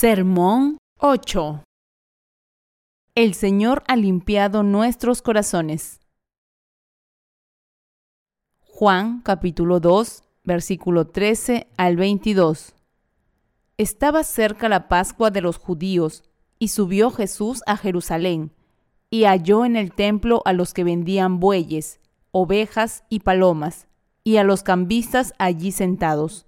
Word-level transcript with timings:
Sermón 0.00 0.78
8 1.00 1.64
El 3.16 3.34
Señor 3.34 3.82
ha 3.88 3.96
limpiado 3.96 4.62
nuestros 4.62 5.22
corazones. 5.22 5.98
Juan 8.60 9.22
capítulo 9.22 9.80
2, 9.80 10.22
versículo 10.44 11.08
13 11.08 11.66
al 11.76 11.96
22. 11.96 12.76
Estaba 13.76 14.22
cerca 14.22 14.68
la 14.68 14.86
Pascua 14.86 15.32
de 15.32 15.40
los 15.40 15.56
judíos, 15.56 16.22
y 16.60 16.68
subió 16.68 17.10
Jesús 17.10 17.62
a 17.66 17.76
Jerusalén, 17.76 18.52
y 19.10 19.24
halló 19.24 19.64
en 19.64 19.74
el 19.74 19.90
templo 19.90 20.42
a 20.44 20.52
los 20.52 20.74
que 20.74 20.84
vendían 20.84 21.40
bueyes, 21.40 21.98
ovejas 22.30 23.02
y 23.08 23.18
palomas, 23.18 23.88
y 24.22 24.36
a 24.36 24.44
los 24.44 24.62
cambistas 24.62 25.34
allí 25.38 25.72
sentados 25.72 26.47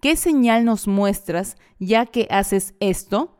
¿qué 0.00 0.16
señal 0.16 0.64
nos 0.64 0.86
muestras 0.86 1.56
ya 1.78 2.06
que 2.06 2.26
haces 2.30 2.74
esto? 2.80 3.36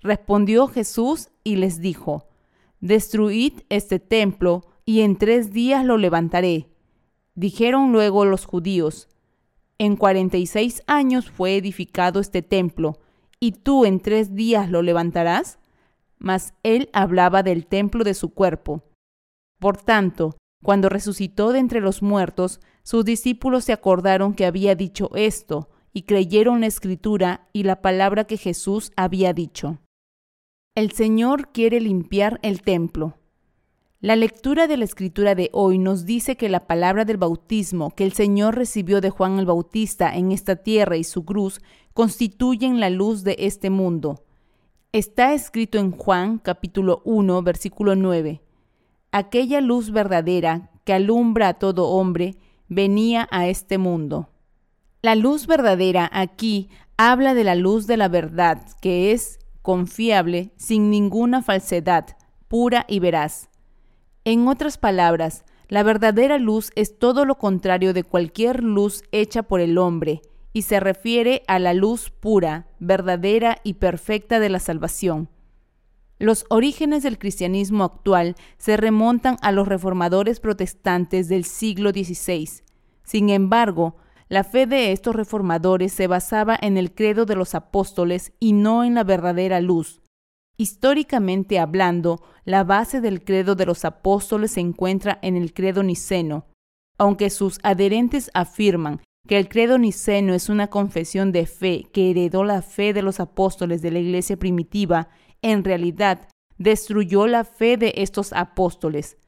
Respondió 0.00 0.68
Jesús 0.68 1.30
y 1.44 1.56
les 1.56 1.80
dijo, 1.80 2.28
Destruid 2.80 3.62
este 3.68 3.98
templo 3.98 4.62
y 4.84 5.00
en 5.00 5.16
tres 5.16 5.52
días 5.52 5.84
lo 5.84 5.96
levantaré. 5.96 6.68
Dijeron 7.34 7.92
luego 7.92 8.24
los 8.24 8.44
judíos, 8.44 9.08
En 9.78 9.96
cuarenta 9.96 10.36
y 10.36 10.46
seis 10.46 10.82
años 10.86 11.30
fue 11.30 11.56
edificado 11.56 12.20
este 12.20 12.42
templo, 12.42 13.00
¿y 13.40 13.52
tú 13.52 13.84
en 13.84 14.00
tres 14.00 14.34
días 14.34 14.70
lo 14.70 14.82
levantarás? 14.82 15.58
Mas 16.18 16.54
él 16.62 16.88
hablaba 16.92 17.42
del 17.42 17.66
templo 17.66 18.04
de 18.04 18.14
su 18.14 18.32
cuerpo. 18.32 18.84
Por 19.58 19.76
tanto, 19.76 20.36
cuando 20.62 20.88
resucitó 20.88 21.52
de 21.52 21.58
entre 21.58 21.80
los 21.80 22.02
muertos, 22.02 22.60
sus 22.82 23.04
discípulos 23.04 23.64
se 23.64 23.72
acordaron 23.72 24.34
que 24.34 24.46
había 24.46 24.74
dicho 24.74 25.10
esto, 25.14 25.68
y 25.96 26.02
creyeron 26.02 26.60
la 26.60 26.66
escritura 26.66 27.48
y 27.54 27.62
la 27.62 27.80
palabra 27.80 28.24
que 28.24 28.36
Jesús 28.36 28.92
había 28.96 29.32
dicho. 29.32 29.78
El 30.74 30.92
Señor 30.92 31.52
quiere 31.52 31.80
limpiar 31.80 32.38
el 32.42 32.60
templo. 32.60 33.16
La 34.00 34.14
lectura 34.14 34.66
de 34.66 34.76
la 34.76 34.84
escritura 34.84 35.34
de 35.34 35.48
hoy 35.54 35.78
nos 35.78 36.04
dice 36.04 36.36
que 36.36 36.50
la 36.50 36.66
palabra 36.66 37.06
del 37.06 37.16
bautismo 37.16 37.92
que 37.92 38.04
el 38.04 38.12
Señor 38.12 38.56
recibió 38.56 39.00
de 39.00 39.08
Juan 39.08 39.38
el 39.38 39.46
Bautista 39.46 40.14
en 40.14 40.32
esta 40.32 40.56
tierra 40.56 40.98
y 40.98 41.04
su 41.04 41.24
cruz 41.24 41.62
constituyen 41.94 42.78
la 42.78 42.90
luz 42.90 43.24
de 43.24 43.36
este 43.38 43.70
mundo. 43.70 44.22
Está 44.92 45.32
escrito 45.32 45.78
en 45.78 45.92
Juan 45.92 46.36
capítulo 46.36 47.00
1 47.06 47.40
versículo 47.40 47.96
9. 47.96 48.42
Aquella 49.12 49.62
luz 49.62 49.90
verdadera 49.90 50.68
que 50.84 50.92
alumbra 50.92 51.48
a 51.48 51.54
todo 51.54 51.88
hombre 51.88 52.36
venía 52.68 53.26
a 53.30 53.48
este 53.48 53.78
mundo. 53.78 54.28
La 55.06 55.14
luz 55.14 55.46
verdadera 55.46 56.10
aquí 56.12 56.68
habla 56.96 57.34
de 57.34 57.44
la 57.44 57.54
luz 57.54 57.86
de 57.86 57.96
la 57.96 58.08
verdad, 58.08 58.66
que 58.80 59.12
es 59.12 59.38
confiable, 59.62 60.50
sin 60.56 60.90
ninguna 60.90 61.42
falsedad, 61.42 62.16
pura 62.48 62.84
y 62.88 62.98
veraz. 62.98 63.48
En 64.24 64.48
otras 64.48 64.78
palabras, 64.78 65.44
la 65.68 65.84
verdadera 65.84 66.38
luz 66.38 66.72
es 66.74 66.98
todo 66.98 67.24
lo 67.24 67.38
contrario 67.38 67.94
de 67.94 68.02
cualquier 68.02 68.64
luz 68.64 69.04
hecha 69.12 69.44
por 69.44 69.60
el 69.60 69.78
hombre, 69.78 70.22
y 70.52 70.62
se 70.62 70.80
refiere 70.80 71.44
a 71.46 71.60
la 71.60 71.72
luz 71.72 72.10
pura, 72.10 72.66
verdadera 72.80 73.58
y 73.62 73.74
perfecta 73.74 74.40
de 74.40 74.48
la 74.48 74.58
salvación. 74.58 75.28
Los 76.18 76.46
orígenes 76.50 77.04
del 77.04 77.16
cristianismo 77.16 77.84
actual 77.84 78.34
se 78.58 78.76
remontan 78.76 79.36
a 79.40 79.52
los 79.52 79.68
reformadores 79.68 80.40
protestantes 80.40 81.28
del 81.28 81.44
siglo 81.44 81.90
XVI. 81.90 82.64
Sin 83.04 83.30
embargo, 83.30 83.94
la 84.28 84.42
fe 84.42 84.66
de 84.66 84.92
estos 84.92 85.14
reformadores 85.14 85.92
se 85.92 86.08
basaba 86.08 86.58
en 86.60 86.76
el 86.76 86.92
credo 86.92 87.26
de 87.26 87.36
los 87.36 87.54
apóstoles 87.54 88.32
y 88.40 88.52
no 88.52 88.82
en 88.82 88.94
la 88.94 89.04
verdadera 89.04 89.60
luz. 89.60 90.02
Históricamente 90.56 91.58
hablando, 91.58 92.22
la 92.44 92.64
base 92.64 93.00
del 93.00 93.22
credo 93.22 93.54
de 93.54 93.66
los 93.66 93.84
apóstoles 93.84 94.52
se 94.52 94.60
encuentra 94.60 95.18
en 95.22 95.36
el 95.36 95.52
credo 95.52 95.82
niceno, 95.82 96.46
aunque 96.98 97.30
sus 97.30 97.58
adherentes 97.62 98.30
afirman 98.34 99.00
que 99.28 99.38
el 99.38 99.48
credo 99.48 99.78
niceno 99.78 100.34
es 100.34 100.48
una 100.48 100.68
confesión 100.68 101.30
de 101.30 101.46
fe 101.46 101.84
que 101.92 102.10
heredó 102.10 102.42
la 102.42 102.62
fe 102.62 102.92
de 102.92 103.02
los 103.02 103.20
apóstoles 103.20 103.82
de 103.82 103.90
la 103.90 103.98
iglesia 103.98 104.36
primitiva, 104.36 105.08
en 105.42 105.62
realidad 105.62 106.28
destruyó 106.58 107.26
la 107.26 107.44
fe 107.44 107.76
de 107.76 107.92
estos 107.96 108.32
apóstoles. 108.32 109.18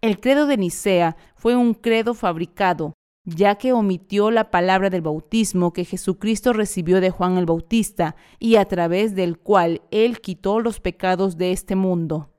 El 0.00 0.20
credo 0.20 0.46
de 0.46 0.56
Nicea 0.56 1.16
fue 1.34 1.56
un 1.56 1.74
credo 1.74 2.14
fabricado, 2.14 2.94
ya 3.28 3.56
que 3.56 3.72
omitió 3.72 4.30
la 4.30 4.50
palabra 4.50 4.90
del 4.90 5.02
bautismo 5.02 5.72
que 5.72 5.84
Jesucristo 5.84 6.52
recibió 6.52 7.00
de 7.00 7.10
Juan 7.10 7.36
el 7.36 7.46
Bautista 7.46 8.16
y 8.38 8.56
a 8.56 8.64
través 8.64 9.14
del 9.14 9.38
cual 9.38 9.82
él 9.90 10.20
quitó 10.20 10.60
los 10.60 10.80
pecados 10.80 11.36
de 11.36 11.52
este 11.52 11.76
mundo. 11.76 12.30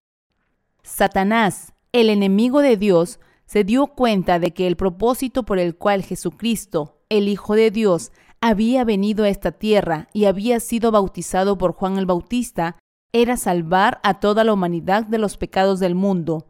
Satanás, 0.81 1.73
el 1.91 2.09
enemigo 2.09 2.61
de 2.61 2.75
Dios, 2.77 3.19
se 3.45 3.63
dio 3.63 3.87
cuenta 3.87 4.39
de 4.39 4.51
que 4.51 4.67
el 4.67 4.75
propósito 4.75 5.43
por 5.43 5.59
el 5.59 5.75
cual 5.75 6.03
Jesucristo, 6.03 6.97
el 7.09 7.27
Hijo 7.27 7.55
de 7.55 7.71
Dios, 7.71 8.11
había 8.41 8.83
venido 8.83 9.25
a 9.25 9.29
esta 9.29 9.51
tierra 9.51 10.07
y 10.13 10.25
había 10.25 10.59
sido 10.59 10.91
bautizado 10.91 11.57
por 11.57 11.73
Juan 11.73 11.97
el 11.97 12.05
Bautista 12.05 12.77
era 13.11 13.37
salvar 13.37 13.99
a 14.03 14.19
toda 14.19 14.43
la 14.43 14.53
humanidad 14.53 15.03
de 15.03 15.17
los 15.17 15.37
pecados 15.37 15.79
del 15.79 15.95
mundo. 15.95 16.47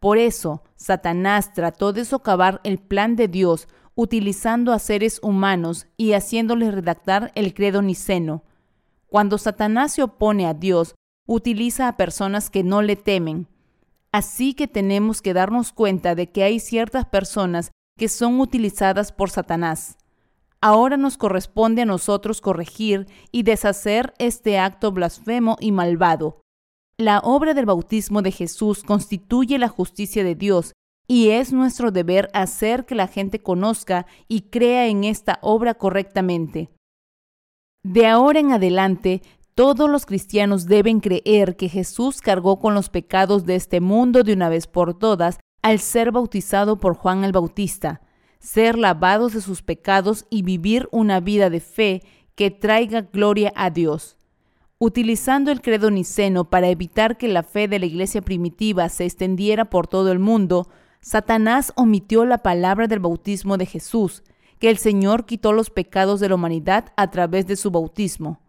Por 0.00 0.18
eso, 0.18 0.62
Satanás 0.76 1.52
trató 1.52 1.92
de 1.92 2.04
socavar 2.04 2.60
el 2.64 2.78
plan 2.78 3.16
de 3.16 3.28
Dios 3.28 3.68
utilizando 4.00 4.72
a 4.72 4.78
seres 4.78 5.20
humanos 5.22 5.86
y 5.98 6.14
haciéndoles 6.14 6.72
redactar 6.72 7.32
el 7.34 7.52
credo 7.52 7.82
niceno. 7.82 8.44
Cuando 9.08 9.36
Satanás 9.36 9.92
se 9.92 10.02
opone 10.02 10.46
a 10.46 10.54
Dios, 10.54 10.94
utiliza 11.26 11.86
a 11.86 11.98
personas 11.98 12.48
que 12.48 12.64
no 12.64 12.80
le 12.80 12.96
temen. 12.96 13.46
Así 14.10 14.54
que 14.54 14.66
tenemos 14.66 15.20
que 15.20 15.34
darnos 15.34 15.72
cuenta 15.72 16.14
de 16.14 16.30
que 16.30 16.44
hay 16.44 16.60
ciertas 16.60 17.04
personas 17.04 17.72
que 17.98 18.08
son 18.08 18.40
utilizadas 18.40 19.12
por 19.12 19.28
Satanás. 19.28 19.98
Ahora 20.62 20.96
nos 20.96 21.18
corresponde 21.18 21.82
a 21.82 21.86
nosotros 21.86 22.40
corregir 22.40 23.06
y 23.30 23.42
deshacer 23.42 24.14
este 24.16 24.58
acto 24.58 24.92
blasfemo 24.92 25.58
y 25.60 25.72
malvado. 25.72 26.40
La 26.96 27.18
obra 27.18 27.52
del 27.52 27.66
bautismo 27.66 28.22
de 28.22 28.32
Jesús 28.32 28.82
constituye 28.82 29.58
la 29.58 29.68
justicia 29.68 30.24
de 30.24 30.34
Dios 30.34 30.72
y 31.10 31.30
es 31.30 31.52
nuestro 31.52 31.90
deber 31.90 32.30
hacer 32.34 32.86
que 32.86 32.94
la 32.94 33.08
gente 33.08 33.42
conozca 33.42 34.06
y 34.28 34.42
crea 34.42 34.86
en 34.86 35.02
esta 35.02 35.40
obra 35.42 35.74
correctamente. 35.74 36.70
De 37.82 38.06
ahora 38.06 38.38
en 38.38 38.52
adelante, 38.52 39.20
todos 39.56 39.90
los 39.90 40.06
cristianos 40.06 40.66
deben 40.66 41.00
creer 41.00 41.56
que 41.56 41.68
Jesús 41.68 42.20
cargó 42.20 42.60
con 42.60 42.74
los 42.74 42.90
pecados 42.90 43.44
de 43.44 43.56
este 43.56 43.80
mundo 43.80 44.22
de 44.22 44.34
una 44.34 44.48
vez 44.48 44.68
por 44.68 44.96
todas 44.96 45.40
al 45.62 45.80
ser 45.80 46.12
bautizado 46.12 46.78
por 46.78 46.94
Juan 46.94 47.24
el 47.24 47.32
Bautista, 47.32 48.02
ser 48.38 48.78
lavados 48.78 49.32
de 49.32 49.40
sus 49.40 49.62
pecados 49.62 50.26
y 50.30 50.42
vivir 50.42 50.88
una 50.92 51.18
vida 51.18 51.50
de 51.50 51.58
fe 51.58 52.02
que 52.36 52.52
traiga 52.52 53.00
gloria 53.00 53.52
a 53.56 53.70
Dios. 53.70 54.16
Utilizando 54.78 55.50
el 55.50 55.60
credo 55.60 55.90
niceno 55.90 56.48
para 56.48 56.68
evitar 56.68 57.18
que 57.18 57.26
la 57.26 57.42
fe 57.42 57.66
de 57.66 57.80
la 57.80 57.86
iglesia 57.86 58.22
primitiva 58.22 58.88
se 58.88 59.06
extendiera 59.06 59.64
por 59.64 59.88
todo 59.88 60.12
el 60.12 60.20
mundo, 60.20 60.68
Satanás 61.00 61.72
omitió 61.76 62.24
la 62.24 62.38
palabra 62.38 62.86
del 62.86 63.00
bautismo 63.00 63.56
de 63.56 63.66
Jesús, 63.66 64.22
que 64.58 64.68
el 64.68 64.76
Señor 64.76 65.24
quitó 65.24 65.52
los 65.52 65.70
pecados 65.70 66.20
de 66.20 66.28
la 66.28 66.34
humanidad 66.34 66.92
a 66.96 67.10
través 67.10 67.46
de 67.46 67.56
su 67.56 67.70
bautismo. 67.70 68.40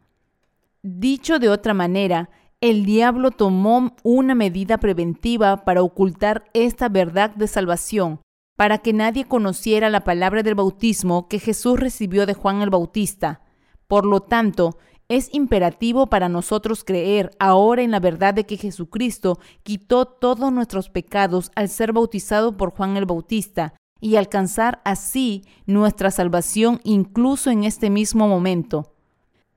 Dicho 0.83 1.39
de 1.39 1.47
otra 1.47 1.73
manera, 1.73 2.29
el 2.59 2.85
diablo 2.85 3.31
tomó 3.31 3.95
una 4.03 4.35
medida 4.35 4.77
preventiva 4.77 5.63
para 5.63 5.81
ocultar 5.81 6.43
esta 6.53 6.89
verdad 6.89 7.31
de 7.35 7.47
salvación, 7.47 8.19
para 8.57 8.79
que 8.79 8.93
nadie 8.93 9.25
conociera 9.25 9.89
la 9.89 10.03
palabra 10.03 10.43
del 10.43 10.55
bautismo 10.55 11.27
que 11.27 11.39
Jesús 11.39 11.79
recibió 11.79 12.25
de 12.25 12.33
Juan 12.33 12.61
el 12.61 12.69
Bautista. 12.69 13.41
Por 13.87 14.05
lo 14.05 14.19
tanto, 14.19 14.77
es 15.11 15.27
imperativo 15.33 16.07
para 16.07 16.29
nosotros 16.29 16.85
creer 16.85 17.31
ahora 17.37 17.81
en 17.81 17.91
la 17.91 17.99
verdad 17.99 18.33
de 18.33 18.45
que 18.45 18.55
Jesucristo 18.55 19.39
quitó 19.61 20.05
todos 20.05 20.53
nuestros 20.53 20.89
pecados 20.89 21.51
al 21.53 21.67
ser 21.67 21.91
bautizado 21.91 22.55
por 22.55 22.71
Juan 22.71 22.95
el 22.95 23.05
Bautista 23.05 23.73
y 23.99 24.15
alcanzar 24.15 24.81
así 24.85 25.43
nuestra 25.65 26.11
salvación 26.11 26.79
incluso 26.85 27.51
en 27.51 27.65
este 27.65 27.89
mismo 27.89 28.29
momento. 28.29 28.95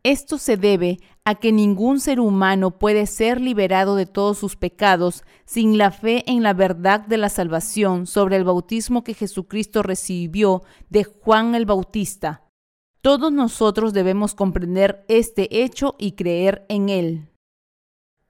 Esto 0.03 0.39
se 0.39 0.57
debe 0.57 0.99
a 1.25 1.37
que 1.37 1.53
ningún 1.53 2.01
ser 2.01 2.19
humano 2.19 2.77
puede 2.77 3.07
ser 3.07 3.41
liberado 3.41 3.95
de 3.95 4.07
todos 4.07 4.37
sus 4.37 4.57
pecados 4.57 5.23
sin 5.45 5.79
la 5.79 5.93
fe 5.93 6.25
en 6.27 6.43
la 6.43 6.53
verdad 6.53 6.99
de 6.99 7.17
la 7.17 7.29
salvación 7.29 8.09
sobre 8.09 8.35
el 8.37 8.43
bautismo 8.43 9.05
que 9.05 9.15
Jesucristo 9.15 9.85
recibió 9.85 10.63
de 10.91 11.05
Juan 11.05 11.55
el 11.55 11.65
Bautista. 11.65 12.44
Todos 13.05 13.31
nosotros 13.31 13.93
debemos 13.93 14.35
comprender 14.35 15.05
este 15.09 15.63
hecho 15.63 15.95
y 15.99 16.13
creer 16.13 16.65
en 16.71 16.89
él. 16.89 17.29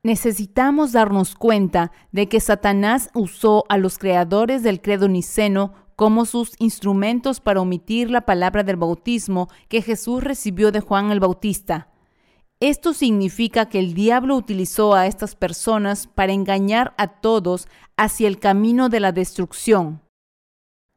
Necesitamos 0.03 0.91
darnos 0.91 1.37
cuenta 1.37 1.93
de 2.11 2.29
que 2.29 2.41
Satanás 2.41 3.09
usó 3.15 3.63
a 3.69 3.79
los 3.79 3.99
creadores 3.99 4.65
del 4.65 4.83
credo 4.83 5.07
niceno 5.07 5.75
como 5.95 6.25
sus 6.25 6.57
instrumentos 6.59 7.39
para 7.39 7.61
omitir 7.61 8.11
la 8.11 8.23
palabra 8.23 8.65
del 8.65 8.75
bautismo 8.75 9.49
que 9.69 9.81
Jesús 9.81 10.25
recibió 10.25 10.73
de 10.73 10.81
Juan 10.81 11.13
el 11.13 11.21
Bautista. 11.21 11.93
Esto 12.59 12.95
significa 12.95 13.69
que 13.69 13.79
el 13.79 13.95
diablo 13.95 14.35
utilizó 14.35 14.95
a 14.95 15.07
estas 15.07 15.37
personas 15.37 16.09
para 16.09 16.33
engañar 16.33 16.95
a 16.99 17.21
todos 17.21 17.69
hacia 17.97 18.27
el 18.27 18.41
camino 18.41 18.89
de 18.89 18.99
la 18.99 19.13
destrucción. 19.13 20.03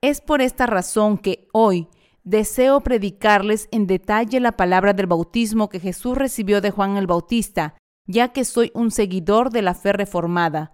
Es 0.02 0.20
por 0.20 0.42
esta 0.42 0.66
razón 0.66 1.20
que 1.20 1.48
hoy 1.54 1.88
deseo 2.28 2.82
predicarles 2.82 3.70
en 3.72 3.88
detalle 3.88 4.42
la 4.42 4.52
palabra 4.52 4.92
del 4.92 5.08
bautismo 5.08 5.70
que 5.70 5.80
Jesús 5.80 6.18
recibió 6.18 6.60
de 6.60 6.72
Juan 6.72 6.98
el 6.98 7.08
Bautista, 7.08 7.76
ya 8.06 8.34
que 8.34 8.44
soy 8.44 8.70
un 8.74 8.92
seguidor 8.92 9.50
de 9.50 9.62
la 9.62 9.74
fe 9.74 9.94
reformada. 9.94 10.74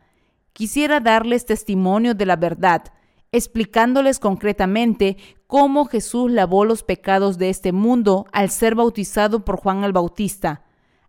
Quisiera 0.53 0.99
darles 0.99 1.45
testimonio 1.45 2.15
de 2.15 2.25
la 2.25 2.37
verdad, 2.37 2.85
explicándoles 3.31 4.17
concretamente 4.17 5.17
cómo 5.45 5.85
Jesús 5.85 6.31
lavó 6.31 6.65
los 6.65 6.81
pecados 6.81 7.37
de 7.37 7.51
este 7.51 7.71
mundo 7.71 8.25
al 8.31 8.49
ser 8.49 8.73
bautizado 8.73 9.45
por 9.45 9.57
Juan 9.57 9.83
el 9.83 9.93
Bautista. 9.93 10.63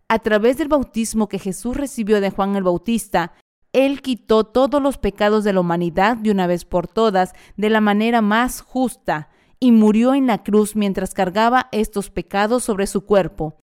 A 0.07 0.19
través 0.19 0.59
del 0.59 0.67
bautismo 0.67 1.27
que 1.27 1.39
Jesús 1.39 1.75
recibió 1.75 2.21
de 2.21 2.29
Juan 2.29 2.55
el 2.55 2.63
Bautista, 2.63 3.33
Él 3.73 4.03
quitó 4.03 4.43
todos 4.43 4.79
los 4.79 4.99
pecados 4.99 5.43
de 5.43 5.53
la 5.53 5.61
humanidad 5.61 6.17
de 6.17 6.29
una 6.29 6.45
vez 6.45 6.65
por 6.65 6.87
todas 6.87 7.33
de 7.57 7.71
la 7.71 7.81
manera 7.81 8.21
más 8.21 8.61
justa 8.61 9.29
y 9.65 9.71
murió 9.71 10.13
en 10.13 10.27
la 10.27 10.43
cruz 10.43 10.75
mientras 10.75 11.15
cargaba 11.15 11.69
estos 11.71 12.11
pecados 12.11 12.63
sobre 12.63 12.85
su 12.85 13.03
cuerpo. 13.03 13.57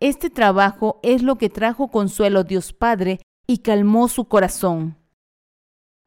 Este 0.00 0.30
trabajo 0.30 0.98
es 1.04 1.22
lo 1.22 1.36
que 1.36 1.48
trajo 1.48 1.92
consuelo 1.92 2.40
a 2.40 2.42
Dios 2.42 2.72
Padre 2.72 3.20
y 3.46 3.58
calmó 3.58 4.08
su 4.08 4.24
corazón. 4.24 4.96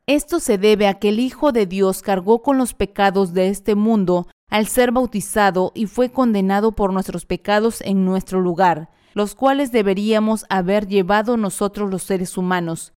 Esto 0.06 0.42
se 0.42 0.58
debe 0.58 0.90
a 0.90 0.96
que 0.96 1.08
el 1.08 1.22
Hijo 1.22 1.54
de 1.54 1.66
Dios 1.66 2.02
cargó 2.02 2.42
con 2.42 2.58
los 2.58 2.74
pecados 2.74 3.34
de 3.34 3.48
este 3.48 3.76
mundo 3.76 4.28
al 4.50 4.68
ser 4.68 4.92
bautizado 4.92 5.72
y 5.76 5.86
fue 5.86 6.12
condenado 6.12 6.74
por 6.74 6.92
nuestros 6.92 7.26
pecados 7.26 7.80
en 7.80 8.04
nuestro 8.04 8.42
lugar, 8.42 8.90
los 9.14 9.34
cuales 9.34 9.72
deberíamos 9.72 10.46
haber 10.50 10.90
llevado 10.90 11.38
nosotros 11.38 11.90
los 11.90 12.04
seres 12.04 12.38
humanos. 12.38 12.92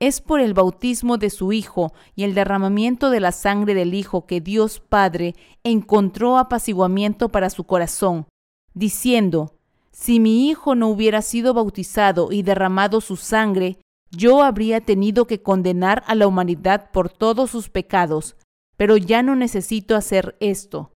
Es 0.00 0.20
por 0.20 0.40
el 0.40 0.54
bautismo 0.54 1.16
de 1.16 1.30
su 1.30 1.52
Hijo 1.52 1.92
y 2.16 2.24
el 2.24 2.34
derramamiento 2.34 3.10
de 3.10 3.20
la 3.20 3.32
sangre 3.32 3.74
del 3.74 3.94
Hijo 3.94 4.26
que 4.26 4.40
Dios 4.40 4.80
Padre 4.80 5.34
encontró 5.62 6.38
apaciguamiento 6.38 7.28
para 7.28 7.50
su 7.50 7.64
corazón, 7.64 8.26
diciendo, 8.74 9.54
Si 9.92 10.18
mi 10.18 10.48
Hijo 10.48 10.74
no 10.74 10.88
hubiera 10.88 11.22
sido 11.22 11.54
bautizado 11.54 12.32
y 12.32 12.42
derramado 12.42 13.00
su 13.00 13.16
sangre, 13.16 13.78
yo 14.10 14.42
habría 14.42 14.80
tenido 14.80 15.26
que 15.26 15.42
condenar 15.42 16.02
a 16.06 16.14
la 16.14 16.26
humanidad 16.26 16.90
por 16.90 17.08
todos 17.08 17.50
sus 17.50 17.70
pecados, 17.70 18.36
pero 18.76 18.96
ya 18.96 19.22
no 19.22 19.36
necesito 19.36 19.96
hacer 19.96 20.36
esto. 20.40 20.92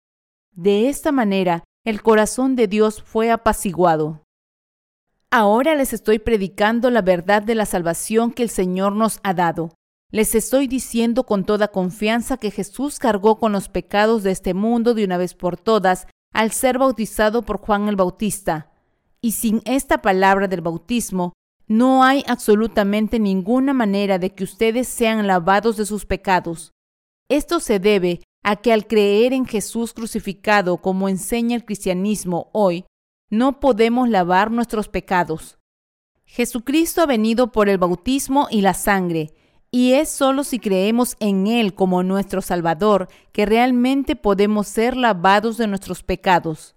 De 0.51 0.89
esta 0.89 1.12
manera, 1.12 1.63
el 1.86 2.01
corazón 2.01 2.56
de 2.56 2.68
Dios 2.68 3.03
fue 3.03 3.31
apaciguado. 3.31 4.25
Ahora 5.38 5.76
les 5.76 5.92
estoy 5.92 6.20
predicando 6.20 6.90
la 6.90 7.02
verdad 7.02 7.42
de 7.42 7.56
la 7.56 7.66
salvación 7.66 8.32
que 8.32 8.42
el 8.42 8.50
Señor 8.50 8.94
nos 8.94 9.20
ha 9.22 9.34
dado. 9.34 9.74
Les 10.10 10.34
estoy 10.34 10.66
diciendo 10.66 11.26
con 11.26 11.44
toda 11.44 11.68
confianza 11.68 12.38
que 12.38 12.52
Jesús 12.52 13.00
cargó 13.00 13.38
con 13.38 13.52
los 13.52 13.68
pecados 13.68 14.24
de 14.24 14.32
este 14.32 14.54
mundo 14.54 14.94
de 14.94 15.04
una 15.04 15.18
vez 15.18 15.34
por 15.34 15.58
todas 15.58 16.08
al 16.32 16.54
ser 16.54 16.78
bautizado 16.78 17.42
por 17.42 17.58
Juan 17.58 17.90
el 17.90 17.98
Bautista. 17.98 18.72
Y 19.20 19.34
sin 19.34 19.62
esta 19.66 20.02
palabra 20.02 20.48
del 20.48 20.62
bautismo, 20.62 21.34
no 21.68 22.06
hay 22.06 22.24
absolutamente 22.28 23.20
ninguna 23.20 23.74
manera 23.74 24.20
de 24.20 24.30
que 24.30 24.46
ustedes 24.46 24.88
sean 24.88 25.28
lavados 25.28 25.76
de 25.76 25.86
sus 25.86 26.06
pecados. 26.06 26.72
Esto 27.30 27.60
se 27.60 27.80
debe 27.80 28.22
a 28.42 28.56
que 28.56 28.72
al 28.72 28.88
creer 28.88 29.34
en 29.34 29.46
Jesús 29.46 29.92
crucificado 29.92 30.78
como 30.78 31.10
enseña 31.10 31.58
el 31.58 31.66
cristianismo 31.66 32.50
hoy, 32.54 32.86
no 33.38 33.60
podemos 33.60 34.10
lavar 34.10 34.52
nuestros 34.52 34.90
pecados. 34.90 35.58
Jesucristo 36.26 37.02
ha 37.02 37.06
venido 37.06 37.52
por 37.52 37.70
el 37.70 37.78
bautismo 37.78 38.48
y 38.50 38.62
la 38.62 38.74
sangre, 38.74 39.34
y 39.72 39.94
es 39.94 40.10
solo 40.10 40.44
si 40.44 40.60
creemos 40.60 41.16
en 41.20 41.48
Él 41.48 41.76
como 41.76 42.02
nuestro 42.02 42.42
Salvador 42.42 43.08
que 43.32 43.46
realmente 43.46 44.16
podemos 44.16 44.68
ser 44.68 44.98
lavados 44.98 45.58
de 45.58 45.68
nuestros 45.68 46.02
pecados. 46.02 46.76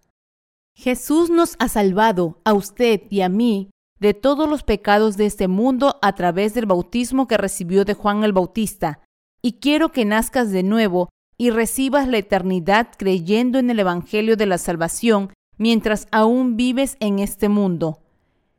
Jesús 0.75 1.31
nos 1.31 1.57
ha 1.59 1.69
salvado 1.69 2.41
a 2.45 2.53
usted 2.53 3.03
y 3.11 3.23
a 3.23 3.29
mí 3.29 3.71
de 3.99 4.15
todos 4.15 4.49
los 4.49 4.63
pecados 4.63 5.17
de 5.17 5.27
este 5.27 5.49
mundo 5.49 5.99
a 6.03 6.15
través 6.15 6.55
del 6.55 6.67
bautismo 6.67 7.27
que 7.27 7.37
recibió 7.37 7.85
de 7.85 7.95
Juan 7.95 8.23
el 8.23 8.33
Bautista, 8.33 9.01
y 9.43 9.55
quiero 9.55 9.91
que 9.91 10.05
nazcas 10.05 10.51
de 10.51 10.63
nuevo 10.63 11.09
y 11.37 11.51
recibas 11.51 12.09
la 12.09 12.19
eternidad 12.19 12.91
creyendo 12.97 13.59
en 13.59 13.71
el 13.71 13.81
Evangelio 13.81 14.37
de 14.37 14.47
la 14.47 14.59
Salvación 14.59 15.33
mientras 15.59 16.07
aún 16.11 16.57
vives 16.57 16.97
en 17.01 17.19
este 17.19 17.49
mundo. 17.49 18.01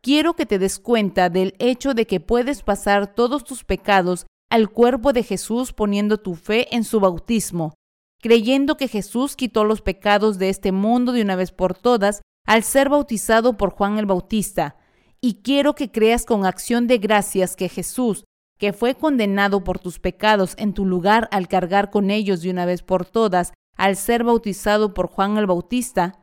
Quiero 0.02 0.36
que 0.36 0.46
te 0.46 0.60
des 0.60 0.80
cuenta 0.80 1.30
del 1.30 1.56
hecho 1.60 1.94
de 1.94 2.06
que 2.06 2.20
puedes 2.20 2.62
pasar 2.62 3.14
todos 3.14 3.44
tus 3.44 3.64
pecados 3.64 4.26
al 4.50 4.70
cuerpo 4.70 5.14
de 5.14 5.24
Jesús 5.24 5.74
poniendo 5.74 6.18
tu 6.18 6.36
fe 6.36 6.74
en 6.76 6.84
su 6.84 7.00
bautismo, 7.00 7.74
creyendo 8.22 8.78
que 8.78 8.88
Jesús 8.88 9.36
quitó 9.36 9.64
los 9.64 9.82
pecados 9.82 10.38
de 10.38 10.50
este 10.50 10.72
mundo 10.72 11.12
de 11.12 11.22
una 11.22 11.36
vez 11.36 11.52
por 11.52 11.76
todas 11.76 12.22
al 12.46 12.64
ser 12.64 12.90
bautizado 12.90 13.58
por 13.58 13.72
Juan 13.72 13.98
el 14.00 14.06
Bautista, 14.06 14.78
y 15.22 15.36
quiero 15.42 15.76
que 15.76 15.92
creas 15.92 16.26
con 16.26 16.46
acción 16.46 16.88
de 16.88 16.98
gracias 16.98 17.56
que 17.56 17.70
Jesús, 17.70 18.24
que 18.58 18.74
fue 18.74 18.96
condenado 18.96 19.64
por 19.64 19.80
tus 19.80 20.00
pecados 20.00 20.54
en 20.58 20.74
tu 20.74 20.86
lugar 20.86 21.28
al 21.32 21.48
cargar 21.48 21.90
con 21.90 22.10
ellos 22.10 22.42
de 22.42 22.50
una 22.50 22.66
vez 22.66 22.84
por 22.84 23.06
todas, 23.06 23.54
al 23.76 23.96
ser 23.96 24.24
bautizado 24.24 24.94
por 24.94 25.08
Juan 25.08 25.38
el 25.38 25.46
Bautista, 25.46 26.20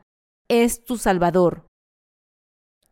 es 0.49 0.85
tu 0.85 0.97
Salvador. 0.97 1.65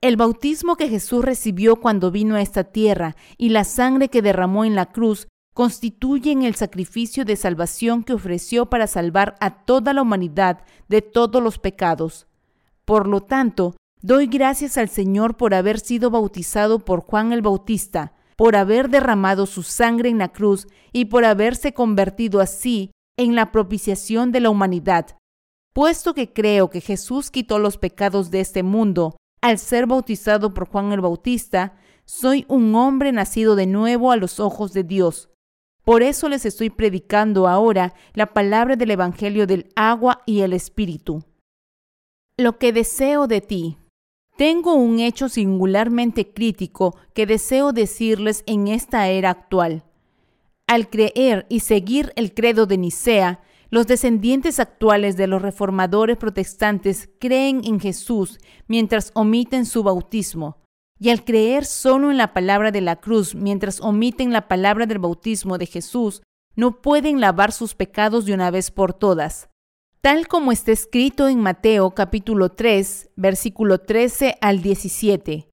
El 0.02 0.18
bautismo 0.18 0.76
que 0.76 0.90
Jesús 0.90 1.24
recibió 1.24 1.78
cuando 1.78 2.12
vino 2.12 2.36
a 2.36 2.42
esta 2.42 2.66
tierra 2.66 3.16
y 3.38 3.50
la 3.50 3.64
sangre 3.64 4.10
que 4.10 4.22
derramó 4.22 4.66
en 4.66 4.76
la 4.76 4.92
cruz 4.92 5.28
constituyen 5.54 6.44
el 6.44 6.56
sacrificio 6.56 7.26
de 7.26 7.36
salvación 7.36 8.04
que 8.04 8.14
ofreció 8.14 8.68
para 8.68 8.88
salvar 8.88 9.36
a 9.40 9.64
toda 9.66 9.94
la 9.94 10.02
humanidad 10.02 10.64
de 10.90 11.02
todos 11.02 11.42
los 11.42 11.60
pecados. 11.60 12.28
Por 12.84 13.08
lo 13.08 13.22
tanto, 13.22 13.76
Doy 14.06 14.28
gracias 14.28 14.78
al 14.78 14.88
Señor 14.88 15.36
por 15.36 15.56
haber 15.56 15.80
sido 15.80 16.12
bautizado 16.12 16.78
por 16.78 17.00
Juan 17.02 17.34
el 17.34 17.42
Bautista, 17.42 18.14
por 18.36 18.56
haber 18.56 18.90
derramado 18.90 19.48
su 19.48 19.64
sangre 19.64 20.10
en 20.10 20.20
la 20.20 20.28
cruz 20.28 20.68
y 20.92 21.06
por 21.06 21.26
haberse 21.26 21.74
convertido 21.74 22.40
así 22.40 22.92
en 23.18 23.34
la 23.34 23.52
propiciación 23.52 24.32
de 24.32 24.42
la 24.42 24.52
humanidad. 24.52 25.18
Puesto 25.76 26.14
que 26.14 26.32
creo 26.32 26.70
que 26.70 26.80
Jesús 26.80 27.30
quitó 27.30 27.60
los 27.60 27.78
pecados 27.78 28.32
de 28.32 28.40
este 28.40 28.64
mundo 28.64 29.18
al 29.42 29.60
ser 29.60 29.88
bautizado 29.88 30.54
por 30.54 30.70
Juan 30.70 30.94
el 30.94 31.02
Bautista, 31.02 31.78
soy 32.06 32.46
un 32.48 32.74
hombre 32.76 33.12
nacido 33.12 33.58
de 33.58 33.68
nuevo 33.68 34.14
a 34.14 34.16
los 34.16 34.40
ojos 34.40 34.72
de 34.72 34.86
Dios. 34.86 35.28
Por 35.84 36.02
eso 36.02 36.30
les 36.30 36.46
estoy 36.46 36.70
predicando 36.70 37.50
ahora 37.50 37.94
la 38.14 38.28
palabra 38.28 38.78
del 38.78 38.92
Evangelio 38.92 39.48
del 39.48 39.68
agua 39.76 40.22
y 40.26 40.40
el 40.42 40.54
Espíritu. 40.54 41.26
Lo 42.38 42.58
que 42.58 42.72
deseo 42.72 43.28
de 43.28 43.42
ti. 43.42 43.78
Tengo 44.38 44.76
un 44.76 45.02
hecho 45.02 45.28
singularmente 45.28 46.32
crítico 46.32 46.96
que 47.14 47.26
deseo 47.26 47.74
decirles 47.74 48.46
en 48.48 48.70
esta 48.70 49.10
era 49.10 49.30
actual. 49.30 49.84
Al 50.68 50.90
creer 50.90 51.46
y 51.50 51.60
seguir 51.60 52.14
el 52.16 52.34
credo 52.34 52.66
de 52.66 52.78
Nicea, 52.78 53.42
los 53.70 53.88
descendientes 53.88 54.60
actuales 54.60 55.18
de 55.18 55.28
los 55.28 55.42
reformadores 55.42 56.18
protestantes 56.18 57.10
creen 57.20 57.62
en 57.66 57.80
Jesús 57.80 58.40
mientras 58.68 59.12
omiten 59.14 59.66
su 59.66 59.84
bautismo. 59.84 60.58
Y 61.00 61.10
al 61.10 61.26
creer 61.26 61.66
solo 61.66 62.12
en 62.12 62.18
la 62.18 62.34
palabra 62.34 62.72
de 62.72 62.82
la 62.82 62.96
cruz 62.96 63.36
mientras 63.36 63.82
omiten 63.82 64.32
la 64.32 64.48
palabra 64.48 64.86
del 64.86 65.00
bautismo 65.00 65.58
de 65.58 65.66
Jesús, 65.66 66.22
no 66.56 66.82
pueden 66.82 67.20
lavar 67.20 67.52
sus 67.52 67.76
pecados 67.76 68.26
de 68.26 68.34
una 68.34 68.50
vez 68.50 68.72
por 68.72 68.94
todas 68.94 69.50
tal 70.06 70.28
como 70.28 70.52
está 70.52 70.72
escrito 70.72 71.28
en 71.30 71.40
Mateo 71.40 71.96
capítulo 71.96 72.50
3, 72.50 73.10
versículo 73.16 73.80
13 73.80 74.38
al 74.40 74.62
17. 74.62 75.50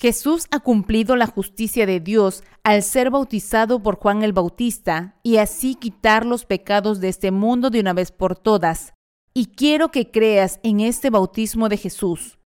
Jesús 0.00 0.46
ha 0.52 0.60
cumplido 0.60 1.16
la 1.16 1.26
justicia 1.26 1.84
de 1.84 1.98
Dios 1.98 2.44
al 2.62 2.84
ser 2.84 3.10
bautizado 3.10 3.82
por 3.82 3.96
Juan 3.96 4.22
el 4.22 4.32
Bautista 4.32 5.18
y 5.24 5.38
así 5.38 5.74
quitar 5.74 6.24
los 6.24 6.44
pecados 6.44 7.00
de 7.00 7.08
este 7.08 7.32
mundo 7.32 7.68
de 7.68 7.80
una 7.80 7.94
vez 7.94 8.12
por 8.12 8.38
todas. 8.38 8.94
Y 9.34 9.46
quiero 9.46 9.90
que 9.90 10.12
creas 10.12 10.60
en 10.62 10.78
este 10.78 11.10
bautismo 11.10 11.68
de 11.68 11.78
Jesús. 11.78 12.38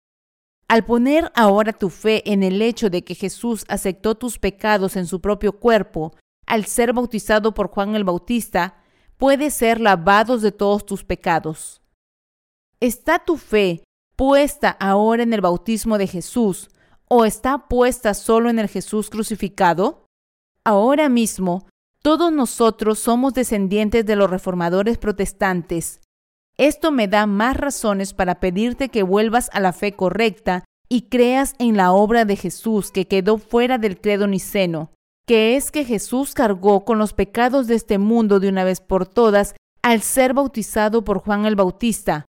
Al 0.68 0.84
poner 0.84 1.32
ahora 1.34 1.72
tu 1.72 1.90
fe 1.90 2.22
en 2.30 2.44
el 2.44 2.62
hecho 2.62 2.88
de 2.88 3.02
que 3.02 3.16
Jesús 3.16 3.64
aceptó 3.66 4.14
tus 4.14 4.38
pecados 4.38 4.94
en 4.94 5.08
su 5.08 5.20
propio 5.20 5.58
cuerpo, 5.58 6.14
al 6.46 6.66
ser 6.66 6.92
bautizado 6.92 7.52
por 7.52 7.68
Juan 7.70 7.96
el 7.96 8.04
Bautista, 8.04 8.80
puedes 9.16 9.54
ser 9.54 9.80
lavados 9.80 10.40
de 10.42 10.52
todos 10.52 10.86
tus 10.86 11.02
pecados. 11.02 11.82
¿Está 12.78 13.18
tu 13.18 13.36
fe 13.36 13.82
puesta 14.14 14.70
ahora 14.70 15.24
en 15.24 15.32
el 15.32 15.40
bautismo 15.40 15.98
de 15.98 16.06
Jesús 16.06 16.70
o 17.10 17.24
está 17.24 17.68
puesta 17.68 18.14
solo 18.14 18.48
en 18.48 18.58
el 18.58 18.68
Jesús 18.68 19.10
crucificado? 19.10 20.06
Ahora 20.64 21.08
mismo, 21.08 21.66
todos 22.02 22.32
nosotros 22.32 22.98
somos 22.98 23.34
descendientes 23.34 24.06
de 24.06 24.16
los 24.16 24.30
reformadores 24.30 24.98
protestantes 24.98 26.00
esto 26.60 26.90
me 26.90 27.08
da 27.08 27.24
más 27.24 27.56
razones 27.56 28.12
para 28.12 28.38
pedirte 28.38 28.90
que 28.90 29.02
vuelvas 29.02 29.48
a 29.54 29.60
la 29.60 29.72
fe 29.72 29.92
correcta 29.92 30.64
y 30.90 31.08
creas 31.08 31.54
en 31.58 31.78
la 31.78 31.92
obra 31.92 32.26
de 32.26 32.36
Jesús 32.36 32.90
que 32.90 33.06
quedó 33.06 33.38
fuera 33.38 33.78
del 33.78 33.98
credo 33.98 34.26
niceno, 34.26 34.90
que 35.26 35.56
es 35.56 35.70
que 35.70 35.86
Jesús 35.86 36.34
cargó 36.34 36.84
con 36.84 36.98
los 36.98 37.14
pecados 37.14 37.66
de 37.66 37.76
este 37.76 37.96
mundo 37.96 38.40
de 38.40 38.50
una 38.50 38.64
vez 38.64 38.82
por 38.82 39.06
todas 39.06 39.54
al 39.80 40.02
ser 40.02 40.34
bautizado 40.34 41.02
por 41.02 41.20
Juan 41.20 41.46
el 41.46 41.56
Bautista. 41.56 42.26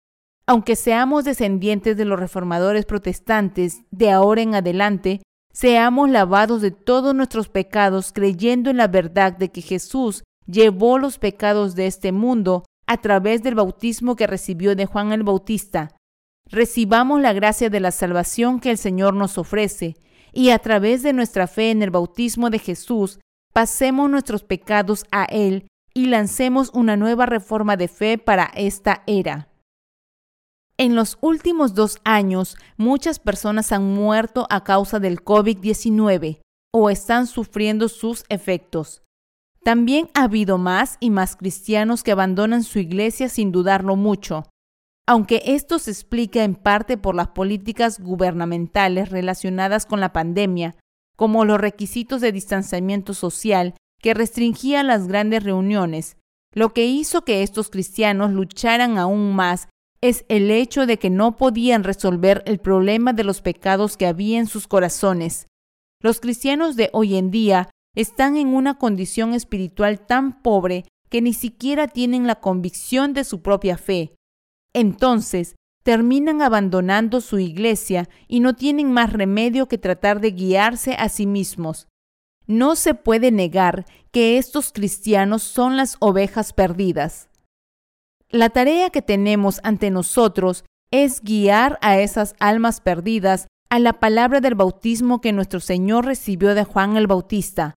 Aunque 0.51 0.75
seamos 0.75 1.23
descendientes 1.23 1.97
de 1.97 2.05
los 2.05 2.19
reformadores 2.19 2.85
protestantes, 2.85 3.83
de 3.93 4.11
ahora 4.11 4.43
en 4.43 4.57
adelante, 4.57 5.23
seamos 5.53 6.11
lavados 6.11 6.61
de 6.61 6.73
todos 6.73 7.15
nuestros 7.15 7.49
pecados 7.49 8.11
creyendo 8.13 8.69
en 8.69 8.79
la 8.79 8.89
verdad 8.89 9.33
de 9.33 9.53
que 9.53 9.61
Jesús 9.63 10.25
llevó 10.47 10.99
los 10.99 11.19
pecados 11.19 11.77
de 11.77 11.87
este 11.87 12.11
mundo 12.11 12.65
a 12.89 12.97
través 12.97 13.45
del 13.45 13.55
bautismo 13.55 14.17
que 14.17 14.27
recibió 14.27 14.75
de 14.75 14.87
Juan 14.87 15.13
el 15.13 15.23
Bautista. 15.23 15.95
Recibamos 16.49 17.21
la 17.21 17.33
gracia 17.33 17.71
de 17.71 17.79
la 17.79 17.93
salvación 17.93 18.59
que 18.59 18.73
el 18.73 18.79
Señor 18.79 19.15
nos 19.15 19.39
ofrece 19.39 19.99
y 20.33 20.51
a 20.51 20.59
través 20.59 21.05
de 21.05 21.13
nuestra 21.13 21.47
fe 21.47 21.71
en 21.71 21.81
el 21.81 21.91
bautismo 21.91 22.51
de 22.51 22.59
Jesús, 22.59 23.21
pasemos 23.53 24.11
nuestros 24.11 24.43
pecados 24.43 25.05
a 25.13 25.27
Él 25.27 25.69
y 25.95 26.07
lancemos 26.07 26.73
una 26.75 26.97
nueva 26.97 27.27
reforma 27.27 27.77
de 27.77 27.87
fe 27.87 28.19
para 28.19 28.51
esta 28.57 29.05
era. 29.07 29.50
En 30.81 30.95
los 30.95 31.19
últimos 31.21 31.75
dos 31.75 31.99
años, 32.05 32.57
muchas 32.79 33.19
personas 33.19 33.71
han 33.71 33.85
muerto 33.85 34.47
a 34.49 34.65
causa 34.65 34.99
del 34.99 35.23
COVID-19 35.23 36.41
o 36.73 36.89
están 36.89 37.27
sufriendo 37.27 37.91
sus 37.91 38.25
efectos. 38.31 39.03
También 39.63 40.09
ha 40.15 40.23
habido 40.23 40.57
más 40.57 40.97
y 40.99 41.11
más 41.11 41.37
cristianos 41.37 42.03
que 42.03 42.13
abandonan 42.13 42.63
su 42.63 42.79
iglesia 42.79 43.29
sin 43.29 43.53
dudarlo 43.53 43.95
mucho, 43.95 44.45
aunque 45.07 45.43
esto 45.45 45.79
se 45.79 45.91
explica 45.91 46.45
en 46.45 46.55
parte 46.55 46.97
por 46.97 47.15
las 47.15 47.29
políticas 47.29 48.01
gubernamentales 48.01 49.11
relacionadas 49.11 49.85
con 49.85 50.01
la 50.01 50.15
pandemia, 50.15 50.77
como 51.15 51.45
los 51.45 51.61
requisitos 51.61 52.23
de 52.23 52.33
distanciamiento 52.33 53.13
social 53.13 53.75
que 54.01 54.15
restringían 54.15 54.87
las 54.87 55.09
grandes 55.09 55.45
reuniones. 55.45 56.17
Lo 56.55 56.73
que 56.73 56.87
hizo 56.87 57.27
que 57.27 57.43
estos 57.43 57.69
cristianos 57.69 58.31
lucharan 58.31 58.97
aún 58.97 59.37
más 59.37 59.69
es 60.03 60.25
el 60.29 60.51
hecho 60.51 60.87
de 60.87 60.99
que 60.99 61.11
no 61.11 61.37
podían 61.37 61.85
resolver 61.85 62.43
el 62.47 62.59
problema 62.59 63.13
de 63.13 63.25
los 63.25 63.43
pecados 63.43 63.97
que 63.97 64.07
había 64.07 64.39
en 64.39 64.47
sus 64.47 64.67
corazones. 64.67 65.47
Los 66.03 66.21
cristianos 66.21 66.77
de 66.77 66.89
hoy 66.93 67.17
en 67.17 67.31
día 67.31 67.69
están 67.95 68.37
en 68.37 68.49
una 68.49 68.79
condición 68.79 69.35
espiritual 69.35 70.07
tan 70.07 70.43
pobre 70.43 70.85
que 71.11 71.21
ni 71.21 71.35
siquiera 71.35 71.89
tienen 71.89 72.27
la 72.27 72.37
convicción 72.37 73.13
de 73.13 73.25
su 73.25 73.43
propia 73.43 73.77
fe. 73.77 74.15
Entonces, 74.73 75.57
terminan 75.83 76.41
abandonando 76.41 77.21
su 77.21 77.39
iglesia 77.39 78.09
y 78.29 78.41
no 78.41 78.55
tienen 78.55 78.93
más 78.93 79.13
remedio 79.13 79.67
que 79.67 79.79
tratar 79.79 80.21
de 80.21 80.31
guiarse 80.31 80.95
a 80.95 81.09
sí 81.09 81.27
mismos. 81.27 81.89
No 82.47 82.77
se 82.77 82.95
puede 82.95 83.31
negar 83.31 83.87
que 84.13 84.39
estos 84.39 84.73
cristianos 84.73 85.43
son 85.43 85.77
las 85.77 85.97
ovejas 86.01 86.53
perdidas. 86.53 87.30
La 88.31 88.51
tarea 88.51 88.91
que 88.91 89.03
tenemos 89.03 89.61
ante 89.65 89.91
nosotros 89.91 90.65
es 90.91 91.21
guiar 91.21 91.79
a 91.83 91.99
esas 91.99 92.35
almas 92.39 92.81
perdidas 92.81 93.47
a 93.69 93.79
la 93.79 93.95
palabra 94.01 94.41
del 94.41 94.55
bautismo 94.55 95.21
que 95.21 95.33
nuestro 95.33 95.61
Señor 95.61 96.07
recibió 96.07 96.55
de 96.55 96.65
Juan 96.65 96.97
el 96.97 97.07
Bautista 97.07 97.75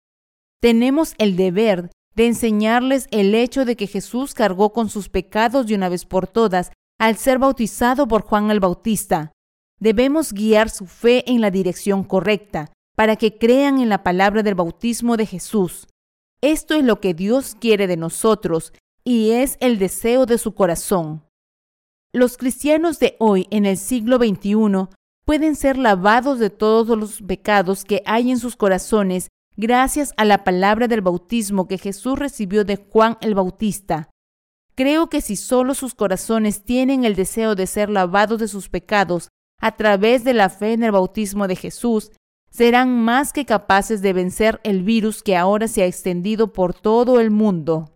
tenemos 0.64 1.14
el 1.18 1.36
deber 1.36 1.92
de 2.16 2.26
enseñarles 2.26 3.10
el 3.12 3.36
hecho 3.36 3.66
de 3.66 3.76
que 3.76 3.86
Jesús 3.86 4.34
cargó 4.34 4.72
con 4.72 4.88
sus 4.88 5.10
pecados 5.10 5.68
de 5.68 5.76
una 5.76 5.90
vez 5.90 6.06
por 6.06 6.26
todas 6.26 6.72
al 7.02 7.18
ser 7.18 7.38
bautizado 7.38 8.08
por 8.08 8.22
Juan 8.22 8.50
el 8.50 8.62
Bautista. 8.62 9.34
Debemos 9.82 10.32
guiar 10.32 10.70
su 10.70 10.86
fe 10.86 11.30
en 11.30 11.42
la 11.42 11.52
dirección 11.52 12.06
correcta 12.06 12.72
para 12.96 13.18
que 13.18 13.38
crean 13.38 13.82
en 13.82 13.90
la 13.90 14.04
palabra 14.04 14.42
del 14.42 14.56
bautismo 14.56 15.18
de 15.18 15.26
Jesús. 15.26 15.86
Esto 16.40 16.76
es 16.76 16.86
lo 16.86 17.02
que 17.02 17.14
Dios 17.14 17.58
quiere 17.60 17.86
de 17.86 17.98
nosotros 17.98 18.72
y 19.04 19.32
es 19.32 19.58
el 19.60 19.80
deseo 19.80 20.26
de 20.26 20.38
su 20.38 20.54
corazón. 20.54 21.24
Los 22.14 22.38
cristianos 22.38 23.00
de 23.00 23.16
hoy 23.20 23.48
en 23.50 23.66
el 23.66 23.78
siglo 23.78 24.18
XXI 24.18 24.88
pueden 25.26 25.56
ser 25.56 25.78
lavados 25.78 26.40
de 26.40 26.50
todos 26.50 26.98
los 26.98 27.22
pecados 27.22 27.86
que 27.86 28.04
hay 28.06 28.32
en 28.32 28.40
sus 28.40 28.56
corazones 28.56 29.30
gracias 29.56 30.14
a 30.18 30.26
la 30.26 30.44
palabra 30.44 30.88
del 30.88 31.02
bautismo 31.02 31.68
que 31.68 31.78
Jesús 31.78 32.18
recibió 32.18 32.66
de 32.66 32.78
Juan 32.78 33.18
el 33.22 33.36
Bautista. 33.36 34.10
Creo 34.76 35.10
que 35.10 35.22
si 35.22 35.36
solo 35.36 35.76
sus 35.76 35.94
corazones 35.94 36.64
tienen 36.64 37.04
el 37.04 37.16
deseo 37.16 37.56
de 37.56 37.68
ser 37.68 37.90
lavados 37.90 38.40
de 38.40 38.48
sus 38.48 38.70
pecados 38.70 39.30
a 39.60 39.76
través 39.76 40.24
de 40.24 40.34
la 40.34 40.50
fe 40.50 40.74
en 40.74 40.84
el 40.84 40.92
bautismo 40.92 41.48
de 41.48 41.56
Jesús, 41.56 42.12
serán 42.50 43.04
más 43.04 43.34
que 43.34 43.46
capaces 43.46 44.02
de 44.02 44.14
vencer 44.14 44.60
el 44.64 44.84
virus 44.84 45.24
que 45.24 45.36
ahora 45.36 45.68
se 45.68 45.84
ha 45.84 45.86
extendido 45.86 46.54
por 46.54 46.74
todo 46.74 47.20
el 47.20 47.32
mundo. 47.32 47.93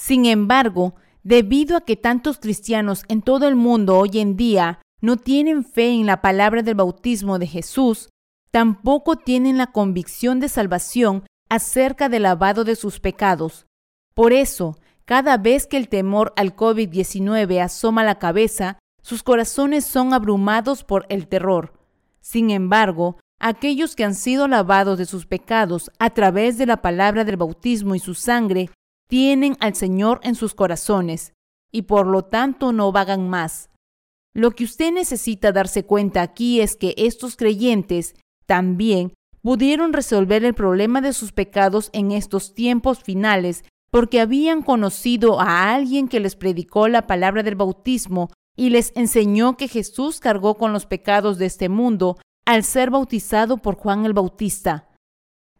Sin 0.00 0.26
embargo, 0.26 0.94
debido 1.24 1.76
a 1.76 1.80
que 1.80 1.96
tantos 1.96 2.38
cristianos 2.38 3.02
en 3.08 3.20
todo 3.20 3.48
el 3.48 3.56
mundo 3.56 3.98
hoy 3.98 4.20
en 4.20 4.36
día 4.36 4.80
no 5.00 5.16
tienen 5.16 5.64
fe 5.64 5.88
en 5.90 6.06
la 6.06 6.22
palabra 6.22 6.62
del 6.62 6.76
bautismo 6.76 7.40
de 7.40 7.48
Jesús, 7.48 8.08
tampoco 8.52 9.16
tienen 9.16 9.58
la 9.58 9.72
convicción 9.72 10.38
de 10.38 10.48
salvación 10.48 11.24
acerca 11.48 12.08
del 12.08 12.22
lavado 12.22 12.62
de 12.62 12.76
sus 12.76 13.00
pecados. 13.00 13.66
Por 14.14 14.32
eso, 14.32 14.78
cada 15.04 15.36
vez 15.36 15.66
que 15.66 15.76
el 15.76 15.88
temor 15.88 16.32
al 16.36 16.54
COVID-19 16.54 17.60
asoma 17.60 18.04
la 18.04 18.20
cabeza, 18.20 18.78
sus 19.02 19.24
corazones 19.24 19.84
son 19.84 20.14
abrumados 20.14 20.84
por 20.84 21.06
el 21.08 21.26
terror. 21.26 21.72
Sin 22.20 22.50
embargo, 22.50 23.18
aquellos 23.40 23.96
que 23.96 24.04
han 24.04 24.14
sido 24.14 24.46
lavados 24.46 24.96
de 24.96 25.06
sus 25.06 25.26
pecados 25.26 25.90
a 25.98 26.10
través 26.10 26.56
de 26.56 26.66
la 26.66 26.82
palabra 26.82 27.24
del 27.24 27.36
bautismo 27.36 27.96
y 27.96 27.98
su 27.98 28.14
sangre, 28.14 28.70
tienen 29.08 29.56
al 29.60 29.74
Señor 29.74 30.20
en 30.22 30.34
sus 30.34 30.54
corazones, 30.54 31.32
y 31.72 31.82
por 31.82 32.06
lo 32.06 32.24
tanto 32.24 32.72
no 32.72 32.92
vagan 32.92 33.28
más. 33.28 33.70
Lo 34.34 34.52
que 34.52 34.64
usted 34.64 34.92
necesita 34.92 35.50
darse 35.50 35.84
cuenta 35.84 36.22
aquí 36.22 36.60
es 36.60 36.76
que 36.76 36.94
estos 36.96 37.36
creyentes 37.36 38.14
también 38.46 39.12
pudieron 39.42 39.92
resolver 39.92 40.44
el 40.44 40.54
problema 40.54 41.00
de 41.00 41.12
sus 41.12 41.32
pecados 41.32 41.90
en 41.92 42.12
estos 42.12 42.54
tiempos 42.54 43.02
finales 43.02 43.64
porque 43.90 44.20
habían 44.20 44.62
conocido 44.62 45.40
a 45.40 45.74
alguien 45.74 46.08
que 46.08 46.20
les 46.20 46.36
predicó 46.36 46.88
la 46.88 47.06
palabra 47.06 47.42
del 47.42 47.56
bautismo 47.56 48.30
y 48.56 48.70
les 48.70 48.92
enseñó 48.94 49.56
que 49.56 49.68
Jesús 49.68 50.20
cargó 50.20 50.56
con 50.56 50.72
los 50.72 50.86
pecados 50.86 51.38
de 51.38 51.46
este 51.46 51.68
mundo 51.68 52.18
al 52.44 52.64
ser 52.64 52.90
bautizado 52.90 53.58
por 53.58 53.76
Juan 53.76 54.04
el 54.04 54.12
Bautista. 54.12 54.88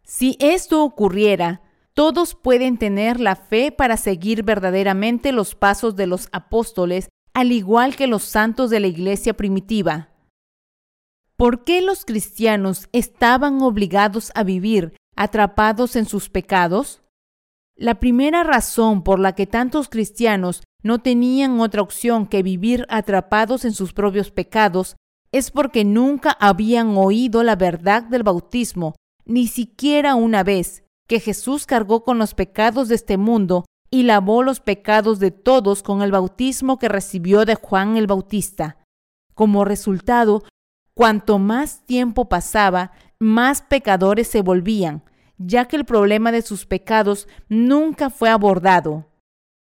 Si 0.03 0.37
esto 0.39 0.83
ocurriera, 0.83 1.61
todos 1.99 2.33
pueden 2.33 2.77
tener 2.77 3.19
la 3.19 3.35
fe 3.35 3.73
para 3.73 3.97
seguir 3.97 4.43
verdaderamente 4.43 5.33
los 5.33 5.53
pasos 5.53 5.97
de 5.97 6.07
los 6.07 6.29
apóstoles, 6.31 7.09
al 7.33 7.51
igual 7.51 7.97
que 7.97 8.07
los 8.07 8.23
santos 8.23 8.69
de 8.69 8.79
la 8.79 8.87
iglesia 8.87 9.33
primitiva. 9.33 10.07
¿Por 11.35 11.65
qué 11.65 11.81
los 11.81 12.05
cristianos 12.05 12.87
estaban 12.93 13.61
obligados 13.61 14.31
a 14.33 14.43
vivir 14.43 14.93
atrapados 15.17 15.97
en 15.97 16.05
sus 16.05 16.29
pecados? 16.29 17.01
La 17.75 17.99
primera 17.99 18.45
razón 18.45 19.03
por 19.03 19.19
la 19.19 19.35
que 19.35 19.45
tantos 19.45 19.89
cristianos 19.89 20.63
no 20.81 20.99
tenían 20.99 21.59
otra 21.59 21.81
opción 21.81 22.27
que 22.27 22.43
vivir 22.43 22.85
atrapados 22.87 23.65
en 23.65 23.73
sus 23.73 23.91
propios 23.91 24.31
pecados 24.31 24.95
es 25.33 25.51
porque 25.51 25.83
nunca 25.83 26.31
habían 26.39 26.95
oído 26.95 27.43
la 27.43 27.57
verdad 27.57 28.03
del 28.03 28.23
bautismo, 28.23 28.95
ni 29.25 29.47
siquiera 29.47 30.15
una 30.15 30.43
vez, 30.45 30.85
que 31.09 31.19
Jesús 31.19 31.65
cargó 31.65 32.05
con 32.05 32.17
los 32.17 32.33
pecados 32.33 32.87
de 32.87 32.95
este 32.95 33.17
mundo 33.17 33.65
y 33.91 34.03
lavó 34.03 34.43
los 34.43 34.61
pecados 34.61 35.19
de 35.19 35.31
todos 35.31 35.83
con 35.83 36.01
el 36.01 36.11
bautismo 36.11 36.79
que 36.79 36.87
recibió 36.87 37.43
de 37.43 37.55
Juan 37.55 37.97
el 37.97 38.07
Bautista. 38.07 38.77
Como 39.33 39.65
resultado, 39.65 40.43
Cuanto 40.99 41.39
más 41.39 41.85
tiempo 41.85 42.27
pasaba, 42.27 42.91
más 43.19 43.61
pecadores 43.61 44.27
se 44.27 44.41
volvían, 44.41 45.01
ya 45.37 45.63
que 45.63 45.77
el 45.77 45.85
problema 45.85 46.33
de 46.33 46.41
sus 46.41 46.65
pecados 46.65 47.29
nunca 47.47 48.09
fue 48.09 48.29
abordado. 48.29 49.05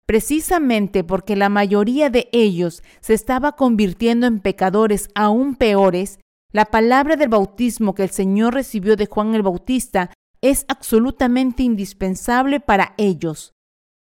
Precisamente 0.04 1.04
porque 1.04 1.36
la 1.36 1.48
mayoría 1.48 2.10
de 2.10 2.28
ellos 2.32 2.82
se 2.98 3.14
estaba 3.14 3.52
convirtiendo 3.52 4.26
en 4.26 4.40
pecadores 4.40 5.10
aún 5.14 5.54
peores, 5.54 6.18
La 6.50 6.64
palabra 6.64 7.14
del 7.14 7.28
bautismo 7.28 7.94
que 7.94 8.02
el 8.02 8.10
Señor 8.10 8.54
recibió 8.54 8.96
de 8.96 9.06
Juan 9.06 9.36
el 9.36 9.42
Bautista 9.42 10.10
es 10.40 10.64
absolutamente 10.68 11.62
indispensable 11.62 12.60
para 12.60 12.94
ellos. 12.96 13.54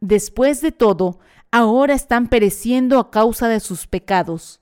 Después 0.00 0.60
de 0.60 0.72
todo, 0.72 1.18
ahora 1.50 1.94
están 1.94 2.28
pereciendo 2.28 2.98
a 2.98 3.10
causa 3.10 3.48
de 3.48 3.60
sus 3.60 3.86
pecados. 3.86 4.60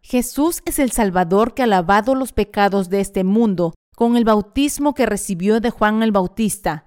Jesús 0.00 0.62
es 0.64 0.78
el 0.78 0.90
Salvador 0.90 1.54
que 1.54 1.62
ha 1.62 1.66
lavado 1.66 2.14
los 2.14 2.32
pecados 2.32 2.88
de 2.88 3.00
este 3.00 3.24
mundo 3.24 3.74
con 3.94 4.16
el 4.16 4.24
bautismo 4.24 4.94
que 4.94 5.06
recibió 5.06 5.60
de 5.60 5.70
Juan 5.70 6.02
el 6.02 6.12
Bautista. 6.12 6.86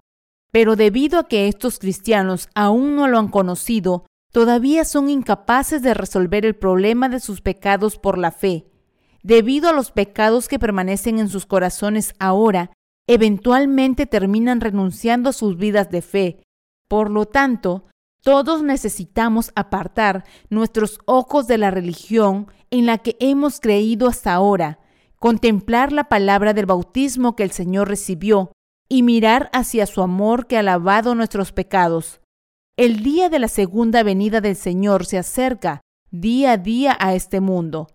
Pero 0.52 0.76
debido 0.76 1.20
a 1.20 1.28
que 1.28 1.48
estos 1.48 1.78
cristianos 1.78 2.50
aún 2.56 2.96
no 2.96 3.08
lo 3.08 3.20
han 3.20 3.28
conocido, 3.28 4.06
todavía 4.32 4.86
son 4.86 5.10
incapaces 5.10 5.82
de 5.82 5.94
resolver 5.94 6.46
el 6.46 6.56
problema 6.56 7.10
de 7.10 7.20
sus 7.20 7.42
pecados 7.42 7.98
por 7.98 8.18
la 8.18 8.32
fe. 8.32 8.72
Debido 9.24 9.70
a 9.70 9.74
los 9.74 9.92
pecados 9.92 10.48
que 10.48 10.58
permanecen 10.58 11.20
en 11.20 11.30
sus 11.30 11.46
corazones 11.46 12.14
ahora, 12.18 12.72
eventualmente 13.14 14.06
terminan 14.06 14.62
renunciando 14.62 15.32
a 15.32 15.34
sus 15.34 15.58
vidas 15.58 15.92
de 15.92 16.02
fe. 16.02 16.44
Por 16.88 17.10
lo 17.10 17.26
tanto, 17.26 17.84
todos 18.24 18.64
necesitamos 18.64 19.52
apartar 19.54 20.24
nuestros 20.50 21.00
ojos 21.06 21.46
de 21.46 21.58
la 21.58 21.72
religión 21.72 22.48
en 22.70 22.86
la 22.86 23.00
que 23.00 23.18
hemos 23.20 23.60
creído 23.60 24.08
hasta 24.08 24.34
ahora, 24.34 24.80
contemplar 25.18 25.92
la 25.92 26.06
palabra 26.06 26.54
del 26.54 26.68
bautismo 26.68 27.36
que 27.36 27.44
el 27.44 27.52
Señor 27.52 27.90
recibió 27.90 28.54
y 28.88 29.04
mirar 29.04 29.50
hacia 29.52 29.88
su 29.88 30.02
amor 30.02 30.48
que 30.48 30.58
ha 30.58 30.64
lavado 30.64 31.14
nuestros 31.14 31.52
pecados. 31.52 32.22
El 32.78 33.04
día 33.04 33.28
de 33.28 33.40
la 33.40 33.50
segunda 33.50 34.04
venida 34.04 34.40
del 34.40 34.56
Señor 34.56 35.06
se 35.06 35.18
acerca 35.18 35.82
día 36.12 36.54
a 36.54 36.58
día 36.58 36.96
a 36.98 37.14
este 37.14 37.42
mundo. 37.42 37.88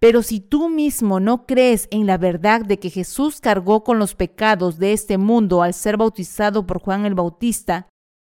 Pero 0.00 0.22
si 0.22 0.40
tú 0.40 0.68
mismo 0.68 1.18
no 1.18 1.44
crees 1.46 1.88
en 1.90 2.06
la 2.06 2.18
verdad 2.18 2.64
de 2.64 2.78
que 2.78 2.90
Jesús 2.90 3.40
cargó 3.40 3.82
con 3.82 3.98
los 3.98 4.14
pecados 4.14 4.78
de 4.78 4.92
este 4.92 5.18
mundo 5.18 5.62
al 5.62 5.74
ser 5.74 5.96
bautizado 5.96 6.66
por 6.66 6.80
Juan 6.80 7.04
el 7.04 7.14
Bautista, 7.14 7.88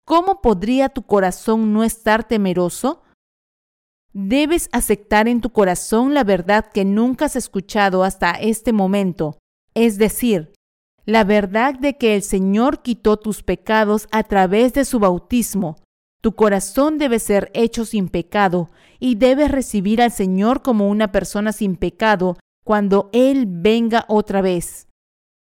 ¿cómo 0.05 0.41
podría 0.41 0.89
tu 0.89 1.03
corazón 1.03 1.73
no 1.73 1.83
estar 1.83 2.27
temeroso? 2.29 3.03
Debes 4.13 4.69
aceptar 4.73 5.27
en 5.27 5.41
tu 5.41 5.51
corazón 5.51 6.15
la 6.15 6.25
verdad 6.25 6.71
que 6.73 6.85
nunca 6.85 7.25
has 7.25 7.37
escuchado 7.37 8.05
hasta 8.05 8.31
este 8.33 8.73
momento, 8.73 9.39
es 9.75 9.99
decir, 9.99 10.53
la 11.05 11.25
verdad 11.25 11.75
de 11.75 11.97
que 11.97 12.15
el 12.15 12.23
Señor 12.23 12.83
quitó 12.83 13.17
tus 13.17 13.43
pecados 13.43 14.07
a 14.11 14.23
través 14.23 14.75
de 14.75 14.85
su 14.85 14.99
bautismo. 14.99 15.77
Tu 16.21 16.35
corazón 16.35 16.99
debe 16.99 17.19
ser 17.19 17.51
hecho 17.55 17.85
sin 17.85 18.09
pecado 18.09 18.71
y 18.99 19.15
debes 19.15 19.51
recibir 19.51 20.03
al 20.03 20.11
Señor 20.11 20.63
como 20.63 20.89
una 20.89 21.13
persona 21.13 21.53
sin 21.53 21.77
pecado 21.77 22.37
cuando 22.65 23.09
Él 23.13 23.47
venga 23.49 24.05
otra 24.09 24.43
vez. 24.43 24.89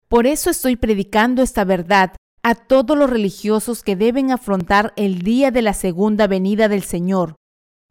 Por 0.08 0.28
eso 0.28 0.50
estoy 0.50 0.76
predicando 0.76 1.42
esta 1.42 1.64
verdad 1.64 2.14
a 2.44 2.56
todos 2.56 2.98
los 2.98 3.10
religiosos 3.10 3.84
que 3.84 3.96
deben 3.96 4.32
afrontar 4.32 4.94
el 4.96 5.22
día 5.22 5.52
de 5.52 5.62
la 5.62 5.74
segunda 5.74 6.28
venida 6.28 6.68
del 6.68 6.84
Señor, 6.84 7.36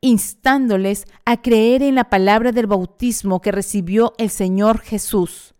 instándoles 0.00 1.04
a 1.24 1.40
creer 1.40 1.82
en 1.82 1.94
la 1.94 2.10
palabra 2.10 2.52
del 2.52 2.66
bautismo 2.66 3.40
que 3.40 3.52
recibió 3.52 4.14
el 4.18 4.30
Señor 4.30 4.80
Jesús. 4.80 5.54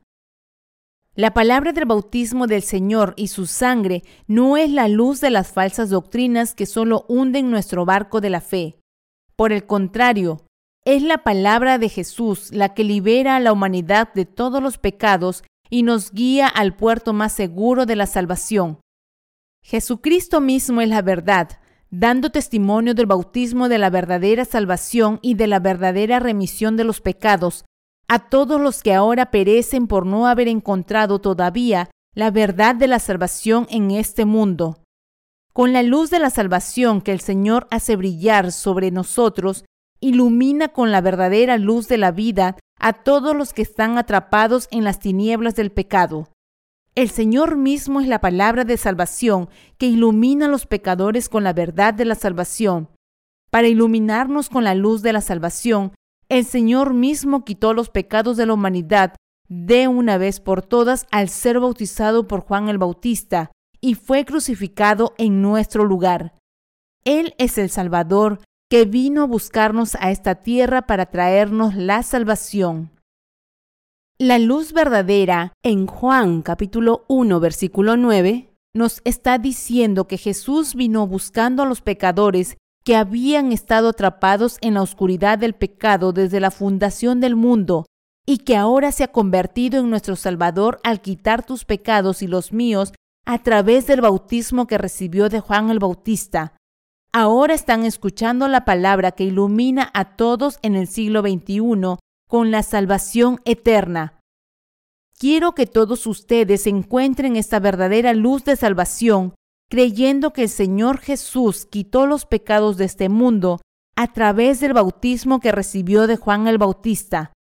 La 1.16 1.34
palabra 1.34 1.72
del 1.72 1.86
bautismo 1.86 2.46
del 2.46 2.62
Señor 2.62 3.14
y 3.16 3.28
su 3.28 3.46
sangre 3.46 4.04
no 4.28 4.56
es 4.56 4.70
la 4.70 4.86
luz 4.86 5.20
de 5.20 5.30
las 5.30 5.52
falsas 5.52 5.90
doctrinas 5.90 6.54
que 6.54 6.66
solo 6.66 7.04
hunden 7.08 7.50
nuestro 7.50 7.84
barco 7.84 8.20
de 8.20 8.30
la 8.30 8.40
fe. 8.40 8.78
Por 9.34 9.52
el 9.52 9.66
contrario, 9.66 10.46
es 10.84 11.02
la 11.02 11.18
palabra 11.18 11.78
de 11.78 11.88
Jesús 11.88 12.52
la 12.52 12.74
que 12.74 12.84
libera 12.84 13.36
a 13.36 13.40
la 13.40 13.52
humanidad 13.52 14.12
de 14.14 14.24
todos 14.24 14.62
los 14.62 14.78
pecados 14.78 15.42
y 15.68 15.82
nos 15.82 16.12
guía 16.12 16.46
al 16.46 16.76
puerto 16.76 17.12
más 17.12 17.32
seguro 17.32 17.86
de 17.86 17.96
la 17.96 18.06
salvación. 18.06 18.78
Jesucristo 19.62 20.40
mismo 20.40 20.80
es 20.80 20.88
la 20.88 21.02
verdad, 21.02 21.60
dando 21.90 22.30
testimonio 22.30 22.94
del 22.94 23.06
bautismo 23.06 23.68
de 23.68 23.78
la 23.78 23.90
verdadera 23.90 24.44
salvación 24.44 25.18
y 25.22 25.34
de 25.34 25.48
la 25.48 25.58
verdadera 25.58 26.20
remisión 26.20 26.76
de 26.76 26.84
los 26.84 27.00
pecados, 27.00 27.64
a 28.10 28.18
todos 28.18 28.60
los 28.60 28.82
que 28.82 28.92
ahora 28.92 29.30
perecen 29.30 29.86
por 29.86 30.04
no 30.04 30.26
haber 30.26 30.48
encontrado 30.48 31.20
todavía 31.20 31.90
la 32.12 32.32
verdad 32.32 32.74
de 32.74 32.88
la 32.88 32.98
salvación 32.98 33.68
en 33.70 33.92
este 33.92 34.24
mundo. 34.24 34.82
Con 35.52 35.72
la 35.72 35.84
luz 35.84 36.10
de 36.10 36.18
la 36.18 36.30
salvación 36.30 37.02
que 37.02 37.12
el 37.12 37.20
Señor 37.20 37.68
hace 37.70 37.94
brillar 37.94 38.50
sobre 38.50 38.90
nosotros, 38.90 39.64
ilumina 40.00 40.70
con 40.70 40.90
la 40.90 41.00
verdadera 41.00 41.56
luz 41.56 41.86
de 41.86 41.98
la 41.98 42.10
vida 42.10 42.56
a 42.80 42.94
todos 42.94 43.36
los 43.36 43.52
que 43.52 43.62
están 43.62 43.96
atrapados 43.96 44.66
en 44.72 44.82
las 44.82 44.98
tinieblas 44.98 45.54
del 45.54 45.70
pecado. 45.70 46.32
El 46.96 47.10
Señor 47.10 47.56
mismo 47.56 48.00
es 48.00 48.08
la 48.08 48.20
palabra 48.20 48.64
de 48.64 48.76
salvación 48.76 49.48
que 49.78 49.86
ilumina 49.86 50.46
a 50.46 50.48
los 50.48 50.66
pecadores 50.66 51.28
con 51.28 51.44
la 51.44 51.52
verdad 51.52 51.94
de 51.94 52.06
la 52.06 52.16
salvación. 52.16 52.88
Para 53.52 53.68
iluminarnos 53.68 54.48
con 54.48 54.64
la 54.64 54.74
luz 54.74 55.02
de 55.02 55.12
la 55.12 55.20
salvación, 55.20 55.92
el 56.30 56.46
Señor 56.46 56.94
mismo 56.94 57.44
quitó 57.44 57.74
los 57.74 57.90
pecados 57.90 58.36
de 58.36 58.46
la 58.46 58.54
humanidad 58.54 59.14
de 59.48 59.88
una 59.88 60.16
vez 60.16 60.38
por 60.38 60.62
todas 60.62 61.06
al 61.10 61.28
ser 61.28 61.58
bautizado 61.58 62.28
por 62.28 62.40
Juan 62.42 62.68
el 62.68 62.78
Bautista 62.78 63.50
y 63.80 63.96
fue 63.96 64.24
crucificado 64.24 65.12
en 65.18 65.42
nuestro 65.42 65.84
lugar. 65.84 66.34
Él 67.04 67.34
es 67.38 67.58
el 67.58 67.68
Salvador 67.68 68.38
que 68.70 68.84
vino 68.84 69.22
a 69.22 69.26
buscarnos 69.26 69.96
a 69.96 70.12
esta 70.12 70.36
tierra 70.36 70.82
para 70.82 71.06
traernos 71.06 71.74
la 71.74 72.04
salvación. 72.04 72.92
La 74.16 74.38
luz 74.38 74.72
verdadera 74.72 75.52
en 75.64 75.86
Juan 75.88 76.42
capítulo 76.42 77.04
1 77.08 77.40
versículo 77.40 77.96
9 77.96 78.54
nos 78.72 79.00
está 79.04 79.38
diciendo 79.38 80.06
que 80.06 80.16
Jesús 80.16 80.76
vino 80.76 81.08
buscando 81.08 81.64
a 81.64 81.66
los 81.66 81.80
pecadores 81.80 82.56
que 82.84 82.96
habían 82.96 83.52
estado 83.52 83.90
atrapados 83.90 84.58
en 84.60 84.74
la 84.74 84.82
oscuridad 84.82 85.38
del 85.38 85.54
pecado 85.54 86.12
desde 86.12 86.40
la 86.40 86.50
fundación 86.50 87.20
del 87.20 87.36
mundo 87.36 87.86
y 88.26 88.38
que 88.38 88.56
ahora 88.56 88.92
se 88.92 89.04
ha 89.04 89.08
convertido 89.08 89.80
en 89.80 89.90
nuestro 89.90 90.16
Salvador 90.16 90.80
al 90.84 91.00
quitar 91.00 91.44
tus 91.44 91.64
pecados 91.64 92.22
y 92.22 92.26
los 92.26 92.52
míos 92.52 92.92
a 93.26 93.38
través 93.38 93.86
del 93.86 94.00
bautismo 94.00 94.66
que 94.66 94.78
recibió 94.78 95.28
de 95.28 95.40
Juan 95.40 95.70
el 95.70 95.78
Bautista. 95.78 96.56
Ahora 97.12 97.54
están 97.54 97.84
escuchando 97.84 98.46
la 98.48 98.64
palabra 98.64 99.12
que 99.12 99.24
ilumina 99.24 99.90
a 99.94 100.16
todos 100.16 100.58
en 100.62 100.76
el 100.76 100.86
siglo 100.86 101.22
XXI 101.22 101.98
con 102.28 102.50
la 102.50 102.62
salvación 102.62 103.40
eterna. 103.44 104.20
Quiero 105.18 105.54
que 105.54 105.66
todos 105.66 106.06
ustedes 106.06 106.66
encuentren 106.66 107.36
esta 107.36 107.58
verdadera 107.58 108.14
luz 108.14 108.44
de 108.44 108.56
salvación 108.56 109.34
creyendo 109.70 110.32
que 110.32 110.42
el 110.42 110.48
Señor 110.48 110.98
Jesús 110.98 111.64
quitó 111.64 112.06
los 112.06 112.26
pecados 112.26 112.76
de 112.76 112.84
este 112.84 113.08
mundo 113.08 113.60
a 113.96 114.12
través 114.12 114.60
del 114.60 114.72
bautismo 114.72 115.38
que 115.40 115.52
recibió 115.52 116.06
de 116.06 116.16
Juan 116.16 116.48
el 116.48 116.58
Bautista. 116.58 117.32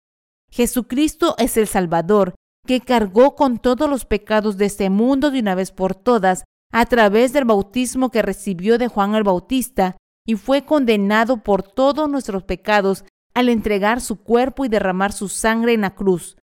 Jesucristo 0.52 1.36
es 1.40 1.58
el 1.58 1.68
Salvador, 1.68 2.36
que 2.68 2.82
cargó 2.82 3.36
con 3.36 3.58
todos 3.58 3.90
los 3.90 4.06
pecados 4.06 4.58
de 4.58 4.66
este 4.66 4.90
mundo 4.92 5.32
de 5.32 5.40
una 5.40 5.56
vez 5.56 5.72
por 5.72 5.96
todas 5.96 6.44
a 6.72 6.86
través 6.86 7.34
del 7.34 7.46
bautismo 7.46 8.12
que 8.12 8.22
recibió 8.22 8.78
de 8.78 8.88
Juan 8.88 9.16
el 9.16 9.24
Bautista 9.24 9.98
y 10.28 10.36
fue 10.36 10.64
condenado 10.66 11.38
por 11.44 11.64
todos 11.64 12.08
nuestros 12.08 12.44
pecados 12.44 13.06
al 13.34 13.50
entregar 13.50 14.02
su 14.02 14.22
cuerpo 14.22 14.66
y 14.66 14.70
derramar 14.70 15.14
su 15.14 15.30
sangre 15.30 15.74
en 15.74 15.82
la 15.82 15.96
cruz. 15.96 16.38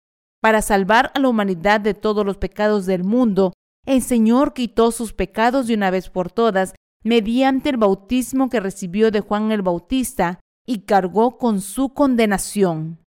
Para 0.42 0.62
salvar 0.62 1.12
a 1.14 1.20
la 1.20 1.28
humanidad 1.28 1.82
de 1.82 1.94
todos 1.94 2.26
los 2.26 2.38
pecados 2.38 2.86
del 2.86 3.04
mundo, 3.04 3.52
el 3.86 4.02
Señor 4.02 4.54
quitó 4.54 4.92
sus 4.92 5.14
pecados 5.14 5.68
de 5.68 5.74
una 5.74 5.92
vez 5.92 6.10
por 6.10 6.32
todas 6.32 6.74
mediante 7.04 7.70
el 7.70 7.78
bautismo 7.78 8.50
que 8.50 8.60
recibió 8.60 9.12
de 9.12 9.20
Juan 9.20 9.52
el 9.52 9.62
Bautista 9.62 10.40
y 10.66 10.80
cargó 10.80 11.38
con 11.38 11.60
su 11.60 11.94
condenación. 11.94 13.00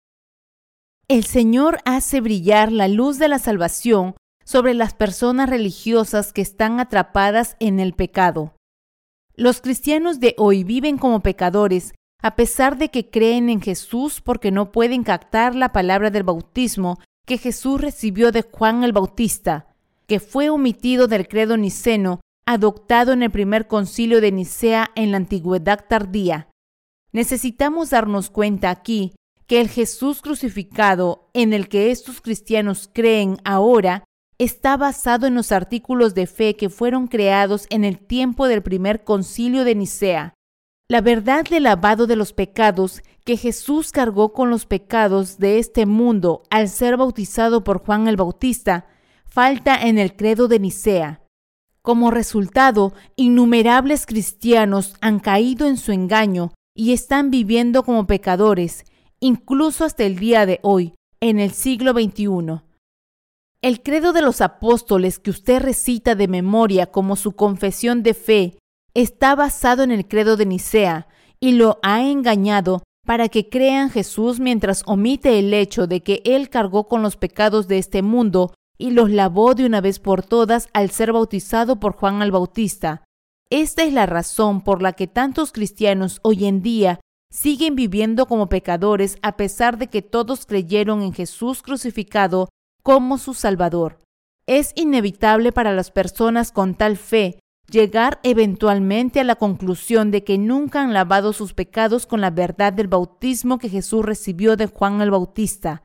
El 1.08 1.24
Señor 1.24 1.80
hace 1.86 2.20
brillar 2.20 2.72
la 2.72 2.88
luz 2.88 3.20
de 3.20 3.30
la 3.30 3.40
salvación 3.40 4.16
sobre 4.44 4.74
las 4.74 4.94
personas 4.94 5.50
religiosas 5.50 6.34
que 6.34 6.42
están 6.42 6.80
atrapadas 6.80 7.56
en 7.60 7.80
el 7.80 7.94
pecado. 7.94 8.56
Los 9.34 9.62
cristianos 9.62 10.20
de 10.20 10.36
hoy 10.38 10.64
viven 10.64 10.98
como 10.98 11.22
pecadores 11.22 11.94
a 12.22 12.36
pesar 12.36 12.78
de 12.78 12.90
que 12.90 13.10
creen 13.10 13.50
en 13.50 13.62
Jesús 13.62 14.22
porque 14.22 14.52
no 14.52 14.72
pueden 14.72 15.04
captar 15.04 15.56
la 15.56 15.72
palabra 15.72 16.10
del 16.10 16.24
bautismo 16.24 17.00
que 17.26 17.38
Jesús 17.38 17.80
recibió 17.80 18.32
de 18.32 18.42
Juan 18.42 18.84
el 18.84 18.94
Bautista 18.94 19.75
que 20.08 20.20
fue 20.20 20.50
omitido 20.50 21.08
del 21.08 21.28
credo 21.28 21.58
niceno 21.58 22.22
adoptado 22.46 23.14
en 23.14 23.24
el 23.24 23.32
primer 23.32 23.68
concilio 23.68 24.22
de 24.22 24.32
Nicea 24.32 24.92
en 24.96 25.12
la 25.12 25.18
antigüedad 25.18 25.86
tardía. 25.88 26.50
Necesitamos 27.12 27.90
darnos 27.90 28.30
cuenta 28.30 28.70
aquí 28.70 29.14
que 29.48 29.62
el 29.62 29.70
Jesús 29.70 30.22
crucificado 30.22 31.30
en 31.34 31.54
el 31.54 31.70
que 31.70 31.92
estos 31.92 32.22
cristianos 32.22 32.90
creen 32.94 33.38
ahora 33.44 34.04
está 34.38 34.76
basado 34.78 35.28
en 35.28 35.36
los 35.36 35.52
artículos 35.52 36.14
de 36.14 36.28
fe 36.28 36.56
que 36.56 36.70
fueron 36.70 37.08
creados 37.08 37.68
en 37.70 37.84
el 37.84 38.00
tiempo 38.00 38.48
del 38.48 38.62
primer 38.62 39.04
concilio 39.04 39.64
de 39.64 39.76
Nicea. 39.76 40.34
La 40.88 41.02
verdad 41.02 41.46
del 41.46 41.64
lavado 41.64 42.06
de 42.06 42.16
los 42.16 42.34
pecados 42.34 43.02
que 43.24 43.38
Jesús 43.38 43.92
cargó 43.92 44.34
con 44.34 44.50
los 44.50 44.66
pecados 44.66 45.40
de 45.40 45.58
este 45.58 45.86
mundo 45.86 46.44
al 46.52 46.70
ser 46.70 46.98
bautizado 46.98 47.64
por 47.64 47.84
Juan 47.84 48.08
el 48.08 48.18
Bautista 48.18 48.88
falta 49.36 49.76
en 49.76 49.98
el 49.98 50.16
credo 50.16 50.48
de 50.48 50.60
Nicea. 50.60 51.22
Como 51.82 52.10
resultado, 52.10 52.94
innumerables 53.18 54.06
cristianos 54.06 54.96
han 55.02 55.20
caído 55.20 55.68
en 55.68 55.76
su 55.76 55.92
engaño 55.92 56.54
y 56.74 56.94
están 56.94 57.32
viviendo 57.32 57.84
como 57.84 58.08
pecadores, 58.08 58.86
incluso 59.20 59.84
hasta 59.84 60.06
el 60.06 60.20
día 60.20 60.46
de 60.46 60.62
hoy, 60.64 60.94
en 61.20 61.42
el 61.42 61.52
siglo 61.52 61.92
XXI. 61.92 62.62
El 63.62 63.84
credo 63.84 64.14
de 64.14 64.22
los 64.22 64.40
apóstoles 64.40 65.20
que 65.20 65.32
usted 65.32 65.62
recita 65.62 66.16
de 66.16 66.30
memoria 66.30 66.86
como 66.86 67.18
su 67.18 67.34
confesión 67.34 68.04
de 68.04 68.14
fe 68.14 68.58
está 68.94 69.36
basado 69.36 69.84
en 69.84 69.92
el 69.92 70.08
credo 70.08 70.38
de 70.38 70.46
Nicea 70.46 71.10
y 71.42 71.52
lo 71.52 71.80
ha 71.84 72.04
engañado 72.04 72.84
para 73.06 73.28
que 73.28 73.50
crean 73.50 73.90
Jesús 73.90 74.40
mientras 74.40 74.84
omite 74.86 75.40
el 75.40 75.54
hecho 75.54 75.88
de 75.88 76.02
que 76.04 76.22
Él 76.24 76.50
cargó 76.50 76.88
con 76.88 77.02
los 77.02 77.18
pecados 77.18 77.68
de 77.68 77.80
este 77.80 78.02
mundo 78.02 78.54
y 78.78 78.92
los 78.92 79.10
lavó 79.10 79.56
de 79.56 79.66
una 79.66 79.82
vez 79.82 80.00
por 80.00 80.24
todas 80.24 80.70
al 80.74 80.92
ser 80.92 81.14
bautizado 81.14 81.80
por 81.80 81.94
Juan 81.94 82.22
el 82.22 82.32
Bautista. 82.32 83.04
Esta 83.50 83.84
es 83.84 83.94
la 83.94 84.06
razón 84.06 84.62
por 84.62 84.82
la 84.82 84.94
que 84.94 85.08
tantos 85.08 85.52
cristianos 85.52 86.20
hoy 86.24 86.46
en 86.46 86.62
día 86.62 87.00
siguen 87.32 87.76
viviendo 87.76 88.26
como 88.26 88.50
pecadores 88.50 89.18
a 89.22 89.38
pesar 89.38 89.78
de 89.78 89.88
que 89.88 90.02
todos 90.02 90.46
creyeron 90.46 91.02
en 91.02 91.14
Jesús 91.14 91.62
crucificado 91.62 92.50
como 92.82 93.18
su 93.18 93.34
Salvador. 93.34 94.02
Es 94.48 94.72
inevitable 94.76 95.52
para 95.52 95.74
las 95.74 95.92
personas 95.92 96.52
con 96.52 96.76
tal 96.76 96.98
fe 96.98 97.40
llegar 97.70 98.20
eventualmente 98.24 99.20
a 99.20 99.24
la 99.24 99.36
conclusión 99.36 100.12
de 100.12 100.24
que 100.24 100.38
nunca 100.38 100.82
han 100.82 100.94
lavado 100.94 101.34
sus 101.34 101.54
pecados 101.54 102.06
con 102.06 102.22
la 102.22 102.30
verdad 102.30 102.74
del 102.74 102.88
bautismo 102.88 103.58
que 103.58 103.70
Jesús 103.70 104.06
recibió 104.06 104.56
de 104.56 104.68
Juan 104.68 105.02
el 105.02 105.12
Bautista. 105.12 105.84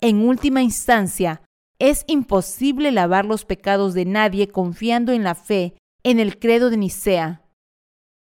En 0.00 0.26
última 0.26 0.62
instancia, 0.62 1.42
es 1.78 2.04
imposible 2.06 2.92
lavar 2.92 3.24
los 3.24 3.44
pecados 3.44 3.94
de 3.94 4.04
nadie 4.04 4.48
confiando 4.48 5.12
en 5.12 5.24
la 5.24 5.34
fe 5.34 5.74
en 6.02 6.20
el 6.20 6.38
credo 6.38 6.70
de 6.70 6.76
Nicea. 6.76 7.42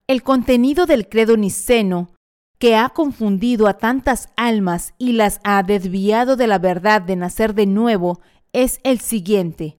El 0.08 0.24
contenido 0.24 0.86
del 0.86 1.10
credo 1.10 1.36
niceno, 1.36 2.14
que 2.60 2.76
ha 2.76 2.90
confundido 2.90 3.68
a 3.68 3.78
tantas 3.78 4.30
almas 4.38 4.94
y 4.98 5.12
las 5.12 5.42
ha 5.44 5.62
desviado 5.64 6.38
de 6.38 6.48
la 6.48 6.60
verdad 6.60 7.02
de 7.02 7.18
nacer 7.18 7.54
de 7.54 7.66
nuevo, 7.66 8.22
es 8.54 8.80
el 8.84 9.00
siguiente. 9.00 9.78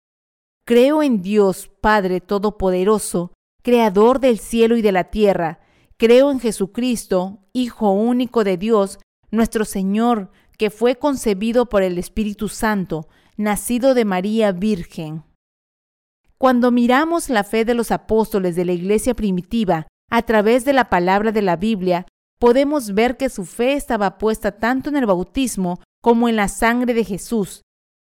Creo 0.67 1.03
en 1.03 1.23
Dios 1.23 1.71
Padre 1.81 2.21
Todopoderoso, 2.21 3.33
Creador 3.63 4.21
del 4.21 4.39
cielo 4.39 4.77
y 4.77 4.83
de 4.83 4.93
la 4.93 5.05
tierra. 5.05 5.61
Creo 5.97 6.31
en 6.31 6.41
Jesucristo, 6.41 7.39
Hijo 7.55 7.91
único 7.91 8.45
de 8.45 8.59
Dios, 8.59 8.99
nuestro 9.31 9.65
Señor, 9.65 10.31
que 10.59 10.71
fue 10.71 10.97
concebido 10.97 11.67
por 11.71 11.83
el 11.83 11.99
Espíritu 11.99 12.49
Santo, 12.49 13.09
nacido 13.39 13.95
de 13.95 14.05
María 14.05 14.51
Virgen. 14.51 15.23
Cuando 16.39 16.73
miramos 16.73 17.31
la 17.31 17.45
fe 17.45 17.65
de 17.65 17.75
los 17.75 17.93
apóstoles 17.93 18.57
de 18.57 18.65
la 18.65 18.73
iglesia 18.73 19.15
primitiva 19.15 19.87
a 20.11 20.23
través 20.23 20.65
de 20.65 20.73
la 20.73 20.91
palabra 20.91 21.31
de 21.31 21.43
la 21.43 21.55
Biblia, 21.55 22.05
podemos 22.41 22.95
ver 22.95 23.17
que 23.17 23.29
su 23.29 23.45
fe 23.45 23.75
estaba 23.75 24.19
puesta 24.19 24.59
tanto 24.59 24.91
en 24.91 24.97
el 24.97 25.07
bautismo 25.07 25.81
como 26.03 26.29
en 26.29 26.35
la 26.35 26.49
sangre 26.49 26.95
de 26.95 27.05
Jesús, 27.05 27.63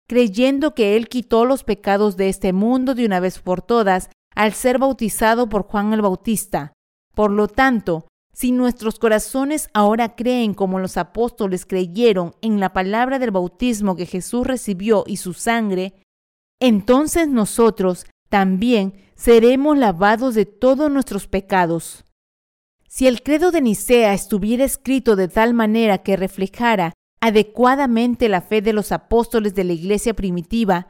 creyendo 0.08 0.72
que 0.72 0.96
Él 0.96 1.08
quitó 1.08 1.44
los 1.44 1.64
pecados 1.64 2.16
de 2.16 2.28
este 2.28 2.52
mundo 2.52 2.94
de 2.94 3.04
una 3.04 3.18
vez 3.18 3.40
por 3.40 3.60
todas 3.60 4.10
al 4.36 4.52
ser 4.52 4.78
bautizado 4.78 5.48
por 5.48 5.64
Juan 5.64 5.92
el 5.92 6.02
Bautista. 6.02 6.72
Por 7.12 7.32
lo 7.32 7.48
tanto, 7.48 8.06
si 8.34 8.50
nuestros 8.50 8.98
corazones 8.98 9.70
ahora 9.72 10.16
creen 10.16 10.54
como 10.54 10.80
los 10.80 10.96
apóstoles 10.96 11.64
creyeron 11.64 12.34
en 12.42 12.58
la 12.58 12.72
palabra 12.72 13.20
del 13.20 13.30
bautismo 13.30 13.94
que 13.94 14.06
Jesús 14.06 14.46
recibió 14.46 15.04
y 15.06 15.18
su 15.18 15.32
sangre, 15.34 15.94
entonces 16.60 17.28
nosotros 17.28 18.06
también 18.28 18.94
seremos 19.14 19.78
lavados 19.78 20.34
de 20.34 20.46
todos 20.46 20.90
nuestros 20.90 21.28
pecados. 21.28 22.04
Si 22.88 23.06
el 23.06 23.22
credo 23.22 23.52
de 23.52 23.60
Nicea 23.60 24.12
estuviera 24.12 24.64
escrito 24.64 25.14
de 25.14 25.28
tal 25.28 25.54
manera 25.54 25.98
que 25.98 26.16
reflejara 26.16 26.92
adecuadamente 27.20 28.28
la 28.28 28.40
fe 28.40 28.60
de 28.60 28.72
los 28.72 28.90
apóstoles 28.90 29.54
de 29.54 29.64
la 29.64 29.72
iglesia 29.72 30.14
primitiva, 30.14 30.88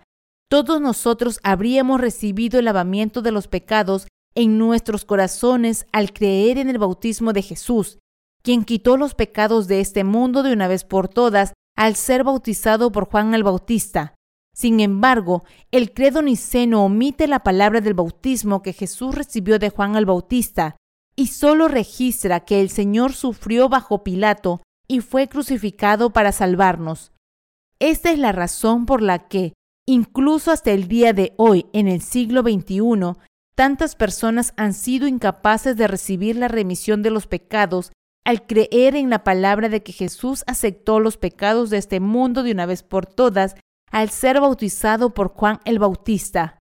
todos 0.50 0.80
nosotros 0.80 1.40
habríamos 1.42 2.00
recibido 2.00 2.58
el 2.58 2.64
lavamiento 2.64 3.20
de 3.20 3.32
los 3.32 3.48
pecados 3.48 4.06
en 4.34 4.58
nuestros 4.58 5.04
corazones 5.04 5.86
al 5.92 6.12
creer 6.12 6.58
en 6.58 6.68
el 6.68 6.78
bautismo 6.78 7.32
de 7.32 7.42
Jesús, 7.42 7.98
quien 8.42 8.64
quitó 8.64 8.96
los 8.96 9.14
pecados 9.14 9.68
de 9.68 9.80
este 9.80 10.04
mundo 10.04 10.42
de 10.42 10.52
una 10.52 10.68
vez 10.68 10.84
por 10.84 11.08
todas 11.08 11.52
al 11.76 11.96
ser 11.96 12.24
bautizado 12.24 12.92
por 12.92 13.08
Juan 13.08 13.34
el 13.34 13.42
Bautista. 13.42 14.14
Sin 14.54 14.78
embargo, 14.80 15.44
el 15.72 15.92
credo 15.92 16.22
niceno 16.22 16.84
omite 16.84 17.26
la 17.26 17.40
palabra 17.40 17.80
del 17.80 17.94
bautismo 17.94 18.62
que 18.62 18.72
Jesús 18.72 19.14
recibió 19.14 19.58
de 19.58 19.70
Juan 19.70 19.96
el 19.96 20.06
Bautista 20.06 20.76
y 21.16 21.28
solo 21.28 21.68
registra 21.68 22.40
que 22.40 22.60
el 22.60 22.70
Señor 22.70 23.12
sufrió 23.12 23.68
bajo 23.68 24.04
Pilato 24.04 24.62
y 24.86 25.00
fue 25.00 25.28
crucificado 25.28 26.10
para 26.10 26.32
salvarnos. 26.32 27.12
Esta 27.80 28.10
es 28.10 28.18
la 28.18 28.32
razón 28.32 28.86
por 28.86 29.02
la 29.02 29.26
que, 29.28 29.54
incluso 29.86 30.52
hasta 30.52 30.70
el 30.70 30.86
día 30.86 31.12
de 31.12 31.34
hoy, 31.36 31.66
en 31.72 31.88
el 31.88 32.00
siglo 32.00 32.42
XXI, 32.42 33.18
tantas 33.54 33.96
personas 33.96 34.52
han 34.56 34.74
sido 34.74 35.06
incapaces 35.06 35.76
de 35.76 35.86
recibir 35.86 36.36
la 36.36 36.48
remisión 36.48 37.02
de 37.02 37.10
los 37.10 37.26
pecados 37.26 37.92
al 38.24 38.46
creer 38.46 38.96
en 38.96 39.10
la 39.10 39.22
palabra 39.22 39.68
de 39.68 39.82
que 39.82 39.92
Jesús 39.92 40.44
aceptó 40.46 40.98
los 40.98 41.16
pecados 41.16 41.70
de 41.70 41.78
este 41.78 42.00
mundo 42.00 42.42
de 42.42 42.52
una 42.52 42.66
vez 42.66 42.82
por 42.82 43.06
todas 43.06 43.54
al 43.90 44.10
ser 44.10 44.40
bautizado 44.40 45.10
por 45.10 45.28
Juan 45.28 45.60
el 45.64 45.78
Bautista. 45.78 46.58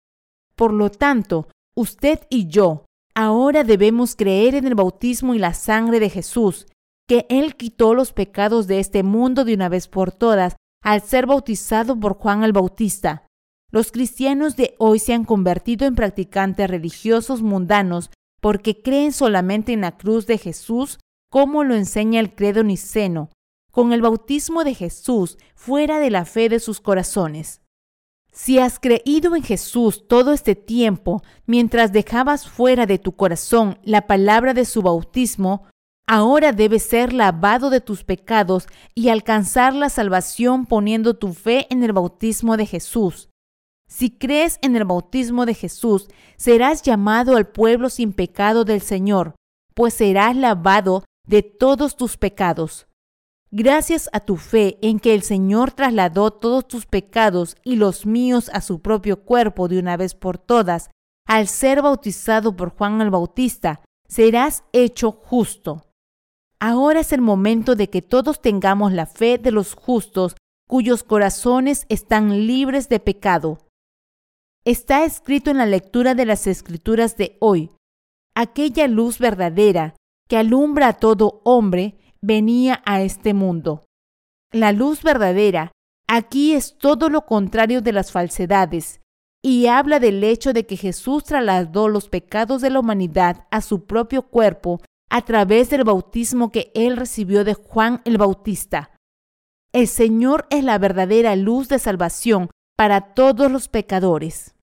Por 0.55 0.73
lo 0.73 0.91
tanto, 0.91 1.49
usted 1.75 2.21
y 2.31 2.47
yo 2.49 2.85
ahora 3.15 3.65
debemos 3.65 4.15
creer 4.15 4.55
en 4.55 4.67
el 4.67 4.75
bautismo 4.75 5.35
y 5.35 5.39
la 5.39 5.55
sangre 5.55 5.99
de 5.99 6.11
Jesús, 6.11 6.67
que 7.09 7.27
Él 7.31 7.57
quitó 7.57 7.95
los 7.95 8.13
pecados 8.13 8.67
de 8.67 8.79
este 8.79 9.03
mundo 9.03 9.45
de 9.45 9.55
una 9.55 9.69
vez 9.69 9.89
por 9.89 10.13
todas 10.13 10.57
al 10.83 11.03
ser 11.03 11.27
bautizado 11.27 11.99
por 11.99 12.15
Juan 12.15 12.45
el 12.45 12.53
Bautista. 12.53 13.26
Los 13.71 13.91
cristianos 13.93 14.57
de 14.57 14.75
hoy 14.79 14.99
se 14.99 15.13
han 15.13 15.25
convertido 15.25 15.87
en 15.87 15.95
practicantes 15.95 16.71
religiosos 16.71 17.43
mundanos 17.43 18.11
porque 18.41 18.83
creen 18.83 19.13
solamente 19.13 19.73
en 19.73 19.81
la 19.81 19.97
cruz 19.97 20.27
de 20.27 20.39
Jesús 20.39 20.99
como 21.31 21.65
lo 21.65 21.75
enseña 21.75 22.21
el 22.21 22.35
credo 22.35 22.63
niceno, 22.63 23.31
con 23.73 23.93
el 23.93 24.03
bautismo 24.03 24.65
de 24.65 24.75
Jesús 24.75 25.37
fuera 25.55 25.99
de 25.99 26.11
la 26.11 26.25
fe 26.25 26.49
de 26.49 26.61
sus 26.61 26.81
corazones. 26.81 27.61
Si 28.33 28.59
has 28.59 28.79
creído 28.79 29.35
en 29.35 29.43
Jesús 29.43 30.07
todo 30.07 30.33
este 30.33 30.55
tiempo 30.55 31.23
mientras 31.47 31.93
dejabas 31.93 32.49
fuera 32.49 32.87
de 32.87 32.99
tu 32.99 33.17
corazón 33.17 33.79
la 33.83 34.07
palabra 34.07 34.55
de 34.55 34.65
su 34.65 34.83
bautismo, 34.83 35.67
Ahora 36.09 36.53
debes 36.53 36.85
ser 36.85 37.13
lavado 37.13 37.69
de 37.69 37.81
tus 37.81 38.05
pecados 38.05 38.69
y 38.95 39.09
alcanzar 39.09 39.75
la 39.75 39.89
salvación 39.89 40.65
poniendo 40.65 41.15
tu 41.15 41.33
fe 41.33 41.67
en 41.69 41.83
el 41.83 41.93
bautismo 41.93 42.57
de 42.57 42.65
Jesús. 42.65 43.29
Si 43.89 44.11
crees 44.11 44.59
en 44.63 44.77
el 44.77 44.85
bautismo 44.85 45.47
de 45.47 45.55
Jesús, 45.55 46.09
serás 46.37 46.83
llamado 46.83 47.37
al 47.37 47.47
pueblo 47.47 47.89
sin 47.89 48.13
pecado 48.13 48.65
del 48.65 48.81
Señor, 48.81 49.35
pues 49.75 49.95
serás 49.95 50.37
lavado 50.37 51.05
de 51.27 51.43
todos 51.43 51.97
tus 51.97 52.17
pecados. 52.17 52.87
Gracias 53.51 54.11
a 54.13 54.21
tu 54.21 54.37
fe 54.37 54.77
en 54.83 54.99
que 54.99 55.15
el 55.15 55.23
Señor 55.23 55.73
trasladó 55.73 56.33
todos 56.33 56.67
tus 56.67 56.85
pecados 56.87 57.57
y 57.63 57.77
los 57.77 58.05
míos 58.05 58.51
a 58.53 58.61
su 58.61 58.81
propio 58.81 59.23
cuerpo 59.23 59.69
de 59.69 59.79
una 59.79 59.97
vez 59.97 60.15
por 60.15 60.37
todas, 60.37 60.91
al 61.27 61.47
ser 61.47 61.81
bautizado 61.81 62.57
por 62.57 62.71
Juan 62.77 63.01
el 63.01 63.11
Bautista, 63.11 63.81
serás 64.09 64.65
hecho 64.73 65.13
justo. 65.13 65.87
Ahora 66.59 67.01
es 67.01 67.13
el 67.13 67.21
momento 67.21 67.77
de 67.77 67.89
que 67.89 68.03
todos 68.03 68.41
tengamos 68.41 68.93
la 68.93 69.07
fe 69.07 69.39
de 69.39 69.53
los 69.53 69.75
justos 69.75 70.37
cuyos 70.69 71.05
corazones 71.05 71.87
están 71.89 72.47
libres 72.47 72.89
de 72.89 72.99
pecado. 72.99 73.66
Está 74.67 75.05
escrito 75.05 75.53
en 75.53 75.59
la 75.59 75.67
lectura 75.67 76.17
de 76.17 76.27
las 76.27 76.49
escrituras 76.49 77.17
de 77.17 77.37
hoy, 77.39 77.71
aquella 78.35 78.89
luz 78.89 79.21
verdadera 79.21 79.95
que 80.29 80.37
alumbra 80.37 80.89
a 80.89 80.93
todo 80.95 81.41
hombre 81.45 81.97
venía 82.21 82.83
a 82.85 83.01
este 83.01 83.33
mundo. 83.33 83.85
La 84.53 84.73
luz 84.73 85.05
verdadera 85.05 85.71
aquí 86.09 86.53
es 86.53 86.79
todo 86.79 87.11
lo 87.11 87.27
contrario 87.27 87.81
de 87.81 87.93
las 87.93 88.11
falsedades 88.11 89.01
y 89.41 89.69
habla 89.69 90.01
del 90.01 90.25
hecho 90.25 90.53
de 90.53 90.67
que 90.67 90.77
Jesús 90.77 91.23
trasladó 91.23 91.87
los 91.87 92.09
pecados 92.09 92.61
de 92.61 92.71
la 92.71 92.81
humanidad 92.81 93.47
a 93.53 93.61
su 93.61 93.87
propio 93.87 94.23
cuerpo 94.23 94.81
a 95.09 95.25
través 95.25 95.71
del 95.71 95.85
bautismo 95.85 96.51
que 96.51 96.73
él 96.75 96.97
recibió 96.97 97.45
de 97.45 97.55
Juan 97.55 98.03
el 98.05 98.19
Bautista. 98.19 98.91
El 99.73 99.87
Señor 99.87 100.49
es 100.51 100.65
la 100.65 100.77
verdadera 100.79 101.37
luz 101.37 101.69
de 101.69 101.79
salvación 101.79 102.51
para 102.77 103.15
todos 103.15 103.49
los 103.49 103.69
pecadores. 103.69 104.56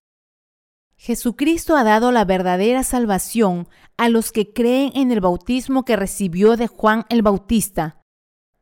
Jesucristo 0.96 1.76
ha 1.76 1.84
dado 1.84 2.12
la 2.12 2.24
verdadera 2.24 2.82
salvación 2.82 3.68
a 3.96 4.08
los 4.08 4.32
que 4.32 4.52
creen 4.52 4.92
en 4.94 5.12
el 5.12 5.20
bautismo 5.20 5.84
que 5.84 5.96
recibió 5.96 6.56
de 6.56 6.66
Juan 6.66 7.04
el 7.08 7.22
Bautista. 7.22 8.00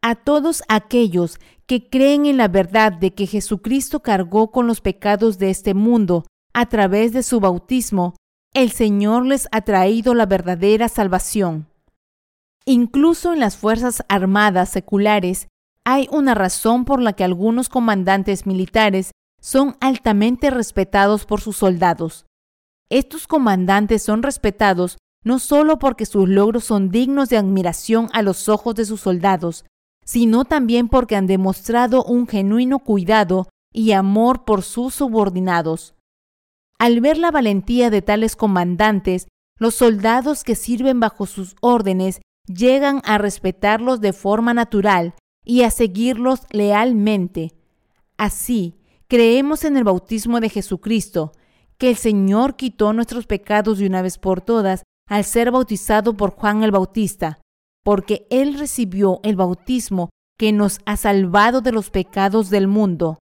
A 0.01 0.17
todos 0.17 0.63
aquellos 0.69 1.39
que 1.67 1.89
creen 1.89 2.27
en 2.27 2.37
la 2.37 2.49
verdad 2.49 2.93
de 2.93 3.15
que 3.15 3.27
Jesucristo 3.27 4.01
cargó 4.01 4.51
con 4.51 4.67
los 4.67 4.81
pecados 4.81 5.39
de 5.39 5.51
este 5.51 5.75
mundo 5.75 6.27
a 6.53 6.67
través 6.67 7.13
de 7.13 7.23
su 7.23 7.39
bautismo, 7.41 8.15
el 8.53 8.73
Señor 8.73 9.25
les 9.25 9.49
ha 9.53 9.63
traído 9.63 10.15
la 10.15 10.27
verdadera 10.27 10.89
salvación. 10.89 11.69
Incluso 12.65 13.33
en 13.33 13.41
las 13.41 13.57
Fuerzas 13.57 14.05
Armadas 14.09 14.69
seculares 14.69 15.49
hay 15.85 16.09
una 16.11 16.35
razón 16.35 16.85
por 16.85 17.01
la 17.01 17.13
que 17.13 17.25
algunos 17.25 17.69
comandantes 17.69 18.47
militares 18.47 19.13
son 19.43 19.77
altamente 19.81 20.51
respetados 20.51 21.27
por 21.27 21.41
sus 21.41 21.57
soldados. 21.57 22.25
Estos 22.89 23.27
comandantes 23.27 24.03
son 24.03 24.23
respetados 24.23 24.99
no 25.25 25.39
solo 25.39 25.79
porque 25.79 26.07
sus 26.07 26.29
logros 26.29 26.65
son 26.65 26.91
dignos 26.91 27.29
de 27.29 27.37
admiración 27.37 28.09
a 28.13 28.23
los 28.23 28.49
ojos 28.49 28.75
de 28.75 28.85
sus 28.85 29.01
soldados, 29.01 29.65
sino 30.05 30.45
también 30.45 30.89
porque 30.89 31.17
han 31.17 31.27
demostrado 31.27 32.05
un 32.05 32.27
genuino 32.27 32.81
cuidado 32.81 33.49
y 33.73 33.93
amor 33.93 34.45
por 34.45 34.63
sus 34.63 34.95
subordinados. 34.95 35.95
Al 36.79 37.01
ver 37.01 37.19
la 37.19 37.31
valentía 37.31 37.91
de 37.91 38.03
tales 38.03 38.35
comandantes, 38.35 39.29
los 39.59 39.77
soldados 39.77 40.43
que 40.43 40.57
sirven 40.57 40.99
bajo 40.99 41.27
sus 41.27 41.55
órdenes 41.61 42.21
llegan 42.47 43.01
a 43.05 43.19
respetarlos 43.19 44.01
de 44.01 44.13
forma 44.13 44.55
natural 44.55 45.15
y 45.45 45.63
a 45.63 45.71
seguirlos 45.71 46.41
lealmente. 46.51 47.53
Así, 48.17 48.75
creemos 49.13 49.65
en 49.65 49.77
el 49.77 49.85
bautismo 49.85 50.41
de 50.41 50.49
Jesucristo, 50.49 51.33
que 51.77 51.91
el 51.91 51.97
Señor 51.97 52.57
quitó 52.57 52.95
nuestros 52.95 53.27
pecados 53.27 53.77
de 53.77 53.87
una 53.87 54.01
vez 54.01 54.17
por 54.17 54.41
todas 54.41 54.85
al 55.07 55.25
ser 55.25 55.51
bautizado 55.51 56.17
por 56.17 56.31
Juan 56.31 56.63
el 56.63 56.71
Bautista, 56.71 57.43
porque 57.85 58.27
Él 58.31 58.59
recibió 58.59 59.21
el 59.23 59.37
bautismo 59.37 60.09
que 60.39 60.53
nos 60.53 60.79
ha 60.87 60.97
salvado 60.97 61.61
de 61.61 61.73
los 61.73 61.91
pecados 61.91 62.49
del 62.49 62.69
mundo. 62.69 63.19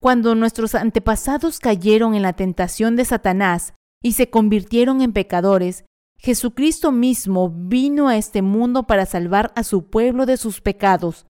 Cuando 0.00 0.34
nuestros 0.34 0.74
antepasados 0.74 1.58
cayeron 1.58 2.14
en 2.14 2.22
la 2.22 2.32
tentación 2.32 2.96
de 2.96 3.04
Satanás 3.04 3.74
y 4.02 4.12
se 4.12 4.30
convirtieron 4.30 5.02
en 5.02 5.12
pecadores, 5.12 5.84
Jesucristo 6.18 6.90
mismo 6.90 7.50
vino 7.50 8.08
a 8.08 8.16
este 8.16 8.40
mundo 8.40 8.84
para 8.84 9.04
salvar 9.04 9.52
a 9.56 9.62
su 9.62 9.90
pueblo 9.90 10.24
de 10.24 10.38
sus 10.38 10.62
pecados. 10.62 11.26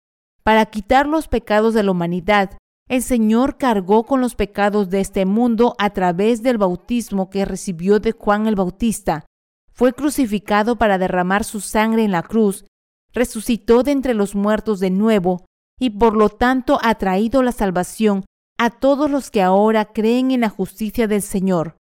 Para 0.45 0.65
quitar 0.65 1.07
los 1.07 1.29
pecados 1.29 1.75
de 1.75 1.83
la 1.83 1.91
humanidad, 1.91 2.57
el 2.91 3.05
Señor 3.05 3.57
cargó 3.57 4.03
con 4.03 4.21
los 4.21 4.35
pecados 4.35 4.91
de 4.91 5.01
este 5.01 5.25
mundo 5.25 5.77
a 5.79 5.91
través 5.91 6.43
del 6.43 6.59
bautismo 6.59 7.31
que 7.31 7.45
recibió 7.45 8.01
de 8.01 8.11
Juan 8.11 8.49
el 8.49 8.57
Bautista. 8.57 9.27
Fue 9.73 9.93
crucificado 9.93 10.75
para 10.75 10.99
derramar 10.99 11.45
su 11.45 11.61
sangre 11.61 12.03
en 12.03 12.11
la 12.11 12.25
cruz, 12.25 12.65
resucitó 13.13 13.85
de 13.85 13.93
entre 13.93 14.13
los 14.13 14.35
muertos 14.35 14.81
de 14.81 14.91
nuevo 14.91 15.45
y 15.79 15.91
por 15.91 16.17
lo 16.17 16.31
tanto 16.31 16.81
ha 16.83 16.97
traído 16.97 17.45
la 17.45 17.53
salvación 17.53 18.25
a 18.59 18.71
todos 18.71 19.09
los 19.09 19.31
que 19.31 19.41
ahora 19.41 19.93
creen 19.93 20.33
en 20.33 20.41
la 20.41 20.49
justicia 20.49 21.07
del 21.07 21.23
Señor. 21.23 21.77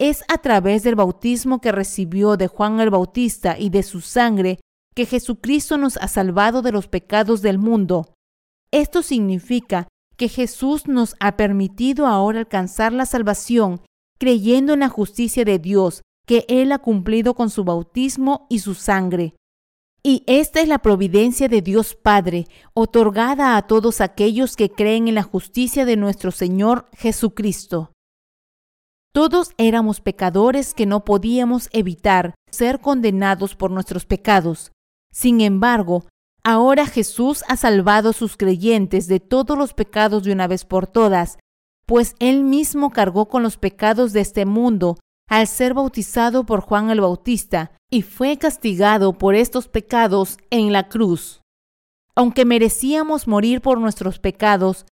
Es 0.00 0.24
a 0.26 0.38
través 0.38 0.82
del 0.82 0.96
bautismo 0.96 1.60
que 1.60 1.70
recibió 1.70 2.36
de 2.36 2.48
Juan 2.48 2.80
el 2.80 2.90
Bautista 2.90 3.56
y 3.56 3.70
de 3.70 3.84
su 3.84 4.00
sangre 4.00 4.58
que 4.96 5.06
Jesucristo 5.06 5.78
nos 5.78 5.98
ha 5.98 6.08
salvado 6.08 6.62
de 6.62 6.72
los 6.72 6.88
pecados 6.88 7.42
del 7.42 7.58
mundo. 7.58 8.12
Esto 8.72 9.02
significa 9.02 9.86
que 10.18 10.28
Jesús 10.28 10.86
nos 10.86 11.14
ha 11.20 11.36
permitido 11.36 12.06
ahora 12.06 12.40
alcanzar 12.40 12.92
la 12.92 13.06
salvación 13.06 13.80
creyendo 14.18 14.74
en 14.74 14.80
la 14.80 14.88
justicia 14.88 15.44
de 15.44 15.58
Dios 15.58 16.02
que 16.26 16.44
Él 16.48 16.72
ha 16.72 16.78
cumplido 16.78 17.34
con 17.34 17.48
su 17.48 17.64
bautismo 17.64 18.46
y 18.50 18.58
su 18.58 18.74
sangre. 18.74 19.34
Y 20.02 20.24
esta 20.26 20.60
es 20.60 20.68
la 20.68 20.78
providencia 20.78 21.48
de 21.48 21.62
Dios 21.62 21.94
Padre, 21.94 22.46
otorgada 22.74 23.56
a 23.56 23.66
todos 23.66 24.00
aquellos 24.00 24.56
que 24.56 24.70
creen 24.70 25.08
en 25.08 25.14
la 25.14 25.22
justicia 25.22 25.84
de 25.84 25.96
nuestro 25.96 26.30
Señor 26.30 26.88
Jesucristo. 26.92 27.92
Todos 29.12 29.52
éramos 29.56 30.00
pecadores 30.00 30.74
que 30.74 30.86
no 30.86 31.04
podíamos 31.04 31.68
evitar 31.72 32.34
ser 32.50 32.80
condenados 32.80 33.54
por 33.54 33.70
nuestros 33.70 34.04
pecados. 34.04 34.72
Sin 35.10 35.40
embargo, 35.40 36.04
Ahora 36.50 36.86
Jesús 36.86 37.44
ha 37.46 37.58
salvado 37.58 38.08
a 38.08 38.12
sus 38.14 38.38
creyentes 38.38 39.06
de 39.06 39.20
todos 39.20 39.58
los 39.58 39.74
pecados 39.74 40.24
de 40.24 40.32
una 40.32 40.46
vez 40.46 40.64
por 40.64 40.86
todas, 40.86 41.36
pues 41.84 42.14
él 42.20 42.42
mismo 42.42 42.88
cargó 42.88 43.28
con 43.28 43.42
los 43.42 43.58
pecados 43.58 44.14
de 44.14 44.22
este 44.22 44.46
mundo 44.46 44.98
al 45.28 45.46
ser 45.46 45.74
bautizado 45.74 46.46
por 46.46 46.62
Juan 46.62 46.88
el 46.88 47.02
Bautista 47.02 47.72
y 47.90 48.00
fue 48.00 48.38
castigado 48.38 49.12
por 49.12 49.34
estos 49.34 49.68
pecados 49.68 50.38
en 50.48 50.72
la 50.72 50.88
cruz. 50.88 51.42
Aunque 52.14 52.46
merecíamos 52.46 53.28
morir 53.28 53.60
por 53.60 53.78
nuestros 53.78 54.18
pecados, 54.18 54.86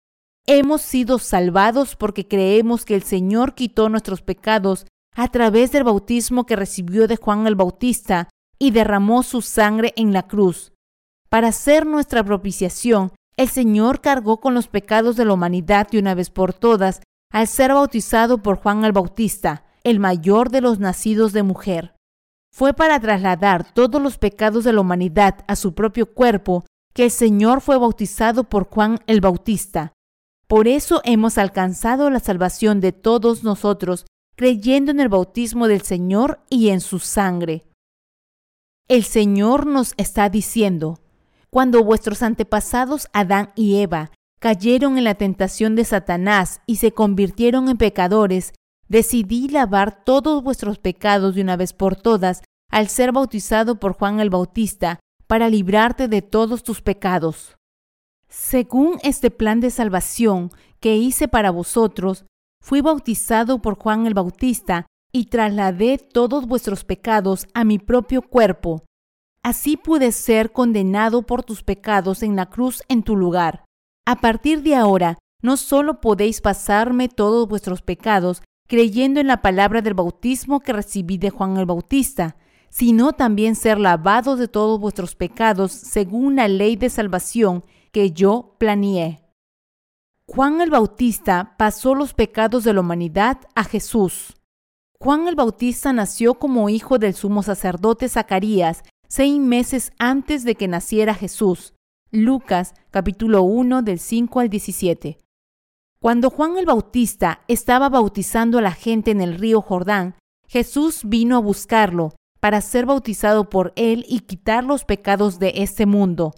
hemos 0.46 0.82
sido 0.82 1.20
salvados 1.20 1.96
porque 1.96 2.28
creemos 2.28 2.84
que 2.84 2.96
el 2.96 3.04
Señor 3.04 3.56
quitó 3.56 3.88
nuestros 3.88 4.22
pecados 4.22 4.88
a 5.16 5.30
través 5.30 5.72
del 5.72 5.86
bautismo 5.86 6.46
que 6.46 6.58
recibió 6.58 7.08
de 7.08 7.16
Juan 7.16 7.48
el 7.48 7.56
Bautista 7.56 8.28
y 8.60 8.72
derramó 8.72 9.24
su 9.24 9.42
sangre 9.42 9.94
en 9.96 10.12
la 10.12 10.28
cruz. 10.28 10.74
Para 11.36 11.50
hacer 11.50 11.86
nuestra 11.86 12.24
propiciación, 12.24 13.12
el 13.36 13.50
Señor 13.50 14.00
cargó 14.00 14.40
con 14.40 14.54
los 14.54 14.70
pecados 14.70 15.18
de 15.18 15.26
la 15.26 15.34
humanidad 15.34 15.86
de 15.90 16.00
una 16.00 16.16
vez 16.16 16.30
por 16.30 16.54
todas 16.54 17.02
al 17.30 17.50
ser 17.50 17.74
bautizado 17.74 18.42
por 18.42 18.56
Juan 18.56 18.86
el 18.86 18.94
Bautista, 18.94 19.66
el 19.84 20.00
mayor 20.00 20.50
de 20.50 20.62
los 20.62 20.80
nacidos 20.80 21.34
de 21.34 21.44
mujer. 21.44 21.94
Fue 22.54 22.74
para 22.74 23.02
trasladar 23.02 23.74
todos 23.74 24.02
los 24.02 24.18
pecados 24.18 24.64
de 24.64 24.72
la 24.72 24.80
humanidad 24.80 25.44
a 25.50 25.58
su 25.58 25.76
propio 25.76 26.06
cuerpo 26.06 26.64
que 26.94 27.04
el 27.04 27.12
Señor 27.12 27.60
fue 27.60 27.78
bautizado 27.78 28.46
por 28.46 28.70
Juan 28.70 29.00
el 29.06 29.20
Bautista. 29.20 29.92
Por 30.48 30.70
eso 30.70 31.02
hemos 31.04 31.38
alcanzado 31.38 32.10
la 32.12 32.22
salvación 32.22 32.80
de 32.80 32.94
todos 32.94 33.44
nosotros, 33.44 34.06
creyendo 34.38 34.92
en 34.92 35.02
el 35.02 35.10
bautismo 35.10 35.68
del 35.68 35.82
Señor 35.82 36.40
y 36.50 36.70
en 36.70 36.80
su 36.80 37.00
sangre. 37.00 37.68
El 38.88 39.04
Señor 39.04 39.66
nos 39.66 39.96
está 39.98 40.30
diciendo, 40.30 41.00
cuando 41.56 41.86
vuestros 41.86 42.22
antepasados 42.22 43.08
Adán 43.14 43.54
y 43.56 43.78
Eva 43.78 44.12
cayeron 44.42 44.98
en 44.98 45.06
la 45.06 45.16
tentación 45.16 45.78
de 45.78 45.86
Satanás 45.86 46.60
y 46.66 46.76
se 46.76 46.92
convirtieron 46.92 47.70
en 47.70 47.78
pecadores, 47.78 48.52
decidí 48.90 49.48
lavar 49.48 50.04
todos 50.04 50.44
vuestros 50.44 50.80
pecados 50.80 51.34
de 51.34 51.42
una 51.42 51.56
vez 51.56 51.72
por 51.72 51.96
todas 51.96 52.44
al 52.70 52.90
ser 52.90 53.14
bautizado 53.14 53.80
por 53.80 53.94
Juan 53.94 54.20
el 54.20 54.30
Bautista 54.30 55.00
para 55.28 55.48
librarte 55.48 56.10
de 56.10 56.22
todos 56.22 56.62
tus 56.62 56.82
pecados. 56.82 57.56
Según 58.28 59.00
este 59.02 59.32
plan 59.32 59.62
de 59.62 59.72
salvación 59.72 60.52
que 60.82 60.98
hice 60.98 61.30
para 61.30 61.52
vosotros, 61.52 62.26
fui 62.62 62.82
bautizado 62.82 63.62
por 63.62 63.80
Juan 63.80 64.08
el 64.08 64.14
Bautista 64.14 64.88
y 65.14 65.28
trasladé 65.28 66.00
todos 66.00 66.48
vuestros 66.48 66.84
pecados 66.84 67.48
a 67.54 67.64
mi 67.64 67.80
propio 67.80 68.24
cuerpo 68.24 68.84
Así 69.46 69.78
pude 69.78 70.12
ser 70.12 70.52
condenado 70.52 71.22
por 71.22 71.44
tus 71.44 71.62
pecados 71.62 72.24
en 72.24 72.36
la 72.36 72.48
cruz 72.48 72.82
en 72.88 73.04
tu 73.04 73.16
lugar. 73.16 73.64
A 74.04 74.16
partir 74.16 74.64
de 74.64 74.74
ahora, 74.74 75.20
no 75.44 75.56
solo 75.56 76.02
podéis 76.02 76.42
pasarme 76.42 77.10
todos 77.10 77.48
vuestros 77.48 77.84
pecados 77.84 78.42
creyendo 78.68 79.20
en 79.20 79.28
la 79.28 79.44
palabra 79.44 79.84
del 79.84 79.94
bautismo 79.94 80.62
que 80.62 80.74
recibí 80.74 81.20
de 81.20 81.30
Juan 81.30 81.58
el 81.58 81.68
Bautista, 81.68 82.38
sino 82.70 83.14
también 83.14 83.54
ser 83.54 83.80
lavados 83.80 84.40
de 84.40 84.48
todos 84.48 84.80
vuestros 84.80 85.14
pecados 85.14 85.72
según 85.74 86.38
la 86.38 86.48
ley 86.48 86.76
de 86.76 86.90
salvación 86.90 87.64
que 87.92 88.14
yo 88.14 88.56
planeé. 88.58 89.22
Juan 90.26 90.60
el 90.60 90.72
Bautista 90.72 91.54
pasó 91.60 91.94
los 91.94 92.16
pecados 92.16 92.64
de 92.64 92.74
la 92.74 92.80
humanidad 92.80 93.38
a 93.54 93.64
Jesús. 93.64 94.34
Juan 95.00 95.28
el 95.28 95.36
Bautista 95.36 95.94
nació 95.94 96.34
como 96.34 96.68
hijo 96.68 96.98
del 96.98 97.14
sumo 97.14 97.44
sacerdote 97.44 98.10
Zacarías 98.10 98.82
seis 99.08 99.40
meses 99.40 99.92
antes 100.00 100.44
de 100.44 100.56
que 100.56 100.68
naciera 100.68 101.14
Jesús. 101.14 101.74
Lucas 102.12 102.74
capítulo 102.92 103.44
1 103.44 103.82
del 103.82 104.00
5 104.00 104.40
al 104.40 104.50
17. 104.50 105.18
Cuando 106.00 106.30
Juan 106.30 106.58
el 106.58 106.66
Bautista 106.66 107.42
estaba 107.48 107.90
bautizando 107.90 108.60
a 108.60 108.62
la 108.62 108.72
gente 108.72 109.12
en 109.12 109.22
el 109.22 109.38
río 109.38 109.62
Jordán, 109.62 110.16
Jesús 110.48 111.02
vino 111.04 111.36
a 111.36 111.40
buscarlo 111.40 112.16
para 112.40 112.62
ser 112.62 112.86
bautizado 112.86 113.50
por 113.50 113.74
él 113.76 114.06
y 114.08 114.20
quitar 114.22 114.64
los 114.64 114.86
pecados 114.86 115.40
de 115.40 115.54
este 115.56 115.86
mundo. 115.86 116.36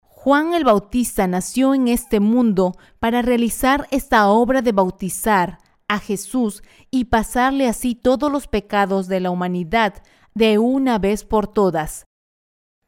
Juan 0.00 0.54
el 0.54 0.64
Bautista 0.64 1.26
nació 1.26 1.74
en 1.74 1.88
este 1.88 2.20
mundo 2.20 2.72
para 3.00 3.22
realizar 3.22 3.86
esta 3.90 4.28
obra 4.28 4.62
de 4.62 4.72
bautizar 4.72 5.58
a 5.88 5.98
Jesús 5.98 6.62
y 6.90 7.06
pasarle 7.06 7.68
así 7.68 7.94
todos 7.94 8.30
los 8.30 8.48
pecados 8.48 9.08
de 9.08 9.20
la 9.20 9.30
humanidad 9.30 10.02
de 10.36 10.58
una 10.58 10.98
vez 10.98 11.24
por 11.24 11.48
todas. 11.48 12.04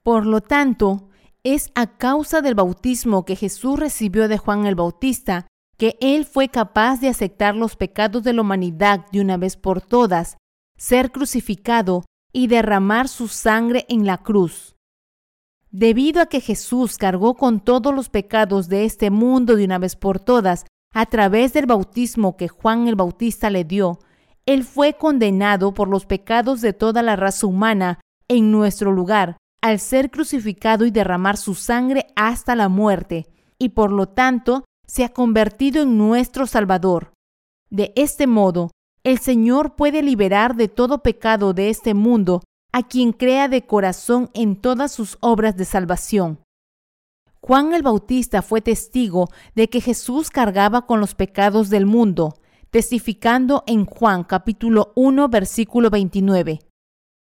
Por 0.03 0.27
lo 0.27 0.43
tanto, 0.43 1.09
es 1.43 1.73
a 1.75 1.97
causa 1.97 2.43
del 2.43 2.55
bautismo 2.55 3.25
que 3.25 3.37
Jesús 3.37 3.81
recibió 3.81 4.29
de 4.29 4.37
Juan 4.37 4.67
el 4.67 4.75
Bautista 4.75 5.47
que 5.79 5.97
Él 6.01 6.27
fue 6.27 6.51
capaz 6.51 7.01
de 7.01 7.09
aceptar 7.09 7.57
los 7.57 7.77
pecados 7.77 8.23
de 8.23 8.35
la 8.35 8.43
humanidad 8.43 9.07
de 9.13 9.23
una 9.23 9.39
vez 9.39 9.57
por 9.57 9.81
todas, 9.81 10.37
ser 10.77 11.11
crucificado 11.11 12.05
y 12.33 12.49
derramar 12.49 13.09
su 13.09 13.29
sangre 13.29 13.87
en 13.89 14.05
la 14.05 14.19
cruz. 14.19 14.77
Debido 15.71 16.21
a 16.21 16.27
que 16.27 16.43
Jesús 16.43 16.99
cargó 16.99 17.35
con 17.35 17.61
todos 17.61 17.95
los 17.95 18.11
pecados 18.11 18.69
de 18.69 18.85
este 18.85 19.09
mundo 19.11 19.57
de 19.57 19.65
una 19.65 19.79
vez 19.79 19.97
por 19.97 20.21
todas, 20.21 20.67
a 20.93 21.07
través 21.07 21.55
del 21.55 21.65
bautismo 21.65 22.37
que 22.37 22.49
Juan 22.49 22.89
el 22.89 22.97
Bautista 22.97 23.49
le 23.49 23.65
dio, 23.65 24.01
Él 24.49 24.65
fue 24.65 24.95
condenado 24.95 25.75
por 25.75 25.89
los 25.89 26.07
pecados 26.07 26.63
de 26.63 26.73
toda 26.73 27.03
la 27.03 27.17
raza 27.17 27.47
humana 27.47 28.01
en 28.29 28.51
nuestro 28.51 28.93
lugar, 28.93 29.37
al 29.61 29.79
ser 29.79 30.11
crucificado 30.11 30.87
y 30.87 30.91
derramar 30.91 31.37
su 31.37 31.55
sangre 31.55 32.07
hasta 32.17 32.57
la 32.57 32.71
muerte, 32.71 33.27
y 33.59 33.69
por 33.69 33.93
lo 33.93 34.09
tanto 34.09 34.65
se 34.87 35.05
ha 35.05 35.11
convertido 35.11 35.83
en 35.83 35.99
nuestro 35.99 36.47
Salvador. 36.47 37.13
De 37.69 37.93
este 37.95 38.27
modo, 38.27 38.71
el 39.05 39.19
Señor 39.19 39.77
puede 39.77 40.03
liberar 40.03 40.57
de 40.57 40.69
todo 40.69 41.03
pecado 41.03 41.53
de 41.53 41.69
este 41.69 41.93
mundo 41.93 42.41
a 42.73 42.89
quien 42.89 43.13
crea 43.13 43.49
de 43.49 43.67
corazón 43.67 44.31
en 44.33 44.57
todas 44.57 44.93
sus 44.93 45.19
obras 45.21 45.59
de 45.59 45.67
salvación. 45.67 46.39
Juan 47.43 47.75
el 47.75 47.83
Bautista 47.83 48.41
fue 48.41 48.63
testigo 48.63 49.29
de 49.55 49.69
que 49.69 49.83
Jesús 49.83 50.31
cargaba 50.31 50.87
con 50.87 51.01
los 51.01 51.15
pecados 51.15 51.69
del 51.69 51.85
mundo, 51.85 52.33
testificando 52.71 53.65
en 53.67 53.87
Juan 53.87 54.25
capítulo 54.25 54.93
1 54.95 55.29
versículo 55.29 55.91
29. 55.91 56.61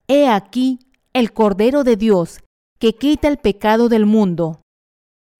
He 0.07 0.27
aquí 0.27 0.79
el 1.13 1.33
Cordero 1.33 1.83
de 1.83 1.95
Dios, 1.95 2.39
que 2.79 2.95
quita 2.95 3.27
el 3.27 3.37
pecado 3.37 3.89
del 3.89 4.05
mundo. 4.05 4.61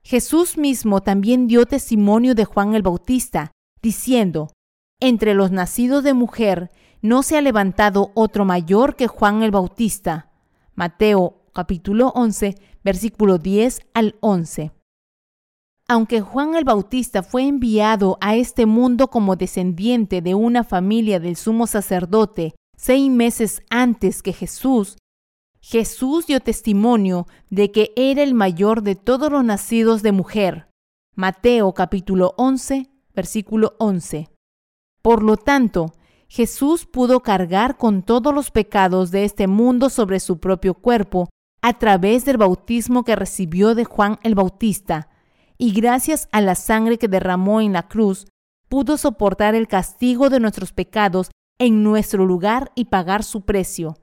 Jesús 0.04 0.58
mismo 0.58 1.02
también 1.02 1.48
dio 1.48 1.66
testimonio 1.66 2.36
de 2.36 2.46
Juan 2.46 2.74
el 2.74 2.82
Bautista, 2.82 3.52
diciendo, 3.82 4.52
Entre 5.00 5.34
los 5.34 5.52
nacidos 5.52 6.04
de 6.04 6.14
mujer 6.14 6.72
no 7.02 7.24
se 7.24 7.38
ha 7.38 7.42
levantado 7.42 8.12
otro 8.16 8.46
mayor 8.46 8.96
que 8.96 9.08
Juan 9.08 9.44
el 9.44 9.52
Bautista. 9.52 10.32
Mateo 10.76 11.42
capítulo 11.54 12.10
11, 12.16 12.56
versículo 12.84 13.38
10 13.38 13.82
al 13.94 14.16
11. 14.22 14.72
Aunque 15.92 16.22
Juan 16.22 16.56
el 16.56 16.64
Bautista 16.64 17.22
fue 17.22 17.46
enviado 17.46 18.18
a 18.22 18.38
este 18.38 18.66
mundo 18.66 19.10
como 19.10 19.36
descendiente 19.36 20.22
de 20.22 20.36
una 20.36 20.64
familia 20.64 21.20
del 21.20 21.36
sumo 21.36 21.68
sacerdote 21.68 22.56
seis 22.78 23.12
meses 23.12 23.62
antes 23.70 24.24
que 24.24 24.32
Jesús, 24.32 24.98
Jesús 25.60 26.28
dio 26.28 26.40
testimonio 26.40 27.28
de 27.50 27.74
que 27.74 27.92
era 27.98 28.24
el 28.24 28.34
mayor 28.34 28.84
de 28.84 28.96
todos 28.96 29.30
los 29.30 29.44
nacidos 29.44 30.02
de 30.02 30.14
mujer. 30.14 30.70
Mateo 31.14 31.74
capítulo 31.74 32.36
11, 32.38 32.90
versículo 33.14 33.76
11. 33.78 34.30
Por 35.02 35.24
lo 35.24 35.36
tanto, 35.36 35.92
Jesús 36.30 36.86
pudo 36.86 37.20
cargar 37.20 37.76
con 37.76 38.04
todos 38.04 38.34
los 38.34 38.50
pecados 38.50 39.12
de 39.12 39.26
este 39.26 39.48
mundo 39.48 39.90
sobre 39.90 40.22
su 40.22 40.40
propio 40.40 40.74
cuerpo 40.74 41.28
a 41.62 41.78
través 41.78 42.24
del 42.24 42.38
bautismo 42.38 43.04
que 43.04 43.18
recibió 43.18 43.76
de 43.76 43.84
Juan 43.84 44.20
el 44.24 44.36
Bautista, 44.36 45.11
y 45.62 45.74
gracias 45.74 46.28
a 46.32 46.42
la 46.42 46.56
sangre 46.56 46.98
que 46.98 47.08
derramó 47.08 47.62
en 47.62 47.74
la 47.74 47.88
cruz, 47.88 48.26
pudo 48.68 48.98
soportar 48.98 49.54
el 49.54 49.68
castigo 49.68 50.32
de 50.32 50.40
nuestros 50.40 50.74
pecados 50.74 51.30
en 51.60 51.84
nuestro 51.84 52.26
lugar 52.26 52.72
y 52.74 52.86
pagar 52.86 53.24
su 53.24 53.42
precio. 53.42 54.00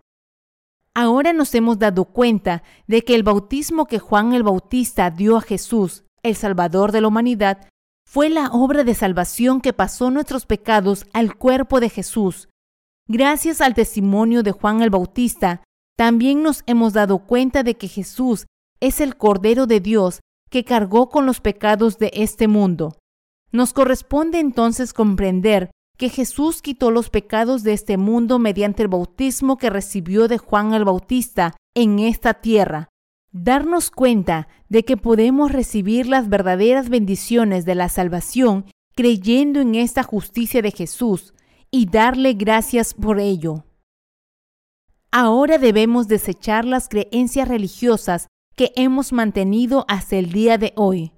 Ahora 0.94 1.32
nos 1.32 1.52
hemos 1.56 1.80
dado 1.80 2.04
cuenta 2.04 2.62
de 2.86 3.02
que 3.02 3.16
el 3.16 3.24
bautismo 3.24 3.86
que 3.86 3.98
Juan 3.98 4.34
el 4.34 4.44
Bautista 4.44 5.10
dio 5.10 5.36
a 5.36 5.40
Jesús, 5.40 6.04
el 6.22 6.36
Salvador 6.36 6.92
de 6.92 7.00
la 7.00 7.08
humanidad, 7.08 7.66
fue 8.06 8.28
la 8.28 8.50
obra 8.52 8.84
de 8.84 8.94
salvación 8.94 9.60
que 9.60 9.72
pasó 9.72 10.12
nuestros 10.12 10.46
pecados 10.46 11.06
al 11.12 11.34
cuerpo 11.34 11.80
de 11.80 11.90
Jesús. 11.90 12.48
Gracias 13.08 13.60
al 13.60 13.74
testimonio 13.74 14.44
de 14.44 14.52
Juan 14.52 14.80
el 14.80 14.90
Bautista, 14.90 15.64
también 15.96 16.40
nos 16.44 16.62
hemos 16.66 16.92
dado 16.92 17.18
cuenta 17.18 17.64
de 17.64 17.74
que 17.74 17.88
Jesús 17.88 18.46
es 18.78 19.00
el 19.00 19.16
Cordero 19.16 19.66
de 19.66 19.80
Dios 19.80 20.20
que 20.50 20.64
cargó 20.64 21.08
con 21.08 21.26
los 21.26 21.40
pecados 21.40 21.98
de 21.98 22.10
este 22.14 22.48
mundo. 22.48 22.96
Nos 23.50 23.72
corresponde 23.72 24.40
entonces 24.40 24.92
comprender 24.92 25.70
que 25.96 26.08
Jesús 26.08 26.62
quitó 26.62 26.90
los 26.90 27.10
pecados 27.10 27.62
de 27.62 27.72
este 27.72 27.96
mundo 27.96 28.38
mediante 28.38 28.82
el 28.82 28.88
bautismo 28.88 29.58
que 29.58 29.68
recibió 29.68 30.28
de 30.28 30.38
Juan 30.38 30.72
el 30.72 30.84
Bautista 30.84 31.56
en 31.74 31.98
esta 31.98 32.34
tierra. 32.34 32.88
Darnos 33.32 33.90
cuenta 33.90 34.48
de 34.68 34.84
que 34.84 34.96
podemos 34.96 35.52
recibir 35.52 36.06
las 36.06 36.28
verdaderas 36.28 36.88
bendiciones 36.88 37.64
de 37.64 37.74
la 37.74 37.88
salvación 37.88 38.66
creyendo 38.94 39.60
en 39.60 39.74
esta 39.74 40.02
justicia 40.02 40.62
de 40.62 40.70
Jesús 40.70 41.34
y 41.70 41.86
darle 41.86 42.34
gracias 42.34 42.94
por 42.94 43.20
ello. 43.20 43.64
Ahora 45.10 45.58
debemos 45.58 46.08
desechar 46.08 46.64
las 46.64 46.88
creencias 46.88 47.48
religiosas 47.48 48.28
que 48.58 48.72
hemos 48.74 49.12
mantenido 49.12 49.84
hasta 49.86 50.16
el 50.16 50.32
día 50.32 50.58
de 50.58 50.72
hoy. 50.74 51.12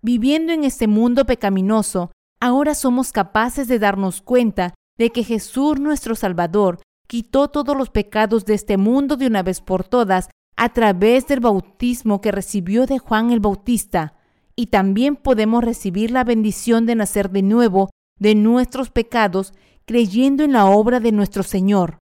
Viviendo 0.00 0.54
en 0.54 0.64
este 0.64 0.88
mundo 0.88 1.26
pecaminoso, 1.26 2.10
ahora 2.40 2.74
somos 2.74 3.12
capaces 3.12 3.68
de 3.68 3.78
darnos 3.78 4.22
cuenta 4.22 4.72
de 4.96 5.10
que 5.10 5.22
Jesús 5.22 5.78
nuestro 5.78 6.14
Salvador 6.14 6.80
quitó 7.06 7.48
todos 7.48 7.76
los 7.76 7.90
pecados 7.90 8.46
de 8.46 8.54
este 8.54 8.78
mundo 8.78 9.16
de 9.16 9.26
una 9.26 9.42
vez 9.42 9.60
por 9.60 9.84
todas 9.84 10.30
a 10.56 10.70
través 10.70 11.26
del 11.26 11.40
bautismo 11.40 12.22
que 12.22 12.32
recibió 12.32 12.86
de 12.86 12.98
Juan 12.98 13.30
el 13.32 13.40
Bautista, 13.40 14.14
y 14.56 14.68
también 14.68 15.16
podemos 15.16 15.62
recibir 15.62 16.10
la 16.10 16.24
bendición 16.24 16.86
de 16.86 16.94
nacer 16.94 17.30
de 17.30 17.42
nuevo 17.42 17.90
de 18.18 18.34
nuestros 18.34 18.90
pecados 18.90 19.52
creyendo 19.84 20.42
en 20.42 20.52
la 20.52 20.64
obra 20.64 21.00
de 21.00 21.12
nuestro 21.12 21.42
Señor. 21.42 21.98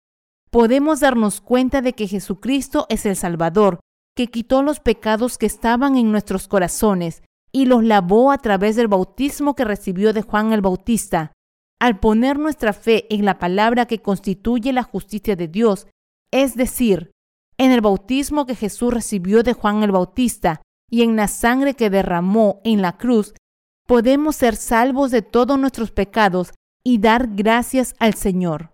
Podemos 0.51 0.99
darnos 0.99 1.39
cuenta 1.39 1.81
de 1.81 1.93
que 1.93 2.07
Jesucristo 2.07 2.85
es 2.89 3.05
el 3.05 3.15
Salvador, 3.15 3.79
que 4.17 4.27
quitó 4.27 4.63
los 4.63 4.79
pecados 4.79 5.37
que 5.37 5.45
estaban 5.45 5.95
en 5.95 6.11
nuestros 6.11 6.47
corazones 6.47 7.21
y 7.51 7.65
los 7.65 7.83
lavó 7.83 8.31
a 8.31 8.39
través 8.39 8.75
del 8.75 8.87
bautismo 8.87 9.55
que 9.55 9.63
recibió 9.63 10.11
de 10.11 10.23
Juan 10.23 10.53
el 10.53 10.61
Bautista. 10.61 11.33
Al 11.79 11.99
poner 11.99 12.39
nuestra 12.39 12.73
fe 12.73 13.05
en 13.13 13.25
la 13.25 13.37
palabra 13.37 13.85
que 13.85 14.01
constituye 14.01 14.73
la 14.73 14.81
justicia 14.81 15.35
de 15.35 15.47
Dios, 15.47 15.85
es 16.31 16.55
decir, 16.55 17.11
en 17.59 17.71
el 17.71 17.81
bautismo 17.81 18.47
que 18.47 18.55
Jesús 18.55 18.91
recibió 18.91 19.43
de 19.43 19.53
Juan 19.53 19.83
el 19.83 19.91
Bautista 19.91 20.63
y 20.89 21.03
en 21.03 21.15
la 21.15 21.27
sangre 21.27 21.75
que 21.75 21.91
derramó 21.91 22.59
en 22.63 22.81
la 22.81 22.97
cruz, 22.97 23.35
podemos 23.85 24.35
ser 24.35 24.55
salvos 24.55 25.11
de 25.11 25.21
todos 25.21 25.59
nuestros 25.59 25.91
pecados 25.91 26.55
y 26.83 26.97
dar 26.97 27.27
gracias 27.35 27.93
al 27.99 28.15
Señor. 28.15 28.71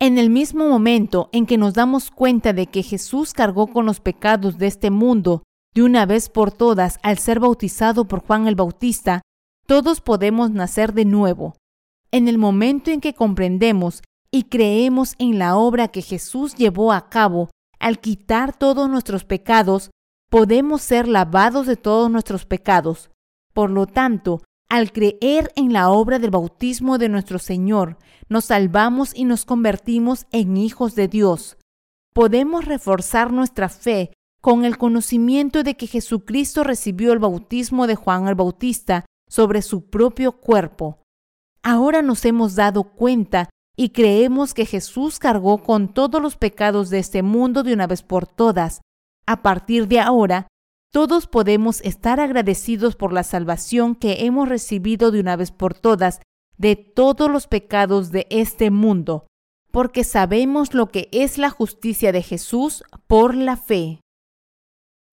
En 0.00 0.18
el 0.18 0.28
mismo 0.28 0.68
momento 0.68 1.28
en 1.32 1.46
que 1.46 1.56
nos 1.56 1.74
damos 1.74 2.10
cuenta 2.10 2.52
de 2.52 2.66
que 2.66 2.82
Jesús 2.82 3.32
cargó 3.32 3.68
con 3.68 3.86
los 3.86 4.00
pecados 4.00 4.58
de 4.58 4.66
este 4.66 4.90
mundo 4.90 5.42
de 5.74 5.82
una 5.82 6.06
vez 6.06 6.28
por 6.28 6.52
todas, 6.52 6.98
al 7.02 7.18
ser 7.18 7.40
bautizado 7.40 8.06
por 8.06 8.24
Juan 8.24 8.46
el 8.46 8.54
Bautista, 8.54 9.22
todos 9.66 10.00
podemos 10.00 10.50
nacer 10.50 10.92
de 10.92 11.04
nuevo. 11.04 11.56
En 12.10 12.28
el 12.28 12.38
momento 12.38 12.90
en 12.90 13.00
que 13.00 13.14
comprendemos 13.14 14.02
y 14.30 14.44
creemos 14.44 15.14
en 15.18 15.38
la 15.38 15.56
obra 15.56 15.88
que 15.88 16.02
Jesús 16.02 16.54
llevó 16.54 16.92
a 16.92 17.08
cabo 17.08 17.50
al 17.78 18.00
quitar 18.00 18.56
todos 18.56 18.88
nuestros 18.88 19.24
pecados, 19.24 19.90
podemos 20.30 20.82
ser 20.82 21.08
lavados 21.08 21.66
de 21.66 21.76
todos 21.76 22.10
nuestros 22.10 22.46
pecados. 22.46 23.10
Por 23.52 23.70
lo 23.70 23.86
tanto, 23.86 24.42
al 24.74 24.90
creer 24.90 25.52
en 25.54 25.72
la 25.72 25.88
obra 25.88 26.18
del 26.18 26.32
bautismo 26.32 26.98
de 26.98 27.08
nuestro 27.08 27.38
Señor, 27.38 27.96
nos 28.28 28.46
salvamos 28.46 29.14
y 29.14 29.24
nos 29.24 29.44
convertimos 29.44 30.26
en 30.32 30.56
hijos 30.56 30.96
de 30.96 31.06
Dios. 31.06 31.58
Podemos 32.12 32.64
reforzar 32.64 33.32
nuestra 33.32 33.68
fe 33.68 34.10
con 34.40 34.64
el 34.64 34.76
conocimiento 34.76 35.62
de 35.62 35.76
que 35.76 35.86
Jesucristo 35.86 36.64
recibió 36.64 37.12
el 37.12 37.20
bautismo 37.20 37.86
de 37.86 37.94
Juan 37.94 38.26
el 38.26 38.34
Bautista 38.34 39.06
sobre 39.30 39.62
su 39.62 39.88
propio 39.90 40.32
cuerpo. 40.32 40.98
Ahora 41.62 42.02
nos 42.02 42.24
hemos 42.24 42.56
dado 42.56 42.82
cuenta 42.82 43.50
y 43.76 43.90
creemos 43.90 44.54
que 44.54 44.66
Jesús 44.66 45.20
cargó 45.20 45.58
con 45.58 45.94
todos 45.94 46.20
los 46.20 46.36
pecados 46.36 46.90
de 46.90 46.98
este 46.98 47.22
mundo 47.22 47.62
de 47.62 47.74
una 47.74 47.86
vez 47.86 48.02
por 48.02 48.26
todas. 48.26 48.80
A 49.24 49.40
partir 49.40 49.86
de 49.86 50.00
ahora, 50.00 50.48
todos 50.94 51.26
podemos 51.26 51.80
estar 51.80 52.20
agradecidos 52.20 52.94
por 52.94 53.12
la 53.12 53.24
salvación 53.24 53.96
que 53.96 54.26
hemos 54.26 54.48
recibido 54.48 55.10
de 55.10 55.18
una 55.18 55.34
vez 55.34 55.50
por 55.50 55.74
todas 55.74 56.20
de 56.56 56.76
todos 56.76 57.28
los 57.28 57.48
pecados 57.48 58.12
de 58.12 58.28
este 58.30 58.70
mundo, 58.70 59.26
porque 59.72 60.04
sabemos 60.04 60.72
lo 60.72 60.86
que 60.86 61.08
es 61.10 61.36
la 61.36 61.50
justicia 61.50 62.12
de 62.12 62.22
Jesús 62.22 62.84
por 63.08 63.34
la 63.34 63.56
fe. 63.56 64.02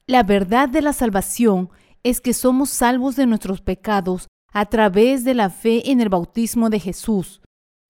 La 0.05 0.21
verdad 0.21 0.69
de 0.69 0.83
la 0.83 0.93
salvación 0.93 1.71
es 2.03 2.21
que 2.21 2.35
somos 2.35 2.69
salvos 2.69 3.15
de 3.15 3.25
nuestros 3.25 3.61
pecados 3.61 4.27
a 4.53 4.67
través 4.67 5.23
de 5.23 5.33
la 5.33 5.49
fe 5.49 5.89
en 5.89 5.99
el 5.99 6.09
bautismo 6.09 6.69
de 6.69 6.79
Jesús. 6.79 7.41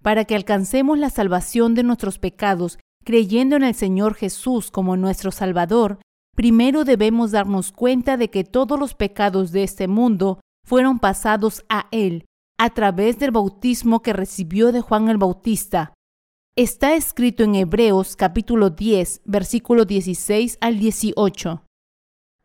Para 0.01 0.23
que 0.23 0.35
alcancemos 0.35 0.97
la 0.97 1.09
salvación 1.09 1.75
de 1.75 1.83
nuestros 1.83 2.19
pecados 2.19 2.79
creyendo 3.03 3.57
en 3.57 3.63
el 3.63 3.75
Señor 3.75 4.13
Jesús 4.13 4.71
como 4.71 4.95
nuestro 4.95 5.31
Salvador, 5.31 5.99
primero 6.35 6.83
debemos 6.83 7.31
darnos 7.31 7.71
cuenta 7.71 8.17
de 8.17 8.29
que 8.29 8.43
todos 8.43 8.79
los 8.79 8.93
pecados 8.95 9.51
de 9.51 9.63
este 9.63 9.87
mundo 9.87 10.39
fueron 10.65 10.99
pasados 10.99 11.63
a 11.69 11.87
él 11.91 12.25
a 12.57 12.69
través 12.69 13.17
del 13.17 13.31
bautismo 13.31 14.01
que 14.01 14.13
recibió 14.13 14.71
de 14.71 14.81
Juan 14.81 15.09
el 15.09 15.17
Bautista. 15.17 15.93
Está 16.55 16.95
escrito 16.95 17.43
en 17.43 17.55
Hebreos 17.55 18.15
capítulo 18.15 18.69
10, 18.69 19.21
versículo 19.25 19.85
16 19.85 20.57
al 20.61 20.77
18. 20.77 21.63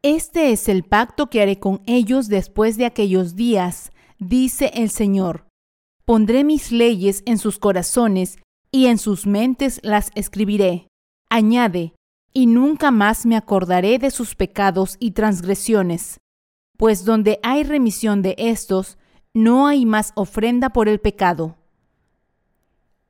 Este 0.02 0.52
es 0.52 0.68
el 0.68 0.84
pacto 0.84 1.28
que 1.28 1.42
haré 1.42 1.58
con 1.58 1.82
ellos 1.86 2.28
después 2.28 2.76
de 2.76 2.86
aquellos 2.86 3.34
días, 3.34 3.90
dice 4.18 4.70
el 4.74 4.90
Señor. 4.90 5.48
Pondré 6.04 6.44
mis 6.44 6.70
leyes 6.70 7.24
en 7.26 7.36
sus 7.36 7.58
corazones 7.58 8.38
y 8.70 8.86
en 8.86 8.98
sus 8.98 9.26
mentes 9.26 9.80
las 9.82 10.12
escribiré. 10.14 10.86
Añade, 11.28 11.95
y 12.36 12.44
nunca 12.44 12.90
más 12.90 13.24
me 13.24 13.34
acordaré 13.34 13.98
de 13.98 14.10
sus 14.10 14.34
pecados 14.34 14.98
y 15.00 15.12
transgresiones, 15.12 16.20
pues 16.76 17.06
donde 17.06 17.40
hay 17.42 17.64
remisión 17.64 18.20
de 18.20 18.34
estos, 18.36 18.98
no 19.32 19.66
hay 19.66 19.86
más 19.86 20.12
ofrenda 20.16 20.68
por 20.68 20.86
el 20.86 21.00
pecado. 21.00 21.56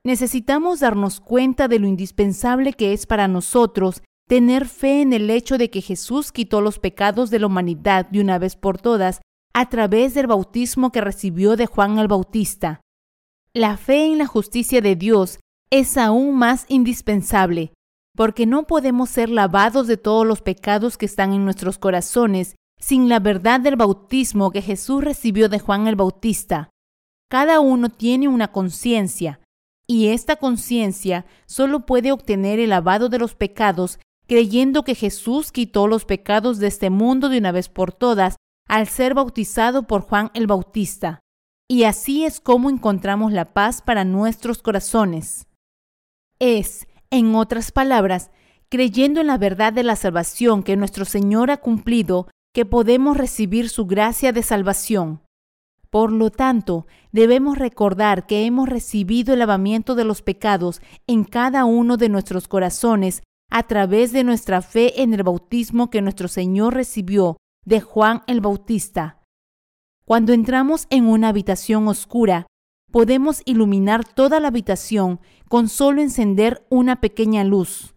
Necesitamos 0.04 0.78
darnos 0.78 1.18
cuenta 1.18 1.66
de 1.66 1.80
lo 1.80 1.88
indispensable 1.88 2.72
que 2.72 2.92
es 2.92 3.04
para 3.06 3.26
nosotros 3.26 4.00
tener 4.28 4.64
fe 4.68 5.02
en 5.02 5.12
el 5.12 5.28
hecho 5.28 5.58
de 5.58 5.70
que 5.70 5.80
Jesús 5.80 6.30
quitó 6.30 6.60
los 6.60 6.78
pecados 6.78 7.28
de 7.28 7.40
la 7.40 7.48
humanidad 7.48 8.08
de 8.08 8.20
una 8.20 8.38
vez 8.38 8.54
por 8.54 8.78
todas 8.78 9.22
a 9.52 9.68
través 9.68 10.14
del 10.14 10.28
bautismo 10.28 10.92
que 10.92 11.00
recibió 11.00 11.56
de 11.56 11.66
Juan 11.66 11.98
el 11.98 12.06
Bautista. 12.06 12.80
La 13.52 13.76
fe 13.76 14.04
en 14.06 14.18
la 14.18 14.26
justicia 14.28 14.80
de 14.80 14.94
Dios 14.94 15.40
es 15.72 15.96
aún 15.96 16.36
más 16.36 16.64
indispensable, 16.68 17.72
porque 18.16 18.46
no 18.46 18.66
podemos 18.66 19.10
ser 19.10 19.28
lavados 19.28 19.86
de 19.86 19.96
todos 19.96 20.26
los 20.26 20.40
pecados 20.40 20.96
que 20.96 21.06
están 21.06 21.32
en 21.32 21.44
nuestros 21.44 21.78
corazones 21.78 22.56
sin 22.80 23.08
la 23.08 23.20
verdad 23.20 23.60
del 23.60 23.76
bautismo 23.76 24.50
que 24.50 24.62
Jesús 24.62 25.04
recibió 25.04 25.48
de 25.48 25.58
Juan 25.58 25.86
el 25.86 25.96
Bautista. 25.96 26.70
Cada 27.30 27.60
uno 27.60 27.88
tiene 27.88 28.28
una 28.28 28.52
conciencia, 28.52 29.40
y 29.86 30.08
esta 30.08 30.36
conciencia 30.36 31.26
solo 31.46 31.86
puede 31.86 32.12
obtener 32.12 32.58
el 32.58 32.70
lavado 32.70 33.08
de 33.08 33.18
los 33.18 33.34
pecados 33.34 33.98
creyendo 34.26 34.82
que 34.82 34.94
Jesús 34.94 35.52
quitó 35.52 35.86
los 35.86 36.04
pecados 36.04 36.58
de 36.58 36.66
este 36.66 36.90
mundo 36.90 37.28
de 37.28 37.38
una 37.38 37.52
vez 37.52 37.68
por 37.68 37.92
todas 37.92 38.36
al 38.68 38.88
ser 38.88 39.14
bautizado 39.14 39.84
por 39.84 40.02
Juan 40.02 40.30
el 40.34 40.46
Bautista. 40.46 41.20
Y 41.68 41.84
así 41.84 42.24
es 42.24 42.40
como 42.40 42.70
encontramos 42.70 43.32
la 43.32 43.52
paz 43.52 43.82
para 43.82 44.04
nuestros 44.04 44.62
corazones. 44.62 45.46
Es, 46.38 46.86
en 47.10 47.34
otras 47.34 47.72
palabras, 47.72 48.30
creyendo 48.68 49.20
en 49.20 49.28
la 49.28 49.38
verdad 49.38 49.72
de 49.72 49.82
la 49.82 49.96
salvación 49.96 50.62
que 50.62 50.76
nuestro 50.76 51.04
Señor 51.04 51.50
ha 51.50 51.58
cumplido, 51.58 52.28
que 52.52 52.64
podemos 52.64 53.16
recibir 53.16 53.68
su 53.68 53.86
gracia 53.86 54.32
de 54.32 54.42
salvación. 54.42 55.20
Por 55.90 56.10
lo 56.12 56.30
tanto, 56.30 56.86
debemos 57.12 57.58
recordar 57.58 58.26
que 58.26 58.44
hemos 58.44 58.68
recibido 58.68 59.32
el 59.32 59.38
lavamiento 59.38 59.94
de 59.94 60.04
los 60.04 60.22
pecados 60.22 60.80
en 61.06 61.24
cada 61.24 61.64
uno 61.64 61.96
de 61.96 62.08
nuestros 62.08 62.48
corazones 62.48 63.22
a 63.50 63.62
través 63.62 64.12
de 64.12 64.24
nuestra 64.24 64.62
fe 64.62 65.02
en 65.02 65.14
el 65.14 65.22
bautismo 65.22 65.88
que 65.90 66.02
nuestro 66.02 66.28
Señor 66.28 66.74
recibió 66.74 67.36
de 67.64 67.80
Juan 67.80 68.22
el 68.26 68.40
Bautista. 68.40 69.22
Cuando 70.04 70.32
entramos 70.32 70.86
en 70.90 71.06
una 71.06 71.28
habitación 71.28 71.88
oscura, 71.88 72.46
podemos 72.90 73.42
iluminar 73.44 74.04
toda 74.04 74.40
la 74.40 74.48
habitación 74.48 75.20
con 75.48 75.68
solo 75.68 76.02
encender 76.02 76.66
una 76.70 77.00
pequeña 77.00 77.44
luz. 77.44 77.94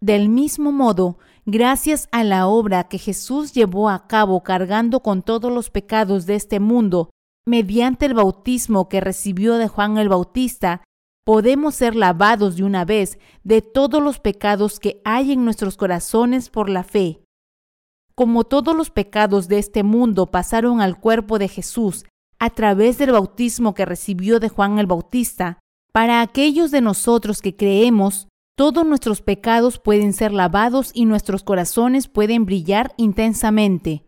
Del 0.00 0.28
mismo 0.28 0.72
modo, 0.72 1.18
gracias 1.46 2.08
a 2.12 2.22
la 2.22 2.46
obra 2.46 2.84
que 2.84 2.98
Jesús 2.98 3.52
llevó 3.52 3.88
a 3.88 4.06
cabo 4.06 4.42
cargando 4.42 5.00
con 5.00 5.22
todos 5.22 5.52
los 5.52 5.70
pecados 5.70 6.26
de 6.26 6.34
este 6.34 6.60
mundo, 6.60 7.10
mediante 7.46 8.06
el 8.06 8.14
bautismo 8.14 8.88
que 8.88 9.00
recibió 9.00 9.56
de 9.56 9.68
Juan 9.68 9.96
el 9.98 10.08
Bautista, 10.08 10.82
podemos 11.24 11.74
ser 11.74 11.96
lavados 11.96 12.56
de 12.56 12.64
una 12.64 12.84
vez 12.84 13.18
de 13.42 13.62
todos 13.62 14.02
los 14.02 14.20
pecados 14.20 14.78
que 14.78 15.00
hay 15.04 15.32
en 15.32 15.44
nuestros 15.44 15.76
corazones 15.76 16.50
por 16.50 16.68
la 16.68 16.84
fe. 16.84 17.22
Como 18.14 18.44
todos 18.44 18.76
los 18.76 18.90
pecados 18.90 19.48
de 19.48 19.58
este 19.58 19.82
mundo 19.82 20.26
pasaron 20.26 20.80
al 20.80 21.00
cuerpo 21.00 21.38
de 21.38 21.48
Jesús 21.48 22.04
a 22.38 22.50
través 22.50 22.98
del 22.98 23.12
bautismo 23.12 23.74
que 23.74 23.84
recibió 23.84 24.40
de 24.40 24.48
Juan 24.48 24.78
el 24.78 24.86
Bautista, 24.86 25.58
para 25.92 26.20
aquellos 26.20 26.70
de 26.70 26.80
nosotros 26.80 27.40
que 27.40 27.56
creemos, 27.56 28.28
todos 28.56 28.86
nuestros 28.86 29.22
pecados 29.22 29.78
pueden 29.78 30.12
ser 30.12 30.32
lavados 30.32 30.90
y 30.94 31.04
nuestros 31.04 31.42
corazones 31.42 32.08
pueden 32.08 32.46
brillar 32.46 32.94
intensamente. 32.96 34.04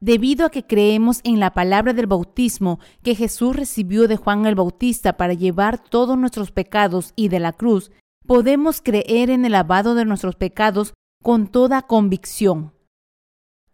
Debido 0.00 0.46
a 0.46 0.50
que 0.50 0.64
creemos 0.64 1.20
en 1.24 1.40
la 1.40 1.54
palabra 1.54 1.92
del 1.92 2.06
bautismo 2.06 2.78
que 3.02 3.16
Jesús 3.16 3.56
recibió 3.56 4.06
de 4.06 4.16
Juan 4.16 4.46
el 4.46 4.54
Bautista 4.54 5.16
para 5.16 5.34
llevar 5.34 5.82
todos 5.82 6.16
nuestros 6.16 6.52
pecados 6.52 7.12
y 7.16 7.28
de 7.28 7.40
la 7.40 7.52
cruz, 7.52 7.90
podemos 8.26 8.80
creer 8.80 9.30
en 9.30 9.44
el 9.44 9.52
lavado 9.52 9.96
de 9.96 10.04
nuestros 10.04 10.36
pecados 10.36 10.94
con 11.22 11.48
toda 11.48 11.82
convicción. 11.82 12.77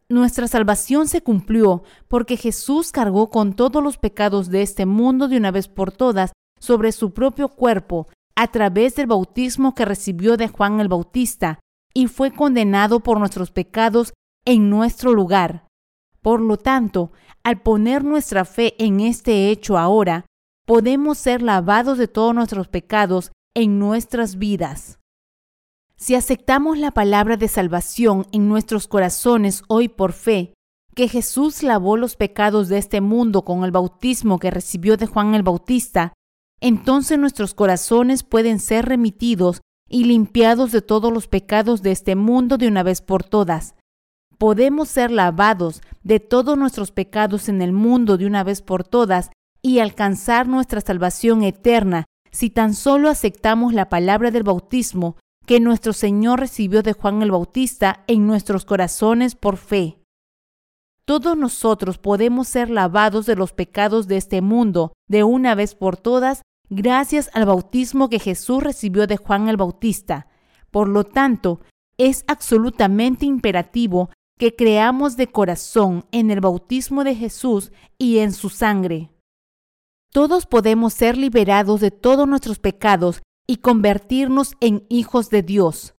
Nuestra 0.09 0.49
salvación 0.49 1.09
se 1.09 1.23
cumplió 1.23 1.83
porque 2.09 2.37
Jesús 2.37 2.93
cargó 2.93 3.31
con 3.31 3.55
todos 3.55 3.83
los 3.83 3.97
pecados 3.97 4.51
de 4.51 4.63
este 4.63 4.85
mundo 4.85 5.29
de 5.29 5.39
una 5.39 5.51
vez 5.51 5.69
por 5.69 5.93
todas 5.93 6.33
sobre 6.61 6.93
su 6.93 7.13
propio 7.13 7.49
cuerpo 7.49 8.09
a 8.37 8.49
través 8.49 8.97
del 8.97 9.07
bautismo 9.07 9.75
que 9.75 9.85
recibió 9.85 10.37
de 10.37 10.49
Juan 10.49 10.81
el 10.81 10.89
Bautista 10.89 11.59
y 11.95 12.09
fue 12.09 12.33
condenado 12.33 13.01
por 13.01 13.19
nuestros 13.19 13.51
pecados 13.51 14.13
en 14.45 14.69
nuestro 14.69 15.15
lugar. 15.15 15.67
Por 16.21 16.41
lo 16.41 16.57
tanto, 16.59 17.13
al 17.43 17.63
poner 17.63 18.05
nuestra 18.05 18.45
fe 18.45 18.75
en 18.79 19.01
este 19.01 19.51
hecho 19.51 19.79
ahora, 19.79 20.27
podemos 20.67 21.19
ser 21.19 21.43
lavados 21.43 21.99
de 21.99 22.09
todos 22.09 22.35
nuestros 22.35 22.69
pecados 22.69 23.33
en 23.55 23.79
nuestras 23.79 24.37
vidas. 24.37 24.99
Si 26.05 26.15
aceptamos 26.15 26.77
la 26.77 26.91
palabra 26.91 27.39
de 27.39 27.49
salvación 27.49 28.27
en 28.31 28.47
nuestros 28.47 28.89
corazones 28.89 29.63
hoy 29.69 29.89
por 29.89 30.13
fe, 30.13 30.53
que 30.95 31.09
Jesús 31.09 31.63
lavó 31.63 31.97
los 31.97 32.17
pecados 32.17 32.69
de 32.69 32.77
este 32.77 33.01
mundo 33.01 33.43
con 33.43 33.65
el 33.65 33.71
bautismo 33.71 34.39
que 34.39 34.51
recibió 34.51 34.99
de 34.99 35.07
Juan 35.07 35.35
el 35.35 35.43
Bautista, 35.43 36.13
entonces 36.61 37.19
nuestros 37.19 37.55
corazones 37.55 38.23
pueden 38.23 38.61
ser 38.61 38.85
remitidos 38.85 39.63
y 39.89 40.05
limpiados 40.05 40.73
de 40.73 40.83
todos 40.83 41.11
los 41.11 41.27
pecados 41.27 41.81
de 41.81 41.93
este 41.93 42.17
mundo 42.17 42.59
de 42.59 42.69
una 42.69 42.83
vez 42.83 43.01
por 43.01 43.25
todas. 43.25 43.75
Podemos 44.37 44.91
ser 44.91 45.11
lavados 45.11 45.81
de 46.03 46.21
todos 46.21 46.59
nuestros 46.59 46.91
pecados 46.91 47.49
en 47.49 47.63
el 47.63 47.73
mundo 47.73 48.19
de 48.19 48.27
una 48.27 48.45
vez 48.45 48.61
por 48.61 48.85
todas 48.85 49.31
y 49.63 49.79
alcanzar 49.79 50.49
nuestra 50.49 50.83
salvación 50.83 51.43
eterna 51.43 52.05
si 52.31 52.51
tan 52.51 52.75
solo 52.75 53.09
aceptamos 53.09 53.73
la 53.73 53.89
palabra 53.89 54.31
del 54.31 54.43
bautismo 54.43 55.17
que 55.47 55.61
nuestro 55.61 55.93
Señor 55.93 56.41
recibió 56.41 56.83
de 56.83 56.93
Juan 56.93 57.23
el 57.23 57.31
Bautista 57.31 58.05
en 58.07 58.27
nuestros 58.27 58.65
corazones 58.65 59.35
por 59.35 59.57
fe. 59.57 59.99
Todos 61.05 61.37
nosotros 61.37 61.99
podemos 61.99 62.49
ser 62.49 62.71
lavados 62.71 63.27
de 63.27 63.37
los 63.37 63.53
pecados 63.53 64.09
de 64.09 64.17
este 64.17 64.41
mundo 64.41 64.95
de 65.09 65.23
una 65.23 65.55
vez 65.55 65.75
por 65.75 65.99
todas 65.99 66.43
gracias 66.71 67.31
al 67.35 67.45
bautismo 67.45 68.09
que 68.09 68.19
Jesús 68.19 68.63
recibió 68.63 69.07
de 69.07 69.19
Juan 69.19 69.49
el 69.49 69.59
Bautista. 69.59 70.29
Por 70.71 70.89
lo 70.89 71.05
tanto, 71.05 71.61
es 71.99 72.25
absolutamente 72.27 73.27
imperativo 73.27 74.11
que 74.39 74.57
creamos 74.57 75.17
de 75.17 75.29
corazón 75.29 76.07
en 76.11 76.31
el 76.31 76.41
bautismo 76.41 77.05
de 77.05 77.15
Jesús 77.15 77.71
y 77.99 78.19
en 78.19 78.33
su 78.33 78.49
sangre. 78.49 79.11
Todos 80.11 80.47
podemos 80.47 80.95
ser 80.95 81.17
liberados 81.17 81.81
de 81.81 81.91
todos 81.91 82.27
nuestros 82.27 82.59
pecados 82.59 83.23
y 83.47 83.57
convertirnos 83.57 84.55
en 84.61 84.87
hijos 84.89 85.31
de 85.31 85.43
Dios. 85.43 85.95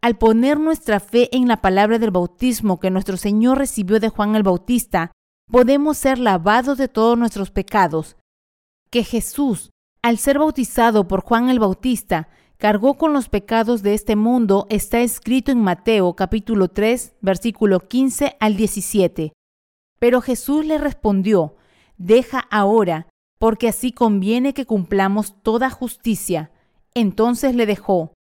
Al 0.00 0.16
poner 0.16 0.60
nuestra 0.60 1.00
fe 1.00 1.34
en 1.36 1.48
la 1.48 1.60
palabra 1.60 1.98
del 1.98 2.10
bautismo 2.10 2.78
que 2.80 2.90
nuestro 2.90 3.16
Señor 3.16 3.58
recibió 3.58 4.00
de 4.00 4.08
Juan 4.08 4.36
el 4.36 4.42
Bautista, 4.42 5.12
podemos 5.50 5.98
ser 5.98 6.18
lavados 6.18 6.78
de 6.78 6.88
todos 6.88 7.18
nuestros 7.18 7.50
pecados. 7.50 8.16
Que 8.90 9.04
Jesús 9.04 9.70
al 10.02 10.18
ser 10.18 10.38
bautizado 10.38 11.08
por 11.08 11.22
Juan 11.22 11.50
el 11.50 11.58
Bautista, 11.58 12.28
cargó 12.56 12.94
con 12.94 13.12
los 13.12 13.28
pecados 13.28 13.82
de 13.82 13.94
este 13.94 14.16
mundo, 14.16 14.66
está 14.70 15.00
escrito 15.00 15.50
en 15.50 15.60
Mateo 15.60 16.14
capítulo 16.14 16.68
3, 16.68 17.16
versículo 17.20 17.80
15 17.80 18.36
al 18.38 18.56
17. 18.56 19.32
Pero 19.98 20.20
Jesús 20.20 20.64
le 20.64 20.78
respondió, 20.78 21.56
Deja 21.96 22.38
ahora, 22.38 23.08
porque 23.38 23.68
así 23.68 23.92
conviene 23.92 24.54
que 24.54 24.66
cumplamos 24.66 25.34
toda 25.42 25.68
justicia. 25.68 26.52
Entonces 26.94 27.54
le 27.54 27.66
dejó. 27.66 28.12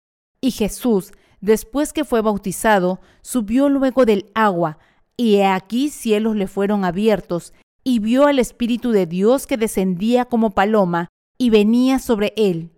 Y 0.41 0.51
Jesús, 0.51 1.13
después 1.41 1.93
que 1.93 2.05
fue 2.05 2.23
bautizado, 2.23 3.01
subió 3.23 3.69
luego 3.69 4.05
del 4.05 4.31
agua, 4.35 4.79
y 5.17 5.37
he 5.37 5.47
aquí 5.47 5.89
cielos 5.89 6.37
le 6.37 6.47
fueron 6.47 6.85
abiertos, 6.85 7.55
y 7.83 8.01
vio 8.01 8.27
al 8.27 8.39
Espíritu 8.39 8.91
de 8.91 9.07
Dios 9.07 9.47
que 9.47 9.57
descendía 9.57 10.25
como 10.25 10.51
paloma 10.51 11.09
y 11.39 11.51
venía 11.51 11.99
sobre 11.99 12.33
él. 12.37 12.73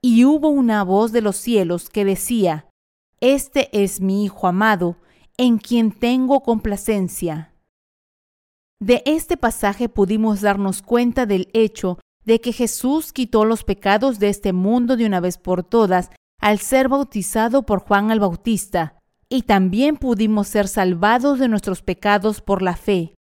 Y 0.00 0.24
hubo 0.24 0.48
una 0.48 0.82
voz 0.82 1.12
de 1.12 1.20
los 1.20 1.36
cielos 1.36 1.90
que 1.90 2.04
decía, 2.04 2.68
Este 3.20 3.68
es 3.72 4.00
mi 4.00 4.24
Hijo 4.24 4.46
amado, 4.46 4.96
en 5.36 5.58
quien 5.58 5.92
tengo 5.92 6.42
complacencia. 6.42 7.52
De 8.80 9.02
este 9.06 9.36
pasaje 9.36 9.88
pudimos 9.88 10.40
darnos 10.40 10.82
cuenta 10.82 11.26
del 11.26 11.48
hecho 11.52 11.98
de 12.26 12.40
que 12.40 12.52
Jesús 12.52 13.12
quitó 13.12 13.44
los 13.44 13.64
pecados 13.64 14.18
de 14.18 14.28
este 14.28 14.52
mundo 14.52 14.96
de 14.96 15.06
una 15.06 15.20
vez 15.20 15.38
por 15.38 15.62
todas 15.62 16.10
al 16.40 16.58
ser 16.58 16.88
bautizado 16.88 17.62
por 17.62 17.80
Juan 17.80 18.10
el 18.10 18.20
Bautista, 18.20 18.98
y 19.28 19.42
también 19.42 19.96
pudimos 19.96 20.48
ser 20.48 20.68
salvados 20.68 21.38
de 21.38 21.48
nuestros 21.48 21.82
pecados 21.82 22.40
por 22.40 22.62
la 22.62 22.76
fe. 22.76 23.14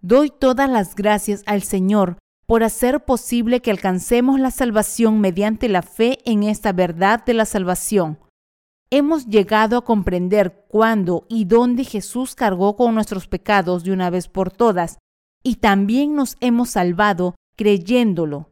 Doy 0.00 0.30
todas 0.30 0.70
las 0.70 0.94
gracias 0.94 1.42
al 1.46 1.62
Señor 1.62 2.18
por 2.46 2.62
hacer 2.62 3.04
posible 3.04 3.60
que 3.60 3.70
alcancemos 3.70 4.38
la 4.38 4.50
salvación 4.50 5.20
mediante 5.20 5.68
la 5.68 5.82
fe 5.82 6.18
en 6.24 6.42
esta 6.42 6.72
verdad 6.72 7.24
de 7.24 7.34
la 7.34 7.46
salvación. 7.46 8.18
Hemos 8.90 9.26
llegado 9.26 9.78
a 9.78 9.84
comprender 9.84 10.66
cuándo 10.68 11.24
y 11.28 11.46
dónde 11.46 11.84
Jesús 11.84 12.34
cargó 12.34 12.76
con 12.76 12.94
nuestros 12.94 13.26
pecados 13.26 13.84
de 13.84 13.92
una 13.92 14.10
vez 14.10 14.28
por 14.28 14.50
todas, 14.50 14.98
y 15.42 15.56
también 15.56 16.14
nos 16.14 16.36
hemos 16.40 16.70
salvado 16.70 17.34
creyéndolo. 17.56 18.50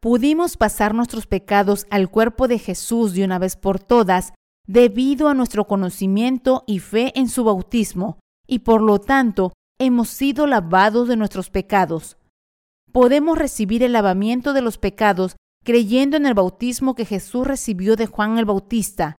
Pudimos 0.00 0.56
pasar 0.56 0.94
nuestros 0.94 1.26
pecados 1.26 1.86
al 1.90 2.10
cuerpo 2.10 2.48
de 2.48 2.58
Jesús 2.58 3.12
de 3.12 3.24
una 3.24 3.38
vez 3.38 3.56
por 3.56 3.78
todas 3.78 4.32
debido 4.66 5.28
a 5.28 5.34
nuestro 5.34 5.66
conocimiento 5.66 6.64
y 6.66 6.78
fe 6.78 7.12
en 7.14 7.28
su 7.28 7.44
bautismo, 7.44 8.18
y 8.46 8.60
por 8.60 8.80
lo 8.80 9.00
tanto 9.00 9.52
hemos 9.78 10.08
sido 10.08 10.46
lavados 10.46 11.08
de 11.08 11.16
nuestros 11.16 11.50
pecados. 11.50 12.16
Podemos 12.92 13.38
recibir 13.38 13.82
el 13.82 13.92
lavamiento 13.92 14.52
de 14.52 14.62
los 14.62 14.78
pecados 14.78 15.36
creyendo 15.64 16.16
en 16.16 16.26
el 16.26 16.34
bautismo 16.34 16.94
que 16.94 17.04
Jesús 17.04 17.46
recibió 17.46 17.96
de 17.96 18.06
Juan 18.06 18.38
el 18.38 18.44
Bautista. 18.44 19.16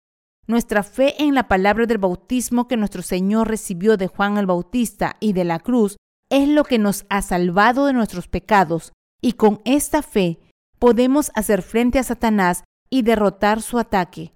Nuestra 0.47 0.83
fe 0.83 1.21
en 1.21 1.35
la 1.35 1.47
palabra 1.47 1.85
del 1.85 1.97
bautismo 1.97 2.67
que 2.67 2.77
nuestro 2.77 3.01
Señor 3.01 3.47
recibió 3.47 3.97
de 3.97 4.07
Juan 4.07 4.37
el 4.37 4.47
Bautista 4.47 5.17
y 5.19 5.33
de 5.33 5.45
la 5.45 5.59
cruz 5.59 5.97
es 6.29 6.47
lo 6.47 6.63
que 6.63 6.79
nos 6.79 7.05
ha 7.09 7.21
salvado 7.21 7.85
de 7.85 7.93
nuestros 7.93 8.27
pecados, 8.27 8.91
y 9.21 9.33
con 9.33 9.61
esta 9.63 10.01
fe 10.01 10.39
podemos 10.79 11.31
hacer 11.35 11.61
frente 11.61 11.99
a 11.99 12.03
Satanás 12.03 12.63
y 12.89 13.03
derrotar 13.03 13.61
su 13.61 13.77
ataque. 13.77 14.33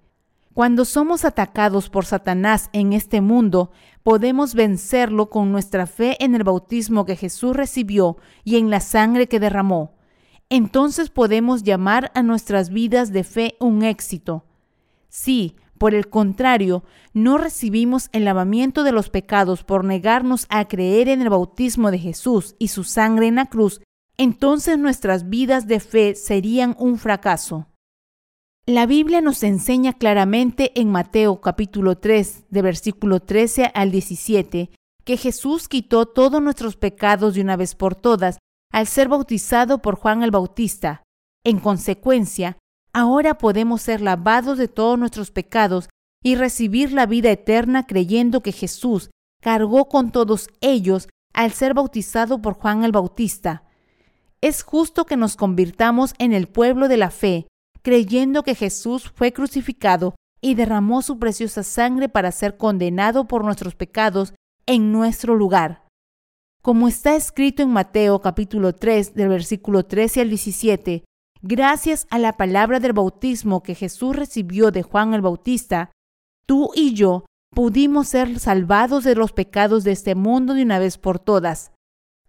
Cuando 0.54 0.86
somos 0.86 1.26
atacados 1.26 1.90
por 1.90 2.06
Satanás 2.06 2.70
en 2.72 2.94
este 2.94 3.20
mundo, 3.20 3.72
podemos 4.02 4.54
vencerlo 4.54 5.28
con 5.28 5.52
nuestra 5.52 5.86
fe 5.86 6.16
en 6.24 6.34
el 6.34 6.44
bautismo 6.44 7.04
que 7.04 7.16
Jesús 7.16 7.54
recibió 7.54 8.16
y 8.42 8.56
en 8.56 8.70
la 8.70 8.80
sangre 8.80 9.26
que 9.26 9.40
derramó. 9.40 9.96
Entonces 10.48 11.10
podemos 11.10 11.62
llamar 11.62 12.10
a 12.14 12.22
nuestras 12.22 12.70
vidas 12.70 13.12
de 13.12 13.24
fe 13.24 13.56
un 13.60 13.82
éxito. 13.82 14.46
Si, 15.08 15.56
por 15.76 15.94
el 15.94 16.08
contrario, 16.08 16.84
no 17.12 17.36
recibimos 17.36 18.08
el 18.12 18.24
lavamiento 18.24 18.82
de 18.82 18.92
los 18.92 19.10
pecados 19.10 19.64
por 19.64 19.84
negarnos 19.84 20.46
a 20.48 20.66
creer 20.68 21.08
en 21.08 21.20
el 21.20 21.28
bautismo 21.28 21.90
de 21.90 21.98
Jesús 21.98 22.54
y 22.58 22.68
su 22.68 22.84
sangre 22.84 23.26
en 23.26 23.34
la 23.34 23.46
cruz, 23.46 23.82
entonces 24.18 24.78
nuestras 24.78 25.28
vidas 25.28 25.66
de 25.66 25.80
fe 25.80 26.14
serían 26.14 26.74
un 26.78 26.98
fracaso. 26.98 27.66
La 28.66 28.86
Biblia 28.86 29.20
nos 29.20 29.42
enseña 29.42 29.92
claramente 29.92 30.72
en 30.80 30.90
Mateo 30.90 31.40
capítulo 31.40 31.98
3, 31.98 32.46
de 32.50 32.62
versículo 32.62 33.20
13 33.20 33.70
al 33.74 33.90
17, 33.90 34.70
que 35.04 35.16
Jesús 35.16 35.68
quitó 35.68 36.06
todos 36.06 36.42
nuestros 36.42 36.76
pecados 36.76 37.34
de 37.34 37.42
una 37.42 37.56
vez 37.56 37.74
por 37.74 37.94
todas 37.94 38.38
al 38.72 38.86
ser 38.86 39.08
bautizado 39.08 39.82
por 39.82 39.94
Juan 39.96 40.24
el 40.24 40.32
Bautista. 40.32 41.04
En 41.44 41.60
consecuencia, 41.60 42.58
ahora 42.92 43.38
podemos 43.38 43.82
ser 43.82 44.00
lavados 44.00 44.58
de 44.58 44.66
todos 44.66 44.98
nuestros 44.98 45.30
pecados 45.30 45.88
y 46.24 46.34
recibir 46.34 46.92
la 46.92 47.06
vida 47.06 47.30
eterna 47.30 47.86
creyendo 47.86 48.42
que 48.42 48.50
Jesús 48.50 49.10
cargó 49.40 49.88
con 49.88 50.10
todos 50.10 50.48
ellos 50.60 51.08
al 51.32 51.52
ser 51.52 51.74
bautizado 51.74 52.42
por 52.42 52.54
Juan 52.54 52.82
el 52.82 52.90
Bautista 52.90 53.65
es 54.40 54.62
justo 54.62 55.04
que 55.06 55.16
nos 55.16 55.36
convirtamos 55.36 56.14
en 56.18 56.32
el 56.32 56.48
pueblo 56.48 56.88
de 56.88 56.96
la 56.96 57.10
fe, 57.10 57.46
creyendo 57.82 58.42
que 58.42 58.54
Jesús 58.54 59.10
fue 59.14 59.32
crucificado 59.32 60.14
y 60.40 60.54
derramó 60.54 61.02
su 61.02 61.18
preciosa 61.18 61.62
sangre 61.62 62.08
para 62.08 62.32
ser 62.32 62.56
condenado 62.56 63.26
por 63.26 63.44
nuestros 63.44 63.74
pecados 63.74 64.34
en 64.66 64.92
nuestro 64.92 65.34
lugar. 65.34 65.86
Como 66.62 66.88
está 66.88 67.14
escrito 67.14 67.62
en 67.62 67.70
Mateo 67.70 68.20
capítulo 68.20 68.74
3 68.74 69.14
del 69.14 69.28
versículo 69.28 69.84
13 69.86 70.22
al 70.22 70.28
17, 70.28 71.04
gracias 71.42 72.06
a 72.10 72.18
la 72.18 72.32
palabra 72.32 72.80
del 72.80 72.92
bautismo 72.92 73.62
que 73.62 73.74
Jesús 73.74 74.16
recibió 74.16 74.72
de 74.72 74.82
Juan 74.82 75.14
el 75.14 75.22
Bautista, 75.22 75.92
tú 76.44 76.70
y 76.74 76.94
yo 76.94 77.24
pudimos 77.54 78.08
ser 78.08 78.38
salvados 78.40 79.04
de 79.04 79.14
los 79.14 79.32
pecados 79.32 79.84
de 79.84 79.92
este 79.92 80.14
mundo 80.14 80.54
de 80.54 80.62
una 80.62 80.78
vez 80.78 80.98
por 80.98 81.18
todas. 81.18 81.72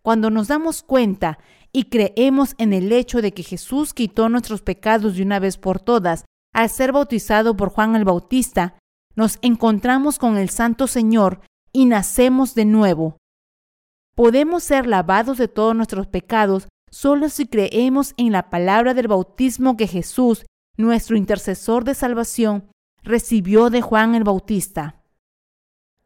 Cuando 0.04 0.30
nos 0.30 0.48
damos 0.48 0.84
cuenta 0.84 1.40
y 1.72 1.86
creemos 1.86 2.56
en 2.58 2.74
el 2.74 2.92
hecho 2.92 3.22
de 3.22 3.34
que 3.34 3.44
Jesús 3.44 3.94
quitó 3.94 4.30
nuestros 4.30 4.62
pecados 4.62 5.16
de 5.16 5.24
una 5.24 5.40
vez 5.40 5.58
por 5.58 5.80
todas 5.80 6.26
al 6.54 6.70
ser 6.70 6.92
bautizado 6.92 7.56
por 7.56 7.70
Juan 7.70 7.96
el 7.96 8.04
Bautista, 8.04 8.80
nos 9.16 9.38
encontramos 9.42 10.18
con 10.18 10.38
el 10.38 10.50
Santo 10.50 10.88
Señor 10.88 11.42
y 11.72 11.86
nacemos 11.86 12.56
de 12.56 12.66
nuevo. 12.66 13.18
Podemos 14.16 14.64
ser 14.64 14.88
lavados 14.88 15.38
de 15.38 15.48
todos 15.48 15.76
nuestros 15.76 16.08
pecados 16.08 16.68
solo 16.90 17.30
si 17.30 17.48
creemos 17.48 18.14
en 18.18 18.32
la 18.32 18.50
palabra 18.50 18.94
del 18.94 19.08
bautismo 19.08 19.78
que 19.78 19.88
Jesús, 19.88 20.46
nuestro 20.78 21.18
intercesor 21.18 21.84
de 21.84 21.94
salvación, 21.94 22.70
recibió 23.04 23.70
de 23.70 23.82
Juan 23.82 24.16
el 24.16 24.24
Bautista. 24.24 25.04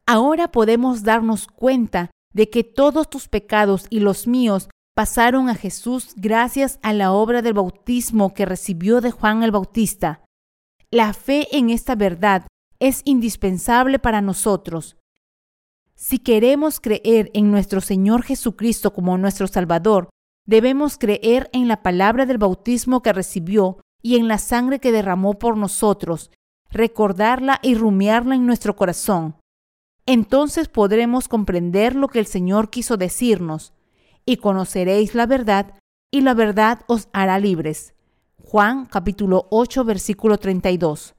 Ahora 0.06 0.52
podemos 0.52 1.04
darnos 1.04 1.48
cuenta 1.48 2.12
de 2.34 2.50
que 2.50 2.64
todos 2.64 3.10
tus 3.10 3.28
pecados 3.28 3.88
y 3.90 4.00
los 4.00 4.28
míos 4.28 4.70
pasaron 4.94 5.50
a 5.50 5.56
Jesús 5.56 6.14
gracias 6.16 6.80
a 6.82 6.94
la 6.94 7.12
obra 7.12 7.42
del 7.42 7.54
bautismo 7.54 8.34
que 8.34 8.46
recibió 8.46 9.02
de 9.02 9.12
Juan 9.12 9.44
el 9.44 9.52
Bautista. 9.52 10.24
La 10.90 11.14
fe 11.14 11.48
en 11.58 11.70
esta 11.70 11.96
verdad 11.96 12.48
es 12.80 13.02
indispensable 13.06 14.00
para 14.00 14.22
nosotros. 14.22 14.98
Si 15.96 16.20
queremos 16.20 16.80
creer 16.80 17.30
en 17.34 17.52
nuestro 17.52 17.80
Señor 17.80 18.24
Jesucristo 18.24 18.92
como 18.94 19.18
nuestro 19.18 19.48
Salvador, 19.48 20.10
debemos 20.46 20.98
creer 20.98 21.50
en 21.54 21.68
la 21.68 21.84
palabra 21.84 22.26
del 22.26 22.40
bautismo 22.40 23.02
que 23.02 23.14
recibió 23.14 23.78
y 24.02 24.18
en 24.18 24.28
la 24.28 24.40
sangre 24.40 24.80
que 24.80 24.92
derramó 24.92 25.38
por 25.38 25.58
nosotros, 25.58 26.32
recordarla 26.70 27.60
y 27.62 27.76
rumiarla 27.76 28.36
en 28.36 28.48
nuestro 28.48 28.76
corazón. 28.76 29.36
Entonces 30.08 30.68
podremos 30.68 31.28
comprender 31.28 31.96
lo 31.96 32.08
que 32.08 32.20
el 32.20 32.26
Señor 32.26 32.72
quiso 32.72 32.98
decirnos 32.98 33.74
y 34.26 34.38
conoceréis 34.38 35.16
la 35.16 35.26
verdad, 35.26 35.76
y 36.12 36.22
la 36.22 36.34
verdad 36.34 36.82
os 36.88 37.10
hará 37.14 37.40
libres. 37.40 37.94
Juan 38.44 38.86
capítulo 38.86 39.48
8 39.50 39.86
versículo 39.86 40.38
32. 40.38 41.16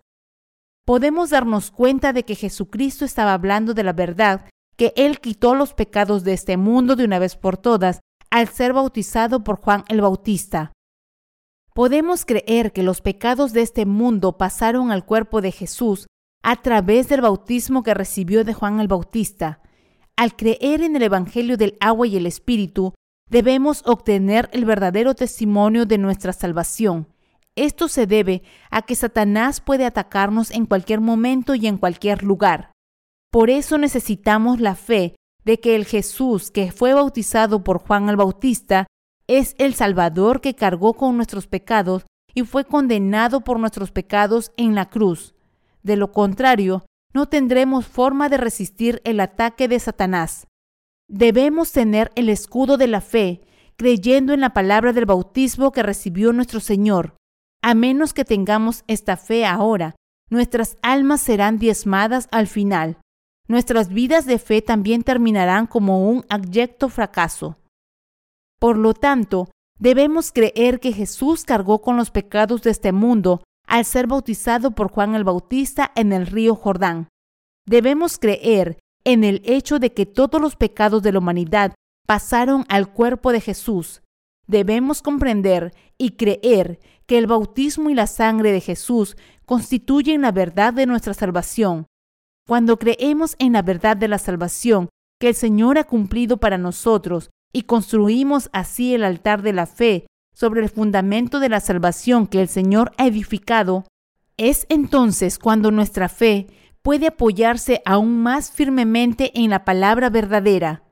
Podemos 0.84 1.30
darnos 1.30 1.70
cuenta 1.70 2.12
de 2.12 2.24
que 2.24 2.34
Jesucristo 2.34 3.04
estaba 3.04 3.32
hablando 3.32 3.72
de 3.72 3.84
la 3.84 3.92
verdad, 3.92 4.48
que 4.76 4.92
Él 4.96 5.20
quitó 5.20 5.54
los 5.54 5.74
pecados 5.74 6.24
de 6.24 6.32
este 6.32 6.56
mundo 6.56 6.96
de 6.96 7.04
una 7.04 7.18
vez 7.18 7.36
por 7.36 7.56
todas 7.56 8.00
al 8.30 8.48
ser 8.48 8.72
bautizado 8.72 9.44
por 9.44 9.60
Juan 9.60 9.84
el 9.88 10.00
Bautista. 10.00 10.72
Podemos 11.74 12.24
creer 12.24 12.72
que 12.72 12.82
los 12.82 13.00
pecados 13.00 13.52
de 13.52 13.62
este 13.62 13.86
mundo 13.86 14.36
pasaron 14.36 14.90
al 14.90 15.06
cuerpo 15.06 15.40
de 15.40 15.52
Jesús 15.52 16.06
a 16.42 16.60
través 16.60 17.08
del 17.08 17.20
bautismo 17.20 17.82
que 17.82 17.94
recibió 17.94 18.44
de 18.44 18.52
Juan 18.52 18.80
el 18.80 18.88
Bautista. 18.88 19.62
Al 20.16 20.36
creer 20.36 20.82
en 20.82 20.96
el 20.96 21.02
Evangelio 21.02 21.56
del 21.56 21.76
agua 21.80 22.06
y 22.06 22.16
el 22.16 22.26
Espíritu, 22.26 22.94
debemos 23.30 23.82
obtener 23.86 24.50
el 24.52 24.64
verdadero 24.64 25.14
testimonio 25.14 25.86
de 25.86 25.98
nuestra 25.98 26.32
salvación. 26.32 27.08
Esto 27.56 27.88
se 27.88 28.06
debe 28.06 28.42
a 28.70 28.82
que 28.82 28.94
Satanás 28.94 29.60
puede 29.60 29.84
atacarnos 29.84 30.50
en 30.50 30.66
cualquier 30.66 31.00
momento 31.00 31.54
y 31.54 31.66
en 31.66 31.78
cualquier 31.78 32.22
lugar. 32.22 32.72
Por 33.30 33.50
eso 33.50 33.78
necesitamos 33.78 34.60
la 34.60 34.74
fe 34.74 35.16
de 35.44 35.60
que 35.60 35.74
el 35.74 35.86
Jesús 35.86 36.50
que 36.50 36.72
fue 36.72 36.94
bautizado 36.94 37.64
por 37.64 37.78
Juan 37.78 38.08
el 38.08 38.16
Bautista 38.16 38.86
es 39.26 39.54
el 39.58 39.74
Salvador 39.74 40.40
que 40.40 40.54
cargó 40.54 40.94
con 40.94 41.16
nuestros 41.16 41.46
pecados 41.46 42.04
y 42.34 42.42
fue 42.42 42.64
condenado 42.64 43.40
por 43.40 43.58
nuestros 43.58 43.90
pecados 43.90 44.52
en 44.56 44.74
la 44.74 44.88
cruz. 44.88 45.34
De 45.82 45.96
lo 45.96 46.12
contrario, 46.12 46.84
no 47.14 47.26
tendremos 47.26 47.86
forma 47.86 48.28
de 48.28 48.36
resistir 48.36 49.00
el 49.04 49.20
ataque 49.20 49.68
de 49.68 49.78
Satanás. 49.78 50.46
Debemos 51.08 51.72
tener 51.72 52.10
el 52.14 52.28
escudo 52.28 52.76
de 52.76 52.86
la 52.86 53.00
fe, 53.00 53.42
creyendo 53.76 54.32
en 54.32 54.40
la 54.40 54.54
palabra 54.54 54.92
del 54.92 55.06
bautismo 55.06 55.72
que 55.72 55.82
recibió 55.82 56.32
nuestro 56.32 56.60
Señor. 56.60 57.16
A 57.62 57.74
menos 57.74 58.14
que 58.14 58.24
tengamos 58.24 58.84
esta 58.86 59.16
fe 59.16 59.44
ahora, 59.44 59.94
nuestras 60.30 60.76
almas 60.82 61.20
serán 61.20 61.58
diezmadas 61.58 62.28
al 62.30 62.46
final. 62.46 62.96
Nuestras 63.48 63.88
vidas 63.88 64.24
de 64.24 64.38
fe 64.38 64.62
también 64.62 65.02
terminarán 65.02 65.66
como 65.66 66.08
un 66.08 66.24
abyecto 66.28 66.88
fracaso. 66.88 67.58
Por 68.58 68.78
lo 68.78 68.94
tanto, 68.94 69.50
debemos 69.78 70.32
creer 70.32 70.80
que 70.80 70.92
Jesús 70.92 71.44
cargó 71.44 71.82
con 71.82 71.96
los 71.96 72.10
pecados 72.10 72.62
de 72.62 72.70
este 72.70 72.92
mundo 72.92 73.42
al 73.72 73.86
ser 73.86 74.06
bautizado 74.06 74.72
por 74.72 74.90
Juan 74.92 75.14
el 75.14 75.24
Bautista 75.24 75.92
en 75.94 76.12
el 76.12 76.26
río 76.26 76.54
Jordán. 76.54 77.08
Debemos 77.66 78.18
creer 78.18 78.78
en 79.02 79.24
el 79.24 79.40
hecho 79.46 79.78
de 79.78 79.94
que 79.94 80.04
todos 80.04 80.42
los 80.42 80.56
pecados 80.56 81.02
de 81.02 81.10
la 81.10 81.20
humanidad 81.20 81.74
pasaron 82.06 82.66
al 82.68 82.92
cuerpo 82.92 83.32
de 83.32 83.40
Jesús. 83.40 84.02
Debemos 84.46 85.00
comprender 85.00 85.72
y 85.96 86.16
creer 86.16 86.80
que 87.06 87.16
el 87.16 87.26
bautismo 87.26 87.88
y 87.88 87.94
la 87.94 88.06
sangre 88.06 88.52
de 88.52 88.60
Jesús 88.60 89.16
constituyen 89.46 90.20
la 90.20 90.32
verdad 90.32 90.74
de 90.74 90.84
nuestra 90.84 91.14
salvación. 91.14 91.86
Cuando 92.46 92.78
creemos 92.78 93.36
en 93.38 93.54
la 93.54 93.62
verdad 93.62 93.96
de 93.96 94.08
la 94.08 94.18
salvación 94.18 94.90
que 95.18 95.28
el 95.28 95.34
Señor 95.34 95.78
ha 95.78 95.84
cumplido 95.84 96.36
para 96.36 96.58
nosotros 96.58 97.30
y 97.54 97.62
construimos 97.62 98.50
así 98.52 98.94
el 98.94 99.02
altar 99.02 99.40
de 99.40 99.54
la 99.54 99.64
fe 99.64 100.06
sobre 100.32 100.62
el 100.62 100.68
fundamento 100.68 101.40
de 101.40 101.48
la 101.48 101.60
salvación 101.60 102.26
que 102.26 102.40
el 102.40 102.48
Señor 102.48 102.92
ha 102.98 103.06
edificado, 103.06 103.84
es 104.36 104.66
entonces 104.68 105.38
cuando 105.38 105.70
nuestra 105.70 106.08
fe 106.08 106.46
puede 106.82 107.08
apoyarse 107.08 107.82
aún 107.84 108.22
más 108.22 108.50
firmemente 108.50 109.30
en 109.38 109.50
la 109.50 109.64
palabra 109.64 110.10
verdadera. 110.10 110.82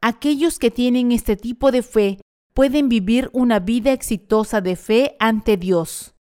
Aquellos 0.00 0.58
que 0.58 0.70
tienen 0.70 1.12
este 1.12 1.36
tipo 1.36 1.70
de 1.70 1.82
fe 1.82 2.20
pueden 2.54 2.88
vivir 2.88 3.30
una 3.32 3.60
vida 3.60 3.92
exitosa 3.92 4.60
de 4.60 4.76
fe 4.76 5.16
ante 5.18 5.56
Dios. 5.56 6.14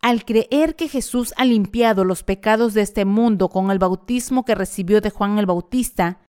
Al 0.00 0.24
creer 0.24 0.76
que 0.76 0.88
Jesús 0.88 1.32
ha 1.36 1.44
limpiado 1.44 2.04
los 2.04 2.22
pecados 2.22 2.74
de 2.74 2.82
este 2.82 3.04
mundo 3.04 3.48
con 3.48 3.70
el 3.70 3.78
bautismo 3.78 4.44
que 4.44 4.54
recibió 4.54 5.00
de 5.00 5.10
Juan 5.10 5.38
el 5.38 5.46
Bautista, 5.46 6.20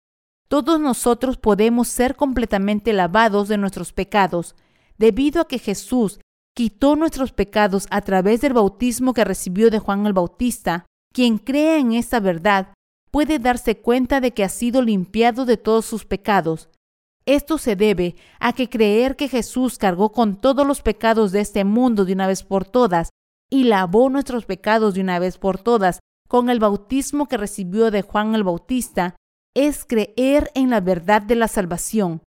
todos 0.48 0.80
nosotros 0.80 1.38
podemos 1.38 1.88
ser 1.88 2.16
completamente 2.16 2.94
lavados 2.94 3.48
de 3.48 3.58
nuestros 3.58 3.94
pecados, 3.94 4.56
debido 4.98 5.42
a 5.42 5.48
que 5.48 5.60
Jesús 5.60 6.20
quitó 6.56 6.96
nuestros 6.96 7.34
pecados 7.34 7.88
a 7.92 8.02
través 8.02 8.42
del 8.42 8.54
bautismo 8.54 9.14
que 9.14 9.26
recibió 9.26 9.70
de 9.70 9.80
Juan 9.80 10.06
el 10.06 10.14
Bautista. 10.14 10.86
Quien 11.14 11.38
crea 11.38 11.78
en 11.78 11.94
esta 11.94 12.20
verdad 12.20 12.74
puede 13.12 13.40
darse 13.40 13.78
cuenta 13.78 14.22
de 14.22 14.32
que 14.32 14.44
ha 14.44 14.50
sido 14.50 14.82
limpiado 14.82 15.46
de 15.46 15.58
todos 15.58 15.86
sus 15.86 16.06
pecados. 16.06 16.70
Esto 17.26 17.58
se 17.58 17.76
debe 17.76 18.16
a 18.40 18.54
que 18.54 18.70
creer 18.70 19.16
que 19.16 19.28
Jesús 19.28 19.78
cargó 19.78 20.12
con 20.12 20.36
todos 20.36 20.66
los 20.66 20.82
pecados 20.82 21.32
de 21.32 21.42
este 21.42 21.64
mundo 21.64 22.06
de 22.06 22.14
una 22.14 22.28
vez 22.28 22.44
por 22.44 22.66
todas 22.66 23.10
y 23.50 23.64
lavó 23.64 24.10
nuestros 24.10 24.46
pecados 24.46 24.94
de 24.94 25.02
una 25.02 25.20
vez 25.20 25.38
por 25.38 25.58
todas 25.58 26.00
con 26.28 26.50
el 26.50 26.60
bautismo 26.60 27.28
que 27.28 27.38
recibió 27.38 27.92
de 27.92 28.02
Juan 28.02 28.36
el 28.36 28.44
Bautista, 28.44 29.16
es 29.56 29.86
creer 29.86 30.52
en 30.54 30.70
la 30.70 30.82
verdad 30.82 31.22
de 31.22 31.36
la 31.36 31.48
salvación. 31.48 32.22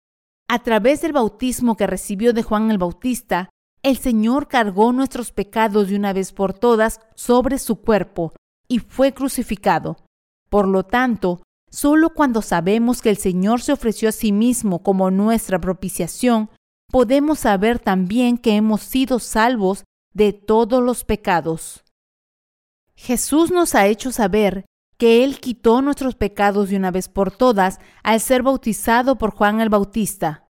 A 0.49 0.59
través 0.59 1.01
del 1.01 1.11
bautismo 1.11 1.75
que 1.75 1.87
recibió 1.87 2.31
de 2.31 2.41
Juan 2.41 2.71
el 2.71 2.77
Bautista, 2.77 3.49
el 3.83 3.97
Señor 3.97 4.47
cargó 4.47 4.93
nuestros 4.93 5.31
pecados 5.31 5.89
de 5.89 5.95
una 5.95 6.13
vez 6.13 6.31
por 6.31 6.53
todas 6.53 7.01
sobre 7.15 7.59
su 7.59 7.81
cuerpo 7.81 8.33
y 8.67 8.79
fue 8.79 9.13
crucificado. 9.13 9.97
Por 10.49 10.67
lo 10.67 10.83
tanto, 10.83 11.41
solo 11.69 12.11
cuando 12.11 12.41
sabemos 12.41 13.01
que 13.01 13.09
el 13.09 13.17
Señor 13.17 13.61
se 13.61 13.73
ofreció 13.73 14.09
a 14.09 14.13
sí 14.13 14.31
mismo 14.31 14.83
como 14.83 15.11
nuestra 15.11 15.59
propiciación, 15.59 16.49
podemos 16.89 17.39
saber 17.39 17.79
también 17.79 18.37
que 18.37 18.55
hemos 18.55 18.81
sido 18.81 19.19
salvos 19.19 19.83
de 20.13 20.31
todos 20.31 20.81
los 20.81 21.03
pecados. 21.03 21.83
Jesús 22.95 23.51
nos 23.51 23.75
ha 23.75 23.85
hecho 23.87 24.11
saber 24.11 24.65
que 24.97 25.23
Él 25.23 25.39
quitó 25.39 25.81
nuestros 25.81 26.15
pecados 26.15 26.69
de 26.69 26.77
una 26.77 26.91
vez 26.91 27.07
por 27.07 27.31
todas 27.31 27.79
al 28.03 28.19
ser 28.19 28.43
bautizado 28.43 29.17
por 29.17 29.31
Juan 29.31 29.61
el 29.61 29.69
Bautista. 29.69 30.47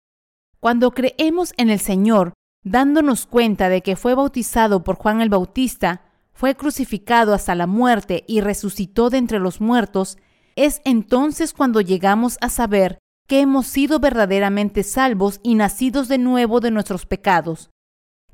Cuando 0.60 0.92
creemos 0.92 1.54
en 1.58 1.70
el 1.70 1.80
Señor, 1.80 2.34
dándonos 2.64 3.26
cuenta 3.26 3.70
de 3.70 3.82
que 3.82 3.96
fue 3.96 4.16
bautizado 4.16 4.84
por 4.84 4.96
Juan 4.96 5.22
el 5.22 5.30
Bautista, 5.30 6.02
fue 6.34 6.56
crucificado 6.56 7.34
hasta 7.34 7.56
la 7.56 7.68
muerte 7.68 8.24
y 8.28 8.42
resucitó 8.42 9.10
de 9.10 9.18
entre 9.18 9.40
los 9.40 9.62
muertos, 9.62 10.18
es 10.56 10.82
entonces 10.86 11.54
cuando 11.54 11.82
llegamos 11.82 12.38
a 12.42 12.50
saber 12.50 13.00
que 13.28 13.40
hemos 13.40 13.68
sido 13.68 14.00
verdaderamente 14.00 14.84
salvos 14.84 15.40
y 15.44 15.56
nacidos 15.56 16.08
de 16.08 16.18
nuevo 16.18 16.60
de 16.60 16.72
nuestros 16.72 17.06
pecados. 17.06 17.72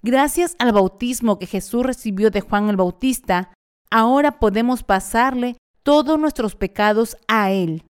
Gracias 0.01 0.55
al 0.59 0.73
bautismo 0.73 1.39
que 1.39 1.45
Jesús 1.45 1.85
recibió 1.85 2.31
de 2.31 2.41
Juan 2.41 2.69
el 2.69 2.75
Bautista, 2.75 3.53
ahora 3.89 4.39
podemos 4.39 4.83
pasarle 4.83 5.57
todos 5.83 6.19
nuestros 6.19 6.55
pecados 6.55 7.17
a 7.27 7.51
Él. 7.51 7.85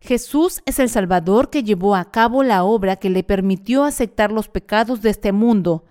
Jesús 0.00 0.62
es 0.66 0.78
el 0.78 0.90
Salvador 0.90 1.48
que 1.48 1.62
llevó 1.62 1.96
a 1.96 2.10
cabo 2.10 2.42
la 2.42 2.64
obra 2.64 2.96
que 2.96 3.08
le 3.08 3.24
permitió 3.24 3.84
aceptar 3.84 4.30
los 4.30 4.48
pecados 4.48 5.00
de 5.00 5.10
este 5.10 5.32
mundo, 5.32 5.84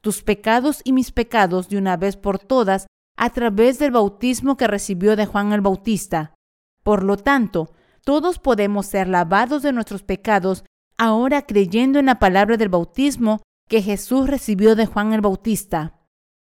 tus 0.00 0.22
pecados 0.22 0.80
y 0.84 0.92
mis 0.92 1.12
pecados 1.12 1.68
de 1.68 1.78
una 1.78 1.96
vez 1.96 2.16
por 2.16 2.38
todas, 2.38 2.86
a 3.16 3.30
través 3.30 3.78
del 3.78 3.92
bautismo 3.92 4.56
que 4.56 4.66
recibió 4.66 5.14
de 5.14 5.26
Juan 5.26 5.52
el 5.52 5.60
Bautista. 5.60 6.34
Por 6.82 7.04
lo 7.04 7.16
tanto, 7.16 7.72
todos 8.04 8.38
podemos 8.38 8.86
ser 8.86 9.08
lavados 9.08 9.62
de 9.62 9.72
nuestros 9.72 10.02
pecados 10.02 10.64
ahora 10.96 11.42
creyendo 11.42 11.98
en 11.98 12.06
la 12.06 12.18
palabra 12.18 12.56
del 12.56 12.70
bautismo 12.70 13.40
que 13.68 13.82
Jesús 13.82 14.28
recibió 14.28 14.74
de 14.74 14.86
Juan 14.86 15.12
el 15.12 15.20
Bautista. 15.20 16.00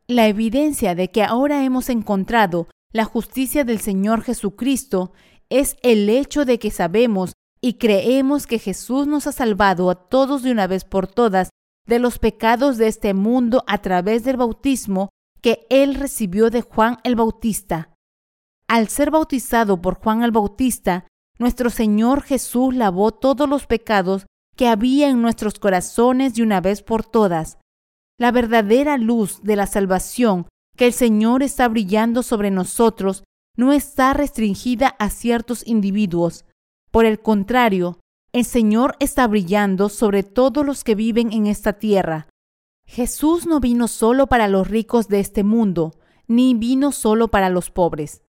La 0.07 0.27
evidencia 0.27 0.95
de 0.95 1.11
que 1.11 1.23
ahora 1.23 1.63
hemos 1.63 1.89
encontrado 1.89 2.67
la 2.93 3.05
justicia 3.05 3.65
del 3.65 3.79
Señor 3.79 4.21
Jesucristo 4.21 5.11
es 5.49 5.75
el 5.81 6.09
hecho 6.09 6.45
de 6.45 6.59
que 6.59 6.69
sabemos 6.69 7.33
y 7.59 7.73
creemos 7.73 8.45
que 8.45 8.59
Jesús 8.59 9.07
nos 9.07 9.25
ha 9.25 9.31
salvado 9.31 9.89
a 9.89 9.95
todos 9.95 10.43
de 10.43 10.51
una 10.51 10.67
vez 10.67 10.85
por 10.85 11.07
todas 11.07 11.49
de 11.87 11.99
los 11.99 12.19
pecados 12.19 12.77
de 12.77 12.87
este 12.87 13.13
mundo 13.13 13.63
a 13.67 13.79
través 13.79 14.23
del 14.23 14.37
bautismo 14.37 15.09
que 15.41 15.65
él 15.69 15.95
recibió 15.95 16.49
de 16.49 16.61
Juan 16.61 16.97
el 17.03 17.15
Bautista. 17.15 17.93
Al 18.67 18.87
ser 18.87 19.11
bautizado 19.11 19.81
por 19.81 19.95
Juan 19.95 20.23
el 20.23 20.31
Bautista, 20.31 21.07
nuestro 21.39 21.69
Señor 21.69 22.21
Jesús 22.21 22.75
lavó 22.75 23.11
todos 23.11 23.49
los 23.49 23.65
pecados 23.65 24.27
que 24.55 24.67
había 24.67 25.09
en 25.09 25.21
nuestros 25.21 25.57
corazones 25.57 26.35
de 26.35 26.43
una 26.43 26.61
vez 26.61 26.83
por 26.83 27.03
todas. 27.03 27.57
La 28.19 28.31
verdadera 28.31 28.97
luz 28.97 29.41
de 29.41 29.55
la 29.55 29.65
salvación 29.65 30.47
que 30.75 30.87
el 30.87 30.93
Señor 30.93 31.43
está 31.43 31.67
brillando 31.67 32.23
sobre 32.23 32.51
nosotros 32.51 33.23
no 33.55 33.71
está 33.71 34.13
restringida 34.13 34.87
a 34.99 35.09
ciertos 35.09 35.65
individuos. 35.67 36.45
Por 36.91 37.05
el 37.05 37.19
contrario, 37.19 37.99
el 38.31 38.45
Señor 38.45 38.95
está 38.99 39.27
brillando 39.27 39.89
sobre 39.89 40.23
todos 40.23 40.65
los 40.65 40.83
que 40.83 40.95
viven 40.95 41.31
en 41.31 41.45
esta 41.45 41.73
tierra. 41.73 42.27
Jesús 42.85 43.45
no 43.45 43.59
vino 43.59 43.87
solo 43.87 44.27
para 44.27 44.47
los 44.47 44.67
ricos 44.67 45.07
de 45.07 45.19
este 45.19 45.43
mundo, 45.43 45.93
ni 46.27 46.53
vino 46.55 46.91
solo 46.91 47.27
para 47.29 47.49
los 47.49 47.69
pobres. 47.69 48.23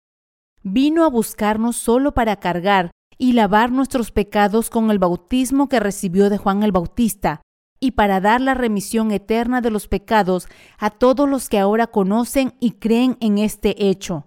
Vino 0.62 1.06
a 1.06 1.10
buscarnos 1.10 1.78
solo 1.78 2.14
para 2.14 2.38
cargar 2.38 2.91
y 3.18 3.34
lavar 3.34 3.72
nuestros 3.72 4.12
pecados 4.12 4.70
con 4.70 4.91
el 4.91 5.00
bautismo 5.00 5.70
que 5.70 5.80
recibió 5.80 6.30
de 6.30 6.38
Juan 6.38 6.64
el 6.64 6.72
Bautista, 6.72 7.41
y 7.84 7.92
para 7.92 8.22
dar 8.22 8.40
la 8.40 8.54
remisión 8.54 9.12
eterna 9.12 9.60
de 9.60 9.70
los 9.70 9.90
pecados 9.90 10.48
a 10.78 10.90
todos 10.90 11.28
los 11.28 11.50
que 11.50 11.60
ahora 11.60 11.88
conocen 11.88 12.56
y 12.62 12.72
creen 12.72 13.18
en 13.20 13.38
este 13.38 13.90
hecho. 13.90 14.26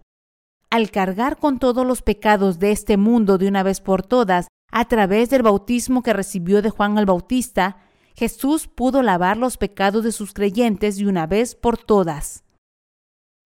Al 0.68 0.90
cargar 0.90 1.38
con 1.38 1.58
todos 1.58 1.86
los 1.86 2.02
pecados 2.02 2.58
de 2.58 2.70
este 2.70 2.98
mundo 2.98 3.38
de 3.38 3.48
una 3.48 3.62
vez 3.62 3.80
por 3.80 4.02
todas, 4.02 4.48
a 4.70 4.84
través 4.84 5.30
del 5.30 5.42
bautismo 5.42 6.02
que 6.02 6.12
recibió 6.12 6.60
de 6.60 6.68
Juan 6.68 6.98
el 6.98 7.06
Bautista, 7.06 7.78
Jesús 8.14 8.68
pudo 8.68 9.00
lavar 9.00 9.38
los 9.38 9.56
pecados 9.56 10.04
de 10.04 10.12
sus 10.12 10.34
creyentes 10.34 10.98
de 10.98 11.06
una 11.06 11.26
vez 11.26 11.54
por 11.54 11.78
todas. 11.78 12.44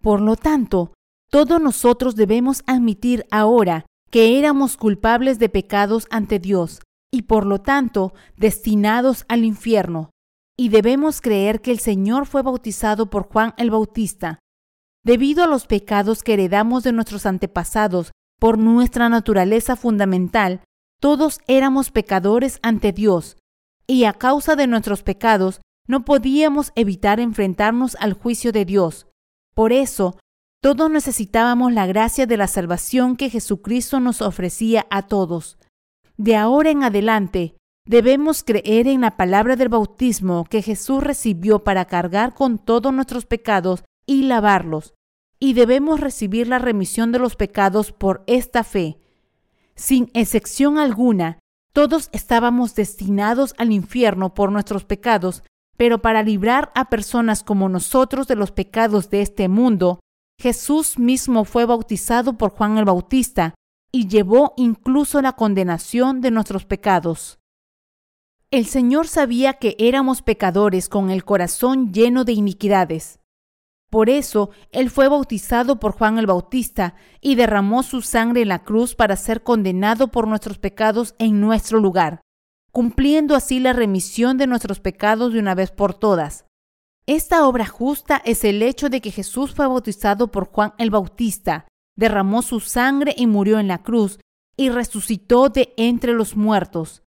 Por 0.02 0.20
lo 0.20 0.34
tanto, 0.34 0.92
todos 1.30 1.60
nosotros 1.60 2.16
debemos 2.16 2.64
admitir 2.66 3.26
ahora 3.30 3.86
que 4.10 4.40
éramos 4.40 4.76
culpables 4.76 5.38
de 5.38 5.48
pecados 5.48 6.08
ante 6.10 6.40
Dios 6.40 6.80
y 7.12 7.22
por 7.22 7.46
lo 7.46 7.60
tanto 7.60 8.14
destinados 8.36 9.24
al 9.28 9.44
infierno, 9.44 10.10
y 10.56 10.68
debemos 10.68 11.20
creer 11.20 11.60
que 11.60 11.70
el 11.70 11.78
Señor 11.78 12.26
fue 12.26 12.42
bautizado 12.42 13.10
por 13.10 13.28
Juan 13.28 13.54
el 13.56 13.70
Bautista. 13.70 14.38
Debido 15.04 15.42
a 15.42 15.46
los 15.46 15.66
pecados 15.66 16.22
que 16.22 16.34
heredamos 16.34 16.84
de 16.84 16.92
nuestros 16.92 17.26
antepasados 17.26 18.12
por 18.38 18.58
nuestra 18.58 19.08
naturaleza 19.08 19.76
fundamental, 19.76 20.62
todos 21.00 21.40
éramos 21.46 21.90
pecadores 21.90 22.58
ante 22.62 22.92
Dios, 22.92 23.38
y 23.86 24.04
a 24.04 24.12
causa 24.12 24.54
de 24.54 24.66
nuestros 24.66 25.02
pecados 25.02 25.60
no 25.88 26.04
podíamos 26.04 26.72
evitar 26.76 27.18
enfrentarnos 27.18 27.96
al 27.98 28.12
juicio 28.12 28.52
de 28.52 28.64
Dios. 28.64 29.08
Por 29.54 29.72
eso, 29.72 30.18
todos 30.62 30.90
necesitábamos 30.90 31.72
la 31.72 31.86
gracia 31.86 32.26
de 32.26 32.36
la 32.36 32.46
salvación 32.46 33.16
que 33.16 33.30
Jesucristo 33.30 33.98
nos 33.98 34.20
ofrecía 34.20 34.86
a 34.90 35.06
todos. 35.06 35.58
De 36.20 36.36
ahora 36.36 36.68
en 36.68 36.82
adelante, 36.82 37.56
debemos 37.86 38.44
creer 38.44 38.86
en 38.88 39.00
la 39.00 39.16
palabra 39.16 39.56
del 39.56 39.70
bautismo 39.70 40.44
que 40.44 40.60
Jesús 40.60 41.02
recibió 41.02 41.64
para 41.64 41.86
cargar 41.86 42.34
con 42.34 42.58
todos 42.58 42.92
nuestros 42.92 43.24
pecados 43.24 43.84
y 44.04 44.24
lavarlos, 44.24 44.92
y 45.38 45.54
debemos 45.54 45.98
recibir 45.98 46.46
la 46.46 46.58
remisión 46.58 47.10
de 47.10 47.20
los 47.20 47.36
pecados 47.36 47.92
por 47.92 48.22
esta 48.26 48.64
fe. 48.64 48.98
Sin 49.76 50.10
excepción 50.12 50.76
alguna, 50.76 51.38
todos 51.72 52.10
estábamos 52.12 52.74
destinados 52.74 53.54
al 53.56 53.72
infierno 53.72 54.34
por 54.34 54.52
nuestros 54.52 54.84
pecados, 54.84 55.42
pero 55.78 56.02
para 56.02 56.22
librar 56.22 56.70
a 56.74 56.90
personas 56.90 57.42
como 57.42 57.70
nosotros 57.70 58.28
de 58.28 58.36
los 58.36 58.52
pecados 58.52 59.08
de 59.08 59.22
este 59.22 59.48
mundo, 59.48 60.00
Jesús 60.38 60.98
mismo 60.98 61.46
fue 61.46 61.64
bautizado 61.64 62.36
por 62.36 62.50
Juan 62.50 62.76
el 62.76 62.84
Bautista 62.84 63.54
y 63.92 64.08
llevó 64.08 64.54
incluso 64.56 65.20
la 65.22 65.32
condenación 65.32 66.20
de 66.20 66.30
nuestros 66.30 66.64
pecados. 66.64 67.38
El 68.50 68.66
Señor 68.66 69.06
sabía 69.06 69.54
que 69.54 69.76
éramos 69.78 70.22
pecadores 70.22 70.88
con 70.88 71.10
el 71.10 71.24
corazón 71.24 71.92
lleno 71.92 72.24
de 72.24 72.32
iniquidades. 72.32 73.20
Por 73.90 74.08
eso 74.08 74.50
Él 74.70 74.90
fue 74.90 75.08
bautizado 75.08 75.80
por 75.80 75.92
Juan 75.92 76.18
el 76.18 76.26
Bautista 76.26 76.94
y 77.20 77.34
derramó 77.34 77.82
su 77.82 78.02
sangre 78.02 78.42
en 78.42 78.48
la 78.48 78.64
cruz 78.64 78.94
para 78.94 79.16
ser 79.16 79.42
condenado 79.42 80.08
por 80.08 80.28
nuestros 80.28 80.58
pecados 80.58 81.14
en 81.18 81.40
nuestro 81.40 81.80
lugar, 81.80 82.22
cumpliendo 82.72 83.34
así 83.34 83.58
la 83.58 83.72
remisión 83.72 84.36
de 84.36 84.46
nuestros 84.46 84.80
pecados 84.80 85.32
de 85.32 85.40
una 85.40 85.54
vez 85.54 85.72
por 85.72 85.94
todas. 85.94 86.46
Esta 87.06 87.46
obra 87.46 87.66
justa 87.66 88.22
es 88.24 88.44
el 88.44 88.62
hecho 88.62 88.88
de 88.88 89.00
que 89.00 89.10
Jesús 89.10 89.54
fue 89.54 89.66
bautizado 89.66 90.28
por 90.28 90.46
Juan 90.46 90.74
el 90.78 90.90
Bautista, 90.90 91.66
derramó 91.96 92.42
su 92.42 92.60
sangre 92.60 93.14
y 93.16 93.26
murió 93.26 93.58
en 93.58 93.68
la 93.68 93.82
cruz, 93.82 94.18
y 94.56 94.68
resucitó 94.68 95.48
de 95.48 95.72
entre 95.76 96.12
los 96.12 96.36
muertos. 96.36 97.02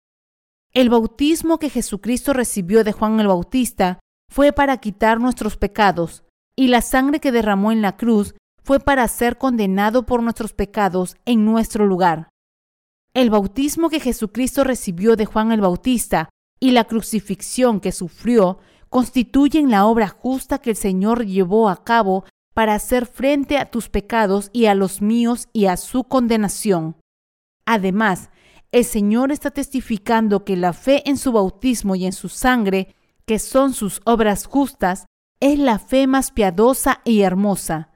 El 0.72 0.88
bautismo 0.88 1.58
que 1.58 1.70
Jesucristo 1.70 2.32
recibió 2.32 2.84
de 2.84 2.92
Juan 2.92 3.18
el 3.18 3.26
Bautista 3.26 3.98
fue 4.30 4.52
para 4.52 4.76
quitar 4.78 5.20
nuestros 5.20 5.56
pecados, 5.56 6.22
y 6.54 6.68
la 6.68 6.80
sangre 6.80 7.18
que 7.18 7.32
derramó 7.32 7.72
en 7.72 7.82
la 7.82 7.96
cruz 7.96 8.34
fue 8.62 8.78
para 8.78 9.08
ser 9.08 9.38
condenado 9.38 10.06
por 10.06 10.22
nuestros 10.22 10.52
pecados 10.52 11.16
en 11.24 11.44
nuestro 11.44 11.86
lugar. 11.86 12.28
El 13.14 13.30
bautismo 13.30 13.90
que 13.90 13.98
Jesucristo 13.98 14.62
recibió 14.62 15.16
de 15.16 15.26
Juan 15.26 15.50
el 15.50 15.60
Bautista 15.60 16.28
y 16.60 16.70
la 16.70 16.84
crucifixión 16.84 17.80
que 17.80 17.90
sufrió 17.90 18.58
constituyen 18.88 19.70
la 19.70 19.86
obra 19.86 20.08
justa 20.08 20.58
que 20.58 20.70
el 20.70 20.76
Señor 20.76 21.26
llevó 21.26 21.68
a 21.68 21.82
cabo 21.82 22.24
para 22.60 22.74
hacer 22.74 23.06
frente 23.06 23.56
a 23.56 23.70
tus 23.70 23.88
pecados 23.88 24.50
y 24.52 24.66
a 24.66 24.74
los 24.74 25.00
míos 25.00 25.48
y 25.54 25.64
a 25.64 25.78
su 25.78 26.04
condenación. 26.04 26.94
Además, 27.64 28.28
el 28.70 28.84
Señor 28.84 29.32
está 29.32 29.50
testificando 29.50 30.44
que 30.44 30.58
la 30.58 30.74
fe 30.74 31.02
en 31.08 31.16
su 31.16 31.32
bautismo 31.32 31.94
y 31.94 32.04
en 32.04 32.12
su 32.12 32.28
sangre, 32.28 32.94
que 33.24 33.38
son 33.38 33.72
sus 33.72 34.02
obras 34.04 34.44
justas, 34.44 35.06
es 35.40 35.58
la 35.58 35.78
fe 35.78 36.06
más 36.06 36.32
piadosa 36.32 37.00
y 37.06 37.22
hermosa. 37.22 37.94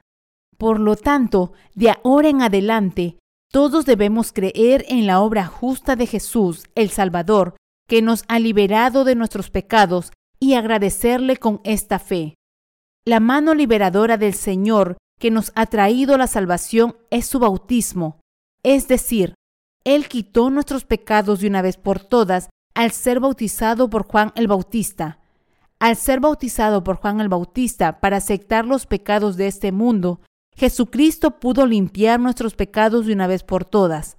Por 0.57 0.79
lo 0.79 0.95
tanto, 0.95 1.53
de 1.75 1.91
ahora 1.91 2.29
en 2.29 2.41
adelante, 2.41 3.19
todos 3.51 3.85
debemos 3.85 4.33
creer 4.33 4.83
en 4.87 5.05
la 5.05 5.21
obra 5.21 5.45
justa 5.45 5.95
de 5.95 6.07
Jesús, 6.07 6.63
el 6.73 6.89
Salvador, 6.89 7.55
que 7.87 8.01
nos 8.01 8.23
ha 8.29 8.39
liberado 8.39 9.03
de 9.03 9.13
nuestros 9.13 9.51
pecados, 9.51 10.11
y 10.39 10.55
agradecerle 10.55 11.37
con 11.37 11.61
esta 11.65 11.99
fe. 11.99 12.33
La 13.07 13.19
mano 13.19 13.53
liberadora 13.53 14.17
del 14.17 14.33
Señor 14.33 14.97
que 15.19 15.29
nos 15.29 15.51
ha 15.55 15.67
traído 15.67 16.17
la 16.17 16.27
salvación 16.27 16.97
es 17.11 17.27
su 17.27 17.39
bautismo, 17.39 18.19
es 18.63 18.87
decir, 18.87 19.35
él 19.85 20.07
quitó 20.07 20.49
nuestros 20.49 20.85
pecados 20.85 21.39
de 21.39 21.47
una 21.47 21.61
vez 21.61 21.77
por 21.77 21.99
todas 21.99 22.49
al 22.73 22.91
ser 22.91 23.19
bautizado 23.19 23.89
por 23.89 24.07
Juan 24.07 24.31
el 24.35 24.47
Bautista. 24.47 25.19
Al 25.79 25.95
ser 25.95 26.19
bautizado 26.19 26.83
por 26.83 26.95
Juan 26.95 27.21
el 27.21 27.29
Bautista 27.29 27.99
para 27.99 28.17
aceptar 28.17 28.65
los 28.65 28.87
pecados 28.87 29.37
de 29.37 29.47
este 29.47 29.71
mundo, 29.71 30.19
Jesucristo 30.55 31.39
pudo 31.39 31.67
limpiar 31.67 32.19
nuestros 32.19 32.55
pecados 32.55 33.05
de 33.05 33.13
una 33.13 33.27
vez 33.27 33.43
por 33.43 33.65
todas. 33.65 34.17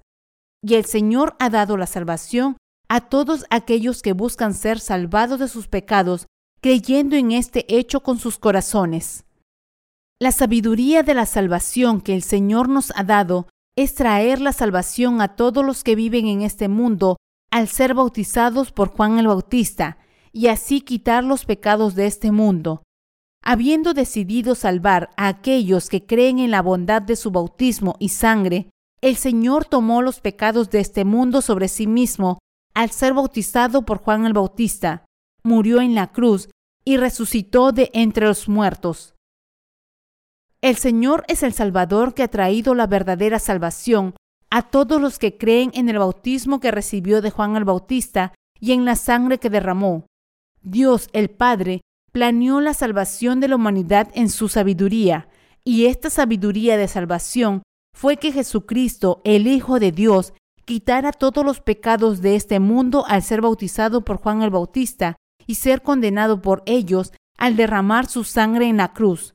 Y 0.63 0.75
el 0.75 0.85
Señor 0.85 1.35
ha 1.39 1.49
dado 1.49 1.75
la 1.75 1.87
salvación 1.87 2.55
a 2.87 3.01
todos 3.01 3.45
aquellos 3.49 4.01
que 4.01 4.13
buscan 4.13 4.53
ser 4.53 4.79
salvados 4.79 5.39
de 5.39 5.49
sus 5.49 5.67
pecados, 5.67 6.25
creyendo 6.67 7.15
en 7.15 7.31
este 7.31 7.65
hecho 7.73 8.01
con 8.01 8.19
sus 8.19 8.37
corazones. 8.37 9.23
La 10.19 10.33
sabiduría 10.33 11.01
de 11.01 11.13
la 11.13 11.25
salvación 11.25 12.01
que 12.01 12.13
el 12.13 12.23
Señor 12.23 12.67
nos 12.67 12.91
ha 12.97 13.05
dado 13.05 13.47
es 13.77 13.95
traer 13.95 14.41
la 14.41 14.51
salvación 14.51 15.21
a 15.21 15.37
todos 15.37 15.65
los 15.65 15.85
que 15.85 15.95
viven 15.95 16.27
en 16.27 16.41
este 16.41 16.67
mundo 16.67 17.15
al 17.51 17.69
ser 17.69 17.93
bautizados 17.93 18.73
por 18.73 18.89
Juan 18.89 19.17
el 19.17 19.27
Bautista 19.27 19.97
y 20.33 20.47
así 20.47 20.81
quitar 20.81 21.23
los 21.23 21.45
pecados 21.45 21.95
de 21.95 22.05
este 22.05 22.33
mundo. 22.33 22.83
Habiendo 23.41 23.93
decidido 23.93 24.53
salvar 24.53 25.09
a 25.15 25.29
aquellos 25.29 25.87
que 25.87 26.05
creen 26.05 26.37
en 26.37 26.51
la 26.51 26.61
bondad 26.61 27.01
de 27.01 27.15
su 27.15 27.31
bautismo 27.31 27.95
y 27.97 28.09
sangre, 28.09 28.69
el 28.99 29.15
Señor 29.15 29.63
tomó 29.63 30.01
los 30.01 30.19
pecados 30.19 30.69
de 30.69 30.81
este 30.81 31.05
mundo 31.05 31.41
sobre 31.41 31.69
sí 31.69 31.87
mismo 31.87 32.39
al 32.73 32.91
ser 32.91 33.13
bautizado 33.13 33.85
por 33.85 33.99
Juan 33.99 34.25
el 34.25 34.33
Bautista, 34.33 35.05
murió 35.43 35.79
en 35.79 35.95
la 35.95 36.11
cruz 36.11 36.49
y 36.87 36.95
resucitó 36.95 37.73
de 37.73 37.91
entre 37.91 38.27
los 38.27 38.47
muertos. 38.47 39.13
El 40.61 40.77
Señor 40.77 41.25
es 41.27 41.43
el 41.43 41.51
Salvador 41.51 42.13
que 42.13 42.23
ha 42.23 42.29
traído 42.29 42.75
la 42.75 42.87
verdadera 42.87 43.39
salvación 43.39 44.15
a 44.49 44.61
todos 44.69 45.01
los 45.01 45.19
que 45.19 45.37
creen 45.37 45.69
en 45.73 45.89
el 45.89 45.99
bautismo 45.99 46.61
que 46.61 46.71
recibió 46.71 47.21
de 47.21 47.29
Juan 47.29 47.57
el 47.57 47.65
Bautista 47.65 48.33
y 48.57 48.71
en 48.71 48.85
la 48.85 48.95
sangre 48.95 49.37
que 49.37 49.49
derramó. 49.49 50.05
Dios 50.61 51.09
el 51.11 51.29
Padre 51.29 51.81
planeó 52.13 52.61
la 52.61 52.73
salvación 52.73 53.41
de 53.41 53.49
la 53.49 53.57
humanidad 53.57 54.07
en 54.13 54.29
su 54.29 54.47
sabiduría, 54.47 55.27
y 55.65 55.87
esta 55.87 56.09
sabiduría 56.09 56.77
de 56.77 56.87
salvación 56.87 57.63
fue 57.93 58.15
que 58.15 58.31
Jesucristo, 58.31 59.19
el 59.25 59.47
Hijo 59.47 59.81
de 59.81 59.91
Dios, 59.91 60.31
quitara 60.63 61.11
todos 61.11 61.43
los 61.43 61.59
pecados 61.59 62.21
de 62.21 62.37
este 62.37 62.61
mundo 62.61 63.03
al 63.09 63.23
ser 63.23 63.41
bautizado 63.41 64.05
por 64.05 64.15
Juan 64.15 64.41
el 64.41 64.51
Bautista 64.51 65.17
y 65.47 65.55
ser 65.55 65.81
condenado 65.81 66.41
por 66.41 66.61
ellos 66.65 67.13
al 67.37 67.55
derramar 67.55 68.07
su 68.07 68.23
sangre 68.23 68.67
en 68.67 68.77
la 68.77 68.93
cruz 68.93 69.33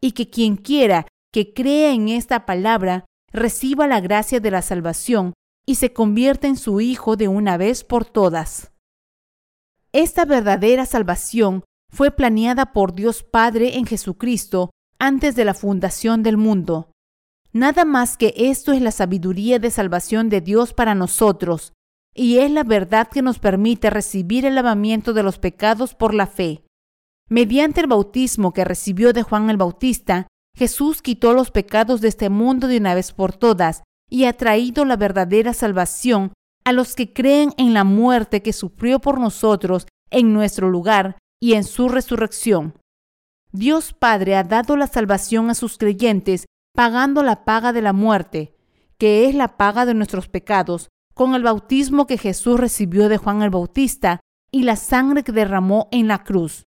y 0.00 0.12
que 0.12 0.30
quien 0.30 0.56
quiera 0.56 1.06
que 1.32 1.52
crea 1.52 1.92
en 1.92 2.08
esta 2.08 2.46
palabra 2.46 3.06
reciba 3.32 3.88
la 3.88 4.00
gracia 4.00 4.38
de 4.38 4.50
la 4.50 4.62
salvación 4.62 5.34
y 5.66 5.76
se 5.76 5.92
convierta 5.92 6.46
en 6.46 6.56
su 6.56 6.80
Hijo 6.80 7.16
de 7.16 7.26
una 7.26 7.56
vez 7.56 7.82
por 7.82 8.04
todas. 8.04 8.72
Esta 9.92 10.24
verdadera 10.24 10.86
salvación 10.86 11.64
fue 11.90 12.10
planeada 12.10 12.72
por 12.72 12.94
Dios 12.94 13.22
Padre 13.22 13.78
en 13.78 13.86
Jesucristo 13.86 14.70
antes 14.98 15.36
de 15.36 15.44
la 15.44 15.54
fundación 15.54 16.22
del 16.22 16.36
mundo. 16.36 16.90
Nada 17.52 17.84
más 17.84 18.16
que 18.16 18.34
esto 18.36 18.72
es 18.72 18.82
la 18.82 18.90
sabiduría 18.90 19.58
de 19.58 19.70
salvación 19.70 20.28
de 20.28 20.40
Dios 20.40 20.74
para 20.74 20.94
nosotros, 20.94 21.72
y 22.14 22.38
es 22.38 22.50
la 22.50 22.62
verdad 22.62 23.08
que 23.08 23.22
nos 23.22 23.38
permite 23.38 23.90
recibir 23.90 24.46
el 24.46 24.54
lavamiento 24.54 25.12
de 25.12 25.22
los 25.22 25.38
pecados 25.38 25.94
por 25.94 26.14
la 26.14 26.26
fe. 26.26 26.64
Mediante 27.28 27.80
el 27.80 27.88
bautismo 27.88 28.52
que 28.52 28.64
recibió 28.64 29.12
de 29.12 29.22
Juan 29.22 29.50
el 29.50 29.56
Bautista, 29.56 30.28
Jesús 30.56 31.02
quitó 31.02 31.32
los 31.32 31.50
pecados 31.50 32.00
de 32.00 32.08
este 32.08 32.30
mundo 32.30 32.68
de 32.68 32.78
una 32.78 32.94
vez 32.94 33.12
por 33.12 33.32
todas 33.32 33.82
y 34.08 34.24
ha 34.24 34.32
traído 34.34 34.84
la 34.84 34.96
verdadera 34.96 35.52
salvación 35.52 36.32
a 36.64 36.72
los 36.72 36.94
que 36.94 37.12
creen 37.12 37.52
en 37.56 37.74
la 37.74 37.84
muerte 37.84 38.42
que 38.42 38.52
sufrió 38.52 39.00
por 39.00 39.18
nosotros 39.18 39.86
en 40.10 40.32
nuestro 40.32 40.70
lugar 40.70 41.18
y 41.40 41.54
en 41.54 41.64
su 41.64 41.88
resurrección. 41.88 42.78
Dios 43.52 43.92
Padre 43.92 44.36
ha 44.36 44.44
dado 44.44 44.76
la 44.76 44.86
salvación 44.86 45.50
a 45.50 45.54
sus 45.54 45.78
creyentes 45.78 46.46
pagando 46.74 47.22
la 47.22 47.44
paga 47.44 47.72
de 47.72 47.82
la 47.82 47.92
muerte, 47.92 48.56
que 48.98 49.28
es 49.28 49.34
la 49.34 49.56
paga 49.56 49.86
de 49.86 49.94
nuestros 49.94 50.28
pecados, 50.28 50.88
con 51.14 51.34
el 51.34 51.42
bautismo 51.42 52.06
que 52.06 52.18
Jesús 52.18 52.60
recibió 52.60 53.08
de 53.08 53.18
Juan 53.18 53.42
el 53.42 53.50
Bautista 53.50 54.20
y 54.50 54.62
la 54.62 54.76
sangre 54.76 55.22
que 55.22 55.32
derramó 55.32 55.88
en 55.90 56.08
la 56.08 56.24
cruz 56.24 56.64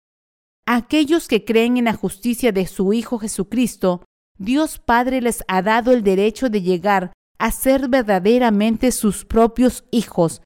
aquellos 0.68 1.28
que 1.28 1.46
creen 1.46 1.78
en 1.78 1.86
la 1.86 1.94
justicia 1.94 2.52
de 2.52 2.68
su 2.68 2.94
Hijo 2.94 3.18
Jesucristo, 3.18 4.04
Dios 4.38 4.78
Padre 4.78 5.22
les 5.22 5.44
ha 5.48 5.64
dado 5.64 5.92
el 5.92 6.04
derecho 6.04 6.50
de 6.50 6.62
llegar 6.62 7.14
a 7.40 7.52
ser 7.52 7.88
verdaderamente 7.88 8.92
sus 8.92 9.26
propios 9.26 9.86
hijos. 9.92 10.42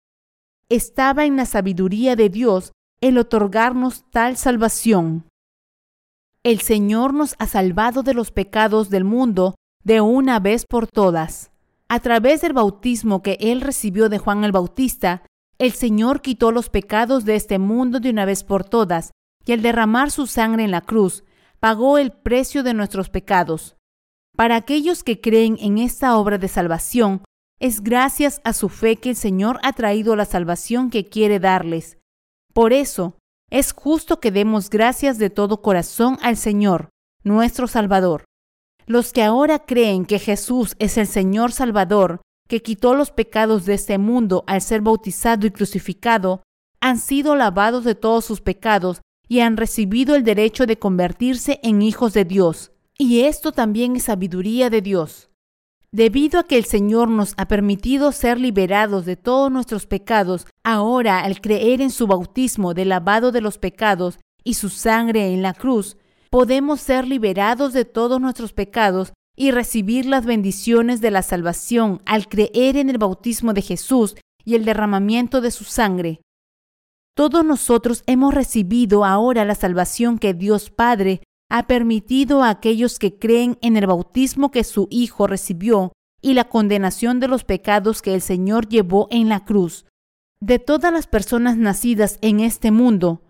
Estaba 0.70 1.26
en 1.26 1.36
la 1.36 1.45
sabiduría 1.45 2.16
de 2.16 2.30
Dios 2.30 2.72
el 3.02 3.18
otorgarnos 3.18 4.10
tal 4.12 4.38
salvación. 4.38 5.28
El 6.43 6.62
Señor 6.62 7.14
nos 7.14 7.36
ha 7.39 7.47
salvado 7.47 8.04
de 8.04 8.14
los 8.14 8.32
pecados 8.32 8.89
del 8.89 9.04
mundo 9.04 9.56
de 9.84 10.02
una 10.02 10.39
vez 10.39 10.66
por 10.66 10.88
todas. 10.88 11.51
A 11.94 12.00
través 12.00 12.39
del 12.39 12.54
bautismo 12.54 13.22
que 13.22 13.38
Él 13.42 13.60
recibió 13.60 14.08
de 14.08 14.18
Juan 14.18 14.46
el 14.46 14.54
Bautista, 14.54 15.24
el 15.58 15.74
Señor 15.74 16.22
quitó 16.22 16.54
los 16.54 16.70
pecados 16.70 17.26
de 17.26 17.36
este 17.36 17.60
mundo 17.60 18.00
de 18.00 18.10
una 18.10 18.24
vez 18.24 18.46
por 18.46 18.64
todas 18.64 19.12
y 19.46 19.52
al 19.52 19.62
derramar 19.62 20.10
su 20.10 20.26
sangre 20.26 20.64
en 20.64 20.72
la 20.72 20.80
cruz, 20.80 21.26
pagó 21.60 21.98
el 21.98 22.14
precio 22.14 22.64
de 22.64 22.74
nuestros 22.74 23.10
pecados. 23.10 23.76
Para 24.38 24.56
aquellos 24.56 25.04
que 25.04 25.20
creen 25.20 25.58
en 25.60 25.80
esta 25.80 26.16
obra 26.16 26.38
de 26.38 26.48
salvación, 26.48 27.26
es 27.60 27.82
gracias 27.82 28.39
a 28.46 28.54
su 28.54 28.70
fe 28.70 28.96
que 28.96 29.10
el 29.10 29.18
Señor 29.18 29.60
ha 29.62 29.74
traído 29.74 30.16
la 30.16 30.24
salvación 30.24 30.92
que 30.92 31.10
quiere 31.10 31.42
darles. 31.42 31.98
Por 32.54 32.72
eso, 32.72 33.18
es 33.50 33.74
justo 33.74 34.22
que 34.22 34.32
demos 34.32 34.70
gracias 34.70 35.18
de 35.18 35.30
todo 35.30 35.62
corazón 35.62 36.18
al 36.22 36.38
Señor, 36.38 36.88
nuestro 37.26 37.68
Salvador. 37.68 38.24
Los 38.86 39.14
que 39.14 39.24
ahora 39.24 39.60
creen 39.60 40.06
que 40.06 40.20
Jesús 40.20 40.76
es 40.80 40.98
el 40.98 41.08
Señor 41.08 41.52
Salvador, 41.52 42.22
que 42.48 42.62
quitó 42.62 42.96
los 42.96 43.12
pecados 43.12 43.66
de 43.66 43.76
este 43.76 43.98
mundo 43.98 44.44
al 44.48 44.62
ser 44.62 44.82
bautizado 44.82 45.48
y 45.48 45.52
crucificado, 45.52 46.44
han 46.82 47.00
sido 47.00 47.36
lavados 47.36 47.84
de 47.84 47.96
todos 47.96 48.26
sus 48.26 48.42
pecados 48.42 49.02
y 49.28 49.40
han 49.40 49.56
recibido 49.56 50.16
el 50.16 50.24
derecho 50.24 50.66
de 50.66 50.78
convertirse 50.78 51.60
en 51.64 51.82
hijos 51.82 52.14
de 52.14 52.26
Dios. 52.26 52.74
Y 52.98 53.22
esto 53.22 53.52
también 53.52 53.96
es 53.96 54.04
sabiduría 54.04 54.70
de 54.70 54.82
Dios. 54.82 55.30
Debido 55.94 56.40
a 56.40 56.44
que 56.44 56.58
el 56.58 56.66
Señor 56.66 57.10
nos 57.10 57.34
ha 57.38 57.48
permitido 57.48 58.12
ser 58.12 58.40
liberados 58.40 59.06
de 59.06 59.16
todos 59.16 59.52
nuestros 59.52 59.86
pecados, 59.86 60.48
ahora 60.64 61.22
al 61.22 61.42
creer 61.42 61.82
en 61.82 61.92
su 61.92 62.08
bautismo 62.08 62.74
de 62.74 62.86
lavado 62.86 63.32
de 63.32 63.42
los 63.42 63.58
pecados 63.58 64.20
y 64.44 64.56
su 64.56 64.70
sangre 64.70 65.34
en 65.34 65.42
la 65.42 65.54
cruz, 65.54 65.98
podemos 66.32 66.80
ser 66.80 67.08
liberados 67.08 67.74
de 67.74 67.86
todos 67.86 68.20
nuestros 68.22 68.54
pecados 68.54 69.14
y 69.36 69.52
recibir 69.52 70.06
las 70.06 70.26
bendiciones 70.26 71.02
de 71.02 71.12
la 71.12 71.22
salvación 71.22 72.02
al 72.06 72.28
creer 72.28 72.78
en 72.78 72.90
el 72.90 72.98
bautismo 72.98 73.54
de 73.54 73.62
Jesús 73.62 74.16
y 74.46 74.56
el 74.56 74.66
derramamiento 74.66 75.42
de 75.42 75.52
su 75.52 75.66
sangre. 75.66 76.22
Todos 77.16 77.44
nosotros 77.44 78.04
hemos 78.08 78.34
recibido 78.34 79.04
ahora 79.04 79.44
la 79.44 79.56
salvación 79.56 80.18
que 80.18 80.34
Dios 80.34 80.70
Padre 80.70 81.22
ha 81.50 81.68
permitido 81.68 82.44
a 82.44 82.50
aquellos 82.50 82.98
que 82.98 83.20
creen 83.20 83.58
en 83.62 83.76
el 83.76 83.86
bautismo 83.86 84.52
que 84.52 84.64
su 84.64 84.88
Hijo 84.90 85.28
recibió 85.28 85.92
y 86.22 86.34
la 86.34 86.46
condenación 86.46 87.20
de 87.20 87.28
los 87.28 87.44
pecados 87.44 88.02
que 88.02 88.14
el 88.14 88.22
Señor 88.22 88.70
llevó 88.70 89.08
en 89.12 89.28
la 89.28 89.44
cruz. 89.44 89.86
De 90.40 90.60
todas 90.60 90.94
las 90.94 91.08
personas 91.08 91.58
nacidas 91.58 92.18
en 92.22 92.40
este 92.40 92.72
mundo, 92.72 93.22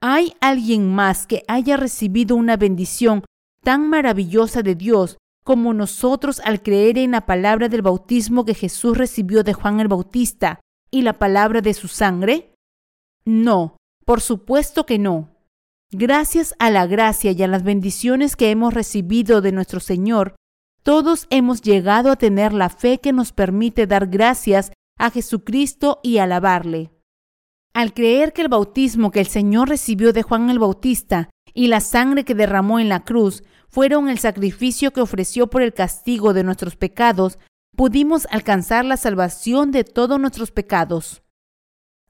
¿hay 0.00 0.34
alguien 0.40 0.94
más 0.94 1.26
que 1.26 1.44
haya 1.48 1.76
recibido 1.76 2.36
una 2.36 2.56
bendición 2.56 3.24
tan 3.62 3.88
maravillosa 3.88 4.62
de 4.62 4.74
Dios 4.74 5.18
como 5.44 5.72
nosotros 5.74 6.40
al 6.44 6.62
creer 6.62 6.98
en 6.98 7.12
la 7.12 7.26
palabra 7.26 7.68
del 7.68 7.82
bautismo 7.82 8.44
que 8.44 8.54
Jesús 8.54 8.96
recibió 8.96 9.42
de 9.42 9.54
Juan 9.54 9.80
el 9.80 9.88
Bautista 9.88 10.60
y 10.90 11.02
la 11.02 11.18
palabra 11.18 11.60
de 11.60 11.74
su 11.74 11.88
sangre? 11.88 12.54
No, 13.24 13.76
por 14.04 14.20
supuesto 14.20 14.86
que 14.86 14.98
no. 14.98 15.30
Gracias 15.90 16.54
a 16.58 16.70
la 16.70 16.86
gracia 16.86 17.32
y 17.32 17.42
a 17.42 17.48
las 17.48 17.62
bendiciones 17.62 18.36
que 18.36 18.50
hemos 18.50 18.74
recibido 18.74 19.40
de 19.40 19.52
nuestro 19.52 19.80
Señor, 19.80 20.36
todos 20.82 21.26
hemos 21.30 21.62
llegado 21.62 22.10
a 22.10 22.16
tener 22.16 22.52
la 22.52 22.68
fe 22.68 22.98
que 22.98 23.12
nos 23.12 23.32
permite 23.32 23.86
dar 23.86 24.06
gracias 24.06 24.70
a 24.98 25.10
Jesucristo 25.10 26.00
y 26.02 26.18
alabarle. 26.18 26.90
Al 27.78 27.94
creer 27.94 28.32
que 28.32 28.42
el 28.42 28.48
bautismo 28.48 29.12
que 29.12 29.20
el 29.20 29.28
Señor 29.28 29.68
recibió 29.68 30.12
de 30.12 30.24
Juan 30.24 30.50
el 30.50 30.58
Bautista 30.58 31.30
y 31.54 31.68
la 31.68 31.78
sangre 31.78 32.24
que 32.24 32.34
derramó 32.34 32.80
en 32.80 32.88
la 32.88 33.04
cruz 33.04 33.44
fueron 33.68 34.08
el 34.08 34.18
sacrificio 34.18 34.92
que 34.92 35.00
ofreció 35.00 35.48
por 35.48 35.62
el 35.62 35.72
castigo 35.72 36.34
de 36.34 36.42
nuestros 36.42 36.74
pecados, 36.74 37.38
pudimos 37.76 38.26
alcanzar 38.32 38.84
la 38.84 38.96
salvación 38.96 39.70
de 39.70 39.84
todos 39.84 40.18
nuestros 40.18 40.50
pecados. 40.50 41.22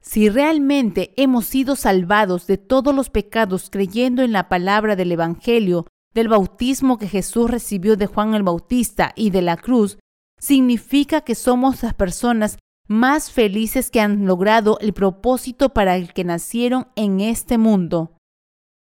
Si 0.01 0.27
realmente 0.27 1.13
hemos 1.17 1.45
sido 1.45 1.75
salvados 1.75 2.47
de 2.47 2.57
todos 2.57 2.95
los 2.95 3.11
pecados 3.11 3.69
creyendo 3.69 4.23
en 4.23 4.31
la 4.31 4.49
palabra 4.49 4.95
del 4.95 5.11
Evangelio, 5.11 5.85
del 6.15 6.29
bautismo 6.29 6.97
que 6.97 7.07
Jesús 7.07 7.47
recibió 7.47 7.95
de 7.95 8.07
Juan 8.07 8.33
el 8.33 8.41
Bautista 8.41 9.13
y 9.15 9.29
de 9.29 9.43
la 9.43 9.55
cruz, 9.55 9.99
significa 10.39 11.21
que 11.21 11.35
somos 11.35 11.83
las 11.83 11.93
personas 11.93 12.57
más 12.89 13.31
felices 13.31 13.91
que 13.91 14.01
han 14.01 14.25
logrado 14.25 14.79
el 14.81 14.93
propósito 14.93 15.69
para 15.69 15.95
el 15.95 16.11
que 16.11 16.23
nacieron 16.23 16.87
en 16.95 17.21
este 17.21 17.59
mundo. 17.59 18.17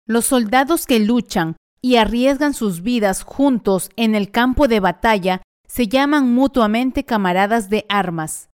Los 0.08 0.26
soldados 0.26 0.88
que 0.88 1.00
luchan 1.00 1.56
y 1.82 1.98
arriesgan 1.98 2.56
sus 2.56 2.82
vidas 2.82 3.22
juntos 3.22 3.92
en 3.96 4.16
el 4.16 4.32
campo 4.32 4.68
de 4.68 4.80
batalla 4.80 5.44
se 5.68 5.88
llaman 5.88 6.34
mutuamente 6.34 7.06
camaradas 7.06 7.70
de 7.70 7.86
armas. 7.90 8.50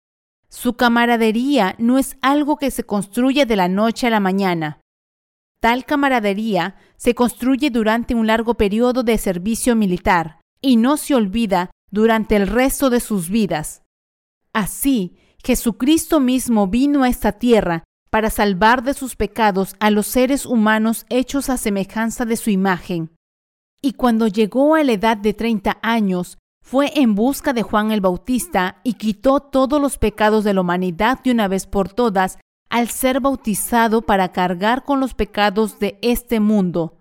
Su 0.49 0.73
camaradería 0.73 1.75
no 1.79 1.97
es 1.97 2.17
algo 2.21 2.57
que 2.57 2.69
se 2.69 2.83
construye 2.83 3.45
de 3.45 3.55
la 3.55 3.69
noche 3.69 4.07
a 4.07 4.09
la 4.09 4.19
mañana. 4.19 4.81
Tal 5.61 5.85
camaradería 5.85 6.75
se 6.97 7.15
construye 7.15 7.69
durante 7.69 8.15
un 8.15 8.27
largo 8.27 8.55
periodo 8.55 9.03
de 9.03 9.17
servicio 9.17 9.77
militar 9.77 10.41
y 10.61 10.75
no 10.75 10.97
se 10.97 11.15
olvida 11.15 11.71
durante 11.89 12.35
el 12.35 12.47
resto 12.47 12.89
de 12.89 12.99
sus 12.99 13.29
vidas. 13.29 13.83
Así, 14.53 15.17
Jesucristo 15.43 16.19
mismo 16.19 16.67
vino 16.67 17.03
a 17.03 17.09
esta 17.09 17.33
tierra 17.33 17.83
para 18.09 18.29
salvar 18.29 18.83
de 18.83 18.93
sus 18.93 19.15
pecados 19.15 19.75
a 19.79 19.91
los 19.91 20.07
seres 20.07 20.45
humanos 20.45 21.05
hechos 21.09 21.49
a 21.49 21.57
semejanza 21.57 22.25
de 22.25 22.37
su 22.37 22.49
imagen. 22.49 23.11
Y 23.81 23.93
cuando 23.93 24.27
llegó 24.27 24.75
a 24.75 24.83
la 24.83 24.93
edad 24.93 25.17
de 25.17 25.33
treinta 25.33 25.77
años, 25.81 26.37
fue 26.61 26.91
en 26.95 27.15
busca 27.15 27.53
de 27.53 27.63
Juan 27.63 27.91
el 27.91 28.01
Bautista 28.01 28.81
y 28.83 28.95
quitó 28.95 29.39
todos 29.39 29.81
los 29.81 29.97
pecados 29.97 30.43
de 30.43 30.53
la 30.53 30.61
humanidad 30.61 31.21
de 31.23 31.31
una 31.31 31.47
vez 31.47 31.65
por 31.65 31.93
todas 31.93 32.39
al 32.69 32.89
ser 32.89 33.21
bautizado 33.21 34.01
para 34.01 34.33
cargar 34.33 34.83
con 34.83 34.99
los 34.99 35.13
pecados 35.13 35.79
de 35.79 35.97
este 36.01 36.39
mundo. 36.39 36.97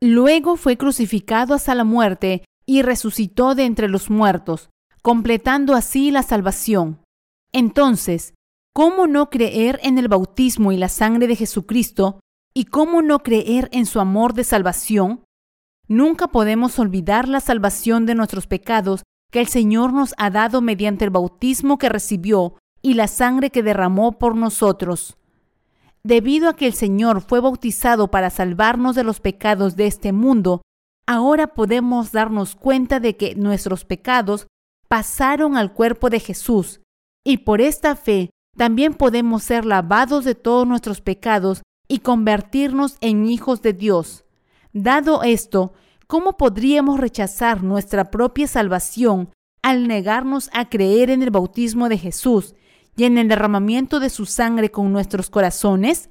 Luego 0.00 0.56
fue 0.56 0.76
crucificado 0.76 1.54
hasta 1.54 1.74
la 1.74 1.84
muerte 1.84 2.44
y 2.66 2.82
resucitó 2.82 3.54
de 3.54 3.64
entre 3.64 3.88
los 3.88 4.10
muertos, 4.10 4.70
completando 5.02 5.74
así 5.74 6.10
la 6.10 6.22
salvación. 6.22 7.01
Entonces, 7.52 8.34
¿cómo 8.74 9.06
no 9.06 9.28
creer 9.28 9.78
en 9.82 9.98
el 9.98 10.08
bautismo 10.08 10.72
y 10.72 10.76
la 10.76 10.88
sangre 10.88 11.26
de 11.26 11.36
Jesucristo? 11.36 12.20
¿Y 12.54 12.64
cómo 12.66 13.02
no 13.02 13.22
creer 13.22 13.68
en 13.72 13.86
su 13.86 14.00
amor 14.00 14.34
de 14.34 14.44
salvación? 14.44 15.24
Nunca 15.88 16.28
podemos 16.28 16.78
olvidar 16.78 17.28
la 17.28 17.40
salvación 17.40 18.06
de 18.06 18.14
nuestros 18.14 18.46
pecados 18.46 19.02
que 19.30 19.40
el 19.40 19.48
Señor 19.48 19.92
nos 19.92 20.14
ha 20.18 20.30
dado 20.30 20.60
mediante 20.60 21.04
el 21.04 21.10
bautismo 21.10 21.78
que 21.78 21.88
recibió 21.88 22.56
y 22.82 22.94
la 22.94 23.08
sangre 23.08 23.50
que 23.50 23.62
derramó 23.62 24.18
por 24.18 24.36
nosotros. 24.36 25.16
Debido 26.04 26.48
a 26.48 26.56
que 26.56 26.66
el 26.66 26.74
Señor 26.74 27.20
fue 27.20 27.40
bautizado 27.40 28.10
para 28.10 28.30
salvarnos 28.30 28.96
de 28.96 29.04
los 29.04 29.20
pecados 29.20 29.76
de 29.76 29.86
este 29.86 30.12
mundo, 30.12 30.62
ahora 31.06 31.48
podemos 31.48 32.12
darnos 32.12 32.56
cuenta 32.56 33.00
de 33.00 33.16
que 33.16 33.34
nuestros 33.34 33.84
pecados 33.84 34.46
pasaron 34.88 35.56
al 35.56 35.72
cuerpo 35.72 36.10
de 36.10 36.20
Jesús, 36.20 36.81
y 37.24 37.38
por 37.38 37.60
esta 37.60 37.96
fe 37.96 38.30
también 38.56 38.94
podemos 38.94 39.42
ser 39.42 39.64
lavados 39.64 40.24
de 40.24 40.34
todos 40.34 40.66
nuestros 40.66 41.00
pecados 41.00 41.62
y 41.88 42.00
convertirnos 42.00 42.96
en 43.00 43.26
hijos 43.26 43.62
de 43.62 43.72
Dios. 43.72 44.24
Dado 44.72 45.22
esto, 45.22 45.72
¿cómo 46.06 46.36
podríamos 46.36 47.00
rechazar 47.00 47.62
nuestra 47.62 48.10
propia 48.10 48.46
salvación 48.46 49.30
al 49.62 49.86
negarnos 49.86 50.50
a 50.52 50.68
creer 50.68 51.10
en 51.10 51.22
el 51.22 51.30
bautismo 51.30 51.88
de 51.88 51.98
Jesús 51.98 52.54
y 52.96 53.04
en 53.04 53.16
el 53.18 53.28
derramamiento 53.28 54.00
de 54.00 54.10
su 54.10 54.26
sangre 54.26 54.70
con 54.70 54.92
nuestros 54.92 55.30
corazones? 55.30 56.10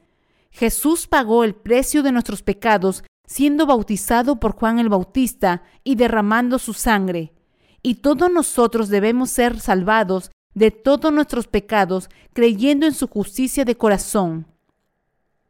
Jesús 0.51 1.07
pagó 1.07 1.43
el 1.43 1.55
precio 1.55 2.03
de 2.03 2.11
nuestros 2.11 2.43
pecados 2.43 3.03
siendo 3.25 3.65
bautizado 3.65 4.39
por 4.39 4.53
Juan 4.53 4.79
el 4.79 4.89
Bautista 4.89 5.63
y 5.83 5.95
derramando 5.95 6.59
su 6.59 6.73
sangre. 6.73 7.33
Y 7.81 7.95
todos 7.95 8.29
nosotros 8.29 8.89
debemos 8.89 9.29
ser 9.29 9.59
salvados 9.59 10.31
de 10.53 10.71
todos 10.71 11.11
nuestros 11.13 11.47
pecados 11.47 12.09
creyendo 12.33 12.85
en 12.85 12.93
su 12.93 13.07
justicia 13.07 13.65
de 13.65 13.75
corazón. 13.75 14.47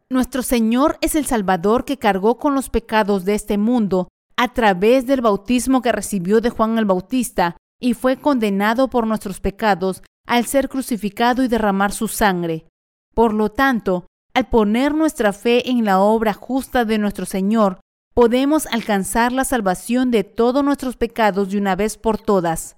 Nuestro 0.09 0.41
Señor 0.43 0.97
es 1.01 1.15
el 1.15 1.25
Salvador 1.25 1.85
que 1.85 1.97
cargó 1.97 2.37
con 2.37 2.53
los 2.53 2.69
pecados 2.69 3.23
de 3.25 3.33
este 3.33 3.57
mundo 3.57 4.09
a 4.35 4.53
través 4.53 5.05
del 5.05 5.21
bautismo 5.21 5.81
que 5.81 5.91
recibió 5.91 6.41
de 6.41 6.49
Juan 6.49 6.77
el 6.77 6.85
Bautista 6.85 7.55
y 7.79 7.93
fue 7.93 8.17
condenado 8.17 8.89
por 8.89 9.07
nuestros 9.07 9.39
pecados 9.39 10.03
al 10.27 10.45
ser 10.45 10.69
crucificado 10.69 11.43
y 11.43 11.47
derramar 11.47 11.91
su 11.91 12.07
sangre. 12.07 12.65
Por 13.13 13.33
lo 13.33 13.49
tanto, 13.51 14.05
al 14.33 14.47
poner 14.49 14.93
nuestra 14.93 15.33
fe 15.33 15.69
en 15.69 15.83
la 15.83 15.99
obra 15.99 16.33
justa 16.33 16.85
de 16.85 16.97
nuestro 16.97 17.25
Señor, 17.25 17.79
podemos 18.13 18.65
alcanzar 18.67 19.31
la 19.31 19.45
salvación 19.45 20.11
de 20.11 20.23
todos 20.23 20.63
nuestros 20.63 20.97
pecados 20.97 21.49
de 21.49 21.57
una 21.57 21.75
vez 21.75 21.97
por 21.97 22.17
todas. 22.17 22.77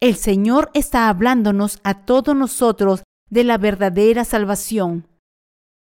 El 0.00 0.16
Señor 0.16 0.70
está 0.74 1.08
hablándonos 1.08 1.80
a 1.82 2.04
todos 2.04 2.34
nosotros 2.36 3.02
de 3.30 3.44
la 3.44 3.58
verdadera 3.58 4.24
salvación 4.24 5.08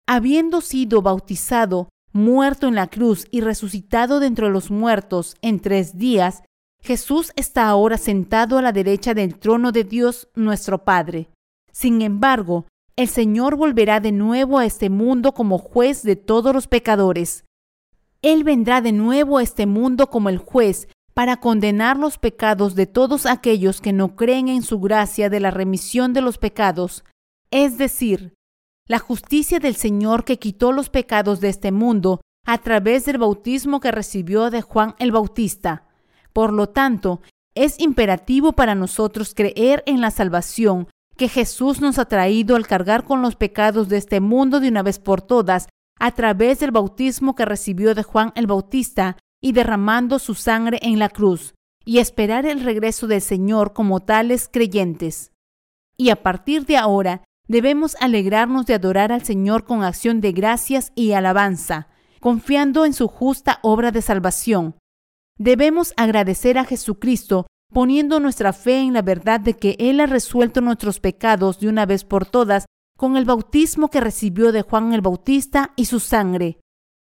habiendo 0.08 0.62
sido 0.62 1.02
bautizado, 1.02 1.90
muerto 2.14 2.68
en 2.68 2.76
la 2.76 2.88
cruz 2.88 3.28
y 3.32 3.42
resucitado 3.42 4.20
dentro 4.20 4.48
de 4.48 4.54
los 4.54 4.72
muertos 4.72 5.36
en 5.42 5.60
tres 5.60 5.98
días, 5.98 6.44
Jesús 6.82 7.32
está 7.36 7.68
ahora 7.68 7.98
sentado 7.98 8.58
a 8.58 8.62
la 8.62 8.72
derecha 8.72 9.14
del 9.14 9.38
trono 9.40 9.72
de 9.72 9.84
Dios 9.84 10.30
nuestro 10.36 10.84
Padre. 10.84 11.30
Sin 11.72 12.02
embargo, 12.02 12.68
el 12.96 13.08
Señor 13.08 13.56
volverá 13.56 14.00
de 14.00 14.12
nuevo 14.12 14.60
a 14.60 14.66
este 14.66 14.90
mundo 14.90 15.34
como 15.34 15.58
juez 15.58 16.04
de 16.04 16.16
todos 16.16 16.54
los 16.54 16.68
pecadores. 16.68 17.44
Él 18.22 18.44
vendrá 18.44 18.82
de 18.82 18.92
nuevo 18.92 19.40
a 19.40 19.44
este 19.44 19.66
mundo 19.66 20.10
como 20.10 20.30
el 20.30 20.38
juez 20.38 20.88
para 21.16 21.38
condenar 21.38 21.98
los 21.98 22.18
pecados 22.18 22.76
de 22.76 22.88
todos 22.88 23.26
aquellos 23.26 23.80
que 23.80 23.94
no 23.94 24.18
creen 24.18 24.50
en 24.50 24.62
su 24.62 24.82
gracia 24.82 25.30
de 25.30 25.40
la 25.40 25.50
remisión 25.50 26.12
de 26.12 26.20
los 26.22 26.38
pecados, 26.38 27.06
es 27.52 27.78
decir, 27.78 28.34
la 28.86 29.00
justicia 29.00 29.60
del 29.60 29.78
Señor 29.78 30.26
que 30.26 30.38
quitó 30.38 30.74
los 30.74 30.90
pecados 30.90 31.40
de 31.40 31.48
este 31.50 31.72
mundo 31.72 32.20
a 32.46 32.58
través 32.58 33.06
del 33.06 33.18
bautismo 33.18 33.80
que 33.80 33.92
recibió 33.92 34.50
de 34.50 34.62
Juan 34.62 34.94
el 35.00 35.14
Bautista. 35.14 35.88
Por 36.34 36.52
lo 36.52 36.68
tanto, 36.68 37.22
es 37.56 37.80
imperativo 37.80 38.52
para 38.52 38.76
nosotros 38.76 39.34
creer 39.34 39.84
en 39.86 40.02
la 40.02 40.12
salvación 40.12 40.90
que 41.16 41.30
Jesús 41.30 41.80
nos 41.80 41.98
ha 41.98 42.06
traído 42.06 42.58
al 42.58 42.68
cargar 42.68 43.06
con 43.06 43.22
los 43.22 43.38
pecados 43.38 43.88
de 43.88 43.98
este 43.98 44.20
mundo 44.20 44.60
de 44.60 44.68
una 44.68 44.84
vez 44.84 45.00
por 45.00 45.22
todas 45.22 45.70
a 45.98 46.12
través 46.12 46.60
del 46.60 46.72
bautismo 46.72 47.36
que 47.36 47.46
recibió 47.46 47.96
de 47.96 48.04
Juan 48.04 48.34
el 48.36 48.48
Bautista 48.48 49.16
y 49.42 49.52
derramando 49.52 50.20
su 50.20 50.36
sangre 50.36 50.80
en 50.82 51.00
la 51.00 51.10
cruz. 51.10 51.54
y 51.88 52.00
esperar 52.00 52.48
el 52.48 52.64
regreso 52.64 53.06
del 53.06 53.22
Señor 53.22 53.74
como 53.74 54.00
tales 54.00 54.50
creyentes. 54.52 55.32
Y 55.96 56.10
a 56.10 56.24
partir 56.24 56.66
de 56.66 56.78
ahora 56.78 57.24
debemos 57.48 57.96
alegrarnos 58.00 58.66
de 58.66 58.74
adorar 58.74 59.12
al 59.12 59.24
Señor 59.24 59.66
con 59.66 59.84
acción 59.84 60.20
de 60.20 60.32
gracias 60.32 60.92
y 60.96 61.12
alabanza, 61.12 61.90
confiando 62.20 62.86
en 62.86 62.94
su 62.94 63.08
justa 63.08 63.60
obra 63.62 63.92
de 63.92 64.02
salvación. 64.02 64.76
Debemos 65.38 65.94
agradecer 65.96 66.58
a 66.58 66.66
Jesucristo 66.66 67.46
poniendo 67.72 68.20
nuestra 68.20 68.54
fe 68.54 68.80
en 68.80 68.94
la 68.94 69.02
verdad 69.02 69.40
de 69.40 69.54
que 69.56 69.76
Él 69.80 70.00
ha 70.00 70.06
resuelto 70.06 70.62
nuestros 70.62 71.00
pecados 71.00 71.60
de 71.60 71.68
una 71.68 71.86
vez 71.86 72.04
por 72.04 72.26
todas 72.26 72.66
con 72.98 73.18
el 73.18 73.26
bautismo 73.26 73.90
que 73.90 74.00
recibió 74.00 74.52
de 74.52 74.62
Juan 74.62 74.94
el 74.94 75.02
Bautista 75.02 75.74
y 75.76 75.86
su 75.86 76.00
sangre. 76.00 76.58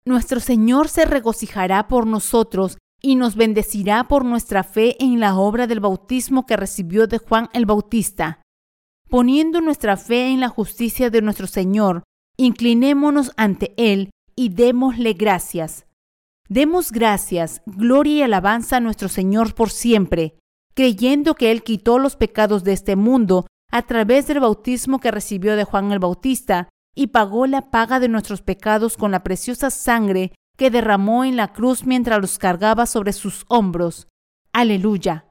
Nuestro 0.09 0.39
Señor 0.39 0.89
se 0.89 1.05
regocijará 1.05 1.87
por 1.87 2.07
nosotros 2.07 2.79
y 2.99 3.15
nos 3.15 3.35
bendecirá 3.35 4.07
por 4.07 4.25
nuestra 4.25 4.63
fe 4.63 4.95
en 4.99 5.19
la 5.19 5.35
obra 5.37 5.67
del 5.67 5.81
bautismo 5.81 6.47
que 6.47 6.57
recibió 6.57 7.05
de 7.05 7.19
Juan 7.19 7.47
el 7.53 7.67
Bautista. 7.67 8.41
Poniendo 9.07 9.61
nuestra 9.61 9.97
fe 9.97 10.29
en 10.29 10.39
la 10.39 10.49
justicia 10.49 11.11
de 11.11 11.21
nuestro 11.21 11.45
Señor, 11.45 12.01
inclinémonos 12.37 13.33
ante 13.37 13.75
Él 13.77 14.09
y 14.35 14.49
démosle 14.49 15.13
gracias. 15.13 15.85
Demos 16.47 16.91
gracias, 16.91 17.61
gloria 17.67 18.15
y 18.15 18.21
alabanza 18.23 18.77
a 18.77 18.79
nuestro 18.79 19.09
Señor 19.09 19.53
por 19.53 19.69
siempre, 19.69 20.39
creyendo 20.73 21.35
que 21.35 21.51
Él 21.51 21.61
quitó 21.61 21.99
los 21.99 22.15
pecados 22.15 22.63
de 22.63 22.73
este 22.73 22.95
mundo 22.95 23.45
a 23.71 23.83
través 23.83 24.25
del 24.25 24.39
bautismo 24.39 24.99
que 24.99 25.11
recibió 25.11 25.55
de 25.55 25.65
Juan 25.65 25.91
el 25.91 25.99
Bautista 25.99 26.67
y 26.95 27.07
pagó 27.07 27.47
la 27.47 27.71
paga 27.71 27.99
de 27.99 28.09
nuestros 28.09 28.41
pecados 28.41 28.97
con 28.97 29.11
la 29.11 29.23
preciosa 29.23 29.69
sangre 29.69 30.33
que 30.57 30.69
derramó 30.69 31.23
en 31.23 31.37
la 31.37 31.53
cruz 31.53 31.85
mientras 31.85 32.19
los 32.19 32.37
cargaba 32.37 32.85
sobre 32.85 33.13
sus 33.13 33.45
hombros. 33.47 34.07
Aleluya. 34.51 35.25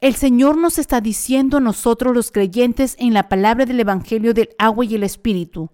El 0.00 0.14
Señor 0.14 0.56
nos 0.56 0.78
está 0.78 1.00
diciendo 1.00 1.58
a 1.58 1.60
nosotros 1.60 2.14
los 2.14 2.30
creyentes 2.30 2.96
en 2.98 3.12
la 3.12 3.28
palabra 3.28 3.66
del 3.66 3.80
Evangelio 3.80 4.32
del 4.32 4.50
agua 4.58 4.84
y 4.84 4.94
el 4.94 5.02
Espíritu. 5.02 5.70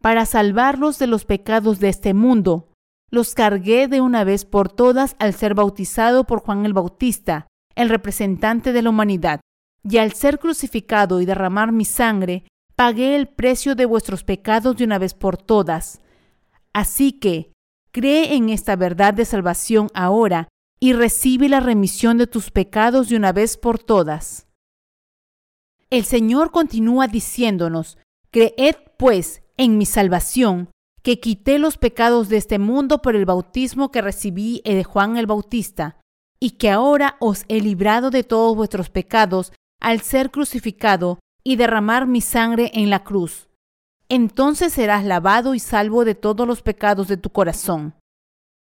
Para 0.00 0.26
salvarlos 0.26 0.98
de 0.98 1.06
los 1.06 1.24
pecados 1.24 1.80
de 1.80 1.88
este 1.88 2.12
mundo, 2.12 2.72
los 3.10 3.34
cargué 3.34 3.88
de 3.88 4.00
una 4.00 4.24
vez 4.24 4.44
por 4.44 4.70
todas 4.70 5.16
al 5.18 5.32
ser 5.32 5.54
bautizado 5.54 6.24
por 6.24 6.40
Juan 6.40 6.66
el 6.66 6.74
Bautista, 6.74 7.46
el 7.74 7.88
representante 7.88 8.72
de 8.72 8.82
la 8.82 8.90
humanidad 8.90 9.40
y 9.82 9.98
al 9.98 10.12
ser 10.12 10.38
crucificado 10.38 11.20
y 11.20 11.26
derramar 11.26 11.72
mi 11.72 11.84
sangre, 11.84 12.44
pagué 12.76 13.16
el 13.16 13.26
precio 13.26 13.74
de 13.74 13.86
vuestros 13.86 14.22
pecados 14.22 14.76
de 14.76 14.84
una 14.84 14.98
vez 14.98 15.14
por 15.14 15.38
todas. 15.38 16.00
Así 16.72 17.12
que, 17.12 17.52
cree 17.90 18.36
en 18.36 18.50
esta 18.50 18.76
verdad 18.76 19.14
de 19.14 19.24
salvación 19.24 19.88
ahora 19.94 20.48
y 20.78 20.92
recibe 20.92 21.48
la 21.48 21.60
remisión 21.60 22.18
de 22.18 22.26
tus 22.26 22.50
pecados 22.50 23.08
de 23.08 23.16
una 23.16 23.32
vez 23.32 23.56
por 23.56 23.78
todas. 23.78 24.46
El 25.88 26.04
Señor 26.04 26.50
continúa 26.50 27.08
diciéndonos, 27.08 27.96
Creed 28.30 28.76
pues 28.98 29.42
en 29.56 29.78
mi 29.78 29.86
salvación, 29.86 30.70
que 31.02 31.20
quité 31.20 31.58
los 31.58 31.78
pecados 31.78 32.28
de 32.28 32.36
este 32.36 32.58
mundo 32.58 33.00
por 33.00 33.16
el 33.16 33.24
bautismo 33.24 33.90
que 33.90 34.02
recibí 34.02 34.60
de 34.64 34.84
Juan 34.84 35.16
el 35.16 35.26
Bautista, 35.26 35.98
y 36.38 36.52
que 36.52 36.70
ahora 36.70 37.16
os 37.20 37.44
he 37.48 37.60
librado 37.60 38.10
de 38.10 38.24
todos 38.24 38.54
vuestros 38.54 38.90
pecados 38.90 39.52
al 39.80 40.00
ser 40.02 40.30
crucificado 40.30 41.20
y 41.46 41.54
derramar 41.54 42.08
mi 42.08 42.20
sangre 42.20 42.72
en 42.74 42.90
la 42.90 43.04
cruz. 43.04 43.48
Entonces 44.08 44.72
serás 44.72 45.04
lavado 45.04 45.54
y 45.54 45.60
salvo 45.60 46.04
de 46.04 46.16
todos 46.16 46.44
los 46.44 46.60
pecados 46.60 47.06
de 47.06 47.18
tu 47.18 47.30
corazón. 47.30 47.94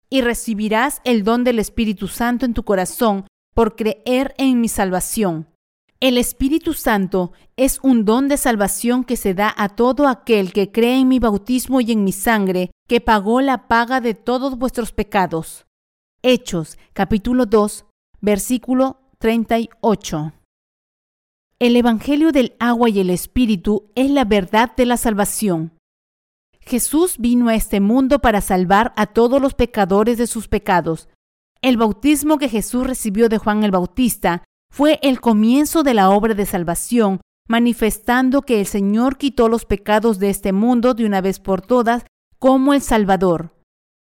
Y 0.10 0.22
recibirás 0.22 1.00
el 1.04 1.24
don 1.24 1.44
del 1.44 1.60
Espíritu 1.60 2.08
Santo 2.08 2.44
en 2.44 2.56
tu 2.56 2.64
corazón 2.64 3.28
por 3.54 3.76
creer 3.76 4.34
en 4.40 4.60
mi 4.62 4.68
salvación. 4.68 5.48
El 6.00 6.18
Espíritu 6.18 6.74
Santo 6.74 7.34
es 7.56 7.80
un 7.84 8.04
don 8.04 8.28
de 8.28 8.38
salvación 8.38 9.04
que 9.04 9.16
se 9.16 9.36
da 9.36 9.54
a 9.56 9.70
todo 9.70 10.08
aquel 10.08 10.52
que 10.52 10.72
cree 10.72 10.98
en 11.02 11.08
mi 11.08 11.20
bautismo 11.20 11.82
y 11.82 11.92
en 11.92 12.04
mi 12.04 12.12
sangre, 12.12 12.72
que 12.88 13.00
pagó 13.00 13.42
la 13.42 13.68
paga 13.68 14.02
de 14.02 14.16
todos 14.16 14.58
vuestros 14.58 14.92
pecados. 14.92 15.68
Hechos 16.24 16.80
capítulo 16.94 17.46
2, 17.46 17.86
versículo 18.22 19.02
38. 19.20 20.34
El 21.62 21.76
Evangelio 21.76 22.32
del 22.32 22.56
agua 22.58 22.90
y 22.90 23.00
el 23.02 23.12
Espíritu 23.12 23.92
es 23.94 24.10
la 24.10 24.26
verdad 24.26 24.76
de 24.76 24.88
la 24.88 24.98
salvación. 24.98 25.78
Jesús 26.60 27.18
vino 27.20 27.50
a 27.50 27.54
este 27.54 27.80
mundo 27.80 28.18
para 28.18 28.42
salvar 28.42 28.94
a 28.98 29.06
todos 29.06 29.40
los 29.40 29.54
pecadores 29.54 30.18
de 30.18 30.26
sus 30.26 30.48
pecados. 30.48 31.08
El 31.62 31.78
bautismo 31.78 32.40
que 32.40 32.50
Jesús 32.50 32.88
recibió 32.88 33.30
de 33.30 33.38
Juan 33.38 33.64
el 33.64 33.70
Bautista 33.70 34.44
fue 34.74 34.98
el 35.04 35.22
comienzo 35.22 35.84
de 35.84 35.94
la 35.94 36.10
obra 36.10 36.34
de 36.34 36.48
salvación, 36.48 37.22
manifestando 37.48 38.42
que 38.42 38.60
el 38.60 38.66
Señor 38.66 39.20
quitó 39.20 39.48
los 39.48 39.66
pecados 39.66 40.18
de 40.18 40.32
este 40.32 40.54
mundo 40.54 40.96
de 40.96 41.06
una 41.06 41.22
vez 41.22 41.40
por 41.40 41.62
todas 41.62 42.08
como 42.40 42.74
el 42.74 42.82
Salvador. 42.82 43.54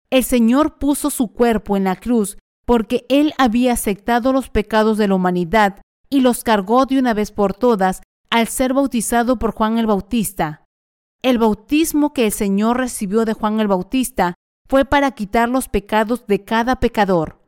El 0.08 0.24
Señor 0.24 0.78
puso 0.78 1.10
su 1.10 1.34
cuerpo 1.34 1.76
en 1.76 1.84
la 1.84 1.96
cruz 1.96 2.38
porque 2.64 3.04
Él 3.10 3.34
había 3.36 3.74
aceptado 3.74 4.32
los 4.32 4.48
pecados 4.48 4.96
de 4.96 5.08
la 5.08 5.16
humanidad 5.16 5.82
y 6.12 6.20
los 6.20 6.44
cargó 6.44 6.84
de 6.84 6.98
una 6.98 7.14
vez 7.14 7.30
por 7.32 7.54
todas 7.54 8.02
al 8.28 8.46
ser 8.46 8.74
bautizado 8.74 9.38
por 9.38 9.54
Juan 9.54 9.78
el 9.78 9.86
Bautista. 9.86 10.66
El 11.22 11.38
bautismo 11.38 12.12
que 12.12 12.26
el 12.26 12.32
Señor 12.32 12.76
recibió 12.76 13.24
de 13.24 13.32
Juan 13.32 13.60
el 13.60 13.66
Bautista 13.66 14.34
fue 14.68 14.84
para 14.84 15.12
quitar 15.12 15.48
los 15.48 15.70
pecados 15.70 16.26
de 16.26 16.44
cada 16.44 16.80
pecador. 16.80 17.40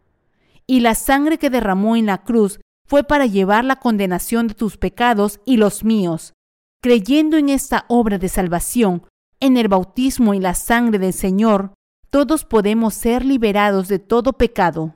Y 0.66 0.80
la 0.80 0.94
sangre 0.94 1.36
que 1.36 1.50
derramó 1.50 1.94
en 1.94 2.06
la 2.06 2.24
cruz 2.24 2.58
fue 2.88 3.04
para 3.04 3.26
llevar 3.26 3.66
la 3.66 3.76
condenación 3.76 4.46
de 4.46 4.54
tus 4.54 4.78
pecados 4.78 5.40
y 5.44 5.58
los 5.58 5.84
míos. 5.84 6.32
Creyendo 6.82 7.36
en 7.36 7.50
esta 7.50 7.84
obra 7.88 8.16
de 8.16 8.30
salvación, 8.30 9.02
en 9.40 9.58
el 9.58 9.68
bautismo 9.68 10.32
y 10.32 10.40
la 10.40 10.54
sangre 10.54 10.98
del 10.98 11.12
Señor, 11.12 11.74
todos 12.08 12.46
podemos 12.46 12.94
ser 12.94 13.26
liberados 13.26 13.88
de 13.88 13.98
todo 13.98 14.32
pecado. 14.32 14.94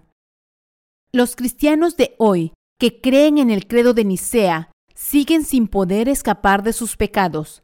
Los 1.13 1.37
cristianos 1.37 1.99
de 1.99 2.15
hoy 2.19 2.55
que 2.79 3.01
creen 3.01 3.39
en 3.39 3.51
el 3.51 3.67
credo 3.67 3.93
de 3.93 4.05
Nicea 4.05 4.71
siguen 4.95 5.45
sin 5.45 5.69
poder 5.69 6.09
escapar 6.09 6.63
de 6.63 6.73
sus 6.73 6.97
pecados. 6.97 7.63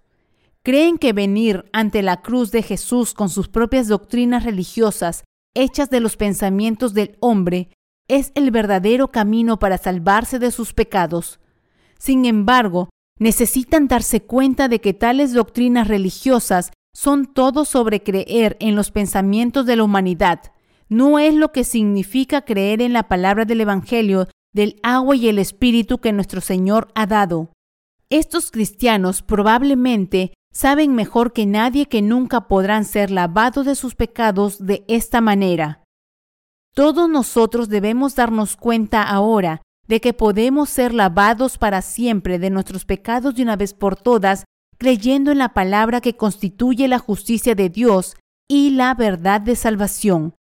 Creen 0.62 0.98
que 0.98 1.12
venir 1.12 1.66
ante 1.72 2.02
la 2.02 2.22
cruz 2.22 2.50
de 2.50 2.62
Jesús 2.62 3.14
con 3.14 3.28
sus 3.28 3.48
propias 3.48 3.86
doctrinas 3.86 4.44
religiosas, 4.44 5.24
hechas 5.54 5.90
de 5.90 6.00
los 6.00 6.16
pensamientos 6.16 6.94
del 6.94 7.16
hombre, 7.20 7.68
es 8.08 8.32
el 8.34 8.50
verdadero 8.50 9.08
camino 9.08 9.58
para 9.58 9.78
salvarse 9.78 10.38
de 10.38 10.50
sus 10.50 10.72
pecados. 10.74 11.38
Sin 11.98 12.24
embargo, 12.24 12.90
necesitan 13.18 13.88
darse 13.88 14.22
cuenta 14.22 14.68
de 14.68 14.80
que 14.80 14.94
tales 14.94 15.32
doctrinas 15.32 15.88
religiosas 15.88 16.72
son 16.92 17.26
todo 17.32 17.64
sobre 17.64 18.02
creer 18.02 18.56
en 18.60 18.74
los 18.74 18.90
pensamientos 18.90 19.66
de 19.66 19.76
la 19.76 19.84
humanidad. 19.84 20.40
No 20.88 21.18
es 21.18 21.34
lo 21.34 21.52
que 21.52 21.64
significa 21.64 22.42
creer 22.42 22.82
en 22.82 22.92
la 22.92 23.08
palabra 23.08 23.44
del 23.44 23.60
Evangelio 23.60 24.28
del 24.54 24.80
agua 24.82 25.16
y 25.16 25.28
el 25.28 25.38
espíritu 25.38 25.98
que 25.98 26.12
nuestro 26.12 26.40
Señor 26.40 26.88
ha 26.94 27.06
dado. 27.06 27.50
Estos 28.08 28.50
cristianos 28.50 29.20
probablemente 29.22 30.32
saben 30.52 30.94
mejor 30.94 31.32
que 31.32 31.44
nadie 31.44 31.86
que 31.86 32.00
nunca 32.00 32.48
podrán 32.48 32.84
ser 32.84 33.10
lavados 33.10 33.66
de 33.66 33.74
sus 33.74 33.94
pecados 33.94 34.64
de 34.64 34.84
esta 34.88 35.20
manera. 35.20 35.82
Todos 36.74 37.08
nosotros 37.08 37.68
debemos 37.68 38.14
darnos 38.14 38.56
cuenta 38.56 39.02
ahora 39.02 39.62
de 39.86 40.00
que 40.00 40.12
podemos 40.12 40.70
ser 40.70 40.94
lavados 40.94 41.58
para 41.58 41.82
siempre 41.82 42.38
de 42.38 42.50
nuestros 42.50 42.84
pecados 42.84 43.34
de 43.34 43.42
una 43.42 43.56
vez 43.56 43.74
por 43.74 43.96
todas, 43.96 44.44
creyendo 44.78 45.30
en 45.30 45.38
la 45.38 45.52
palabra 45.52 46.00
que 46.00 46.16
constituye 46.16 46.88
la 46.88 46.98
justicia 46.98 47.54
de 47.54 47.68
Dios 47.68 48.16
y 48.48 48.70
la 48.70 48.94
verdad 48.94 49.40
de 49.40 49.56
salvación. 49.56 50.34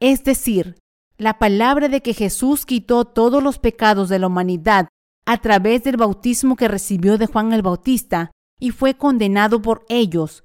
Es 0.00 0.24
decir, 0.24 0.76
la 1.20 1.38
palabra 1.38 1.90
de 1.90 2.00
que 2.00 2.14
Jesús 2.14 2.64
quitó 2.64 3.04
todos 3.04 3.42
los 3.42 3.58
pecados 3.58 4.08
de 4.08 4.18
la 4.18 4.28
humanidad 4.28 4.88
a 5.26 5.36
través 5.36 5.84
del 5.84 5.98
bautismo 5.98 6.56
que 6.56 6.66
recibió 6.66 7.18
de 7.18 7.26
Juan 7.26 7.52
el 7.52 7.60
Bautista 7.60 8.30
y 8.58 8.70
fue 8.70 8.94
condenado 8.94 9.60
por 9.60 9.84
ellos. 9.90 10.44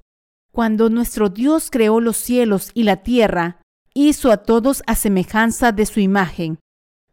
Cuando 0.52 0.90
nuestro 0.90 1.30
Dios 1.30 1.70
creó 1.70 1.98
los 2.00 2.18
cielos 2.18 2.72
y 2.74 2.82
la 2.82 2.98
tierra, 2.98 3.62
hizo 3.94 4.30
a 4.30 4.36
todos 4.36 4.82
a 4.86 4.96
semejanza 4.96 5.72
de 5.72 5.86
su 5.86 6.00
imagen. 6.00 6.58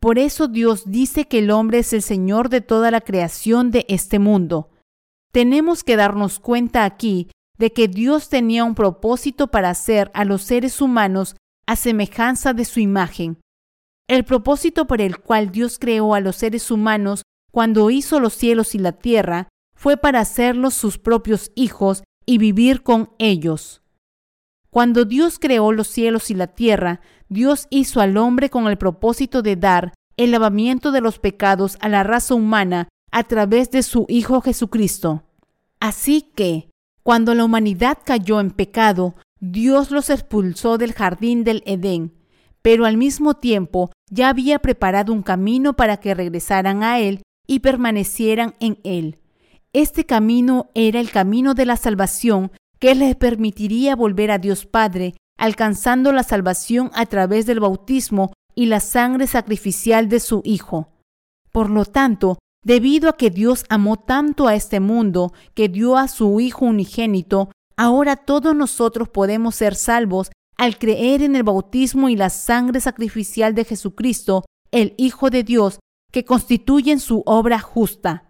Por 0.02 0.20
eso 0.20 0.50
Dios 0.50 0.84
dice 0.86 1.30
que 1.30 1.40
el 1.40 1.50
hombre 1.50 1.80
es 1.80 1.94
el 1.94 2.02
Señor 2.02 2.50
de 2.50 2.60
toda 2.60 2.92
la 2.92 3.00
creación 3.00 3.72
de 3.72 3.86
este 3.88 4.20
mundo. 4.20 4.72
Tenemos 5.32 5.86
que 5.86 5.96
darnos 5.96 6.40
cuenta 6.40 6.84
aquí 6.84 7.30
de 7.58 7.72
que 7.72 7.88
Dios 7.88 8.28
tenía 8.28 8.66
un 8.66 8.76
propósito 8.76 9.48
para 9.48 9.70
hacer 9.70 10.12
a 10.14 10.26
los 10.26 10.42
seres 10.42 10.82
humanos 10.82 11.38
a 11.66 11.78
semejanza 11.78 12.52
de 12.52 12.66
su 12.66 12.82
imagen. 12.82 13.38
El 14.08 14.26
propósito 14.26 14.86
por 14.86 15.02
el 15.02 15.20
cual 15.20 15.52
Dios 15.52 15.80
creó 15.80 16.14
a 16.14 16.20
los 16.20 16.36
seres 16.36 16.72
humanos 16.72 17.24
cuando 17.52 17.90
hizo 17.90 18.20
los 18.20 18.34
cielos 18.34 18.76
y 18.76 18.80
la 18.80 18.94
tierra 18.94 19.48
fue 19.76 19.98
para 19.98 20.20
hacerlos 20.20 20.74
sus 20.74 20.98
propios 20.98 21.52
hijos 21.56 22.04
y 22.26 22.38
vivir 22.38 22.84
con 22.84 23.12
ellos. 23.18 23.82
Cuando 24.70 25.06
Dios 25.06 25.40
creó 25.40 25.72
los 25.72 25.88
cielos 25.88 26.32
y 26.32 26.34
la 26.34 26.48
tierra, 26.48 27.02
Dios 27.30 27.68
hizo 27.70 28.02
al 28.02 28.18
hombre 28.18 28.50
con 28.50 28.68
el 28.68 28.78
propósito 28.78 29.42
de 29.42 29.56
dar 29.56 29.94
el 30.18 30.32
lavamiento 30.32 30.92
de 30.92 31.02
los 31.02 31.20
pecados 31.20 31.78
a 31.80 31.90
la 31.90 32.04
raza 32.04 32.34
humana 32.34 32.88
a 33.12 33.24
través 33.24 33.72
de 33.72 33.84
su 33.84 34.06
Hijo 34.10 34.42
Jesucristo. 34.42 35.24
Así 35.80 36.32
que, 36.36 36.70
cuando 37.04 37.36
la 37.36 37.46
humanidad 37.46 38.00
cayó 38.04 38.40
en 38.40 38.52
pecado, 38.52 39.16
Dios 39.40 39.92
los 39.92 40.10
expulsó 40.10 40.78
del 40.78 40.94
jardín 40.94 41.44
del 41.44 41.62
Edén, 41.66 42.14
pero 42.64 42.86
al 42.86 42.98
mismo 42.98 43.36
tiempo 43.36 43.92
ya 44.10 44.30
había 44.30 44.58
preparado 44.58 45.14
un 45.14 45.22
camino 45.22 45.74
para 45.74 45.98
que 45.98 46.16
regresaran 46.16 46.82
a 46.82 47.00
Él 47.00 47.22
y 47.46 47.60
permanecieran 47.60 48.56
en 48.60 48.80
Él. 48.84 49.20
Este 49.74 50.06
camino 50.06 50.70
era 50.74 51.00
el 51.00 51.12
camino 51.12 51.54
de 51.54 51.66
la 51.66 51.78
salvación 51.78 52.52
que 52.80 52.96
les 52.96 53.16
permitiría 53.16 53.96
volver 53.96 54.32
a 54.32 54.38
Dios 54.38 54.66
Padre, 54.66 55.16
alcanzando 55.38 56.12
la 56.12 56.24
salvación 56.24 56.90
a 56.94 57.06
través 57.06 57.46
del 57.46 57.60
bautismo 57.60 58.34
y 58.56 58.68
la 58.68 58.80
sangre 58.80 59.28
sacrificial 59.28 60.10
de 60.10 60.20
su 60.20 60.42
Hijo. 60.46 60.90
Por 61.52 61.70
lo 61.70 61.86
tanto, 61.86 62.38
debido 62.64 63.10
a 63.10 63.18
que 63.18 63.30
Dios 63.30 63.66
amó 63.70 63.98
tanto 63.98 64.48
a 64.48 64.56
este 64.56 64.80
mundo 64.80 65.34
que 65.54 65.70
dio 65.70 65.98
a 65.98 66.08
su 66.08 66.40
Hijo 66.40 66.66
unigénito, 66.66 67.50
ahora 67.76 68.16
todos 68.16 68.56
nosotros 68.56 69.10
podemos 69.10 69.56
ser 69.56 69.76
salvos 69.76 70.32
al 70.58 70.78
creer 70.78 71.22
en 71.22 71.36
el 71.36 71.44
bautismo 71.44 72.10
y 72.10 72.16
la 72.16 72.30
sangre 72.30 72.80
sacrificial 72.80 73.56
de 73.56 73.66
Jesucristo, 73.66 74.46
el 74.72 74.94
Hijo 74.98 75.30
de 75.30 75.44
Dios, 75.44 75.80
que 76.12 76.26
constituyen 76.26 77.00
su 77.00 77.24
obra 77.26 77.60
justa. 77.60 78.30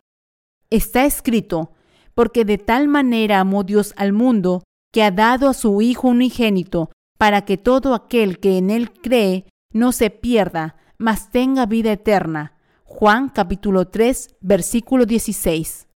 Está 0.70 1.06
escrito, 1.06 1.74
porque 2.14 2.46
de 2.46 2.58
tal 2.58 2.88
manera 2.88 3.40
amó 3.40 3.64
Dios 3.64 3.94
al 3.98 4.14
mundo, 4.14 4.64
que 4.92 5.04
ha 5.04 5.12
dado 5.12 5.50
a 5.50 5.54
su 5.54 5.82
Hijo 5.82 6.08
unigénito, 6.08 6.92
para 7.18 7.46
que 7.46 7.58
todo 7.58 7.94
aquel 7.94 8.40
que 8.40 8.58
en 8.58 8.70
él 8.70 8.92
cree 8.92 9.46
no 9.72 9.92
se 9.92 10.10
pierda, 10.10 10.78
mas 10.98 11.30
tenga 11.30 11.66
vida 11.66 11.92
eterna. 11.92 12.58
Juan 12.84 13.30
capítulo 13.30 13.88
3, 13.88 14.38
versículo 14.40 15.06
16. 15.06 15.88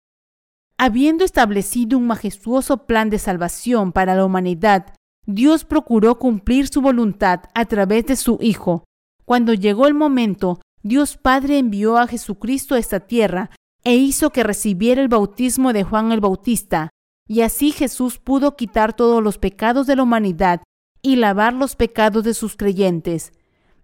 Habiendo 0.78 1.24
establecido 1.24 1.98
un 1.98 2.08
majestuoso 2.08 2.86
plan 2.86 3.10
de 3.10 3.20
salvación 3.20 3.92
para 3.92 4.16
la 4.16 4.26
humanidad, 4.26 4.94
Dios 5.28 5.66
procuró 5.66 6.18
cumplir 6.18 6.70
su 6.70 6.80
voluntad 6.80 7.42
a 7.54 7.66
través 7.66 8.06
de 8.06 8.16
su 8.16 8.40
Hijo. 8.42 8.86
Cuando 9.26 9.54
llegó 9.54 9.86
el 9.86 9.94
momento, 9.94 10.62
Dios 10.84 11.18
Padre 11.18 11.58
envió 11.58 11.98
a 11.98 12.08
Jesucristo 12.08 12.76
a 12.76 12.80
esta 12.80 13.02
tierra 13.02 13.52
e 13.84 13.96
hizo 13.96 14.30
que 14.30 14.44
recibiera 14.44 15.02
el 15.02 15.10
bautismo 15.10 15.74
de 15.74 15.84
Juan 15.84 16.14
el 16.14 16.22
Bautista, 16.22 16.92
y 17.28 17.42
así 17.42 17.72
Jesús 17.74 18.20
pudo 18.20 18.56
quitar 18.56 18.94
todos 18.94 19.22
los 19.22 19.38
pecados 19.38 19.86
de 19.86 19.98
la 19.98 20.04
humanidad 20.04 20.62
y 21.02 21.18
lavar 21.18 21.54
los 21.54 21.76
pecados 21.76 22.24
de 22.24 22.34
sus 22.34 22.56
creyentes. 22.56 23.34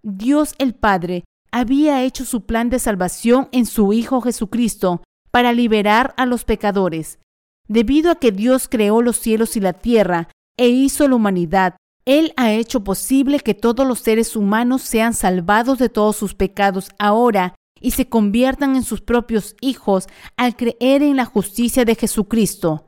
Dios 0.02 0.54
el 0.56 0.74
Padre 0.74 1.24
había 1.52 2.02
hecho 2.04 2.24
su 2.24 2.46
plan 2.46 2.70
de 2.70 2.78
salvación 2.78 3.50
en 3.52 3.66
su 3.66 3.92
Hijo 3.92 4.22
Jesucristo 4.22 5.02
para 5.30 5.52
liberar 5.52 6.14
a 6.16 6.24
los 6.24 6.46
pecadores. 6.46 7.18
Debido 7.68 8.10
a 8.10 8.14
que 8.14 8.32
Dios 8.32 8.66
creó 8.66 9.02
los 9.02 9.18
cielos 9.18 9.58
y 9.58 9.60
la 9.60 9.74
tierra 9.74 10.30
e 10.56 10.68
hizo 10.68 11.08
la 11.08 11.16
humanidad, 11.16 11.76
Él 12.04 12.32
ha 12.36 12.52
hecho 12.52 12.84
posible 12.84 13.40
que 13.40 13.54
todos 13.54 13.86
los 13.86 14.00
seres 14.00 14.36
humanos 14.36 14.82
sean 14.82 15.14
salvados 15.14 15.78
de 15.78 15.88
todos 15.88 16.16
sus 16.16 16.34
pecados 16.34 16.90
ahora 16.98 17.54
y 17.80 17.92
se 17.92 18.08
conviertan 18.08 18.76
en 18.76 18.82
sus 18.82 19.00
propios 19.00 19.56
hijos 19.60 20.06
al 20.36 20.56
creer 20.56 21.02
en 21.02 21.16
la 21.16 21.24
justicia 21.24 21.84
de 21.84 21.94
Jesucristo. 21.94 22.86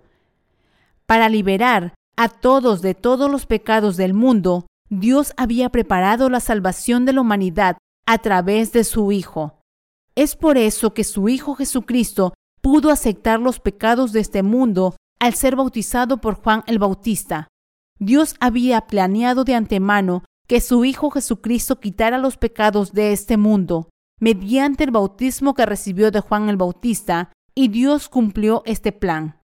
Para 1.07 1.29
liberar 1.29 1.95
a 2.17 2.29
todos 2.29 2.83
de 2.83 2.95
todos 2.95 3.31
los 3.31 3.47
pecados 3.47 3.97
del 3.97 4.15
mundo, 4.15 4.67
Dios 4.89 5.33
había 5.37 5.69
preparado 5.69 6.31
la 6.31 6.41
salvación 6.41 7.05
de 7.05 7.13
la 7.13 7.21
humanidad 7.21 7.77
a 8.07 8.19
través 8.19 8.73
de 8.73 8.85
su 8.85 9.13
Hijo. 9.13 9.61
Es 10.15 10.37
por 10.37 10.57
eso 10.57 10.95
que 10.95 11.05
su 11.05 11.29
Hijo 11.29 11.55
Jesucristo 11.55 12.33
pudo 12.63 12.91
aceptar 12.91 13.41
los 13.41 13.61
pecados 13.61 14.13
de 14.13 14.21
este 14.21 14.43
mundo 14.43 14.97
al 15.19 15.35
ser 15.35 15.57
bautizado 15.57 16.21
por 16.21 16.37
Juan 16.37 16.63
el 16.67 16.79
Bautista. 16.79 17.49
Dios 17.99 18.37
había 18.41 18.83
planeado 18.83 19.45
de 19.45 19.55
antemano 19.55 20.25
que 20.47 20.61
su 20.61 20.85
Hijo 20.85 21.11
Jesucristo 21.11 21.81
quitara 21.81 22.19
los 22.19 22.37
pecados 22.37 22.93
de 22.93 23.13
este 23.13 23.37
mundo 23.37 23.89
mediante 24.21 24.85
el 24.85 24.91
bautismo 24.91 25.55
que 25.55 25.67
recibió 25.67 26.11
de 26.11 26.21
Juan 26.21 26.49
el 26.49 26.57
Bautista, 26.57 27.33
y 27.55 27.69
Dios 27.69 28.09
cumplió 28.09 28.63
este 28.65 28.93
plan. 28.93 29.41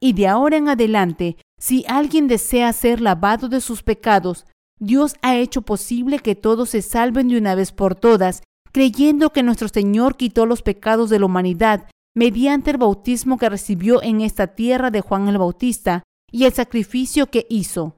Y 0.00 0.12
de 0.12 0.28
ahora 0.28 0.56
en 0.56 0.68
adelante, 0.68 1.36
si 1.58 1.84
alguien 1.88 2.28
desea 2.28 2.72
ser 2.72 3.00
lavado 3.00 3.48
de 3.48 3.60
sus 3.60 3.82
pecados, 3.82 4.46
Dios 4.78 5.14
ha 5.22 5.36
hecho 5.36 5.62
posible 5.62 6.18
que 6.18 6.34
todos 6.34 6.70
se 6.70 6.82
salven 6.82 7.28
de 7.28 7.38
una 7.38 7.54
vez 7.54 7.72
por 7.72 7.94
todas, 7.94 8.42
creyendo 8.72 9.30
que 9.30 9.42
nuestro 9.42 9.68
Señor 9.68 10.16
quitó 10.16 10.46
los 10.46 10.62
pecados 10.62 11.10
de 11.10 11.20
la 11.20 11.26
humanidad 11.26 11.88
mediante 12.14 12.72
el 12.72 12.78
bautismo 12.78 13.38
que 13.38 13.48
recibió 13.48 14.02
en 14.02 14.20
esta 14.20 14.48
tierra 14.48 14.90
de 14.90 15.00
Juan 15.00 15.28
el 15.28 15.38
Bautista 15.38 16.02
y 16.30 16.44
el 16.44 16.52
sacrificio 16.52 17.26
que 17.26 17.46
hizo. 17.48 17.96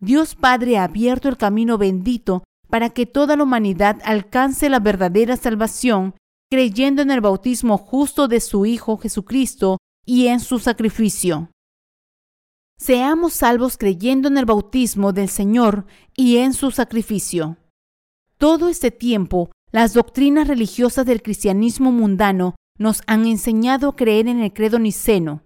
Dios 0.00 0.34
Padre 0.34 0.78
ha 0.78 0.84
abierto 0.84 1.28
el 1.28 1.36
camino 1.36 1.78
bendito 1.78 2.44
para 2.68 2.90
que 2.90 3.06
toda 3.06 3.36
la 3.36 3.42
humanidad 3.42 4.00
alcance 4.04 4.68
la 4.68 4.80
verdadera 4.80 5.36
salvación, 5.36 6.14
creyendo 6.50 7.02
en 7.02 7.10
el 7.10 7.20
bautismo 7.20 7.78
justo 7.78 8.28
de 8.28 8.40
su 8.40 8.64
Hijo 8.64 8.96
Jesucristo 8.96 9.78
y 10.06 10.28
en 10.28 10.40
su 10.40 10.58
sacrificio. 10.58 11.50
Seamos 12.78 13.34
salvos 13.34 13.76
creyendo 13.76 14.28
en 14.28 14.38
el 14.38 14.46
bautismo 14.46 15.12
del 15.12 15.28
Señor 15.28 15.84
y 16.16 16.38
en 16.38 16.54
su 16.54 16.70
sacrificio. 16.70 17.58
Todo 18.38 18.70
este 18.70 18.90
tiempo, 18.90 19.50
las 19.70 19.92
doctrinas 19.92 20.48
religiosas 20.48 21.04
del 21.04 21.22
cristianismo 21.22 21.92
mundano 21.92 22.54
nos 22.78 23.02
han 23.06 23.26
enseñado 23.26 23.90
a 23.90 23.96
creer 23.96 24.28
en 24.28 24.40
el 24.40 24.54
credo 24.54 24.78
niceno. 24.78 25.42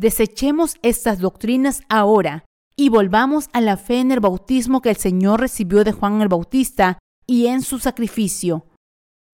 Desechemos 0.00 0.78
estas 0.80 1.18
doctrinas 1.18 1.82
ahora 1.90 2.46
y 2.74 2.88
volvamos 2.88 3.50
a 3.52 3.60
la 3.60 3.76
fe 3.76 4.00
en 4.00 4.12
el 4.12 4.20
bautismo 4.20 4.80
que 4.80 4.88
el 4.88 4.96
Señor 4.96 5.40
recibió 5.40 5.84
de 5.84 5.92
Juan 5.92 6.22
el 6.22 6.28
Bautista 6.28 6.98
y 7.26 7.48
en 7.48 7.60
su 7.60 7.78
sacrificio. 7.78 8.64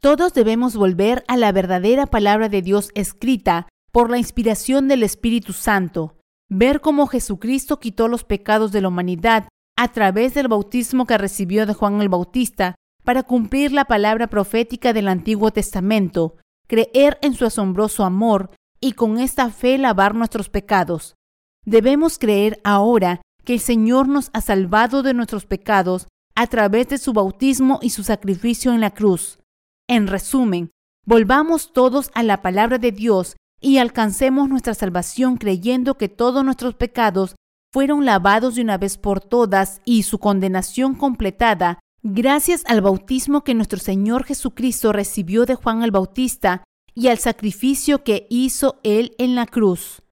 Todos 0.02 0.34
debemos 0.34 0.74
volver 0.74 1.22
a 1.28 1.36
la 1.36 1.52
verdadera 1.52 2.06
palabra 2.06 2.48
de 2.48 2.62
Dios 2.62 2.90
escrita 2.96 3.68
por 3.92 4.10
la 4.10 4.18
inspiración 4.18 4.88
del 4.88 5.04
Espíritu 5.04 5.52
Santo 5.52 6.18
ver 6.48 6.80
cómo 6.80 7.06
Jesucristo 7.06 7.78
quitó 7.78 8.08
los 8.08 8.24
pecados 8.24 8.72
de 8.72 8.80
la 8.80 8.88
humanidad 8.88 9.46
a 9.76 9.92
través 9.92 10.34
del 10.34 10.48
bautismo 10.48 11.06
que 11.06 11.16
recibió 11.16 11.64
de 11.66 11.74
Juan 11.74 12.00
el 12.00 12.08
Bautista 12.08 12.74
para 13.04 13.22
cumplir 13.22 13.70
la 13.70 13.84
palabra 13.84 14.26
profética 14.26 14.92
del 14.92 15.06
Antiguo 15.06 15.52
Testamento, 15.52 16.38
creer 16.66 17.18
en 17.22 17.34
su 17.34 17.44
asombroso 17.44 18.02
amor 18.02 18.50
y 18.86 18.92
con 18.92 19.18
esta 19.18 19.50
fe 19.50 19.78
lavar 19.78 20.14
nuestros 20.14 20.48
pecados. 20.48 21.16
Debemos 21.64 22.20
creer 22.20 22.60
ahora 22.62 23.20
que 23.44 23.54
el 23.54 23.60
Señor 23.60 24.06
nos 24.06 24.30
ha 24.32 24.40
salvado 24.40 25.02
de 25.02 25.12
nuestros 25.12 25.44
pecados 25.44 26.06
a 26.36 26.46
través 26.46 26.86
de 26.88 26.98
su 26.98 27.12
bautismo 27.12 27.80
y 27.82 27.90
su 27.90 28.04
sacrificio 28.04 28.72
en 28.72 28.80
la 28.80 28.92
cruz. 28.92 29.40
En 29.88 30.06
resumen, 30.06 30.70
volvamos 31.04 31.72
todos 31.72 32.12
a 32.14 32.22
la 32.22 32.42
palabra 32.42 32.78
de 32.78 32.92
Dios 32.92 33.34
y 33.60 33.78
alcancemos 33.78 34.48
nuestra 34.48 34.74
salvación 34.74 35.36
creyendo 35.36 35.96
que 35.96 36.08
todos 36.08 36.44
nuestros 36.44 36.74
pecados 36.74 37.34
fueron 37.72 38.04
lavados 38.04 38.54
de 38.54 38.62
una 38.62 38.78
vez 38.78 38.98
por 38.98 39.20
todas 39.20 39.80
y 39.84 40.04
su 40.04 40.20
condenación 40.20 40.94
completada 40.94 41.80
gracias 42.04 42.62
al 42.66 42.82
bautismo 42.82 43.42
que 43.42 43.54
nuestro 43.54 43.80
Señor 43.80 44.22
Jesucristo 44.22 44.92
recibió 44.92 45.44
de 45.44 45.56
Juan 45.56 45.82
el 45.82 45.90
Bautista 45.90 46.62
y 46.96 47.08
al 47.08 47.18
sacrificio 47.18 48.02
que 48.02 48.26
hizo 48.30 48.80
Él 48.82 49.14
en 49.18 49.34
la 49.36 49.46
cruz. 49.46 50.02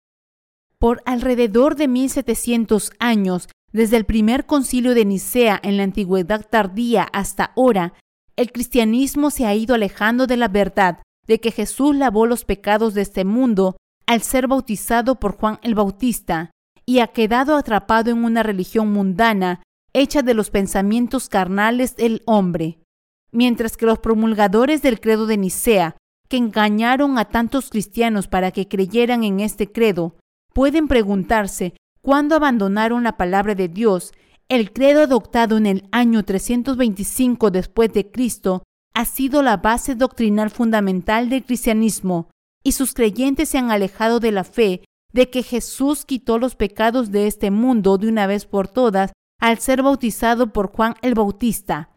Por 0.78 1.02
alrededor 1.06 1.76
de 1.76 1.88
1700 1.88 2.92
años, 3.00 3.48
desde 3.72 3.96
el 3.96 4.04
primer 4.04 4.44
concilio 4.46 4.94
de 4.94 5.06
Nicea 5.06 5.58
en 5.62 5.78
la 5.78 5.82
antigüedad 5.82 6.46
tardía 6.48 7.02
hasta 7.04 7.52
ahora, 7.56 7.94
el 8.36 8.52
cristianismo 8.52 9.30
se 9.30 9.46
ha 9.46 9.54
ido 9.54 9.74
alejando 9.74 10.26
de 10.26 10.36
la 10.36 10.48
verdad 10.48 11.02
de 11.26 11.40
que 11.40 11.50
Jesús 11.50 11.96
lavó 11.96 12.26
los 12.26 12.44
pecados 12.44 12.92
de 12.92 13.02
este 13.02 13.24
mundo 13.24 13.76
al 14.06 14.20
ser 14.20 14.46
bautizado 14.46 15.18
por 15.18 15.36
Juan 15.36 15.58
el 15.62 15.74
Bautista 15.74 16.50
y 16.84 16.98
ha 16.98 17.08
quedado 17.08 17.56
atrapado 17.56 18.10
en 18.10 18.24
una 18.24 18.42
religión 18.42 18.92
mundana 18.92 19.62
hecha 19.94 20.20
de 20.20 20.34
los 20.34 20.50
pensamientos 20.50 21.30
carnales 21.30 21.96
del 21.96 22.22
hombre, 22.26 22.80
mientras 23.32 23.78
que 23.78 23.86
los 23.86 24.00
promulgadores 24.00 24.82
del 24.82 25.00
credo 25.00 25.26
de 25.26 25.38
Nicea, 25.38 25.96
que 26.34 26.38
engañaron 26.38 27.16
a 27.16 27.26
tantos 27.26 27.70
cristianos 27.70 28.26
para 28.26 28.50
que 28.50 28.66
creyeran 28.66 29.22
en 29.22 29.38
este 29.38 29.70
credo, 29.70 30.16
pueden 30.52 30.88
preguntarse 30.88 31.74
cuándo 32.02 32.34
abandonaron 32.34 33.04
la 33.04 33.16
palabra 33.16 33.54
de 33.54 33.68
Dios. 33.68 34.12
El 34.48 34.72
credo 34.72 35.02
adoptado 35.02 35.56
en 35.58 35.66
el 35.66 35.88
año 35.92 36.24
325 36.24 37.52
después 37.52 37.92
de 37.92 38.10
Cristo 38.10 38.64
ha 38.96 39.04
sido 39.04 39.44
la 39.44 39.58
base 39.58 39.94
doctrinal 39.94 40.50
fundamental 40.50 41.28
del 41.28 41.44
cristianismo 41.44 42.30
y 42.64 42.72
sus 42.72 42.94
creyentes 42.94 43.50
se 43.50 43.58
han 43.58 43.70
alejado 43.70 44.18
de 44.18 44.32
la 44.32 44.42
fe 44.42 44.82
de 45.12 45.30
que 45.30 45.44
Jesús 45.44 46.04
quitó 46.04 46.40
los 46.40 46.56
pecados 46.56 47.12
de 47.12 47.28
este 47.28 47.52
mundo 47.52 47.96
de 47.96 48.08
una 48.08 48.26
vez 48.26 48.44
por 48.44 48.66
todas 48.66 49.12
al 49.40 49.60
ser 49.60 49.84
bautizado 49.84 50.52
por 50.52 50.72
Juan 50.72 50.96
el 51.00 51.14
Bautista. 51.14 51.90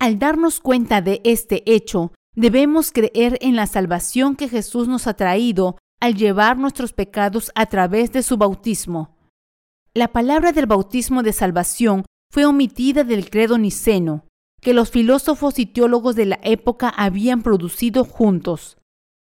Al 0.00 0.18
darnos 0.18 0.58
cuenta 0.58 1.02
de 1.02 1.20
este 1.22 1.62
hecho, 1.72 2.10
Debemos 2.36 2.92
creer 2.92 3.38
en 3.40 3.56
la 3.56 3.66
salvación 3.66 4.36
que 4.36 4.48
Jesús 4.48 4.88
nos 4.88 5.06
ha 5.06 5.14
traído 5.14 5.76
al 6.00 6.14
llevar 6.14 6.56
nuestros 6.56 6.92
pecados 6.92 7.50
a 7.54 7.66
través 7.66 8.12
de 8.12 8.22
su 8.22 8.36
bautismo. 8.36 9.16
La 9.92 10.08
palabra 10.08 10.52
del 10.52 10.66
bautismo 10.66 11.22
de 11.22 11.32
salvación 11.32 12.04
fue 12.32 12.46
omitida 12.46 13.02
del 13.02 13.28
credo 13.28 13.58
niceno, 13.58 14.24
que 14.60 14.72
los 14.72 14.90
filósofos 14.90 15.58
y 15.58 15.66
teólogos 15.66 16.14
de 16.14 16.26
la 16.26 16.38
época 16.42 16.88
habían 16.88 17.42
producido 17.42 18.04
juntos. 18.04 18.78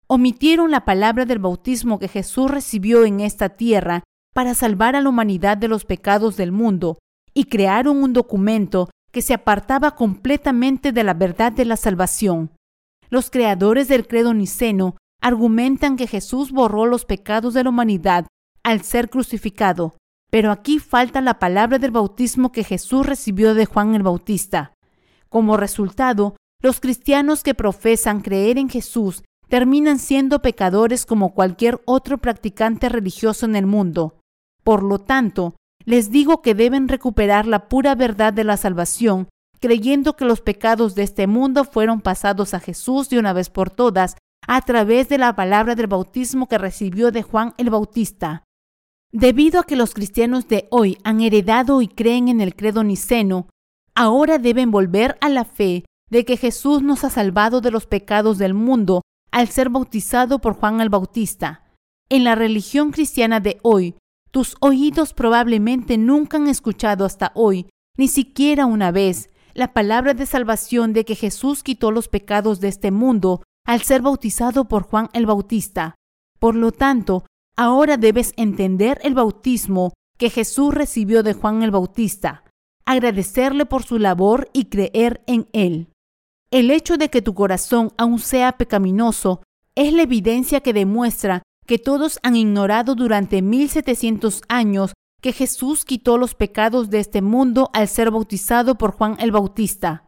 Omitieron 0.07 0.71
la 0.71 0.85
palabra 0.85 1.25
del 1.25 1.39
bautismo 1.39 1.99
que 1.99 2.07
Jesús 2.07 2.49
recibió 2.49 3.03
en 3.05 3.19
esta 3.19 3.49
tierra 3.49 4.03
para 4.33 4.53
salvar 4.53 4.95
a 4.95 5.01
la 5.01 5.09
humanidad 5.09 5.57
de 5.57 5.67
los 5.67 5.83
pecados 5.83 6.37
del 6.37 6.51
mundo 6.51 6.99
y 7.33 7.45
crearon 7.45 8.01
un 8.01 8.13
documento 8.13 8.89
que 9.11 9.21
se 9.21 9.33
apartaba 9.33 9.95
completamente 9.95 10.91
de 10.91 11.03
la 11.03 11.13
verdad 11.13 11.51
de 11.51 11.65
la 11.65 11.75
salvación. 11.75 12.51
Los 13.09 13.29
creadores 13.29 13.87
del 13.87 14.07
credo 14.07 14.33
niceno 14.33 14.95
argumentan 15.21 15.95
que 15.95 16.07
Jesús 16.07 16.51
borró 16.51 16.85
los 16.85 17.05
pecados 17.05 17.53
de 17.53 17.63
la 17.63 17.69
humanidad 17.69 18.27
al 18.63 18.81
ser 18.81 19.09
crucificado, 19.09 19.95
pero 20.31 20.51
aquí 20.51 20.79
falta 20.79 21.21
la 21.21 21.39
palabra 21.39 21.79
del 21.79 21.91
bautismo 21.91 22.51
que 22.51 22.63
Jesús 22.63 23.05
recibió 23.05 23.53
de 23.53 23.65
Juan 23.65 23.95
el 23.95 24.03
Bautista. 24.03 24.73
Como 25.29 25.57
resultado, 25.57 26.35
los 26.61 26.79
cristianos 26.79 27.43
que 27.43 27.53
profesan 27.53 28.21
creer 28.21 28.57
en 28.57 28.69
Jesús 28.69 29.23
terminan 29.47 29.99
siendo 29.99 30.41
pecadores 30.41 31.05
como 31.05 31.33
cualquier 31.33 31.81
otro 31.85 32.17
practicante 32.17 32.89
religioso 32.89 33.45
en 33.45 33.55
el 33.55 33.65
mundo. 33.65 34.19
Por 34.63 34.81
lo 34.81 34.99
tanto, 34.99 35.55
les 35.83 36.09
digo 36.09 36.41
que 36.41 36.55
deben 36.55 36.87
recuperar 36.87 37.45
la 37.45 37.67
pura 37.69 37.93
verdad 37.93 38.33
de 38.33 38.43
la 38.43 38.57
salvación, 38.57 39.29
creyendo 39.65 40.15
que 40.15 40.25
los 40.25 40.41
pecados 40.41 40.93
de 40.93 41.01
este 41.01 41.25
mundo 41.25 41.63
fueron 41.63 41.99
pasados 41.99 42.53
a 42.53 42.59
Jesús 42.59 43.09
de 43.09 43.17
una 43.17 43.33
vez 43.33 43.49
por 43.49 43.71
todas 43.71 44.15
a 44.45 44.61
través 44.61 45.09
de 45.09 45.17
la 45.17 45.35
palabra 45.35 45.73
del 45.73 45.87
bautismo 45.87 46.47
que 46.47 46.59
recibió 46.59 47.09
de 47.09 47.23
Juan 47.23 47.55
el 47.57 47.71
Bautista. 47.71 48.43
Debido 49.11 49.59
a 49.59 49.63
que 49.63 49.75
los 49.75 49.95
cristianos 49.95 50.47
de 50.47 50.67
hoy 50.69 50.99
han 51.03 51.19
heredado 51.19 51.81
y 51.81 51.87
creen 51.87 52.27
en 52.27 52.41
el 52.41 52.55
credo 52.55 52.83
niceno, 52.83 53.47
ahora 53.95 54.37
deben 54.37 54.69
volver 54.69 55.17
a 55.19 55.29
la 55.29 55.45
fe 55.45 55.83
de 56.11 56.25
que 56.25 56.37
Jesús 56.37 56.83
nos 56.83 57.03
ha 57.03 57.09
salvado 57.09 57.59
de 57.59 57.71
los 57.71 57.87
pecados 57.87 58.37
del 58.37 58.53
mundo 58.53 59.01
al 59.31 59.47
ser 59.47 59.69
bautizado 59.69 60.37
por 60.41 60.53
Juan 60.53 60.79
el 60.79 60.89
Bautista. 60.89 61.63
En 62.09 62.23
la 62.23 62.35
religión 62.35 62.91
cristiana 62.91 63.39
de 63.39 63.57
hoy, 63.63 63.95
tus 64.29 64.57
oídos 64.59 65.15
probablemente 65.15 65.97
nunca 65.97 66.37
han 66.37 66.49
escuchado 66.49 67.03
hasta 67.03 67.31
hoy, 67.33 67.67
ni 67.97 68.07
siquiera 68.07 68.67
una 68.67 68.91
vez, 68.91 69.31
la 69.55 69.73
palabra 69.73 70.13
de 70.13 70.25
salvación 70.25 70.91
de 70.91 71.05
que 71.05 71.15
Jesús 71.15 71.63
quitó 71.63 71.89
los 71.89 72.09
pecados 72.09 72.59
de 72.59 72.67
este 72.67 72.91
mundo 72.91 73.41
al 73.65 73.81
ser 73.81 74.01
bautizado 74.01 74.65
por 74.65 74.83
Juan 74.83 75.09
el 75.13 75.25
Bautista. 75.25 75.95
Por 76.39 76.55
lo 76.55 76.73
tanto, 76.73 77.25
ahora 77.55 77.95
debes 77.95 78.33
entender 78.35 78.99
el 79.01 79.13
bautismo 79.13 79.93
que 80.17 80.29
Jesús 80.29 80.73
recibió 80.73 81.23
de 81.23 81.33
Juan 81.33 81.63
el 81.63 81.71
Bautista, 81.71 82.43
agradecerle 82.85 83.65
por 83.65 83.83
su 83.83 83.97
labor 83.97 84.49
y 84.51 84.65
creer 84.65 85.23
en 85.25 85.47
él. 85.53 85.87
El 86.51 86.69
hecho 86.69 86.97
de 86.97 87.09
que 87.09 87.21
tu 87.21 87.33
corazón 87.33 87.93
aún 87.97 88.19
sea 88.19 88.57
pecaminoso 88.57 89.41
es 89.73 89.93
la 89.93 90.03
evidencia 90.03 90.59
que 90.59 90.73
demuestra 90.73 91.43
que 91.65 91.79
todos 91.79 92.19
han 92.23 92.35
ignorado 92.35 92.93
durante 92.93 93.41
1700 93.41 94.41
años 94.49 94.93
que 95.25 95.33
Jesús 95.33 95.85
quitó 95.85 96.19
los 96.19 96.35
pecados 96.35 96.91
de 96.91 96.99
este 96.99 97.23
mundo 97.23 97.71
al 97.73 97.87
ser 97.87 98.11
bautizado 98.11 98.75
por 98.75 98.91
Juan 98.91 99.17
el 99.19 99.31
Bautista. 99.31 100.05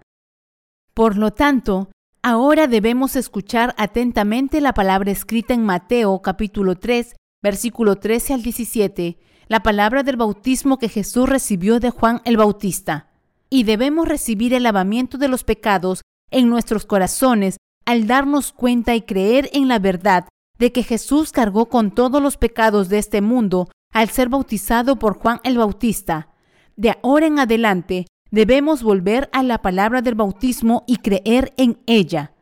Por 0.93 1.17
lo 1.17 1.33
tanto, 1.33 1.89
ahora 2.21 2.67
debemos 2.67 3.15
escuchar 3.15 3.73
atentamente 3.79 4.61
la 4.61 4.75
palabra 4.75 5.09
escrita 5.09 5.55
en 5.55 5.65
Mateo 5.65 6.21
capítulo 6.21 6.75
3, 6.75 7.15
versículo 7.41 7.95
13 7.95 8.35
al 8.35 8.43
17, 8.43 9.17
la 9.47 9.63
palabra 9.63 10.03
del 10.03 10.17
bautismo 10.17 10.77
que 10.77 10.87
Jesús 10.87 11.27
recibió 11.27 11.79
de 11.79 11.89
Juan 11.89 12.21
el 12.23 12.37
Bautista. 12.37 13.09
Y 13.49 13.63
debemos 13.63 14.07
recibir 14.07 14.53
el 14.53 14.61
lavamiento 14.61 15.17
de 15.17 15.29
los 15.29 15.43
pecados 15.43 16.03
en 16.29 16.47
nuestros 16.47 16.85
corazones 16.85 17.57
al 17.87 18.05
darnos 18.05 18.51
cuenta 18.51 18.93
y 18.93 19.01
creer 19.01 19.49
en 19.51 19.67
la 19.67 19.79
verdad 19.79 20.27
de 20.59 20.71
que 20.71 20.83
Jesús 20.83 21.31
cargó 21.31 21.69
con 21.69 21.89
todos 21.89 22.21
los 22.21 22.37
pecados 22.37 22.87
de 22.89 22.99
este 22.99 23.21
mundo 23.21 23.67
al 23.97 24.09
ser 24.09 24.29
bautizado 24.29 24.99
por 24.99 25.17
Juan 25.17 25.39
el 25.43 25.57
Bautista. 25.57 26.29
De 26.75 26.95
ahora 27.01 27.25
en 27.25 27.39
adelante 27.39 28.05
debemos 28.29 28.83
volver 28.83 29.27
a 29.33 29.41
la 29.41 29.63
palabra 29.63 30.03
del 30.03 30.13
bautismo 30.13 30.83
y 30.85 30.97
creer 30.97 31.55
en 31.57 31.81
ella. 31.87 32.33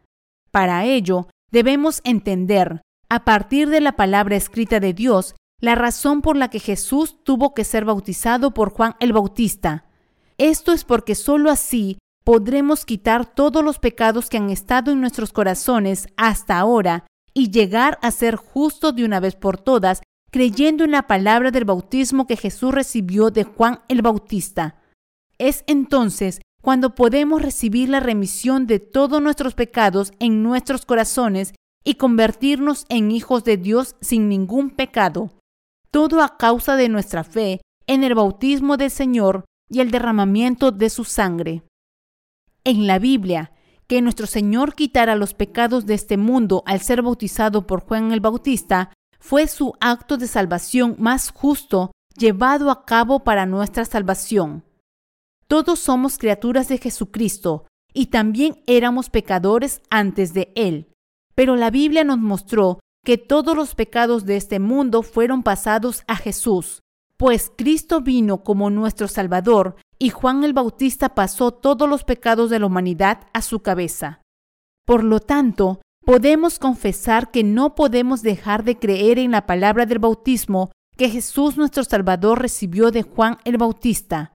Para 0.51 0.83
ello, 0.83 1.29
debemos 1.53 2.01
entender, 2.03 2.81
a 3.07 3.23
partir 3.23 3.69
de 3.69 3.79
la 3.79 3.93
palabra 3.93 4.35
escrita 4.35 4.81
de 4.81 4.93
Dios, 4.93 5.33
la 5.61 5.75
razón 5.75 6.21
por 6.21 6.35
la 6.35 6.49
que 6.49 6.59
Jesús 6.59 7.23
tuvo 7.23 7.53
que 7.53 7.63
ser 7.63 7.85
bautizado 7.85 8.51
por 8.51 8.71
Juan 8.71 8.95
el 8.99 9.13
Bautista. 9.13 9.85
Esto 10.37 10.73
es 10.73 10.83
porque 10.83 11.15
sólo 11.15 11.49
así 11.49 11.99
podremos 12.25 12.83
quitar 12.83 13.33
todos 13.33 13.63
los 13.63 13.79
pecados 13.79 14.27
que 14.27 14.35
han 14.35 14.49
estado 14.49 14.91
en 14.91 14.99
nuestros 14.99 15.31
corazones 15.31 16.07
hasta 16.17 16.59
ahora 16.59 17.07
y 17.33 17.49
llegar 17.49 17.97
a 18.01 18.11
ser 18.11 18.35
justos 18.35 18.93
de 18.93 19.05
una 19.05 19.21
vez 19.21 19.37
por 19.37 19.57
todas, 19.57 20.01
creyendo 20.35 20.83
en 20.83 20.91
la 20.91 21.07
palabra 21.07 21.49
del 21.49 21.63
bautismo 21.63 22.27
que 22.27 22.35
Jesús 22.35 22.73
recibió 22.73 23.31
de 23.31 23.45
Juan 23.45 23.79
el 23.87 24.01
Bautista. 24.01 24.75
Es 25.37 25.63
entonces 25.65 26.41
cuando 26.61 26.93
podemos 26.93 27.41
recibir 27.41 27.87
la 27.87 28.01
remisión 28.01 28.67
de 28.67 28.81
todos 28.81 29.21
nuestros 29.21 29.53
pecados 29.53 30.11
en 30.19 30.43
nuestros 30.43 30.85
corazones 30.85 31.53
y 31.85 31.95
convertirnos 31.95 32.83
en 32.89 33.11
hijos 33.11 33.45
de 33.45 33.55
Dios 33.55 33.95
sin 34.01 34.27
ningún 34.27 34.71
pecado. 34.71 35.31
Todo 35.89 36.21
a 36.21 36.35
causa 36.35 36.75
de 36.75 36.89
nuestra 36.89 37.23
fe 37.23 37.61
en 37.87 38.03
el 38.03 38.13
bautismo 38.13 38.75
del 38.75 38.91
Señor 38.91 39.45
y 39.69 39.79
el 39.79 39.89
derramamiento 39.89 40.73
de 40.73 40.89
su 40.89 41.05
sangre. 41.05 41.63
En 42.65 42.87
la 42.87 42.99
Biblia, 42.99 43.53
que 43.87 44.01
nuestro 44.01 44.27
Señor 44.27 44.75
quitara 44.75 45.15
los 45.15 45.33
pecados 45.33 45.85
de 45.85 45.93
este 45.93 46.17
mundo 46.17 46.61
al 46.65 46.81
ser 46.81 47.03
bautizado 47.03 47.65
por 47.65 47.85
Juan 47.85 48.11
el 48.11 48.19
Bautista 48.19 48.91
fue 49.27 49.47
su 49.47 49.73
acto 49.79 50.17
de 50.17 50.27
salvación 50.27 50.97
más 50.99 51.31
justo 51.31 51.89
llevado 52.15 52.69
a 52.69 52.85
cabo 52.85 53.23
para 53.23 53.47
nuestra 53.47 53.83
salvación. 53.83 54.63
Todos 55.47 55.79
somos 55.79 56.19
criaturas 56.19 56.67
de 56.67 56.77
Jesucristo 56.77 57.65
y 57.91 58.07
también 58.07 58.61
éramos 58.67 59.09
pecadores 59.09 59.81
antes 59.89 60.35
de 60.35 60.51
Él, 60.55 60.93
pero 61.33 61.55
la 61.55 61.71
Biblia 61.71 62.03
nos 62.03 62.19
mostró 62.19 62.77
que 63.03 63.17
todos 63.17 63.55
los 63.55 63.73
pecados 63.73 64.25
de 64.25 64.37
este 64.37 64.59
mundo 64.59 65.01
fueron 65.01 65.41
pasados 65.41 66.03
a 66.05 66.17
Jesús, 66.17 66.83
pues 67.17 67.51
Cristo 67.57 68.01
vino 68.01 68.43
como 68.43 68.69
nuestro 68.69 69.07
Salvador 69.07 69.75
y 69.97 70.11
Juan 70.11 70.43
el 70.43 70.53
Bautista 70.53 71.15
pasó 71.15 71.51
todos 71.51 71.89
los 71.89 72.03
pecados 72.03 72.51
de 72.51 72.59
la 72.59 72.67
humanidad 72.67 73.25
a 73.33 73.41
su 73.41 73.61
cabeza. 73.61 74.21
Por 74.85 75.03
lo 75.03 75.19
tanto, 75.19 75.81
podemos 76.05 76.59
confesar 76.59 77.31
que 77.31 77.43
no 77.43 77.73
podemos 77.73 78.21
dejar 78.21 78.63
de 78.63 78.77
creer 78.77 79.17
en 79.17 79.31
la 79.31 79.47
palabra 79.47 79.87
del 79.87 79.99
bautismo 79.99 80.71
que 80.95 81.09
Jesús 81.09 81.57
nuestro 81.57 81.83
Salvador 81.83 82.41
recibió 82.41 82.91
de 82.91 83.01
Juan 83.01 83.39
el 83.43 83.57
Bautista. 83.57 84.33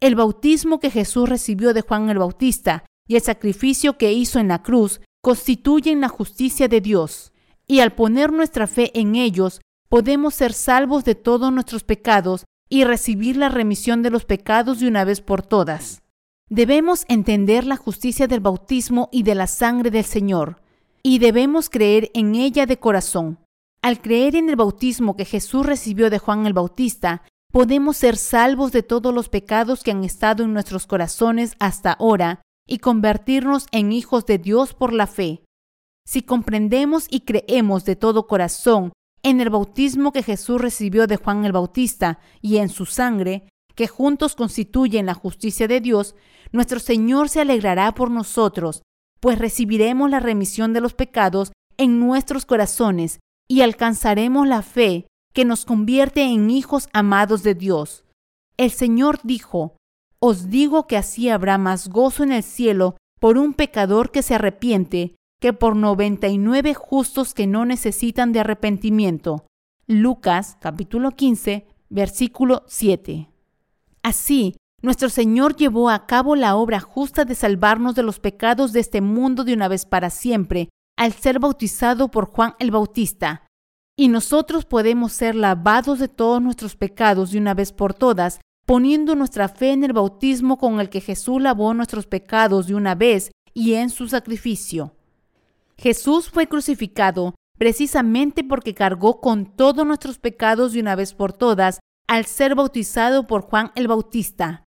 El 0.00 0.16
bautismo 0.16 0.80
que 0.80 0.90
Jesús 0.90 1.28
recibió 1.28 1.72
de 1.72 1.82
Juan 1.82 2.10
el 2.10 2.18
Bautista 2.18 2.84
y 3.06 3.14
el 3.14 3.22
sacrificio 3.22 3.96
que 3.96 4.12
hizo 4.12 4.40
en 4.40 4.48
la 4.48 4.62
cruz 4.62 5.00
constituyen 5.22 6.00
la 6.00 6.08
justicia 6.08 6.68
de 6.68 6.80
Dios, 6.80 7.32
y 7.66 7.80
al 7.80 7.94
poner 7.94 8.32
nuestra 8.32 8.66
fe 8.66 8.90
en 8.98 9.14
ellos, 9.14 9.60
podemos 9.88 10.34
ser 10.34 10.52
salvos 10.52 11.04
de 11.04 11.14
todos 11.14 11.52
nuestros 11.52 11.84
pecados 11.84 12.44
y 12.68 12.84
recibir 12.84 13.36
la 13.36 13.48
remisión 13.48 14.02
de 14.02 14.10
los 14.10 14.24
pecados 14.24 14.80
de 14.80 14.88
una 14.88 15.04
vez 15.04 15.20
por 15.20 15.42
todas. 15.42 16.02
Debemos 16.50 17.04
entender 17.08 17.64
la 17.64 17.76
justicia 17.76 18.26
del 18.26 18.40
bautismo 18.40 19.08
y 19.12 19.22
de 19.22 19.34
la 19.34 19.46
sangre 19.46 19.90
del 19.90 20.04
Señor, 20.04 20.60
y 21.02 21.18
debemos 21.18 21.70
creer 21.70 22.10
en 22.14 22.34
ella 22.34 22.66
de 22.66 22.78
corazón. 22.78 23.38
Al 23.82 24.00
creer 24.00 24.36
en 24.36 24.48
el 24.48 24.56
bautismo 24.56 25.16
que 25.16 25.24
Jesús 25.24 25.64
recibió 25.64 26.10
de 26.10 26.18
Juan 26.18 26.46
el 26.46 26.52
Bautista, 26.52 27.22
podemos 27.52 27.96
ser 27.96 28.16
salvos 28.16 28.72
de 28.72 28.82
todos 28.82 29.14
los 29.14 29.28
pecados 29.28 29.82
que 29.82 29.90
han 29.90 30.04
estado 30.04 30.42
en 30.42 30.52
nuestros 30.52 30.86
corazones 30.86 31.54
hasta 31.58 31.92
ahora 31.92 32.42
y 32.66 32.78
convertirnos 32.78 33.66
en 33.72 33.92
hijos 33.92 34.26
de 34.26 34.38
Dios 34.38 34.74
por 34.74 34.92
la 34.92 35.06
fe. 35.06 35.44
Si 36.06 36.22
comprendemos 36.22 37.06
y 37.10 37.20
creemos 37.20 37.84
de 37.84 37.96
todo 37.96 38.26
corazón 38.26 38.92
en 39.22 39.40
el 39.40 39.50
bautismo 39.50 40.12
que 40.12 40.22
Jesús 40.22 40.60
recibió 40.60 41.06
de 41.06 41.16
Juan 41.16 41.44
el 41.44 41.52
Bautista 41.52 42.18
y 42.40 42.58
en 42.58 42.68
su 42.68 42.86
sangre, 42.86 43.48
que 43.74 43.88
juntos 43.88 44.34
constituyen 44.34 45.06
la 45.06 45.14
justicia 45.14 45.68
de 45.68 45.80
Dios, 45.80 46.14
nuestro 46.52 46.80
Señor 46.80 47.28
se 47.28 47.40
alegrará 47.40 47.94
por 47.94 48.10
nosotros, 48.10 48.82
pues 49.20 49.38
recibiremos 49.38 50.10
la 50.10 50.20
remisión 50.20 50.72
de 50.72 50.80
los 50.80 50.94
pecados 50.94 51.52
en 51.76 52.00
nuestros 52.00 52.46
corazones 52.46 53.20
y 53.48 53.62
alcanzaremos 53.62 54.46
la 54.46 54.62
fe 54.62 55.06
que 55.32 55.44
nos 55.44 55.64
convierte 55.64 56.22
en 56.22 56.50
hijos 56.50 56.88
amados 56.92 57.42
de 57.42 57.54
Dios. 57.54 58.04
El 58.56 58.70
Señor 58.70 59.20
dijo, 59.22 59.76
Os 60.20 60.50
digo 60.50 60.86
que 60.86 60.96
así 60.96 61.28
habrá 61.28 61.58
más 61.58 61.88
gozo 61.88 62.24
en 62.24 62.32
el 62.32 62.42
cielo 62.42 62.96
por 63.20 63.38
un 63.38 63.54
pecador 63.54 64.10
que 64.10 64.22
se 64.22 64.34
arrepiente 64.34 65.14
que 65.40 65.52
por 65.52 65.76
99 65.76 66.74
justos 66.74 67.34
que 67.34 67.46
no 67.46 67.64
necesitan 67.64 68.32
de 68.32 68.40
arrepentimiento. 68.40 69.46
Lucas 69.86 70.56
capítulo 70.60 71.12
15, 71.12 71.66
versículo 71.88 72.64
7. 72.66 73.28
Así, 74.02 74.56
nuestro 74.80 75.08
Señor 75.08 75.56
llevó 75.56 75.90
a 75.90 76.06
cabo 76.06 76.36
la 76.36 76.54
obra 76.54 76.80
justa 76.80 77.24
de 77.24 77.34
salvarnos 77.34 77.94
de 77.94 78.04
los 78.04 78.20
pecados 78.20 78.72
de 78.72 78.80
este 78.80 79.00
mundo 79.00 79.44
de 79.44 79.54
una 79.54 79.68
vez 79.68 79.84
para 79.84 80.10
siempre, 80.10 80.68
al 80.96 81.12
ser 81.12 81.40
bautizado 81.40 82.10
por 82.10 82.26
Juan 82.26 82.54
el 82.58 82.70
Bautista. 82.70 83.46
Y 83.96 84.08
nosotros 84.08 84.64
podemos 84.64 85.12
ser 85.12 85.34
lavados 85.34 85.98
de 85.98 86.08
todos 86.08 86.40
nuestros 86.40 86.76
pecados 86.76 87.32
de 87.32 87.38
una 87.38 87.54
vez 87.54 87.72
por 87.72 87.94
todas, 87.94 88.40
poniendo 88.66 89.16
nuestra 89.16 89.48
fe 89.48 89.72
en 89.72 89.82
el 89.82 89.92
bautismo 89.92 90.58
con 90.58 90.78
el 90.78 90.90
que 90.90 91.00
Jesús 91.00 91.42
lavó 91.42 91.74
nuestros 91.74 92.06
pecados 92.06 92.68
de 92.68 92.74
una 92.74 92.94
vez 92.94 93.32
y 93.54 93.74
en 93.74 93.90
su 93.90 94.08
sacrificio. 94.08 94.94
Jesús 95.76 96.30
fue 96.30 96.46
crucificado 96.46 97.34
precisamente 97.58 98.44
porque 98.44 98.74
cargó 98.74 99.20
con 99.20 99.46
todos 99.46 99.84
nuestros 99.84 100.18
pecados 100.18 100.72
de 100.72 100.80
una 100.80 100.94
vez 100.94 101.14
por 101.14 101.32
todas 101.32 101.80
al 102.06 102.24
ser 102.24 102.54
bautizado 102.54 103.26
por 103.26 103.42
Juan 103.42 103.72
el 103.74 103.88
Bautista. 103.88 104.67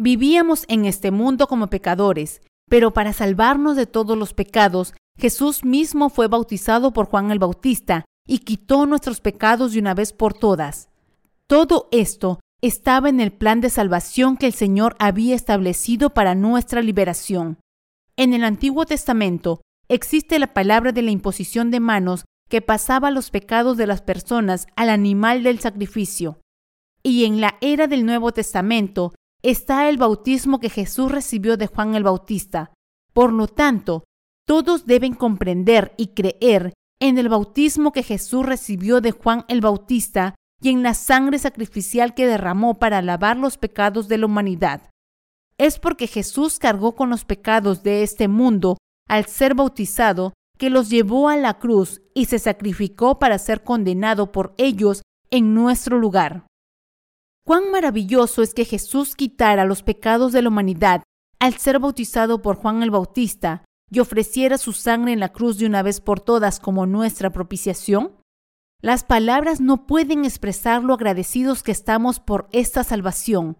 Vivíamos 0.00 0.64
en 0.68 0.84
este 0.84 1.10
mundo 1.10 1.48
como 1.48 1.66
pecadores, 1.66 2.40
pero 2.70 2.92
para 2.92 3.12
salvarnos 3.12 3.74
de 3.74 3.86
todos 3.86 4.16
los 4.16 4.32
pecados, 4.32 4.94
Jesús 5.18 5.64
mismo 5.64 6.08
fue 6.08 6.28
bautizado 6.28 6.92
por 6.92 7.06
Juan 7.06 7.32
el 7.32 7.40
Bautista 7.40 8.04
y 8.24 8.38
quitó 8.38 8.86
nuestros 8.86 9.20
pecados 9.20 9.72
de 9.72 9.80
una 9.80 9.94
vez 9.94 10.12
por 10.12 10.34
todas. 10.34 10.88
Todo 11.48 11.88
esto 11.90 12.38
estaba 12.62 13.08
en 13.08 13.18
el 13.18 13.32
plan 13.32 13.60
de 13.60 13.70
salvación 13.70 14.36
que 14.36 14.46
el 14.46 14.52
Señor 14.52 14.94
había 15.00 15.34
establecido 15.34 16.10
para 16.10 16.36
nuestra 16.36 16.80
liberación. 16.80 17.58
En 18.16 18.34
el 18.34 18.44
Antiguo 18.44 18.86
Testamento 18.86 19.62
existe 19.88 20.38
la 20.38 20.54
palabra 20.54 20.92
de 20.92 21.02
la 21.02 21.10
imposición 21.10 21.72
de 21.72 21.80
manos 21.80 22.24
que 22.48 22.62
pasaba 22.62 23.10
los 23.10 23.30
pecados 23.30 23.76
de 23.76 23.88
las 23.88 24.02
personas 24.02 24.68
al 24.76 24.90
animal 24.90 25.42
del 25.42 25.58
sacrificio. 25.58 26.38
Y 27.02 27.24
en 27.24 27.40
la 27.40 27.58
era 27.60 27.88
del 27.88 28.06
Nuevo 28.06 28.30
Testamento 28.30 29.12
está 29.42 29.88
el 29.88 29.96
bautismo 29.98 30.58
que 30.60 30.70
Jesús 30.70 31.10
recibió 31.10 31.56
de 31.56 31.66
Juan 31.66 31.94
el 31.94 32.02
Bautista. 32.02 32.72
Por 33.12 33.32
lo 33.32 33.46
tanto, 33.46 34.04
todos 34.46 34.86
deben 34.86 35.14
comprender 35.14 35.94
y 35.96 36.08
creer 36.08 36.72
en 37.00 37.18
el 37.18 37.28
bautismo 37.28 37.92
que 37.92 38.02
Jesús 38.02 38.44
recibió 38.44 39.00
de 39.00 39.12
Juan 39.12 39.44
el 39.48 39.60
Bautista 39.60 40.34
y 40.60 40.70
en 40.70 40.82
la 40.82 40.94
sangre 40.94 41.38
sacrificial 41.38 42.14
que 42.14 42.26
derramó 42.26 42.74
para 42.74 43.02
lavar 43.02 43.36
los 43.36 43.58
pecados 43.58 44.08
de 44.08 44.18
la 44.18 44.26
humanidad. 44.26 44.90
Es 45.56 45.78
porque 45.78 46.06
Jesús 46.06 46.58
cargó 46.58 46.94
con 46.94 47.10
los 47.10 47.24
pecados 47.24 47.82
de 47.82 48.02
este 48.02 48.28
mundo 48.28 48.78
al 49.08 49.26
ser 49.26 49.54
bautizado 49.54 50.32
que 50.58 50.70
los 50.70 50.90
llevó 50.90 51.28
a 51.28 51.36
la 51.36 51.58
cruz 51.58 52.02
y 52.14 52.24
se 52.24 52.38
sacrificó 52.38 53.18
para 53.18 53.38
ser 53.38 53.62
condenado 53.62 54.32
por 54.32 54.54
ellos 54.58 55.02
en 55.30 55.54
nuestro 55.54 55.98
lugar. 55.98 56.47
Cuán 57.48 57.70
maravilloso 57.70 58.42
es 58.42 58.52
que 58.52 58.66
Jesús 58.66 59.16
quitara 59.16 59.64
los 59.64 59.82
pecados 59.82 60.34
de 60.34 60.42
la 60.42 60.50
humanidad 60.50 61.02
al 61.40 61.54
ser 61.54 61.78
bautizado 61.78 62.42
por 62.42 62.56
Juan 62.56 62.82
el 62.82 62.90
Bautista 62.90 63.64
y 63.90 64.00
ofreciera 64.00 64.58
su 64.58 64.74
sangre 64.74 65.14
en 65.14 65.20
la 65.20 65.32
cruz 65.32 65.56
de 65.56 65.64
una 65.64 65.82
vez 65.82 66.02
por 66.02 66.20
todas 66.20 66.60
como 66.60 66.84
nuestra 66.84 67.30
propiciación? 67.30 68.12
Las 68.82 69.02
palabras 69.02 69.62
no 69.62 69.86
pueden 69.86 70.26
expresar 70.26 70.84
lo 70.84 70.92
agradecidos 70.92 71.62
que 71.62 71.72
estamos 71.72 72.20
por 72.20 72.50
esta 72.52 72.84
salvación. 72.84 73.56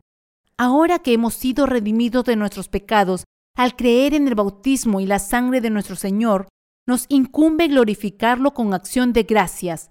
Ahora 0.59 0.98
que 0.98 1.15
hemos 1.15 1.32
sido 1.32 1.65
redimidos 1.65 2.27
de 2.27 2.36
nuestros 2.36 2.69
pecados 2.69 3.24
al 3.56 3.74
creer 3.74 4.12
en 4.12 4.28
el 4.28 4.35
bautismo 4.35 5.01
y 5.01 5.06
la 5.06 5.19
sangre 5.19 5.62
de 5.62 5.70
nuestro 5.70 5.97
Señor, 5.97 6.48
nos 6.86 7.06
incumbe 7.09 7.69
glorificarlo 7.69 8.52
con 8.52 8.74
acción 8.74 9.15
de 9.15 9.23
gracias. 9.23 9.89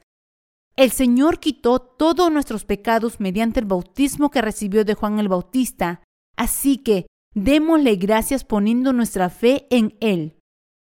El 0.78 0.91
Señor 0.91 1.40
quitó 1.40 1.80
todos 1.80 2.32
nuestros 2.32 2.64
pecados 2.64 3.20
mediante 3.20 3.60
el 3.60 3.66
bautismo 3.66 4.30
que 4.30 4.44
recibió 4.44 4.86
de 4.86 4.94
Juan 4.94 5.18
el 5.18 5.28
Bautista, 5.28 6.04
así 6.36 6.78
que 6.78 7.08
démosle 7.34 7.95
gracias 7.95 8.44
poniendo 8.44 8.94
nuestra 8.94 9.32
fe 9.32 9.66
en 9.72 9.98
Él. 10.02 10.38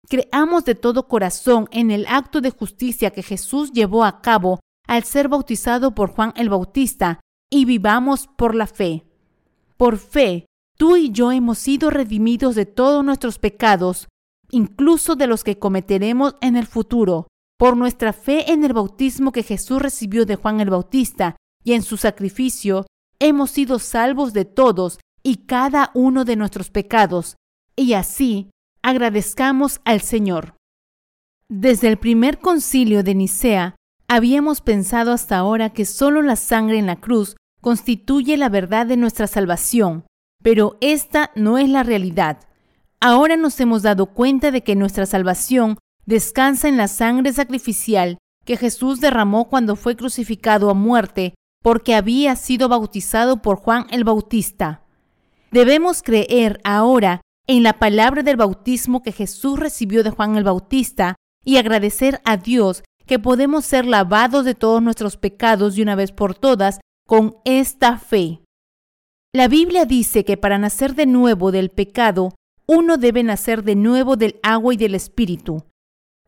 Creamos 0.07 0.65
de 0.65 0.75
todo 0.75 1.07
corazón 1.07 1.67
en 1.71 1.89
el 1.89 2.05
acto 2.07 2.41
de 2.41 2.51
justicia 2.51 3.09
que 3.09 3.23
Jesús 3.23 3.71
llevó 3.71 4.03
a 4.03 4.21
cabo 4.21 4.59
al 4.87 5.03
ser 5.03 5.29
bautizado 5.29 5.95
por 5.95 6.11
Juan 6.11 6.33
el 6.35 6.49
Bautista 6.49 7.19
y 7.49 7.65
vivamos 7.65 8.27
por 8.27 8.53
la 8.53 8.67
fe. 8.67 9.03
Por 9.77 9.97
fe, 9.97 10.45
tú 10.77 10.95
y 10.95 11.11
yo 11.11 11.31
hemos 11.31 11.57
sido 11.57 11.89
redimidos 11.89 12.53
de 12.53 12.67
todos 12.67 13.03
nuestros 13.03 13.39
pecados, 13.39 14.09
incluso 14.51 15.15
de 15.15 15.25
los 15.25 15.43
que 15.43 15.57
cometeremos 15.57 16.35
en 16.41 16.55
el 16.55 16.67
futuro, 16.67 17.27
por 17.61 17.77
nuestra 17.77 18.11
fe 18.11 18.51
en 18.51 18.63
el 18.63 18.73
bautismo 18.73 19.31
que 19.31 19.43
Jesús 19.43 19.79
recibió 19.79 20.25
de 20.25 20.35
Juan 20.35 20.61
el 20.61 20.71
Bautista 20.71 21.35
y 21.63 21.73
en 21.73 21.83
su 21.83 21.95
sacrificio, 21.95 22.87
hemos 23.19 23.51
sido 23.51 23.77
salvos 23.77 24.33
de 24.33 24.45
todos 24.45 24.97
y 25.21 25.45
cada 25.45 25.91
uno 25.93 26.25
de 26.25 26.35
nuestros 26.35 26.71
pecados, 26.71 27.35
y 27.75 27.93
así 27.93 28.49
agradezcamos 28.81 29.79
al 29.85 30.01
Señor. 30.01 30.55
Desde 31.49 31.87
el 31.87 31.97
primer 31.97 32.39
concilio 32.39 33.03
de 33.03 33.13
Nicea, 33.13 33.75
habíamos 34.07 34.61
pensado 34.61 35.11
hasta 35.11 35.37
ahora 35.37 35.69
que 35.69 35.85
solo 35.85 36.23
la 36.23 36.37
sangre 36.37 36.79
en 36.79 36.87
la 36.87 36.99
cruz 36.99 37.35
constituye 37.61 38.37
la 38.37 38.49
verdad 38.49 38.87
de 38.87 38.97
nuestra 38.97 39.27
salvación, 39.27 40.07
pero 40.41 40.79
esta 40.81 41.29
no 41.35 41.59
es 41.59 41.69
la 41.69 41.83
realidad. 41.83 42.39
Ahora 42.99 43.37
nos 43.37 43.59
hemos 43.59 43.83
dado 43.83 44.07
cuenta 44.07 44.49
de 44.49 44.63
que 44.63 44.75
nuestra 44.75 45.05
salvación 45.05 45.77
descansa 46.05 46.67
en 46.67 46.77
la 46.77 46.87
sangre 46.87 47.33
sacrificial 47.33 48.17
que 48.45 48.57
Jesús 48.57 48.99
derramó 48.99 49.49
cuando 49.49 49.75
fue 49.75 49.95
crucificado 49.95 50.69
a 50.69 50.73
muerte 50.73 51.35
porque 51.63 51.93
había 51.93 52.35
sido 52.35 52.69
bautizado 52.69 53.41
por 53.41 53.57
Juan 53.57 53.85
el 53.91 54.03
Bautista. 54.03 54.83
Debemos 55.51 56.01
creer 56.01 56.59
ahora 56.63 57.21
en 57.47 57.63
la 57.63 57.73
palabra 57.73 58.23
del 58.23 58.37
bautismo 58.37 59.03
que 59.03 59.11
Jesús 59.11 59.59
recibió 59.59 60.03
de 60.03 60.09
Juan 60.09 60.37
el 60.37 60.43
Bautista 60.43 61.15
y 61.43 61.57
agradecer 61.57 62.21
a 62.23 62.37
Dios 62.37 62.83
que 63.05 63.19
podemos 63.19 63.65
ser 63.65 63.85
lavados 63.85 64.45
de 64.45 64.55
todos 64.55 64.81
nuestros 64.81 65.17
pecados 65.17 65.75
de 65.75 65.81
una 65.81 65.95
vez 65.95 66.11
por 66.11 66.35
todas 66.35 66.79
con 67.07 67.35
esta 67.45 67.97
fe. 67.97 68.41
La 69.33 69.47
Biblia 69.47 69.85
dice 69.85 70.23
que 70.25 70.37
para 70.37 70.57
nacer 70.57 70.95
de 70.95 71.05
nuevo 71.05 71.51
del 71.51 71.69
pecado, 71.69 72.33
uno 72.67 72.97
debe 72.97 73.23
nacer 73.23 73.63
de 73.63 73.75
nuevo 73.75 74.15
del 74.15 74.39
agua 74.43 74.73
y 74.73 74.77
del 74.77 74.95
Espíritu. 74.95 75.65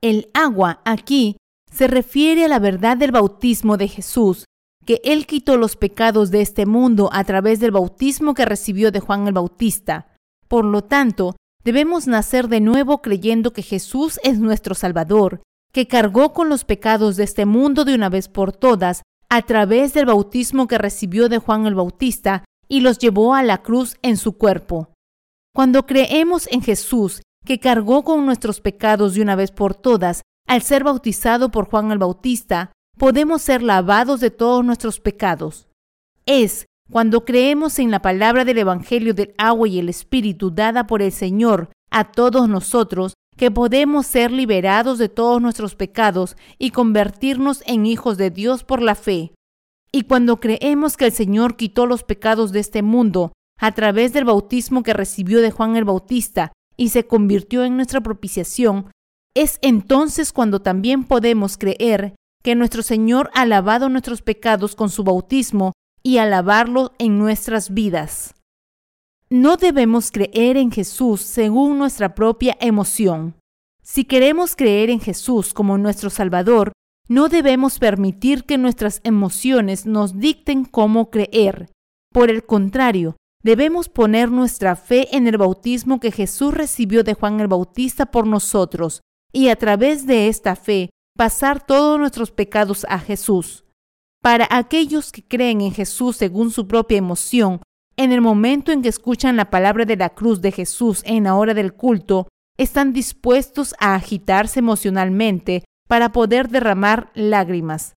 El 0.04 0.30
agua 0.34 0.82
aquí 0.84 1.38
se 1.72 1.88
refiere 1.88 2.44
a 2.44 2.50
la 2.50 2.60
verdad 2.60 2.98
del 2.98 3.14
bautismo 3.14 3.78
de 3.78 3.88
Jesús, 3.88 4.44
que 4.86 5.00
Él 5.06 5.26
quitó 5.26 5.56
los 5.56 5.78
pecados 5.78 6.30
de 6.30 6.42
este 6.42 6.66
mundo 6.66 7.10
a 7.14 7.24
través 7.24 7.62
del 7.62 7.72
bautismo 7.72 8.34
que 8.34 8.44
recibió 8.44 8.92
de 8.92 9.00
Juan 9.00 9.28
el 9.28 9.34
Bautista. 9.34 10.14
Por 10.50 10.66
lo 10.66 10.84
tanto, 10.84 11.38
debemos 11.64 12.06
nacer 12.06 12.50
de 12.50 12.60
nuevo 12.60 13.02
creyendo 13.02 13.54
que 13.54 13.62
Jesús 13.62 14.20
es 14.24 14.40
nuestro 14.40 14.76
Salvador, 14.76 15.42
que 15.72 15.88
cargó 15.88 16.34
con 16.34 16.50
los 16.50 16.66
pecados 16.66 17.16
de 17.16 17.24
este 17.24 17.46
mundo 17.46 17.86
de 17.86 17.96
una 17.96 18.10
vez 18.10 18.28
por 18.28 18.52
todas 18.52 19.04
a 19.30 19.42
través 19.44 19.94
del 19.94 20.08
bautismo 20.08 20.68
que 20.68 20.78
recibió 20.78 21.30
de 21.30 21.38
Juan 21.38 21.66
el 21.66 21.76
Bautista 21.76 22.44
y 22.68 22.82
los 22.82 22.98
llevó 23.00 23.36
a 23.36 23.42
la 23.42 23.62
cruz 23.62 23.96
en 24.02 24.18
su 24.18 24.38
cuerpo. 24.38 24.90
Cuando 25.56 25.86
creemos 25.86 26.50
en 26.52 26.62
Jesús, 26.62 27.22
que 27.46 27.60
cargó 27.60 28.04
con 28.04 28.26
nuestros 28.26 28.62
pecados 28.62 29.14
de 29.14 29.22
una 29.22 29.36
vez 29.36 29.52
por 29.52 29.76
todas, 29.76 30.24
al 30.48 30.62
ser 30.62 30.84
bautizado 30.84 31.50
por 31.50 31.70
Juan 31.70 31.92
el 31.92 31.98
Bautista, 31.98 32.72
podemos 32.98 33.42
ser 33.42 33.62
lavados 33.62 34.20
de 34.20 34.32
todos 34.32 34.64
nuestros 34.64 35.00
pecados. 35.00 35.68
Es 36.26 36.66
cuando 36.92 37.26
creemos 37.26 37.80
en 37.80 37.92
la 37.92 38.02
palabra 38.02 38.46
del 38.46 38.60
Evangelio 38.60 39.14
del 39.14 39.34
agua 39.38 39.68
y 39.68 39.80
el 39.80 39.90
Espíritu 39.90 40.52
dada 40.52 40.86
por 40.86 41.02
el 41.02 41.12
Señor 41.12 41.70
a 41.90 42.12
todos 42.12 42.50
nosotros, 42.50 43.14
que 43.36 43.52
podemos 43.52 44.06
ser 44.06 44.32
liberados 44.32 44.98
de 45.00 45.10
todos 45.10 45.42
nuestros 45.42 45.76
pecados 45.76 46.38
y 46.60 46.70
convertirnos 46.70 47.64
en 47.66 47.86
hijos 47.86 48.18
de 48.18 48.30
Dios 48.30 48.64
por 48.64 48.82
la 48.82 48.96
fe. 48.96 49.34
Y 49.92 50.04
cuando 50.04 50.40
creemos 50.40 50.98
que 50.98 51.06
el 51.06 51.12
Señor 51.12 51.56
quitó 51.56 51.86
los 51.86 52.04
pecados 52.04 52.52
de 52.52 52.60
este 52.60 52.82
mundo 52.82 53.32
a 53.60 53.72
través 53.72 54.14
del 54.14 54.26
bautismo 54.26 54.84
que 54.84 54.94
recibió 54.94 55.42
de 55.42 55.52
Juan 55.52 55.76
el 55.76 55.84
Bautista 55.84 56.52
y 56.78 56.90
se 56.90 57.06
convirtió 57.06 57.64
en 57.64 57.76
nuestra 57.76 58.02
propiciación, 58.02 58.92
es 59.36 59.60
entonces 59.62 60.34
cuando 60.34 60.62
también 60.62 61.06
podemos 61.06 61.58
creer 61.58 62.16
que 62.44 62.56
nuestro 62.56 62.84
Señor 62.84 63.32
ha 63.34 63.46
lavado 63.46 63.90
nuestros 63.90 64.22
pecados 64.22 64.76
con 64.76 64.90
su 64.90 65.04
bautismo 65.04 65.74
y 66.04 66.18
a 66.18 66.26
lavarlo 66.26 66.92
en 67.00 67.18
nuestras 67.18 67.74
vidas. 67.74 68.36
No 69.30 69.58
debemos 69.58 70.12
creer 70.12 70.58
en 70.58 70.72
Jesús 70.72 71.22
según 71.22 71.80
nuestra 71.80 72.14
propia 72.14 72.58
emoción. 72.60 73.36
Si 73.82 74.06
queremos 74.06 74.56
creer 74.56 74.90
en 74.90 75.00
Jesús 75.00 75.54
como 75.54 75.78
nuestro 75.78 76.10
Salvador, 76.10 76.74
no 77.08 77.30
debemos 77.30 77.80
permitir 77.80 78.44
que 78.44 78.58
nuestras 78.58 79.02
emociones 79.04 79.86
nos 79.86 80.20
dicten 80.20 80.66
cómo 80.66 81.10
creer. 81.10 81.70
Por 82.14 82.30
el 82.30 82.46
contrario, 82.46 83.18
Debemos 83.44 83.90
poner 83.90 84.32
nuestra 84.32 84.78
fe 84.78 85.16
en 85.16 85.28
el 85.28 85.38
bautismo 85.38 86.00
que 86.00 86.12
Jesús 86.12 86.54
recibió 86.54 87.04
de 87.04 87.14
Juan 87.14 87.42
el 87.42 87.50
Bautista 87.50 88.06
por 88.06 88.26
nosotros 88.26 89.02
y 89.34 89.50
a 89.50 89.58
través 89.58 90.08
de 90.08 90.30
esta 90.30 90.56
fe 90.56 90.90
pasar 91.18 91.66
todos 91.66 92.00
nuestros 92.00 92.32
pecados 92.32 92.86
a 92.88 93.00
Jesús. 93.00 93.66
Para 94.22 94.48
aquellos 94.50 95.12
que 95.12 95.28
creen 95.28 95.60
en 95.60 95.74
Jesús 95.74 96.16
según 96.16 96.52
su 96.52 96.70
propia 96.70 96.98
emoción, 96.98 97.62
en 97.98 98.14
el 98.14 98.22
momento 98.22 98.72
en 98.72 98.82
que 98.82 98.88
escuchan 98.88 99.36
la 99.36 99.50
palabra 99.50 99.84
de 99.84 99.98
la 99.98 100.10
cruz 100.10 100.42
de 100.42 100.54
Jesús 100.54 101.02
en 101.06 101.26
la 101.26 101.36
hora 101.36 101.54
del 101.54 101.74
culto, 101.74 102.30
están 102.58 102.94
dispuestos 102.94 103.76
a 103.80 103.96
agitarse 103.96 104.60
emocionalmente 104.60 105.66
para 105.90 106.14
poder 106.14 106.48
derramar 106.48 107.12
lágrimas. 107.14 107.94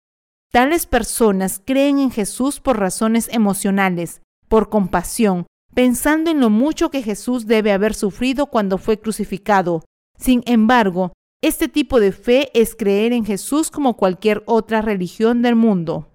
Tales 0.50 0.86
personas 0.86 1.60
creen 1.64 1.98
en 1.98 2.10
Jesús 2.10 2.60
por 2.60 2.78
razones 2.78 3.28
emocionales, 3.30 4.22
por 4.54 4.68
compasión, 4.68 5.46
pensando 5.74 6.30
en 6.30 6.38
lo 6.38 6.48
mucho 6.48 6.88
que 6.88 7.02
Jesús 7.02 7.48
debe 7.48 7.72
haber 7.72 7.92
sufrido 7.92 8.46
cuando 8.46 8.78
fue 8.78 9.00
crucificado. 9.00 9.84
Sin 10.16 10.44
embargo, 10.46 11.12
este 11.42 11.66
tipo 11.66 11.98
de 11.98 12.12
fe 12.12 12.52
es 12.54 12.76
creer 12.76 13.12
en 13.12 13.24
Jesús 13.24 13.72
como 13.72 13.96
cualquier 13.96 14.44
otra 14.46 14.80
religión 14.80 15.42
del 15.42 15.56
mundo. 15.56 16.12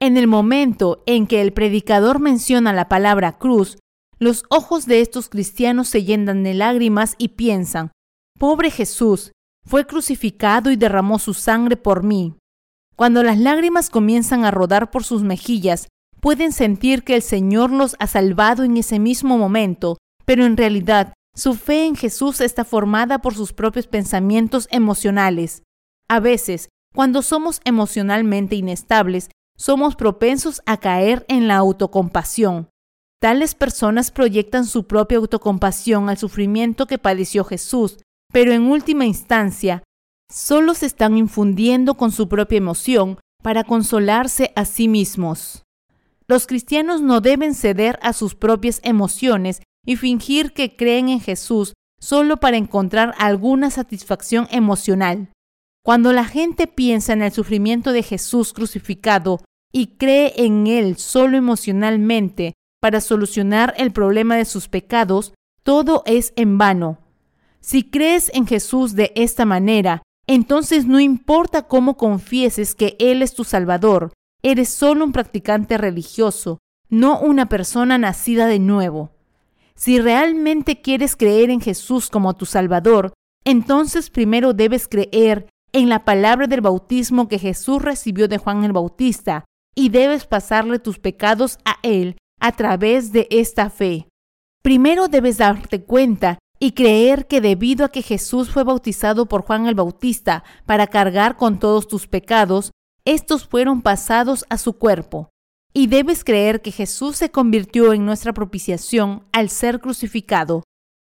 En 0.00 0.16
el 0.16 0.26
momento 0.26 1.02
en 1.04 1.26
que 1.26 1.42
el 1.42 1.52
predicador 1.52 2.18
menciona 2.18 2.72
la 2.72 2.88
palabra 2.88 3.32
cruz, 3.32 3.76
los 4.18 4.44
ojos 4.48 4.86
de 4.86 5.02
estos 5.02 5.28
cristianos 5.28 5.88
se 5.88 6.02
llenan 6.02 6.44
de 6.44 6.54
lágrimas 6.54 7.14
y 7.18 7.28
piensan, 7.28 7.92
Pobre 8.38 8.70
Jesús, 8.70 9.32
fue 9.66 9.86
crucificado 9.86 10.70
y 10.70 10.76
derramó 10.76 11.18
su 11.18 11.34
sangre 11.34 11.76
por 11.76 12.04
mí. 12.04 12.38
Cuando 12.96 13.22
las 13.22 13.38
lágrimas 13.38 13.90
comienzan 13.90 14.46
a 14.46 14.50
rodar 14.50 14.90
por 14.90 15.04
sus 15.04 15.22
mejillas, 15.22 15.88
pueden 16.24 16.52
sentir 16.52 17.02
que 17.02 17.16
el 17.16 17.20
Señor 17.20 17.70
los 17.70 17.96
ha 17.98 18.06
salvado 18.06 18.64
en 18.64 18.78
ese 18.78 18.98
mismo 18.98 19.36
momento, 19.36 19.98
pero 20.24 20.46
en 20.46 20.56
realidad 20.56 21.12
su 21.36 21.52
fe 21.52 21.84
en 21.84 21.96
Jesús 21.96 22.40
está 22.40 22.64
formada 22.64 23.18
por 23.18 23.34
sus 23.34 23.52
propios 23.52 23.86
pensamientos 23.86 24.66
emocionales. 24.70 25.64
A 26.08 26.20
veces, 26.20 26.70
cuando 26.94 27.20
somos 27.20 27.60
emocionalmente 27.66 28.56
inestables, 28.56 29.28
somos 29.58 29.96
propensos 29.96 30.62
a 30.64 30.78
caer 30.78 31.26
en 31.28 31.46
la 31.46 31.56
autocompasión. 31.56 32.70
Tales 33.20 33.54
personas 33.54 34.10
proyectan 34.10 34.64
su 34.64 34.86
propia 34.86 35.18
autocompasión 35.18 36.08
al 36.08 36.16
sufrimiento 36.16 36.86
que 36.86 36.96
padeció 36.96 37.44
Jesús, 37.44 37.98
pero 38.32 38.52
en 38.52 38.62
última 38.62 39.04
instancia, 39.04 39.82
solo 40.32 40.72
se 40.72 40.86
están 40.86 41.18
infundiendo 41.18 41.98
con 41.98 42.10
su 42.12 42.30
propia 42.30 42.56
emoción 42.56 43.18
para 43.42 43.62
consolarse 43.62 44.54
a 44.56 44.64
sí 44.64 44.88
mismos. 44.88 45.64
Los 46.26 46.46
cristianos 46.46 47.02
no 47.02 47.20
deben 47.20 47.54
ceder 47.54 47.98
a 48.02 48.12
sus 48.12 48.34
propias 48.34 48.80
emociones 48.82 49.60
y 49.86 49.96
fingir 49.96 50.52
que 50.52 50.76
creen 50.76 51.08
en 51.08 51.20
Jesús 51.20 51.74
solo 52.00 52.38
para 52.38 52.56
encontrar 52.56 53.14
alguna 53.18 53.70
satisfacción 53.70 54.48
emocional. 54.50 55.30
Cuando 55.84 56.12
la 56.12 56.24
gente 56.24 56.66
piensa 56.66 57.12
en 57.12 57.22
el 57.22 57.32
sufrimiento 57.32 57.92
de 57.92 58.02
Jesús 58.02 58.52
crucificado 58.52 59.40
y 59.72 59.98
cree 59.98 60.32
en 60.36 60.66
Él 60.66 60.96
solo 60.96 61.36
emocionalmente 61.36 62.54
para 62.80 63.00
solucionar 63.00 63.74
el 63.76 63.92
problema 63.92 64.36
de 64.36 64.44
sus 64.46 64.68
pecados, 64.68 65.34
todo 65.62 66.02
es 66.06 66.32
en 66.36 66.56
vano. 66.56 66.98
Si 67.60 67.82
crees 67.82 68.30
en 68.34 68.46
Jesús 68.46 68.94
de 68.94 69.12
esta 69.14 69.44
manera, 69.44 70.02
entonces 70.26 70.86
no 70.86 71.00
importa 71.00 71.66
cómo 71.66 71.96
confieses 71.96 72.74
que 72.74 72.96
Él 72.98 73.22
es 73.22 73.34
tu 73.34 73.44
Salvador, 73.44 74.12
Eres 74.46 74.68
solo 74.68 75.06
un 75.06 75.12
practicante 75.12 75.78
religioso, 75.78 76.58
no 76.90 77.18
una 77.18 77.48
persona 77.48 77.96
nacida 77.96 78.46
de 78.46 78.58
nuevo. 78.58 79.12
Si 79.74 79.98
realmente 79.98 80.82
quieres 80.82 81.16
creer 81.16 81.48
en 81.48 81.62
Jesús 81.62 82.10
como 82.10 82.34
tu 82.34 82.44
Salvador, 82.44 83.14
entonces 83.46 84.10
primero 84.10 84.52
debes 84.52 84.86
creer 84.86 85.48
en 85.72 85.88
la 85.88 86.04
palabra 86.04 86.46
del 86.46 86.60
bautismo 86.60 87.26
que 87.26 87.38
Jesús 87.38 87.80
recibió 87.80 88.28
de 88.28 88.36
Juan 88.36 88.64
el 88.64 88.74
Bautista 88.74 89.46
y 89.74 89.88
debes 89.88 90.26
pasarle 90.26 90.78
tus 90.78 90.98
pecados 90.98 91.58
a 91.64 91.78
Él 91.82 92.18
a 92.38 92.52
través 92.52 93.12
de 93.12 93.26
esta 93.30 93.70
fe. 93.70 94.08
Primero 94.62 95.08
debes 95.08 95.38
darte 95.38 95.84
cuenta 95.84 96.38
y 96.58 96.72
creer 96.72 97.26
que 97.26 97.40
debido 97.40 97.86
a 97.86 97.88
que 97.88 98.02
Jesús 98.02 98.50
fue 98.50 98.62
bautizado 98.62 99.24
por 99.24 99.40
Juan 99.40 99.66
el 99.66 99.74
Bautista 99.74 100.44
para 100.66 100.86
cargar 100.86 101.38
con 101.38 101.58
todos 101.58 101.88
tus 101.88 102.06
pecados, 102.06 102.72
estos 103.06 103.46
fueron 103.46 103.82
pasados 103.82 104.46
a 104.48 104.58
su 104.58 104.74
cuerpo. 104.74 105.30
Y 105.72 105.88
debes 105.88 106.24
creer 106.24 106.62
que 106.62 106.70
Jesús 106.70 107.16
se 107.16 107.30
convirtió 107.30 107.92
en 107.92 108.06
nuestra 108.06 108.32
propiciación 108.32 109.24
al 109.32 109.50
ser 109.50 109.80
crucificado. 109.80 110.62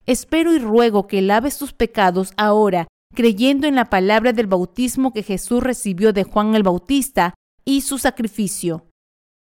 Espero 0.06 0.55
y 0.55 0.59
ruego 0.59 1.06
que 1.06 1.20
laves 1.20 1.59
tus 1.59 1.73
pecados 1.73 2.32
ahora, 2.36 2.86
creyendo 3.14 3.66
en 3.66 3.74
la 3.74 3.90
palabra 3.90 4.32
del 4.32 4.47
bautismo 4.47 5.12
que 5.12 5.23
Jesús 5.23 5.62
recibió 5.62 6.12
de 6.12 6.24
Juan 6.24 6.55
el 6.55 6.62
Bautista 6.62 7.35
y 7.64 7.82
su 7.82 7.98
sacrificio. 7.98 8.86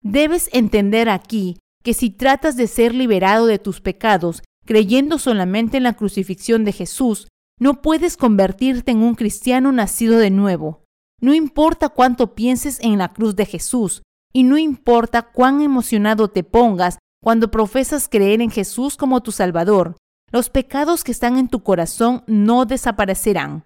Debes 0.02 0.50
entender 0.52 1.10
aquí 1.10 1.58
que 1.84 1.94
si 1.94 2.10
tratas 2.10 2.58
de 2.58 2.68
ser 2.68 2.94
liberado 2.94 3.46
de 3.46 3.60
tus 3.60 3.82
pecados, 3.82 4.44
creyendo 4.66 5.18
solamente 5.18 5.78
en 5.78 5.84
la 5.84 5.94
crucifixión 5.94 6.66
de 6.66 6.72
Jesús, 6.72 7.28
no 7.60 7.82
puedes 7.82 8.18
convertirte 8.18 8.92
en 8.92 9.02
un 9.04 9.16
cristiano 9.16 9.72
nacido 9.72 10.18
de 10.18 10.30
nuevo. 10.30 10.83
No 11.24 11.34
importa 11.34 11.88
cuánto 11.88 12.36
pienses 12.36 12.82
en 12.82 12.98
la 12.98 13.14
cruz 13.14 13.38
de 13.38 13.46
Jesús 13.46 14.02
y 14.34 14.44
no 14.44 14.58
importa 14.58 15.22
cuán 15.22 15.62
emocionado 15.62 16.28
te 16.28 16.44
pongas 16.44 17.00
cuando 17.24 17.50
profesas 17.50 18.10
creer 18.10 18.42
en 18.42 18.52
Jesús 18.52 18.98
como 18.98 19.24
tu 19.24 19.32
Salvador, 19.32 19.96
los 20.34 20.50
pecados 20.50 21.06
que 21.06 21.14
están 21.14 21.38
en 21.38 21.48
tu 21.48 21.64
corazón 21.64 22.26
no 22.28 22.66
desaparecerán. 22.66 23.64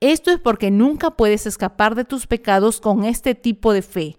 Esto 0.00 0.30
es 0.30 0.38
porque 0.38 0.70
nunca 0.70 1.12
puedes 1.12 1.46
escapar 1.46 1.94
de 1.94 2.04
tus 2.04 2.26
pecados 2.26 2.78
con 2.78 3.04
este 3.04 3.34
tipo 3.34 3.72
de 3.72 3.80
fe. 3.80 4.18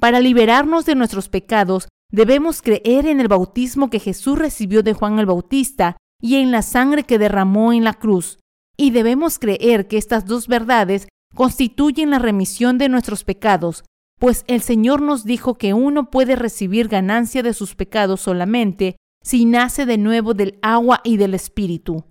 Para 0.00 0.18
liberarnos 0.18 0.84
de 0.84 0.96
nuestros 0.96 1.28
pecados, 1.28 1.86
debemos 2.10 2.62
creer 2.62 3.06
en 3.06 3.20
el 3.20 3.28
bautismo 3.28 3.90
que 3.90 4.00
Jesús 4.00 4.36
recibió 4.36 4.82
de 4.82 4.92
Juan 4.92 5.20
el 5.20 5.26
Bautista 5.26 5.96
y 6.20 6.38
en 6.38 6.50
la 6.50 6.62
sangre 6.62 7.04
que 7.04 7.20
derramó 7.20 7.72
en 7.72 7.84
la 7.84 7.94
cruz. 7.94 8.40
Y 8.76 8.90
debemos 8.90 9.38
creer 9.38 9.86
que 9.86 9.98
estas 9.98 10.26
dos 10.26 10.48
verdades 10.48 11.06
constituyen 11.34 12.10
la 12.10 12.18
remisión 12.18 12.78
de 12.78 12.88
nuestros 12.88 13.24
pecados, 13.24 13.84
pues 14.18 14.44
el 14.46 14.60
Señor 14.60 15.02
nos 15.02 15.24
dijo 15.24 15.54
que 15.54 15.74
uno 15.74 16.10
puede 16.10 16.36
recibir 16.36 16.88
ganancia 16.88 17.42
de 17.42 17.54
sus 17.54 17.74
pecados 17.74 18.20
solamente 18.20 18.96
si 19.22 19.44
nace 19.44 19.86
de 19.86 19.98
nuevo 19.98 20.34
del 20.34 20.58
agua 20.62 21.00
y 21.04 21.16
del 21.16 21.34
Espíritu. 21.34 22.04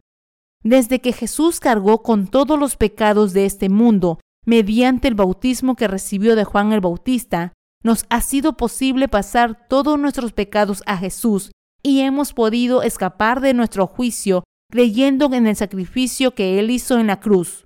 Desde 0.63 0.99
que 0.99 1.13
Jesús 1.13 1.59
cargó 1.59 2.03
con 2.03 2.27
todos 2.27 2.59
los 2.59 2.75
pecados 2.75 3.33
de 3.33 3.45
este 3.45 3.69
mundo 3.69 4.19
mediante 4.45 5.07
el 5.07 5.15
bautismo 5.15 5.75
que 5.75 5.87
recibió 5.87 6.35
de 6.35 6.43
Juan 6.43 6.71
el 6.73 6.81
Bautista, 6.81 7.53
nos 7.83 8.05
ha 8.09 8.21
sido 8.21 8.57
posible 8.57 9.07
pasar 9.07 9.67
todos 9.67 9.99
nuestros 9.99 10.33
pecados 10.33 10.83
a 10.85 10.97
Jesús 10.97 11.51
y 11.83 12.01
hemos 12.01 12.33
podido 12.33 12.83
escapar 12.83 13.41
de 13.41 13.53
nuestro 13.53 13.87
juicio 13.87 14.43
creyendo 14.69 15.33
en 15.33 15.47
el 15.47 15.55
sacrificio 15.55 16.33
que 16.33 16.59
Él 16.59 16.69
hizo 16.69 16.99
en 16.99 17.07
la 17.07 17.19
cruz. 17.19 17.65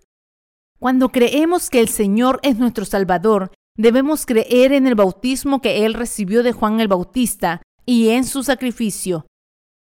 Cuando 0.79 1.09
creemos 1.09 1.69
que 1.69 1.79
el 1.79 1.87
Señor 1.87 2.39
es 2.43 2.57
nuestro 2.57 2.85
Salvador, 2.85 3.51
debemos 3.77 4.25
creer 4.25 4.73
en 4.73 4.87
el 4.87 4.95
bautismo 4.95 5.61
que 5.61 5.85
Él 5.85 5.93
recibió 5.93 6.43
de 6.43 6.51
Juan 6.51 6.79
el 6.79 6.87
Bautista 6.87 7.61
y 7.85 8.09
en 8.09 8.25
su 8.25 8.43
sacrificio. 8.43 9.25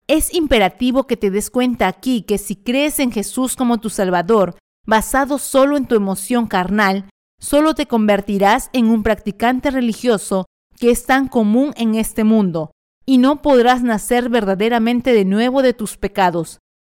Es 0.08 0.32
imperativo 0.32 1.06
que 1.06 1.16
te 1.16 1.30
des 1.30 1.50
cuenta 1.50 1.88
aquí 1.88 2.22
que 2.22 2.38
si 2.38 2.54
crees 2.54 3.00
en 3.00 3.10
Jesús 3.10 3.56
como 3.56 3.78
tu 3.78 3.90
Salvador, 3.90 4.56
basado 4.86 5.38
solo 5.38 5.76
en 5.76 5.86
tu 5.86 5.96
emoción 5.96 6.46
carnal, 6.46 7.10
solo 7.40 7.74
te 7.74 7.86
convertirás 7.86 8.70
en 8.72 8.86
un 8.86 9.02
practicante 9.02 9.72
religioso 9.72 10.46
que 10.78 10.90
es 10.90 11.04
tan 11.06 11.26
común 11.26 11.72
en 11.76 11.96
este 11.96 12.22
mundo, 12.22 12.70
y 13.04 13.18
no 13.18 13.42
podrás 13.42 13.82
nacer 13.82 14.28
verdaderamente 14.28 15.12
de 15.12 15.24
nuevo 15.24 15.62
de 15.62 15.72
tus 15.72 15.96
pecados. 15.96 16.58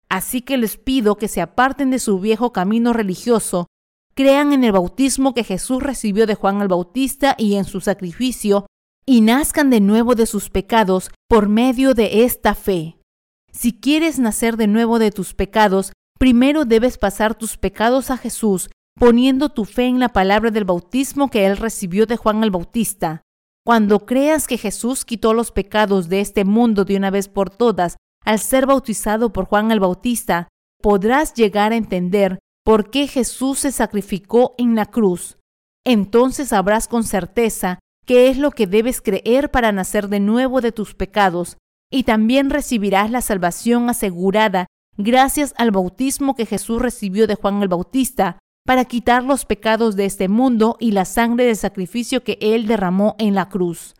Así 0.10 0.42
que 0.42 0.58
les 0.58 0.78
pido 0.78 1.16
que 1.16 1.28
se 1.30 1.42
aparten 1.42 1.90
de 1.90 2.00
su 2.00 2.20
viejo 2.20 2.52
camino 2.52 2.92
religioso 2.92 3.68
crean 4.18 4.52
en 4.52 4.64
el 4.64 4.72
bautismo 4.72 5.36
que 5.36 5.44
Jesús 5.44 5.84
recibió 5.84 6.26
de 6.26 6.34
Juan 6.34 6.60
el 6.62 6.68
Bautista 6.68 7.36
y 7.38 7.54
en 7.54 7.66
su 7.66 7.82
sacrificio, 7.82 8.66
y 9.06 9.22
nazcan 9.22 9.70
de 9.70 9.80
nuevo 9.80 10.16
de 10.16 10.26
sus 10.26 10.50
pecados 10.50 11.12
por 11.30 11.48
medio 11.48 11.94
de 11.94 12.24
esta 12.24 12.56
fe. 12.56 12.98
Si 13.52 13.80
quieres 13.80 14.18
nacer 14.18 14.58
de 14.58 14.66
nuevo 14.66 14.98
de 14.98 15.12
tus 15.12 15.36
pecados, 15.36 15.94
primero 16.18 16.66
debes 16.66 16.98
pasar 16.98 17.36
tus 17.36 17.58
pecados 17.58 18.10
a 18.10 18.18
Jesús, 18.18 18.72
poniendo 19.00 19.50
tu 19.50 19.66
fe 19.66 19.86
en 19.86 20.00
la 20.00 20.10
palabra 20.10 20.50
del 20.50 20.66
bautismo 20.66 21.30
que 21.30 21.46
él 21.46 21.56
recibió 21.56 22.08
de 22.08 22.18
Juan 22.18 22.44
el 22.44 22.50
Bautista. 22.50 23.22
Cuando 23.64 24.08
creas 24.08 24.48
que 24.48 24.58
Jesús 24.58 25.06
quitó 25.06 25.36
los 25.36 25.52
pecados 25.52 26.10
de 26.10 26.22
este 26.22 26.44
mundo 26.44 26.86
de 26.86 26.98
una 26.98 27.12
vez 27.12 27.28
por 27.30 27.52
todas 27.52 27.98
al 28.26 28.40
ser 28.40 28.66
bautizado 28.66 29.32
por 29.32 29.46
Juan 29.46 29.72
el 29.72 29.80
Bautista, 29.80 30.48
podrás 30.82 31.36
llegar 31.36 31.72
a 31.72 31.76
entender 31.76 32.40
por 32.68 32.90
qué 32.90 33.08
Jesús 33.08 33.60
se 33.60 33.72
sacrificó 33.72 34.54
en 34.58 34.76
la 34.76 34.88
cruz. 34.88 35.38
Entonces 35.86 36.50
sabrás 36.50 36.90
con 36.90 37.06
certeza 37.06 37.80
qué 38.06 38.28
es 38.28 38.38
lo 38.38 38.52
que 38.52 38.68
debes 38.68 39.00
creer 39.00 39.52
para 39.52 39.72
nacer 39.72 40.10
de 40.10 40.20
nuevo 40.20 40.60
de 40.60 40.74
tus 40.74 40.94
pecados, 40.94 41.56
y 41.90 42.04
también 42.04 42.50
recibirás 42.50 43.10
la 43.10 43.22
salvación 43.22 43.90
asegurada 43.90 44.66
gracias 44.98 45.54
al 45.58 45.72
bautismo 45.72 46.36
que 46.36 46.46
Jesús 46.46 46.82
recibió 46.82 47.26
de 47.26 47.36
Juan 47.36 47.62
el 47.62 47.70
Bautista 47.70 48.38
para 48.66 48.84
quitar 48.84 49.24
los 49.24 49.46
pecados 49.46 49.96
de 49.96 50.04
este 50.04 50.28
mundo 50.28 50.76
y 50.78 50.92
la 50.92 51.06
sangre 51.06 51.46
del 51.46 51.56
sacrificio 51.56 52.26
que 52.26 52.38
Él 52.42 52.68
derramó 52.68 53.16
en 53.18 53.34
la 53.34 53.48
cruz. 53.48 53.96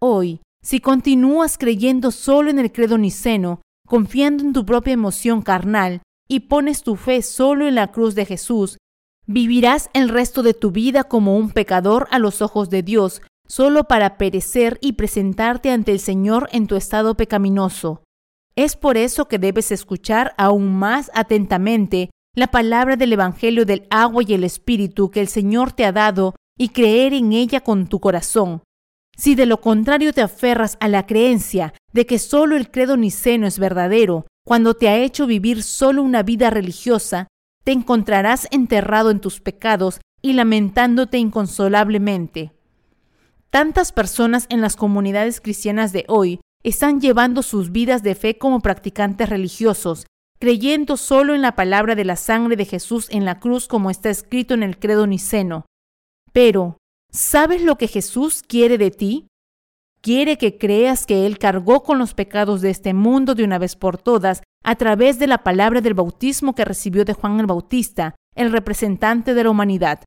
Hoy, 0.00 0.40
si 0.64 0.80
continúas 0.80 1.56
creyendo 1.58 2.10
solo 2.10 2.50
en 2.50 2.58
el 2.58 2.72
credo 2.72 2.98
niceno, 2.98 3.60
confiando 3.86 4.42
en 4.42 4.52
tu 4.52 4.66
propia 4.66 4.94
emoción 4.94 5.42
carnal 5.42 6.02
y 6.28 6.40
pones 6.40 6.82
tu 6.82 6.96
fe 6.96 7.22
solo 7.22 7.66
en 7.66 7.74
la 7.74 7.90
cruz 7.90 8.14
de 8.14 8.26
Jesús, 8.26 8.78
vivirás 9.26 9.90
el 9.94 10.08
resto 10.08 10.42
de 10.42 10.54
tu 10.54 10.70
vida 10.70 11.04
como 11.04 11.36
un 11.36 11.50
pecador 11.50 12.06
a 12.10 12.18
los 12.18 12.42
ojos 12.42 12.70
de 12.70 12.82
Dios, 12.82 13.22
solo 13.46 13.84
para 13.84 14.18
perecer 14.18 14.78
y 14.80 14.92
presentarte 14.92 15.70
ante 15.70 15.92
el 15.92 16.00
Señor 16.00 16.48
en 16.52 16.66
tu 16.66 16.76
estado 16.76 17.16
pecaminoso. 17.16 18.02
Es 18.56 18.76
por 18.76 18.96
eso 18.96 19.28
que 19.28 19.38
debes 19.38 19.72
escuchar 19.72 20.34
aún 20.36 20.74
más 20.78 21.10
atentamente 21.14 22.10
la 22.34 22.48
palabra 22.48 22.96
del 22.96 23.12
Evangelio 23.12 23.64
del 23.64 23.86
agua 23.90 24.22
y 24.26 24.34
el 24.34 24.44
Espíritu 24.44 25.10
que 25.10 25.20
el 25.20 25.28
Señor 25.28 25.72
te 25.72 25.84
ha 25.84 25.92
dado 25.92 26.34
y 26.58 26.70
creer 26.70 27.14
en 27.14 27.32
ella 27.32 27.60
con 27.60 27.86
tu 27.86 28.00
corazón. 28.00 28.62
Si 29.16 29.34
de 29.34 29.46
lo 29.46 29.60
contrario 29.60 30.12
te 30.12 30.22
aferras 30.22 30.76
a 30.80 30.88
la 30.88 31.06
creencia 31.06 31.74
de 31.92 32.06
que 32.06 32.18
solo 32.18 32.56
el 32.56 32.70
credo 32.70 32.96
niceno 32.96 33.46
es 33.46 33.58
verdadero, 33.58 34.26
cuando 34.48 34.72
te 34.72 34.88
ha 34.88 34.96
hecho 34.96 35.26
vivir 35.26 35.62
solo 35.62 36.02
una 36.02 36.22
vida 36.22 36.48
religiosa, 36.48 37.28
te 37.64 37.72
encontrarás 37.72 38.48
enterrado 38.50 39.10
en 39.10 39.20
tus 39.20 39.42
pecados 39.42 40.00
y 40.22 40.32
lamentándote 40.32 41.18
inconsolablemente. 41.18 42.52
Tantas 43.50 43.92
personas 43.92 44.46
en 44.48 44.62
las 44.62 44.74
comunidades 44.74 45.42
cristianas 45.42 45.92
de 45.92 46.06
hoy 46.08 46.40
están 46.64 46.98
llevando 46.98 47.42
sus 47.42 47.72
vidas 47.72 48.02
de 48.02 48.14
fe 48.14 48.38
como 48.38 48.60
practicantes 48.60 49.28
religiosos, 49.28 50.06
creyendo 50.40 50.96
solo 50.96 51.34
en 51.34 51.42
la 51.42 51.54
palabra 51.54 51.94
de 51.94 52.06
la 52.06 52.16
sangre 52.16 52.56
de 52.56 52.64
Jesús 52.64 53.08
en 53.10 53.26
la 53.26 53.40
cruz 53.40 53.68
como 53.68 53.90
está 53.90 54.08
escrito 54.08 54.54
en 54.54 54.62
el 54.62 54.78
credo 54.78 55.06
niceno. 55.06 55.66
Pero, 56.32 56.78
¿sabes 57.12 57.60
lo 57.60 57.76
que 57.76 57.86
Jesús 57.86 58.42
quiere 58.48 58.78
de 58.78 58.92
ti? 58.92 59.26
Quiere 60.00 60.38
que 60.38 60.58
creas 60.58 61.06
que 61.06 61.26
Él 61.26 61.38
cargó 61.38 61.82
con 61.82 61.98
los 61.98 62.14
pecados 62.14 62.60
de 62.60 62.70
este 62.70 62.94
mundo 62.94 63.34
de 63.34 63.44
una 63.44 63.58
vez 63.58 63.76
por 63.76 63.98
todas 63.98 64.42
a 64.64 64.76
través 64.76 65.18
de 65.18 65.26
la 65.26 65.38
palabra 65.38 65.80
del 65.80 65.94
bautismo 65.94 66.54
que 66.54 66.64
recibió 66.64 67.04
de 67.04 67.14
Juan 67.14 67.40
el 67.40 67.46
Bautista, 67.46 68.14
el 68.34 68.52
representante 68.52 69.34
de 69.34 69.44
la 69.44 69.50
humanidad. 69.50 70.04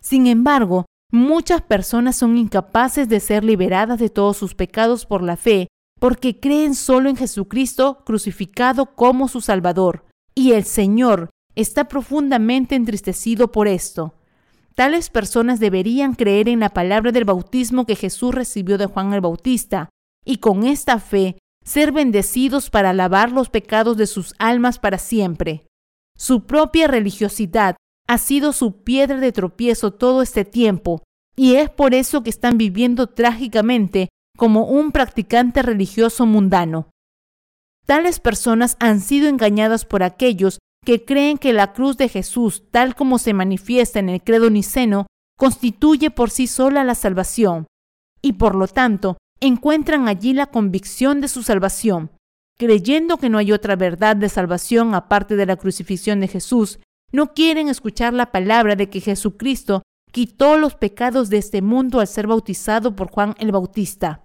Sin 0.00 0.26
embargo, 0.26 0.86
Muchas 1.10 1.62
personas 1.62 2.16
son 2.16 2.36
incapaces 2.36 3.08
de 3.08 3.20
ser 3.20 3.42
liberadas 3.42 3.98
de 3.98 4.10
todos 4.10 4.36
sus 4.36 4.54
pecados 4.54 5.06
por 5.06 5.22
la 5.22 5.38
fe 5.38 5.68
porque 5.98 6.38
creen 6.38 6.74
solo 6.74 7.08
en 7.08 7.16
Jesucristo 7.16 8.04
crucificado 8.04 8.94
como 8.94 9.26
su 9.26 9.40
Salvador, 9.40 10.04
y 10.34 10.52
el 10.52 10.64
Señor 10.64 11.30
está 11.56 11.88
profundamente 11.88 12.76
entristecido 12.76 13.50
por 13.50 13.66
esto. 13.68 14.14
Tales 14.78 15.10
personas 15.10 15.58
deberían 15.58 16.14
creer 16.14 16.48
en 16.48 16.60
la 16.60 16.68
palabra 16.68 17.10
del 17.10 17.24
bautismo 17.24 17.84
que 17.84 17.96
Jesús 17.96 18.32
recibió 18.32 18.78
de 18.78 18.86
Juan 18.86 19.12
el 19.12 19.20
Bautista, 19.20 19.88
y 20.24 20.36
con 20.36 20.64
esta 20.64 21.00
fe 21.00 21.36
ser 21.64 21.90
bendecidos 21.90 22.70
para 22.70 22.92
lavar 22.92 23.32
los 23.32 23.50
pecados 23.50 23.96
de 23.96 24.06
sus 24.06 24.36
almas 24.38 24.78
para 24.78 24.98
siempre. 24.98 25.66
Su 26.16 26.46
propia 26.46 26.86
religiosidad 26.86 27.74
ha 28.06 28.18
sido 28.18 28.52
su 28.52 28.84
piedra 28.84 29.18
de 29.18 29.32
tropiezo 29.32 29.94
todo 29.94 30.22
este 30.22 30.44
tiempo, 30.44 31.02
y 31.34 31.56
es 31.56 31.70
por 31.70 31.92
eso 31.92 32.22
que 32.22 32.30
están 32.30 32.56
viviendo 32.56 33.08
trágicamente 33.08 34.10
como 34.36 34.68
un 34.68 34.92
practicante 34.92 35.60
religioso 35.62 36.24
mundano. 36.24 36.88
Tales 37.84 38.20
personas 38.20 38.76
han 38.78 39.00
sido 39.00 39.28
engañadas 39.28 39.84
por 39.84 40.04
aquellos 40.04 40.60
que 40.88 41.04
creen 41.04 41.36
que 41.36 41.52
la 41.52 41.74
cruz 41.74 41.98
de 41.98 42.08
Jesús, 42.08 42.62
tal 42.70 42.94
como 42.94 43.18
se 43.18 43.34
manifiesta 43.34 43.98
en 43.98 44.08
el 44.08 44.22
credo 44.22 44.48
niceno, 44.48 45.06
constituye 45.36 46.10
por 46.10 46.30
sí 46.30 46.46
sola 46.46 46.82
la 46.82 46.94
salvación, 46.94 47.66
y 48.22 48.32
por 48.32 48.54
lo 48.54 48.66
tanto 48.68 49.18
encuentran 49.38 50.08
allí 50.08 50.32
la 50.32 50.46
convicción 50.46 51.20
de 51.20 51.28
su 51.28 51.42
salvación. 51.42 52.10
Creyendo 52.56 53.18
que 53.18 53.28
no 53.28 53.36
hay 53.36 53.52
otra 53.52 53.76
verdad 53.76 54.16
de 54.16 54.30
salvación 54.30 54.94
aparte 54.94 55.36
de 55.36 55.44
la 55.44 55.56
crucifixión 55.56 56.20
de 56.20 56.28
Jesús, 56.28 56.78
no 57.12 57.34
quieren 57.34 57.68
escuchar 57.68 58.14
la 58.14 58.32
palabra 58.32 58.74
de 58.74 58.88
que 58.88 59.02
Jesucristo 59.02 59.82
quitó 60.10 60.56
los 60.56 60.74
pecados 60.74 61.28
de 61.28 61.36
este 61.36 61.60
mundo 61.60 62.00
al 62.00 62.06
ser 62.06 62.26
bautizado 62.26 62.96
por 62.96 63.10
Juan 63.10 63.34
el 63.40 63.52
Bautista. 63.52 64.24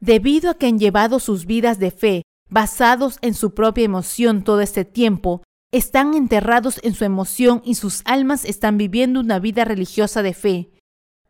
Debido 0.00 0.50
a 0.50 0.54
que 0.54 0.66
han 0.66 0.78
llevado 0.78 1.18
sus 1.18 1.44
vidas 1.44 1.78
de 1.78 1.90
fe 1.90 2.22
basados 2.48 3.18
en 3.20 3.34
su 3.34 3.52
propia 3.52 3.84
emoción 3.84 4.44
todo 4.44 4.62
este 4.62 4.86
tiempo, 4.86 5.42
están 5.72 6.14
enterrados 6.14 6.80
en 6.82 6.94
su 6.94 7.04
emoción 7.04 7.62
y 7.64 7.76
sus 7.76 8.02
almas 8.04 8.44
están 8.44 8.76
viviendo 8.76 9.20
una 9.20 9.38
vida 9.38 9.64
religiosa 9.64 10.22
de 10.22 10.34
fe. 10.34 10.70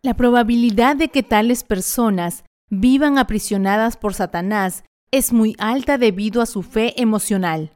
La 0.02 0.14
probabilidad 0.14 0.96
de 0.96 1.08
que 1.08 1.22
tales 1.22 1.62
personas 1.62 2.44
vivan 2.70 3.18
aprisionadas 3.18 3.96
por 3.96 4.14
Satanás 4.14 4.84
es 5.10 5.32
muy 5.32 5.56
alta 5.58 5.98
debido 5.98 6.40
a 6.40 6.46
su 6.46 6.62
fe 6.62 7.00
emocional. 7.00 7.72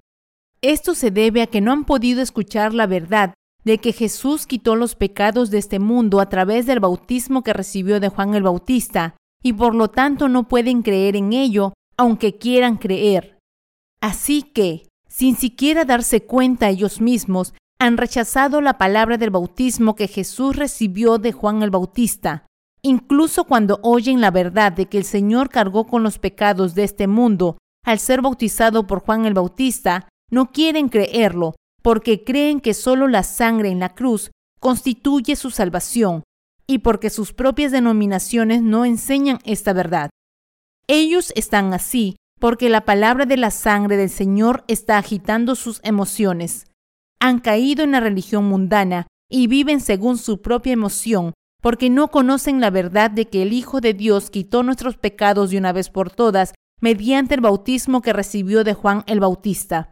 Esto 0.63 0.95
se 0.95 1.11
debe 1.11 1.43
a 1.43 1.47
que 1.47 1.61
no 1.61 1.73
han 1.73 1.85
podido 1.85 2.23
escuchar 2.23 2.73
la 2.73 2.87
verdad 2.87 3.35
de 3.65 3.79
que 3.79 3.93
Jesús 3.93 4.47
quitó 4.47 4.77
los 4.77 4.95
pecados 4.95 5.51
de 5.51 5.59
este 5.59 5.79
mundo 5.79 6.21
a 6.21 6.29
través 6.29 6.67
del 6.67 6.81
bautismo 6.81 7.43
que 7.43 7.53
recibió 7.53 7.99
de 8.01 8.09
Juan 8.09 8.35
el 8.35 8.43
Bautista, 8.43 9.17
y 9.43 9.53
por 9.53 9.75
lo 9.75 9.89
tanto 9.89 10.29
no 10.29 10.49
pueden 10.49 10.83
creer 10.83 11.17
en 11.17 11.33
ello, 11.33 11.75
aunque 11.97 12.37
quieran 12.39 12.77
creer. 12.77 13.39
Así 14.01 14.43
que, 14.43 14.89
sin 15.15 15.37
siquiera 15.37 15.85
darse 15.85 16.25
cuenta 16.25 16.69
ellos 16.69 17.01
mismos, 17.01 17.55
han 17.79 17.97
rechazado 17.97 18.61
la 18.61 18.79
palabra 18.79 19.17
del 19.17 19.31
bautismo 19.31 19.95
que 19.95 20.09
Jesús 20.09 20.57
recibió 20.57 21.19
de 21.19 21.31
Juan 21.31 21.63
el 21.63 21.71
Bautista. 21.71 22.47
Incluso 22.83 23.45
cuando 23.45 23.79
oyen 23.85 24.21
la 24.21 24.33
verdad 24.33 24.73
de 24.73 24.87
que 24.87 24.99
el 24.99 25.05
Señor 25.05 25.51
cargó 25.51 25.87
con 25.87 26.03
los 26.03 26.19
pecados 26.19 26.75
de 26.75 26.83
este 26.83 27.07
mundo 27.07 27.59
al 27.85 28.01
ser 28.01 28.23
bautizado 28.23 28.89
por 28.89 29.03
Juan 29.05 29.25
el 29.25 29.35
Bautista, 29.35 30.09
no 30.33 30.51
quieren 30.51 30.89
creerlo 30.89 31.55
porque 31.81 32.25
creen 32.25 32.59
que 32.59 32.75
solo 32.75 33.07
la 33.07 33.23
sangre 33.23 33.69
en 33.69 33.79
la 33.79 33.95
cruz 33.95 34.33
constituye 34.59 35.37
su 35.37 35.53
salvación 35.53 36.25
y 36.67 36.79
porque 36.79 37.09
sus 37.09 37.33
propias 37.33 37.71
denominaciones 37.71 38.63
no 38.63 38.85
enseñan 38.85 39.39
esta 39.45 39.75
verdad. 39.75 40.11
Ellos 40.89 41.33
están 41.37 41.73
así 41.73 42.17
porque 42.45 42.69
la 42.69 42.85
palabra 42.85 43.25
de 43.25 43.39
la 43.39 43.51
sangre 43.51 43.97
del 43.97 44.11
Señor 44.11 44.65
está 44.69 44.99
agitando 44.99 45.55
sus 45.55 45.81
emociones. 45.83 46.67
Han 47.19 47.39
caído 47.39 47.85
en 47.85 47.93
la 47.93 48.01
religión 48.01 48.45
mundana 48.45 49.07
y 49.31 49.47
viven 49.47 49.81
según 49.81 50.19
su 50.19 50.43
propia 50.43 50.75
emoción 50.75 51.33
porque 51.63 51.89
no 51.89 52.09
conocen 52.09 52.61
la 52.61 52.69
verdad 52.69 53.11
de 53.11 53.31
que 53.31 53.41
el 53.41 53.55
Hijo 53.55 53.81
de 53.81 53.95
Dios 53.95 54.29
quitó 54.29 54.63
nuestros 54.63 54.99
pecados 54.99 55.49
de 55.49 55.57
una 55.57 55.73
vez 55.73 55.89
por 55.89 56.11
todas 56.11 56.53
mediante 56.83 57.35
el 57.35 57.41
bautismo 57.41 58.03
que 58.03 58.13
recibió 58.13 58.63
de 58.63 58.75
Juan 58.75 59.05
el 59.07 59.21
Bautista. 59.21 59.91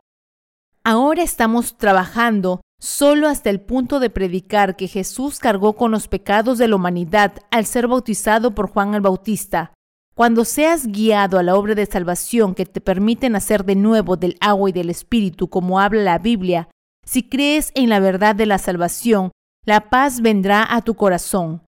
Ahora 0.84 1.22
estamos 1.22 1.78
trabajando 1.78 2.60
solo 2.78 3.28
hasta 3.28 3.48
el 3.48 3.62
punto 3.62 3.98
de 3.98 4.10
predicar 4.10 4.76
que 4.76 4.88
Jesús 4.88 5.38
cargó 5.38 5.72
con 5.72 5.90
los 5.90 6.06
pecados 6.06 6.58
de 6.58 6.68
la 6.68 6.76
humanidad 6.76 7.32
al 7.50 7.64
ser 7.64 7.88
bautizado 7.88 8.54
por 8.54 8.68
Juan 8.68 8.92
el 8.92 9.00
Bautista. 9.00 9.72
Cuando 10.14 10.44
seas 10.44 10.86
guiado 10.86 11.38
a 11.38 11.42
la 11.42 11.56
obra 11.56 11.74
de 11.74 11.86
salvación 11.86 12.54
que 12.54 12.66
te 12.66 12.80
permite 12.80 13.30
nacer 13.30 13.64
de 13.64 13.76
nuevo 13.76 14.16
del 14.16 14.36
agua 14.40 14.68
y 14.68 14.72
del 14.72 14.90
Espíritu, 14.90 15.48
como 15.48 15.80
habla 15.80 16.02
la 16.02 16.18
Biblia, 16.18 16.68
si 17.04 17.22
crees 17.22 17.72
en 17.74 17.88
la 17.88 17.98
verdad 17.98 18.34
de 18.34 18.46
la 18.46 18.58
salvación, 18.58 19.32
la 19.64 19.88
paz 19.88 20.20
vendrá 20.20 20.66
a 20.68 20.82
tu 20.82 20.94
corazón. 20.94 21.62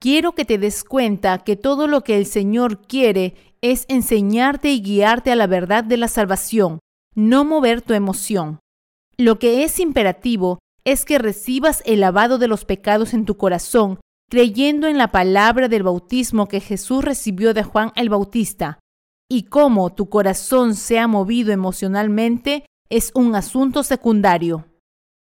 Quiero 0.00 0.32
que 0.32 0.46
te 0.46 0.56
des 0.56 0.84
cuenta 0.84 1.38
que 1.38 1.56
todo 1.56 1.86
lo 1.86 2.02
que 2.02 2.16
el 2.16 2.24
Señor 2.24 2.80
quiere 2.80 3.34
es 3.60 3.84
enseñarte 3.88 4.70
y 4.70 4.80
guiarte 4.80 5.30
a 5.30 5.36
la 5.36 5.46
verdad 5.46 5.84
de 5.84 5.98
la 5.98 6.08
salvación, 6.08 6.78
no 7.14 7.44
mover 7.44 7.82
tu 7.82 7.92
emoción. 7.92 8.60
Lo 9.18 9.38
que 9.38 9.64
es 9.64 9.78
imperativo 9.78 10.60
es 10.84 11.04
que 11.04 11.18
recibas 11.18 11.82
el 11.84 12.00
lavado 12.00 12.38
de 12.38 12.48
los 12.48 12.64
pecados 12.64 13.12
en 13.12 13.26
tu 13.26 13.36
corazón, 13.36 14.00
creyendo 14.30 14.86
en 14.86 14.96
la 14.96 15.10
palabra 15.10 15.66
del 15.68 15.82
bautismo 15.82 16.46
que 16.46 16.60
Jesús 16.60 17.04
recibió 17.04 17.52
de 17.52 17.64
Juan 17.64 17.90
el 17.96 18.08
Bautista. 18.08 18.78
Y 19.28 19.44
cómo 19.44 19.90
tu 19.90 20.08
corazón 20.08 20.76
sea 20.76 21.08
movido 21.08 21.52
emocionalmente 21.52 22.64
es 22.88 23.10
un 23.14 23.34
asunto 23.34 23.82
secundario. 23.82 24.66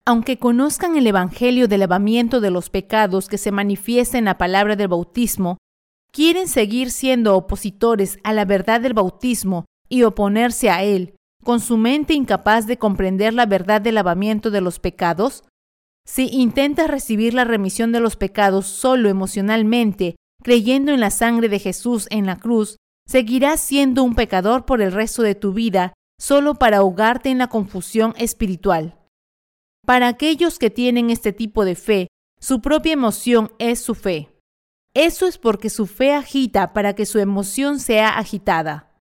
Aunque 0.07 0.39
conozcan 0.39 0.97
el 0.97 1.07
Evangelio 1.07 1.69
del 1.69 1.81
lavamiento 1.81 2.41
de 2.41 2.51
los 2.51 2.69
pecados 2.69 3.29
que 3.29 3.39
se 3.39 3.51
manifiesta 3.51 4.19
en 4.19 4.27
la 4.27 4.37
palabra 4.37 4.77
del 4.77 4.89
bautismo, 4.89 5.57
quieren 6.13 6.47
seguir 6.47 6.91
siendo 6.91 7.35
opositores 7.35 8.19
a 8.25 8.35
la 8.35 8.45
verdad 8.45 8.81
del 8.81 8.95
bautismo 8.95 9.65
y 9.89 10.03
oponerse 10.03 10.69
a 10.69 10.83
él, 10.83 11.15
con 11.45 11.61
su 11.61 11.79
mente 11.79 12.13
incapaz 12.13 12.67
de 12.67 12.77
comprender 12.77 13.33
la 13.33 13.47
verdad 13.47 13.81
del 13.81 13.95
lavamiento 13.95 14.51
de 14.51 14.61
los 14.61 14.79
pecados? 14.79 15.45
Si 16.09 16.31
intentas 16.33 16.89
recibir 16.89 17.35
la 17.35 17.45
remisión 17.45 17.93
de 17.93 18.01
los 18.01 18.17
pecados 18.17 18.67
solo 18.67 19.11
emocionalmente, 19.11 20.17
creyendo 20.43 20.91
en 20.91 21.01
la 21.01 21.11
sangre 21.11 21.51
de 21.51 21.59
Jesús 21.59 22.07
en 22.11 22.25
la 22.25 22.37
cruz, 22.37 22.79
seguirás 23.07 23.61
siendo 23.61 24.03
un 24.03 24.15
pecador 24.15 24.65
por 24.65 24.81
el 24.81 24.91
resto 24.91 25.23
de 25.23 25.35
tu 25.35 25.53
vida 25.53 25.93
solo 26.19 26.55
para 26.55 26.79
ahogarte 26.79 27.29
en 27.29 27.37
la 27.37 27.49
confusión 27.49 28.15
espiritual. 28.17 28.99
Para 29.85 30.09
aquellos 30.09 30.59
que 30.59 30.71
tienen 30.71 31.11
este 31.11 31.35
tipo 31.35 31.67
de 31.67 31.75
fe, 31.75 32.09
su 32.41 32.63
propia 32.63 32.95
emoción 32.95 33.53
es 33.59 33.79
su 33.79 33.95
fe. 33.95 34.31
Eso 34.95 35.27
es 35.27 35.37
porque 35.37 35.69
su 35.69 35.87
fe 35.87 36.15
agita 36.15 36.73
para 36.73 36.95
que 36.95 37.05
su 37.05 37.19
emoción 37.19 37.79
sea 37.81 38.19
agitada. 38.19 38.97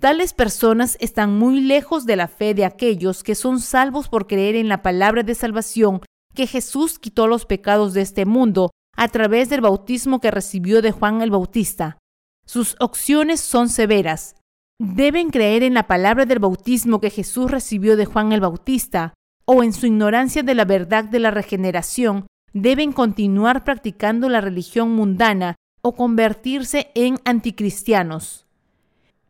Tales 0.00 0.32
personas 0.32 0.96
están 1.00 1.38
muy 1.38 1.60
lejos 1.60 2.06
de 2.06 2.16
la 2.16 2.28
fe 2.28 2.54
de 2.54 2.64
aquellos 2.64 3.22
que 3.22 3.34
son 3.34 3.60
salvos 3.60 4.08
por 4.08 4.26
creer 4.26 4.56
en 4.56 4.68
la 4.68 4.80
palabra 4.80 5.22
de 5.22 5.34
salvación 5.34 6.00
que 6.36 6.46
Jesús 6.46 7.00
quitó 7.00 7.26
los 7.26 7.46
pecados 7.46 7.92
de 7.94 8.02
este 8.02 8.24
mundo 8.24 8.70
a 8.96 9.08
través 9.08 9.48
del 9.48 9.60
bautismo 9.60 10.20
que 10.20 10.30
recibió 10.30 10.82
de 10.82 10.92
Juan 10.92 11.20
el 11.22 11.32
Bautista. 11.32 11.98
Sus 12.46 12.76
opciones 12.78 13.40
son 13.40 13.68
severas. 13.68 14.36
Deben 14.78 15.30
creer 15.30 15.64
en 15.64 15.74
la 15.74 15.88
palabra 15.88 16.26
del 16.26 16.38
bautismo 16.38 17.00
que 17.00 17.10
Jesús 17.10 17.50
recibió 17.50 17.96
de 17.96 18.04
Juan 18.04 18.30
el 18.30 18.40
Bautista, 18.40 19.14
o 19.44 19.64
en 19.64 19.72
su 19.72 19.86
ignorancia 19.86 20.42
de 20.42 20.54
la 20.54 20.64
verdad 20.64 21.04
de 21.04 21.18
la 21.18 21.30
regeneración, 21.30 22.26
deben 22.52 22.92
continuar 22.92 23.64
practicando 23.64 24.28
la 24.28 24.40
religión 24.40 24.92
mundana 24.94 25.56
o 25.82 25.92
convertirse 25.92 26.90
en 26.94 27.18
anticristianos. 27.24 28.46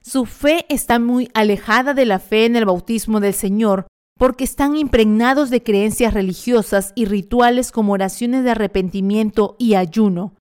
Su 0.01 0.27
fe 0.27 0.67
está 0.69 0.99
muy 0.99 1.31
alejada 1.35 1.93
de 1.95 2.07
la 2.07 2.19
fe 2.19 2.47
en 2.47 2.57
el 2.57 2.65
bautismo 2.65 3.21
del 3.21 3.35
Señor 3.35 3.87
porque 4.19 4.45
están 4.45 4.77
impregnados 4.77 5.51
de 5.51 5.63
creencias 5.63 6.15
religiosas 6.15 6.93
y 6.95 7.05
rituales 7.05 7.71
como 7.71 7.93
oraciones 7.93 8.45
de 8.45 8.51
arrepentimiento 8.51 9.57
y 9.59 9.75
ayuno, 9.75 10.35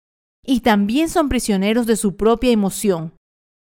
y 0.45 0.61
también 0.61 1.09
son 1.09 1.29
prisioneros 1.29 1.87
de 1.87 1.97
su 1.97 2.17
propia 2.17 2.53
emoción. 2.53 3.15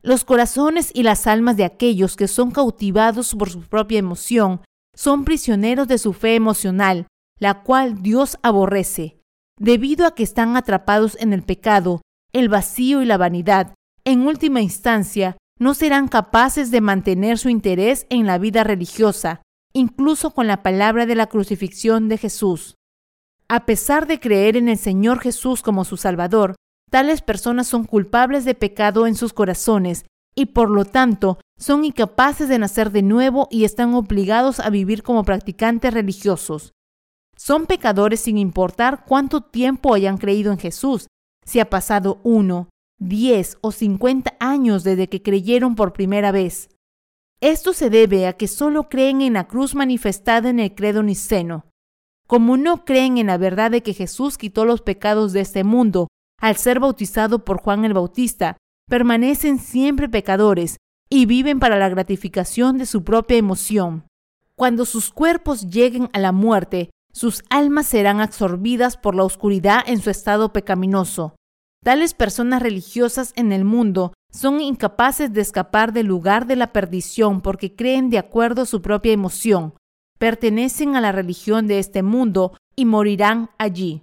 Los 0.02 0.24
corazones 0.24 0.92
y 0.94 1.02
las 1.02 1.26
almas 1.26 1.56
de 1.56 1.64
aquellos 1.64 2.14
que 2.14 2.28
son 2.28 2.52
cautivados 2.52 3.34
por 3.34 3.50
su 3.50 3.62
propia 3.62 3.98
emoción 3.98 4.60
son 4.94 5.24
prisioneros 5.24 5.88
de 5.88 5.98
su 5.98 6.12
fe 6.12 6.36
emocional, 6.36 7.06
la 7.40 7.62
cual 7.62 8.02
Dios 8.02 8.38
aborrece, 8.42 9.20
debido 9.58 10.06
a 10.06 10.14
que 10.14 10.22
están 10.22 10.56
atrapados 10.56 11.16
en 11.20 11.32
el 11.32 11.42
pecado, 11.42 12.00
el 12.32 12.48
vacío 12.48 13.02
y 13.02 13.06
la 13.06 13.16
vanidad. 13.16 13.74
En 14.04 14.26
última 14.26 14.60
instancia, 14.60 15.36
no 15.58 15.74
serán 15.74 16.06
capaces 16.06 16.70
de 16.70 16.80
mantener 16.80 17.38
su 17.38 17.48
interés 17.48 18.06
en 18.10 18.26
la 18.26 18.38
vida 18.38 18.62
religiosa, 18.62 19.42
incluso 19.78 20.32
con 20.32 20.46
la 20.46 20.62
palabra 20.62 21.06
de 21.06 21.14
la 21.14 21.28
crucifixión 21.28 22.08
de 22.08 22.18
Jesús. 22.18 22.74
A 23.48 23.64
pesar 23.64 24.06
de 24.06 24.20
creer 24.20 24.56
en 24.56 24.68
el 24.68 24.76
Señor 24.76 25.20
Jesús 25.20 25.62
como 25.62 25.84
su 25.84 25.96
Salvador, 25.96 26.54
tales 26.90 27.22
personas 27.22 27.66
son 27.66 27.84
culpables 27.84 28.44
de 28.44 28.54
pecado 28.54 29.06
en 29.06 29.14
sus 29.14 29.32
corazones 29.32 30.04
y 30.34 30.46
por 30.46 30.70
lo 30.70 30.84
tanto 30.84 31.38
son 31.56 31.84
incapaces 31.84 32.48
de 32.48 32.58
nacer 32.58 32.92
de 32.92 33.02
nuevo 33.02 33.48
y 33.50 33.64
están 33.64 33.94
obligados 33.94 34.60
a 34.60 34.70
vivir 34.70 35.02
como 35.02 35.24
practicantes 35.24 35.94
religiosos. 35.94 36.72
Son 37.36 37.66
pecadores 37.66 38.20
sin 38.20 38.36
importar 38.36 39.04
cuánto 39.06 39.40
tiempo 39.40 39.94
hayan 39.94 40.18
creído 40.18 40.52
en 40.52 40.58
Jesús, 40.58 41.06
si 41.44 41.60
ha 41.60 41.70
pasado 41.70 42.20
uno, 42.22 42.68
diez 42.98 43.58
o 43.60 43.72
cincuenta 43.72 44.36
años 44.40 44.84
desde 44.84 45.08
que 45.08 45.22
creyeron 45.22 45.74
por 45.74 45.92
primera 45.92 46.32
vez. 46.32 46.68
Esto 47.40 47.72
se 47.72 47.88
debe 47.88 48.26
a 48.26 48.32
que 48.32 48.48
solo 48.48 48.88
creen 48.88 49.20
en 49.20 49.34
la 49.34 49.46
cruz 49.46 49.74
manifestada 49.74 50.50
en 50.50 50.58
el 50.58 50.74
credo 50.74 51.02
niceno. 51.04 51.66
Como 52.26 52.56
no 52.56 52.84
creen 52.84 53.16
en 53.16 53.28
la 53.28 53.38
verdad 53.38 53.70
de 53.70 53.82
que 53.82 53.94
Jesús 53.94 54.36
quitó 54.36 54.64
los 54.64 54.82
pecados 54.82 55.32
de 55.32 55.40
este 55.40 55.62
mundo 55.62 56.08
al 56.40 56.56
ser 56.56 56.80
bautizado 56.80 57.44
por 57.44 57.58
Juan 57.60 57.84
el 57.84 57.94
Bautista, 57.94 58.56
permanecen 58.88 59.58
siempre 59.58 60.08
pecadores 60.08 60.78
y 61.08 61.26
viven 61.26 61.60
para 61.60 61.78
la 61.78 61.88
gratificación 61.88 62.76
de 62.76 62.86
su 62.86 63.04
propia 63.04 63.36
emoción. 63.36 64.04
Cuando 64.56 64.84
sus 64.84 65.10
cuerpos 65.10 65.70
lleguen 65.70 66.10
a 66.12 66.18
la 66.18 66.32
muerte, 66.32 66.90
sus 67.12 67.44
almas 67.50 67.86
serán 67.86 68.20
absorbidas 68.20 68.96
por 68.96 69.14
la 69.14 69.22
oscuridad 69.24 69.82
en 69.86 70.00
su 70.00 70.10
estado 70.10 70.52
pecaminoso. 70.52 71.36
Tales 71.84 72.14
personas 72.14 72.62
religiosas 72.62 73.32
en 73.36 73.52
el 73.52 73.64
mundo 73.64 74.12
son 74.30 74.60
incapaces 74.60 75.32
de 75.32 75.40
escapar 75.40 75.92
del 75.92 76.06
lugar 76.06 76.46
de 76.46 76.56
la 76.56 76.72
perdición 76.72 77.40
porque 77.40 77.74
creen 77.74 78.10
de 78.10 78.18
acuerdo 78.18 78.62
a 78.62 78.66
su 78.66 78.82
propia 78.82 79.12
emoción, 79.12 79.74
pertenecen 80.18 80.96
a 80.96 81.00
la 81.00 81.12
religión 81.12 81.66
de 81.66 81.78
este 81.78 82.02
mundo 82.02 82.56
y 82.76 82.84
morirán 82.84 83.50
allí. 83.58 84.02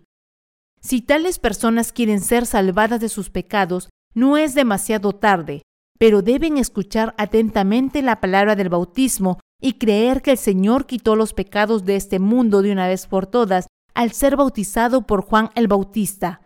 Si 0.82 1.02
tales 1.02 1.40
personas 1.40 1.92
quieren 1.92 2.22
ser 2.22 2.46
salvadas 2.46 3.00
de 3.00 3.10
sus 3.10 3.30
pecados, 3.30 3.90
no 4.14 4.38
es 4.38 4.54
demasiado 4.56 5.14
tarde, 5.14 5.62
pero 5.98 6.22
deben 6.22 6.58
escuchar 6.58 7.14
atentamente 7.18 8.02
la 8.02 8.20
palabra 8.22 8.56
del 8.56 8.70
bautismo 8.70 9.40
y 9.62 9.74
creer 9.74 10.22
que 10.22 10.32
el 10.32 10.38
Señor 10.38 10.86
quitó 10.86 11.16
los 11.16 11.34
pecados 11.34 11.86
de 11.86 11.96
este 11.96 12.20
mundo 12.20 12.62
de 12.62 12.72
una 12.72 12.88
vez 12.88 13.08
por 13.08 13.28
todas 13.28 13.68
al 13.94 14.12
ser 14.12 14.36
bautizado 14.36 15.08
por 15.08 15.22
Juan 15.22 15.50
el 15.56 15.68
Bautista. 15.68 16.42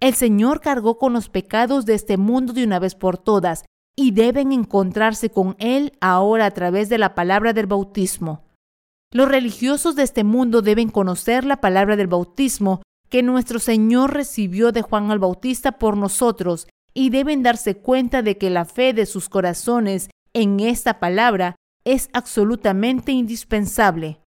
El 0.00 0.14
Señor 0.14 0.60
cargó 0.60 0.98
con 0.98 1.12
los 1.12 1.28
pecados 1.28 1.86
de 1.86 1.94
este 1.94 2.16
mundo 2.16 2.52
de 2.52 2.64
una 2.64 2.78
vez 2.78 2.94
por 2.94 3.16
todas 3.16 3.64
y 3.96 4.10
deben 4.10 4.52
encontrarse 4.52 5.30
con 5.30 5.56
Él 5.58 5.92
ahora 6.00 6.46
a 6.46 6.50
través 6.50 6.88
de 6.88 6.98
la 6.98 7.14
palabra 7.14 7.54
del 7.54 7.66
bautismo. 7.66 8.44
Los 9.10 9.28
religiosos 9.28 9.96
de 9.96 10.02
este 10.02 10.24
mundo 10.24 10.60
deben 10.60 10.90
conocer 10.90 11.44
la 11.44 11.60
palabra 11.60 11.96
del 11.96 12.08
bautismo 12.08 12.82
que 13.08 13.22
nuestro 13.22 13.58
Señor 13.58 14.12
recibió 14.12 14.72
de 14.72 14.82
Juan 14.82 15.10
el 15.10 15.18
Bautista 15.18 15.72
por 15.72 15.96
nosotros 15.96 16.66
y 16.92 17.10
deben 17.10 17.42
darse 17.42 17.76
cuenta 17.76 18.22
de 18.22 18.36
que 18.36 18.50
la 18.50 18.64
fe 18.64 18.92
de 18.92 19.06
sus 19.06 19.28
corazones 19.28 20.10
en 20.34 20.60
esta 20.60 20.98
palabra 20.98 21.56
es 21.84 22.10
absolutamente 22.12 23.12
indispensable. 23.12 24.20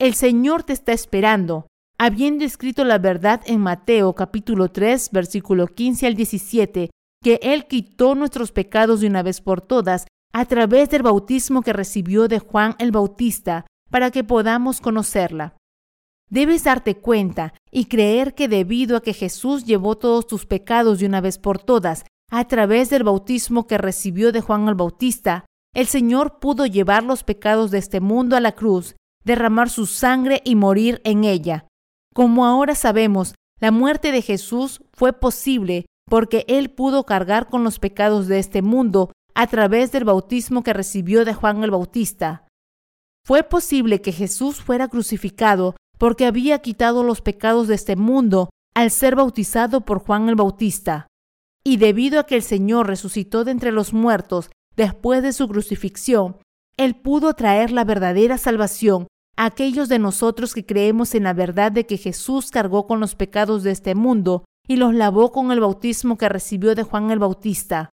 El 0.00 0.14
Señor 0.14 0.62
te 0.62 0.72
está 0.72 0.92
esperando 0.92 1.66
habiendo 1.98 2.44
escrito 2.44 2.84
la 2.84 2.98
verdad 2.98 3.42
en 3.46 3.60
Mateo 3.60 4.14
capítulo 4.14 4.70
3, 4.70 5.10
versículo 5.10 5.66
15 5.66 6.06
al 6.06 6.14
17, 6.14 6.90
que 7.22 7.40
Él 7.42 7.66
quitó 7.66 8.14
nuestros 8.14 8.52
pecados 8.52 9.00
de 9.00 9.08
una 9.08 9.24
vez 9.24 9.40
por 9.40 9.60
todas 9.60 10.06
a 10.32 10.44
través 10.44 10.90
del 10.90 11.02
bautismo 11.02 11.62
que 11.62 11.72
recibió 11.72 12.28
de 12.28 12.38
Juan 12.38 12.76
el 12.78 12.92
Bautista, 12.92 13.66
para 13.90 14.10
que 14.10 14.22
podamos 14.22 14.80
conocerla. 14.80 15.56
Debes 16.30 16.64
darte 16.64 16.98
cuenta 16.98 17.54
y 17.70 17.86
creer 17.86 18.34
que 18.34 18.48
debido 18.48 18.96
a 18.96 19.02
que 19.02 19.14
Jesús 19.14 19.64
llevó 19.64 19.96
todos 19.96 20.26
tus 20.26 20.46
pecados 20.46 21.00
de 21.00 21.06
una 21.06 21.20
vez 21.20 21.38
por 21.38 21.58
todas 21.58 22.04
a 22.30 22.44
través 22.46 22.90
del 22.90 23.02
bautismo 23.02 23.66
que 23.66 23.78
recibió 23.78 24.30
de 24.30 24.42
Juan 24.42 24.68
el 24.68 24.74
Bautista, 24.74 25.46
el 25.74 25.86
Señor 25.86 26.38
pudo 26.38 26.66
llevar 26.66 27.02
los 27.02 27.24
pecados 27.24 27.70
de 27.70 27.78
este 27.78 28.00
mundo 28.00 28.36
a 28.36 28.40
la 28.40 28.52
cruz, 28.52 28.94
derramar 29.24 29.70
su 29.70 29.86
sangre 29.86 30.42
y 30.44 30.54
morir 30.54 31.00
en 31.04 31.24
ella. 31.24 31.67
Como 32.18 32.44
ahora 32.44 32.74
sabemos, 32.74 33.36
la 33.60 33.70
muerte 33.70 34.10
de 34.10 34.22
Jesús 34.22 34.82
fue 34.92 35.12
posible 35.12 35.86
porque 36.10 36.44
Él 36.48 36.68
pudo 36.68 37.04
cargar 37.04 37.48
con 37.48 37.62
los 37.62 37.78
pecados 37.78 38.26
de 38.26 38.40
este 38.40 38.60
mundo 38.60 39.12
a 39.36 39.46
través 39.46 39.92
del 39.92 40.02
bautismo 40.02 40.64
que 40.64 40.72
recibió 40.72 41.24
de 41.24 41.32
Juan 41.32 41.62
el 41.62 41.70
Bautista. 41.70 42.48
Fue 43.24 43.44
posible 43.44 44.00
que 44.00 44.10
Jesús 44.10 44.56
fuera 44.56 44.88
crucificado 44.88 45.76
porque 45.96 46.26
había 46.26 46.58
quitado 46.58 47.04
los 47.04 47.20
pecados 47.20 47.68
de 47.68 47.76
este 47.76 47.94
mundo 47.94 48.50
al 48.74 48.90
ser 48.90 49.14
bautizado 49.14 49.82
por 49.82 50.00
Juan 50.00 50.28
el 50.28 50.34
Bautista. 50.34 51.06
Y 51.62 51.76
debido 51.76 52.18
a 52.18 52.26
que 52.26 52.34
el 52.34 52.42
Señor 52.42 52.88
resucitó 52.88 53.44
de 53.44 53.52
entre 53.52 53.70
los 53.70 53.92
muertos 53.92 54.50
después 54.74 55.22
de 55.22 55.32
su 55.32 55.46
crucifixión, 55.46 56.38
Él 56.76 56.96
pudo 56.96 57.34
traer 57.34 57.70
la 57.70 57.84
verdadera 57.84 58.38
salvación 58.38 59.06
aquellos 59.38 59.88
de 59.88 60.00
nosotros 60.00 60.52
que 60.52 60.66
creemos 60.66 61.14
en 61.14 61.22
la 61.22 61.32
verdad 61.32 61.70
de 61.70 61.86
que 61.86 61.96
Jesús 61.96 62.50
cargó 62.50 62.88
con 62.88 62.98
los 62.98 63.14
pecados 63.14 63.62
de 63.62 63.70
este 63.70 63.94
mundo 63.94 64.44
y 64.66 64.76
los 64.76 64.92
lavó 64.92 65.30
con 65.30 65.52
el 65.52 65.60
bautismo 65.60 66.18
que 66.18 66.28
recibió 66.28 66.74
de 66.74 66.82
Juan 66.82 67.12
el 67.12 67.20
Bautista. 67.20 67.90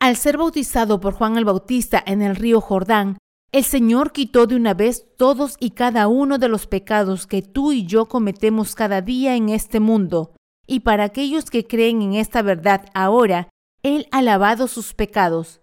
Al 0.00 0.16
ser 0.16 0.38
bautizado 0.38 0.98
por 0.98 1.12
Juan 1.12 1.36
el 1.36 1.44
Bautista 1.44 2.02
en 2.04 2.22
el 2.22 2.34
río 2.34 2.62
Jordán, 2.62 3.18
el 3.52 3.64
Señor 3.64 4.12
quitó 4.12 4.46
de 4.46 4.56
una 4.56 4.72
vez 4.72 5.04
todos 5.18 5.56
y 5.60 5.72
cada 5.72 6.08
uno 6.08 6.38
de 6.38 6.48
los 6.48 6.66
pecados 6.66 7.26
que 7.26 7.42
tú 7.42 7.72
y 7.72 7.84
yo 7.84 8.06
cometemos 8.06 8.74
cada 8.74 9.02
día 9.02 9.36
en 9.36 9.50
este 9.50 9.80
mundo. 9.80 10.34
Y 10.66 10.80
para 10.80 11.04
aquellos 11.04 11.50
que 11.50 11.66
creen 11.66 12.00
en 12.00 12.14
esta 12.14 12.40
verdad 12.40 12.86
ahora, 12.94 13.50
Él 13.82 14.06
ha 14.12 14.22
lavado 14.22 14.66
sus 14.66 14.94
pecados. 14.94 15.60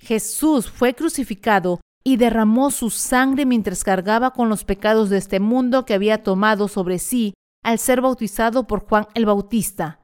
Jesús 0.00 0.68
fue 0.68 0.94
crucificado 0.94 1.80
y 2.06 2.16
derramó 2.18 2.70
su 2.70 2.90
sangre 2.90 3.46
mientras 3.46 3.82
cargaba 3.82 4.32
con 4.32 4.48
los 4.48 4.64
pecados 4.64 5.08
de 5.08 5.16
este 5.16 5.40
mundo 5.40 5.84
que 5.84 5.94
había 5.94 6.22
tomado 6.22 6.68
sobre 6.68 6.98
sí 6.98 7.34
al 7.64 7.78
ser 7.78 8.02
bautizado 8.02 8.66
por 8.66 8.86
Juan 8.86 9.08
el 9.14 9.24
Bautista. 9.24 10.00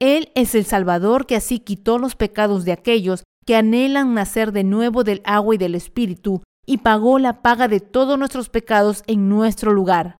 Él 0.00 0.30
es 0.34 0.54
el 0.54 0.64
Salvador 0.64 1.26
que 1.26 1.36
así 1.36 1.58
quitó 1.58 1.98
los 1.98 2.14
pecados 2.14 2.64
de 2.64 2.72
aquellos 2.72 3.24
que 3.44 3.56
anhelan 3.56 4.14
nacer 4.14 4.52
de 4.52 4.64
nuevo 4.64 5.02
del 5.02 5.20
agua 5.24 5.56
y 5.56 5.58
del 5.58 5.74
Espíritu, 5.74 6.42
y 6.66 6.78
pagó 6.78 7.18
la 7.18 7.42
paga 7.42 7.68
de 7.68 7.80
todos 7.80 8.18
nuestros 8.18 8.48
pecados 8.48 9.02
en 9.08 9.28
nuestro 9.28 9.72
lugar. 9.72 10.16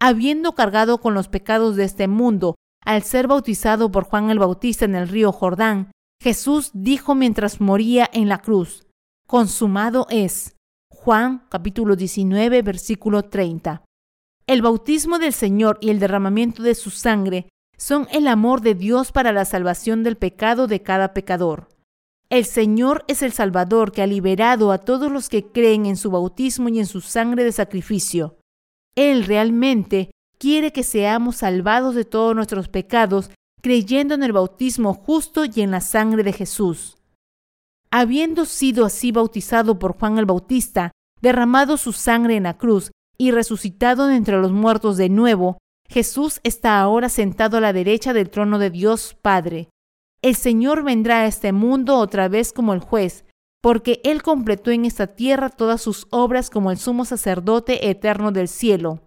Habiendo 0.00 0.52
cargado 0.52 0.98
con 0.98 1.14
los 1.14 1.28
pecados 1.28 1.76
de 1.76 1.84
este 1.84 2.08
mundo, 2.08 2.56
al 2.84 3.02
ser 3.04 3.28
bautizado 3.28 3.92
por 3.92 4.04
Juan 4.04 4.30
el 4.30 4.40
Bautista 4.40 4.84
en 4.84 4.96
el 4.96 5.06
río 5.06 5.30
Jordán, 5.30 5.92
Jesús 6.20 6.70
dijo 6.74 7.14
mientras 7.14 7.60
moría 7.60 8.10
en 8.12 8.28
la 8.28 8.38
cruz, 8.38 8.86
consumado 9.28 10.06
es. 10.10 10.56
Juan 11.04 11.42
capítulo 11.48 11.96
19 11.96 12.62
versículo 12.62 13.24
30. 13.24 13.82
El 14.46 14.62
bautismo 14.62 15.18
del 15.18 15.32
Señor 15.32 15.78
y 15.80 15.90
el 15.90 15.98
derramamiento 15.98 16.62
de 16.62 16.76
su 16.76 16.90
sangre 16.90 17.48
son 17.76 18.06
el 18.12 18.28
amor 18.28 18.60
de 18.60 18.76
Dios 18.76 19.10
para 19.10 19.32
la 19.32 19.44
salvación 19.44 20.04
del 20.04 20.16
pecado 20.16 20.68
de 20.68 20.80
cada 20.80 21.12
pecador. 21.12 21.66
El 22.30 22.44
Señor 22.44 23.04
es 23.08 23.22
el 23.22 23.32
Salvador 23.32 23.90
que 23.90 24.02
ha 24.02 24.06
liberado 24.06 24.70
a 24.70 24.78
todos 24.78 25.10
los 25.10 25.28
que 25.28 25.44
creen 25.44 25.86
en 25.86 25.96
su 25.96 26.12
bautismo 26.12 26.68
y 26.68 26.78
en 26.78 26.86
su 26.86 27.00
sangre 27.00 27.42
de 27.42 27.50
sacrificio. 27.50 28.36
Él 28.94 29.24
realmente 29.24 30.12
quiere 30.38 30.70
que 30.70 30.84
seamos 30.84 31.34
salvados 31.34 31.96
de 31.96 32.04
todos 32.04 32.36
nuestros 32.36 32.68
pecados 32.68 33.28
creyendo 33.60 34.14
en 34.14 34.22
el 34.22 34.32
bautismo 34.32 34.94
justo 34.94 35.46
y 35.52 35.62
en 35.62 35.72
la 35.72 35.80
sangre 35.80 36.22
de 36.22 36.32
Jesús. 36.32 37.01
Habiendo 37.94 38.46
sido 38.46 38.86
así 38.86 39.12
bautizado 39.12 39.78
por 39.78 39.98
Juan 39.98 40.16
el 40.16 40.24
Bautista, 40.24 40.92
derramado 41.20 41.76
su 41.76 41.92
sangre 41.92 42.36
en 42.36 42.44
la 42.44 42.56
cruz 42.56 42.90
y 43.18 43.32
resucitado 43.32 44.06
de 44.06 44.16
entre 44.16 44.40
los 44.40 44.50
muertos 44.50 44.96
de 44.96 45.10
nuevo, 45.10 45.58
Jesús 45.90 46.40
está 46.42 46.80
ahora 46.80 47.10
sentado 47.10 47.58
a 47.58 47.60
la 47.60 47.74
derecha 47.74 48.14
del 48.14 48.30
trono 48.30 48.58
de 48.58 48.70
Dios 48.70 49.14
Padre. 49.20 49.68
El 50.22 50.36
Señor 50.36 50.84
vendrá 50.84 51.20
a 51.20 51.26
este 51.26 51.52
mundo 51.52 51.98
otra 51.98 52.28
vez 52.28 52.54
como 52.54 52.72
el 52.72 52.80
juez, 52.80 53.26
porque 53.60 54.00
Él 54.04 54.22
completó 54.22 54.70
en 54.70 54.86
esta 54.86 55.06
tierra 55.06 55.50
todas 55.50 55.82
sus 55.82 56.06
obras 56.08 56.48
como 56.48 56.70
el 56.70 56.78
sumo 56.78 57.04
sacerdote 57.04 57.90
eterno 57.90 58.32
del 58.32 58.48
cielo. 58.48 59.02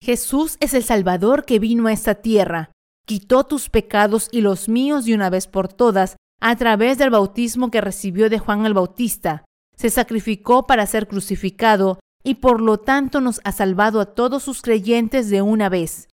Jesús 0.00 0.56
es 0.60 0.72
el 0.74 0.84
Salvador 0.84 1.44
que 1.44 1.58
vino 1.58 1.88
a 1.88 1.92
esta 1.92 2.14
tierra, 2.14 2.70
quitó 3.06 3.42
tus 3.42 3.70
pecados 3.70 4.28
y 4.30 4.40
los 4.40 4.68
míos 4.68 5.04
de 5.04 5.16
una 5.16 5.30
vez 5.30 5.48
por 5.48 5.66
todas 5.66 6.16
a 6.40 6.56
través 6.56 6.98
del 6.98 7.10
bautismo 7.10 7.70
que 7.70 7.80
recibió 7.80 8.30
de 8.30 8.38
Juan 8.38 8.66
el 8.66 8.74
Bautista. 8.74 9.44
Se 9.76 9.90
sacrificó 9.90 10.66
para 10.66 10.86
ser 10.86 11.06
crucificado 11.06 12.00
y 12.22 12.36
por 12.36 12.60
lo 12.60 12.78
tanto 12.78 13.20
nos 13.20 13.40
ha 13.44 13.52
salvado 13.52 14.00
a 14.00 14.14
todos 14.14 14.42
sus 14.42 14.62
creyentes 14.62 15.30
de 15.30 15.42
una 15.42 15.68
vez. 15.68 16.08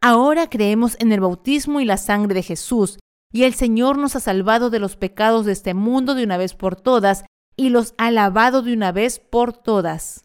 Ahora 0.00 0.48
creemos 0.48 0.96
en 0.98 1.12
el 1.12 1.20
bautismo 1.20 1.80
y 1.80 1.84
la 1.84 1.98
sangre 1.98 2.34
de 2.34 2.42
Jesús, 2.42 2.98
y 3.32 3.44
el 3.44 3.54
Señor 3.54 3.98
nos 3.98 4.16
ha 4.16 4.20
salvado 4.20 4.70
de 4.70 4.78
los 4.78 4.96
pecados 4.96 5.44
de 5.44 5.52
este 5.52 5.74
mundo 5.74 6.14
de 6.14 6.24
una 6.24 6.36
vez 6.36 6.54
por 6.54 6.76
todas 6.76 7.24
y 7.56 7.68
los 7.68 7.94
ha 7.98 8.10
lavado 8.10 8.62
de 8.62 8.72
una 8.72 8.92
vez 8.92 9.18
por 9.18 9.52
todas. 9.52 10.24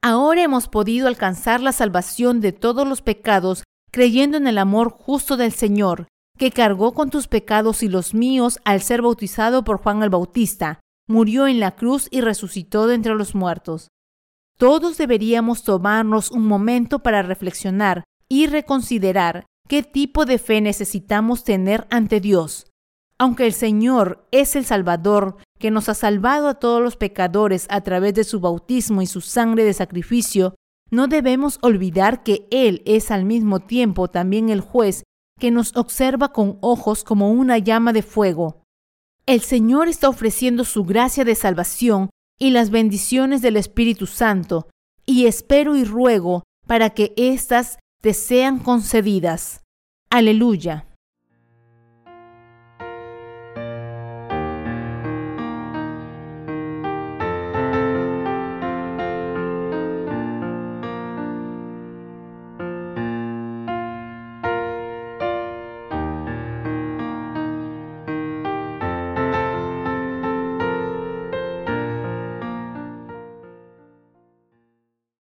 Ahora 0.00 0.42
hemos 0.42 0.68
podido 0.68 1.08
alcanzar 1.08 1.60
la 1.60 1.72
salvación 1.72 2.40
de 2.40 2.52
todos 2.52 2.86
los 2.86 3.02
pecados 3.02 3.64
creyendo 3.90 4.36
en 4.36 4.46
el 4.46 4.58
amor 4.58 4.90
justo 4.90 5.36
del 5.36 5.52
Señor, 5.52 6.06
que 6.38 6.50
cargó 6.50 6.94
con 6.94 7.10
tus 7.10 7.28
pecados 7.28 7.82
y 7.82 7.88
los 7.88 8.14
míos 8.14 8.58
al 8.64 8.82
ser 8.82 9.02
bautizado 9.02 9.64
por 9.64 9.78
Juan 9.78 10.02
el 10.02 10.10
Bautista, 10.10 10.80
murió 11.08 11.46
en 11.46 11.60
la 11.60 11.76
cruz 11.76 12.08
y 12.10 12.20
resucitó 12.20 12.86
de 12.86 12.96
entre 12.96 13.14
los 13.14 13.34
muertos. 13.34 13.88
Todos 14.58 14.96
deberíamos 14.96 15.64
tomarnos 15.64 16.30
un 16.30 16.46
momento 16.46 17.00
para 17.00 17.22
reflexionar 17.22 18.04
y 18.28 18.46
reconsiderar 18.46 19.46
qué 19.68 19.82
tipo 19.82 20.24
de 20.24 20.38
fe 20.38 20.60
necesitamos 20.60 21.44
tener 21.44 21.86
ante 21.90 22.20
Dios. 22.20 22.66
Aunque 23.18 23.46
el 23.46 23.52
Señor 23.52 24.26
es 24.32 24.56
el 24.56 24.64
Salvador, 24.64 25.36
que 25.58 25.70
nos 25.70 25.88
ha 25.88 25.94
salvado 25.94 26.48
a 26.48 26.54
todos 26.54 26.82
los 26.82 26.96
pecadores 26.96 27.66
a 27.70 27.80
través 27.82 28.14
de 28.14 28.24
su 28.24 28.40
bautismo 28.40 29.02
y 29.02 29.06
su 29.06 29.20
sangre 29.20 29.64
de 29.64 29.72
sacrificio, 29.72 30.54
no 30.90 31.06
debemos 31.06 31.58
olvidar 31.62 32.22
que 32.22 32.46
Él 32.50 32.82
es 32.86 33.10
al 33.10 33.24
mismo 33.24 33.60
tiempo 33.60 34.08
también 34.08 34.48
el 34.48 34.60
juez 34.60 35.04
que 35.38 35.50
nos 35.50 35.76
observa 35.76 36.32
con 36.32 36.58
ojos 36.60 37.04
como 37.04 37.30
una 37.30 37.58
llama 37.58 37.92
de 37.92 38.02
fuego. 38.02 38.62
El 39.26 39.40
Señor 39.40 39.88
está 39.88 40.08
ofreciendo 40.08 40.64
su 40.64 40.84
gracia 40.84 41.24
de 41.24 41.34
salvación 41.34 42.10
y 42.38 42.50
las 42.50 42.70
bendiciones 42.70 43.42
del 43.42 43.56
Espíritu 43.56 44.06
Santo, 44.06 44.68
y 45.06 45.26
espero 45.26 45.76
y 45.76 45.84
ruego 45.84 46.42
para 46.66 46.90
que 46.90 47.14
éstas 47.16 47.78
te 48.00 48.14
sean 48.14 48.58
concedidas. 48.58 49.62
Aleluya. 50.10 50.86